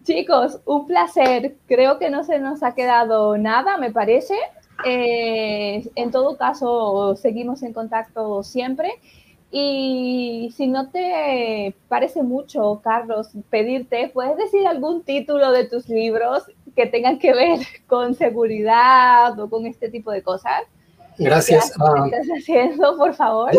Chicos, 0.03 0.59
un 0.65 0.85
placer. 0.85 1.55
Creo 1.67 1.97
que 1.97 2.09
no 2.09 2.23
se 2.23 2.39
nos 2.39 2.61
ha 2.61 2.75
quedado 2.75 3.37
nada, 3.37 3.77
me 3.77 3.91
parece. 3.91 4.35
Eh, 4.85 5.89
en 5.95 6.11
todo 6.11 6.37
caso, 6.37 7.15
seguimos 7.15 7.63
en 7.63 7.73
contacto 7.73 8.43
siempre. 8.43 8.91
Y 9.51 10.53
si 10.55 10.67
no 10.67 10.89
te 10.89 11.75
parece 11.87 12.21
mucho, 12.23 12.81
Carlos, 12.83 13.29
pedirte, 13.49 14.09
¿puedes 14.13 14.37
decir 14.37 14.67
algún 14.67 15.03
título 15.03 15.51
de 15.51 15.65
tus 15.65 15.87
libros 15.87 16.43
que 16.75 16.87
tengan 16.87 17.17
que 17.17 17.33
ver 17.33 17.59
con 17.87 18.15
seguridad 18.15 19.39
o 19.39 19.49
con 19.49 19.65
este 19.65 19.89
tipo 19.89 20.11
de 20.11 20.21
cosas? 20.21 20.61
Gracias. 21.17 21.71
¿Qué 21.71 21.75
ah, 21.79 22.05
estás 22.05 22.27
haciendo, 22.37 22.97
por 22.97 23.13
favor? 23.13 23.51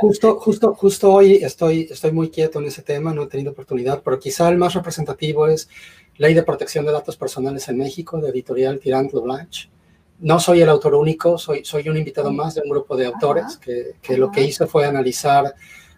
justo, 0.00 0.36
justo, 0.40 0.74
justo 0.74 1.12
hoy 1.12 1.36
estoy, 1.36 1.88
estoy 1.90 2.12
muy 2.12 2.30
quieto 2.30 2.58
en 2.58 2.66
ese 2.66 2.82
tema, 2.82 3.12
no 3.12 3.24
he 3.24 3.26
tenido 3.26 3.52
oportunidad, 3.52 4.02
pero 4.04 4.18
quizá 4.18 4.48
el 4.48 4.56
más 4.56 4.74
representativo 4.74 5.46
es 5.46 5.68
Ley 6.16 6.34
de 6.34 6.42
Protección 6.42 6.84
de 6.84 6.92
Datos 6.92 7.16
Personales 7.16 7.68
en 7.68 7.78
México, 7.78 8.20
de 8.20 8.30
editorial 8.30 8.78
Tirant 8.78 9.12
Leblanche. 9.12 9.70
No 10.20 10.38
soy 10.38 10.62
el 10.62 10.68
autor 10.68 10.94
único, 10.94 11.38
soy, 11.38 11.64
soy 11.64 11.88
un 11.88 11.96
invitado 11.96 12.32
más 12.32 12.54
de 12.54 12.62
un 12.62 12.70
grupo 12.70 12.96
de 12.96 13.06
autores 13.06 13.56
que, 13.56 13.96
que 14.00 14.16
lo 14.16 14.30
que 14.30 14.42
hice 14.42 14.66
fue 14.66 14.86
analizar 14.86 15.54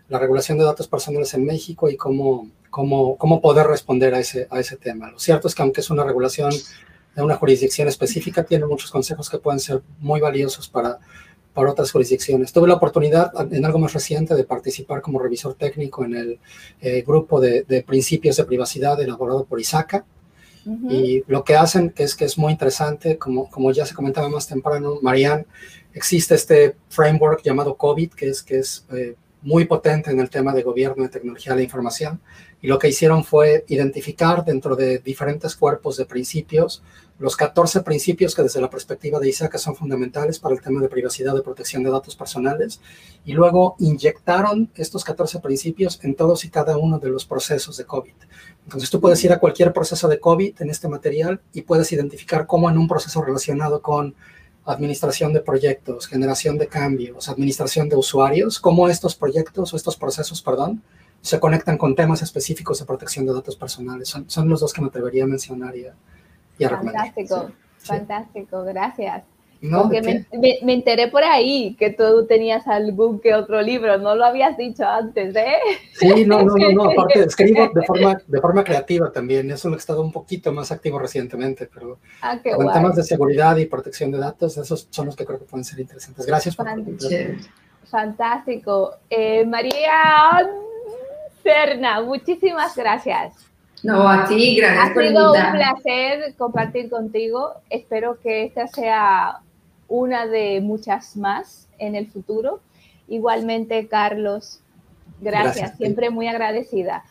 la 0.09 0.19
regulación 0.19 0.59
de 0.59 0.65
datos 0.65 0.89
personales 0.89 1.35
en 1.35 1.45
México 1.45 1.91
y 1.91 1.97
cómo, 1.97 2.49
cómo, 2.71 3.17
cómo 3.17 3.41
poder 3.41 3.67
responder 3.67 4.15
a 4.15 4.21
ese, 4.21 4.47
a 4.51 4.61
ese 4.61 4.77
tema. 4.77 5.11
Lo 5.11 5.19
cierto 5.19 5.49
es 5.49 5.55
que 5.55 5.63
aunque 5.63 5.81
es 5.81 5.91
una 5.91 6.05
regulación 6.05 6.53
de 7.15 7.23
una 7.23 7.37
jurisdicción 7.37 7.89
específica 7.89 8.45
tiene 8.45 8.67
muchos 8.67 8.91
consejos 8.91 9.31
que 9.31 9.39
pueden 9.39 9.61
ser 9.61 9.83
muy 10.01 10.21
valiosos 10.21 10.69
para, 10.69 10.99
para 11.55 11.71
otras 11.71 11.91
jurisdicciones. 11.93 12.53
Tuve 12.53 12.69
la 12.69 12.75
oportunidad 12.75 13.33
en 13.53 13.65
algo 13.65 13.79
más 13.79 13.93
reciente 13.93 14.35
de 14.35 14.45
participar 14.45 15.01
como 15.01 15.21
revisor 15.21 15.55
técnico 15.55 16.05
en 16.05 16.15
el 16.17 16.41
eh, 16.81 17.03
grupo 17.07 17.41
de, 17.41 17.63
de, 17.63 17.83
principios 17.83 18.37
de 18.37 18.45
privacidad 18.45 19.01
elaborado 19.01 19.45
por 19.45 19.61
ISACA. 19.61 20.05
Y 20.89 21.23
lo 21.27 21.45
que 21.45 21.57
hacen, 21.57 21.93
es 21.95 22.15
que 22.17 22.25
es 22.25 22.39
muy 22.39 22.51
interesante, 22.51 23.19
como, 23.19 23.51
como 23.51 23.71
ya 23.71 23.85
se 23.85 23.95
comentaba 23.95 24.31
más 24.31 24.49
temprano, 24.49 24.99
Marianne, 25.03 25.45
existe 25.93 26.35
este 26.35 26.77
framework 26.89 27.43
llamado 27.43 27.77
COVID, 27.77 28.13
que 28.13 28.31
es, 28.31 28.43
que 28.43 28.61
es 28.61 28.87
eh, 28.91 29.15
muy 29.43 29.67
potente 29.67 30.11
en 30.11 30.21
el 30.21 30.31
tema 30.31 30.55
de 30.55 30.63
gobierno 30.63 31.03
de 31.03 31.11
tecnología 31.11 31.53
de 31.53 31.59
la 31.59 31.65
información. 31.65 32.19
Y 32.63 32.67
lo 32.67 32.79
que 32.79 32.89
hicieron 32.89 33.25
fue 33.25 33.67
identificar 33.69 34.43
dentro 34.43 34.75
de 34.75 35.01
diferentes 35.01 35.55
cuerpos 35.55 35.99
de 35.99 36.07
principios 36.07 36.83
los 37.19 37.37
14 37.37 37.83
principios 37.83 38.35
que 38.35 38.43
desde 38.43 38.61
la 38.61 38.69
perspectiva 38.69 39.21
de 39.21 39.29
ISACA 39.29 39.59
son 39.59 39.77
fundamentales 39.77 40.39
para 40.39 40.55
el 40.55 40.61
tema 40.61 40.81
de 40.81 40.89
privacidad, 40.89 41.35
de 41.35 41.43
protección 41.43 41.83
de 41.85 41.91
datos 41.91 42.17
personales, 42.17 42.81
y 43.25 43.33
luego 43.33 43.77
inyectaron 43.79 44.71
estos 44.75 45.05
14 45.05 45.39
principios 45.41 46.01
en 46.03 46.15
todos 46.17 46.45
y 46.45 46.51
cada 46.51 46.77
uno 46.77 46.99
de 46.99 47.11
los 47.11 47.25
procesos 47.25 47.77
de 47.77 47.85
COVID. 47.85 48.15
Entonces 48.65 48.91
tú 48.91 49.01
puedes 49.01 49.23
ir 49.25 49.33
a 49.33 49.39
cualquier 49.39 49.73
proceso 49.73 50.09
de 50.09 50.19
COVID 50.19 50.61
en 50.61 50.71
este 50.71 50.89
material 50.89 51.41
y 51.53 51.63
puedes 51.63 51.93
identificar 51.93 52.47
cómo 52.47 52.69
en 52.69 52.79
un 52.79 52.89
proceso 52.89 53.23
relacionado 53.23 53.81
con 53.81 54.15
administración 54.65 55.33
de 55.33 55.41
proyectos, 55.41 56.07
generación 56.07 56.59
de 56.59 56.67
cambios, 56.67 57.29
administración 57.29 57.89
de 57.89 57.97
usuarios, 57.97 58.59
cómo 58.59 58.89
estos 58.89 59.15
proyectos 59.15 59.73
o 59.73 59.77
estos 59.77 59.97
procesos, 59.97 60.43
perdón, 60.43 60.83
se 61.21 61.39
conectan 61.39 61.79
con 61.79 61.95
temas 61.95 62.23
específicos 62.23 62.79
de 62.79 62.87
protección 62.87 63.27
de 63.27 63.35
datos 63.35 63.57
personales. 63.57 64.09
Son, 64.09 64.29
son 64.29 64.49
los 64.49 64.61
dos 64.61 64.73
que 64.73 64.81
me 64.81 64.89
atrevería 64.89 65.25
a 65.25 65.27
mencionar 65.27 65.75
Fantástico, 66.59 67.51
fantástico, 67.79 68.65
gracias. 68.65 69.25
Porque 69.73 70.03
me, 70.03 70.59
me, 70.63 70.75
enteré 70.75 71.09
por 71.09 71.23
ahí 71.23 71.75
que 71.79 71.91
tú 71.91 72.27
tenías 72.27 72.67
algún 72.67 73.19
que 73.19 73.35
otro 73.35 73.63
libro, 73.63 73.97
no 73.97 74.15
lo 74.15 74.25
habías 74.27 74.59
dicho 74.59 74.87
antes, 74.87 75.35
¿eh? 75.35 75.57
Sí, 75.95 76.27
no, 76.27 76.43
no, 76.43 76.55
no, 76.55 76.73
no. 76.73 76.85
aparte 76.91 77.21
escribo 77.21 77.69
de 77.73 77.83
forma, 77.87 78.21
de 78.27 78.41
forma 78.41 78.63
creativa 78.63 79.11
también, 79.11 79.51
eso 79.51 79.71
lo 79.71 79.77
he 79.77 79.79
estado 79.79 80.03
un 80.03 80.13
poquito 80.13 80.53
más 80.53 80.71
activo 80.71 80.99
recientemente, 80.99 81.69
pero 81.73 81.99
ah, 82.21 82.39
en 82.45 82.73
temas 82.73 82.97
de 82.97 83.05
seguridad 83.05 83.57
y 83.57 83.65
protección 83.65 84.11
de 84.11 84.19
datos, 84.19 84.59
esos 84.59 84.87
son 84.91 85.07
los 85.07 85.17
que 85.17 85.25
creo 85.25 85.39
que 85.39 85.47
pueden 85.47 85.65
ser 85.65 85.81
interesantes. 85.81 86.27
Gracias 86.27 86.57
por 86.57 86.67
Fantástico. 87.91 88.97
Eh, 89.09 89.47
María 89.47 90.51
Serna, 91.43 92.03
muchísimas 92.03 92.77
gracias. 92.77 93.54
No, 93.85 94.09
a 94.09 94.25
ti, 94.27 94.57
gracias 94.57 94.97
ha 94.97 95.01
sido 95.01 95.33
un 95.33 95.53
placer 95.53 96.35
compartir 96.37 96.89
contigo. 96.89 97.53
Espero 97.69 98.19
que 98.21 98.45
esta 98.45 98.67
sea 98.67 99.41
una 99.89 100.27
de 100.27 100.61
muchas 100.63 101.17
más 101.17 101.69
en 101.79 101.95
el 101.95 102.11
futuro. 102.11 102.61
Igualmente, 103.09 103.87
Carlos, 103.87 104.61
gracias, 105.21 105.77
siempre 105.77 106.09
muy 106.11 106.27
agradecida. 106.27 107.05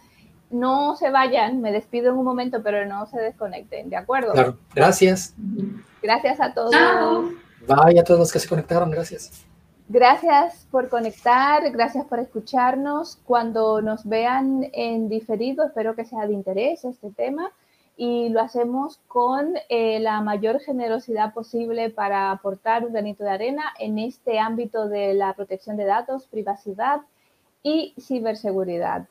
no 0.50 0.95
se 0.95 1.10
vayan, 1.10 1.62
me 1.62 1.72
despido 1.72 2.12
en 2.12 2.18
un 2.18 2.26
momento, 2.26 2.62
pero 2.64 2.86
no 2.86 3.06
se 3.08 3.20
desconecten, 3.20 3.90
¿de 3.90 3.95
acuerdo? 3.95 4.34
Claro, 4.34 4.58
gracias. 4.74 5.34
Gracias 6.02 6.40
a 6.40 6.54
todos. 6.54 6.72
Bye 7.68 8.00
a 8.00 8.04
todos 8.04 8.20
los 8.20 8.32
que 8.32 8.40
se 8.40 8.48
conectaron, 8.48 8.91
gracias. 8.91 9.45
Gracias 9.89 10.65
por 10.72 10.88
conectar, 10.88 11.69
gracias 11.72 12.05
por 12.05 12.19
escucharnos. 12.19 13.18
Cuando 13.26 13.81
nos 13.81 14.05
vean 14.05 14.69
en 14.72 15.10
diferido, 15.10 15.65
espero 15.65 15.93
que 15.95 16.05
sea 16.05 16.26
de 16.26 16.34
interés 16.34 16.85
este 16.85 17.11
tema 17.11 17.51
y 17.97 18.30
lo 18.30 18.41
hacemos 18.41 19.01
con 19.07 19.53
eh, 19.69 19.99
la 19.99 20.22
mayor 20.22 20.60
generosidad 20.61 21.34
posible 21.34 21.89
para 21.89 22.31
aportar 22.31 22.85
un 22.85 22.93
granito 22.93 23.23
de 23.23 23.31
arena 23.31 23.73
en 23.77 23.99
este 23.99 24.39
ámbito 24.39 24.88
de 24.88 25.14
la 25.14 25.34
protección 25.34 25.76
de 25.76 25.85
datos, 25.85 26.27
privacidad 26.27 27.01
y 27.61 27.93
ciberseguridad. 27.99 29.07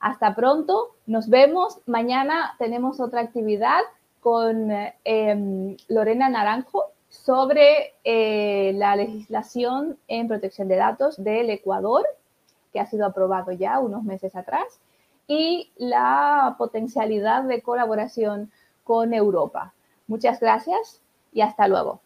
Hasta 0.00 0.34
pronto, 0.34 0.96
nos 1.06 1.28
vemos. 1.28 1.80
Mañana 1.86 2.54
tenemos 2.58 2.98
otra 2.98 3.20
actividad 3.20 3.80
con 4.20 4.70
em, 5.04 5.76
Lorena 5.88 6.30
Naranjo 6.30 6.93
sobre 7.14 7.94
eh, 8.02 8.72
la 8.74 8.96
legislación 8.96 9.98
en 10.08 10.28
protección 10.28 10.68
de 10.68 10.76
datos 10.76 11.22
del 11.22 11.50
Ecuador, 11.50 12.04
que 12.72 12.80
ha 12.80 12.86
sido 12.86 13.06
aprobado 13.06 13.52
ya 13.52 13.78
unos 13.78 14.02
meses 14.02 14.34
atrás, 14.34 14.80
y 15.26 15.70
la 15.76 16.56
potencialidad 16.58 17.44
de 17.44 17.62
colaboración 17.62 18.50
con 18.82 19.14
Europa. 19.14 19.72
Muchas 20.06 20.40
gracias 20.40 21.00
y 21.32 21.40
hasta 21.40 21.68
luego. 21.68 22.00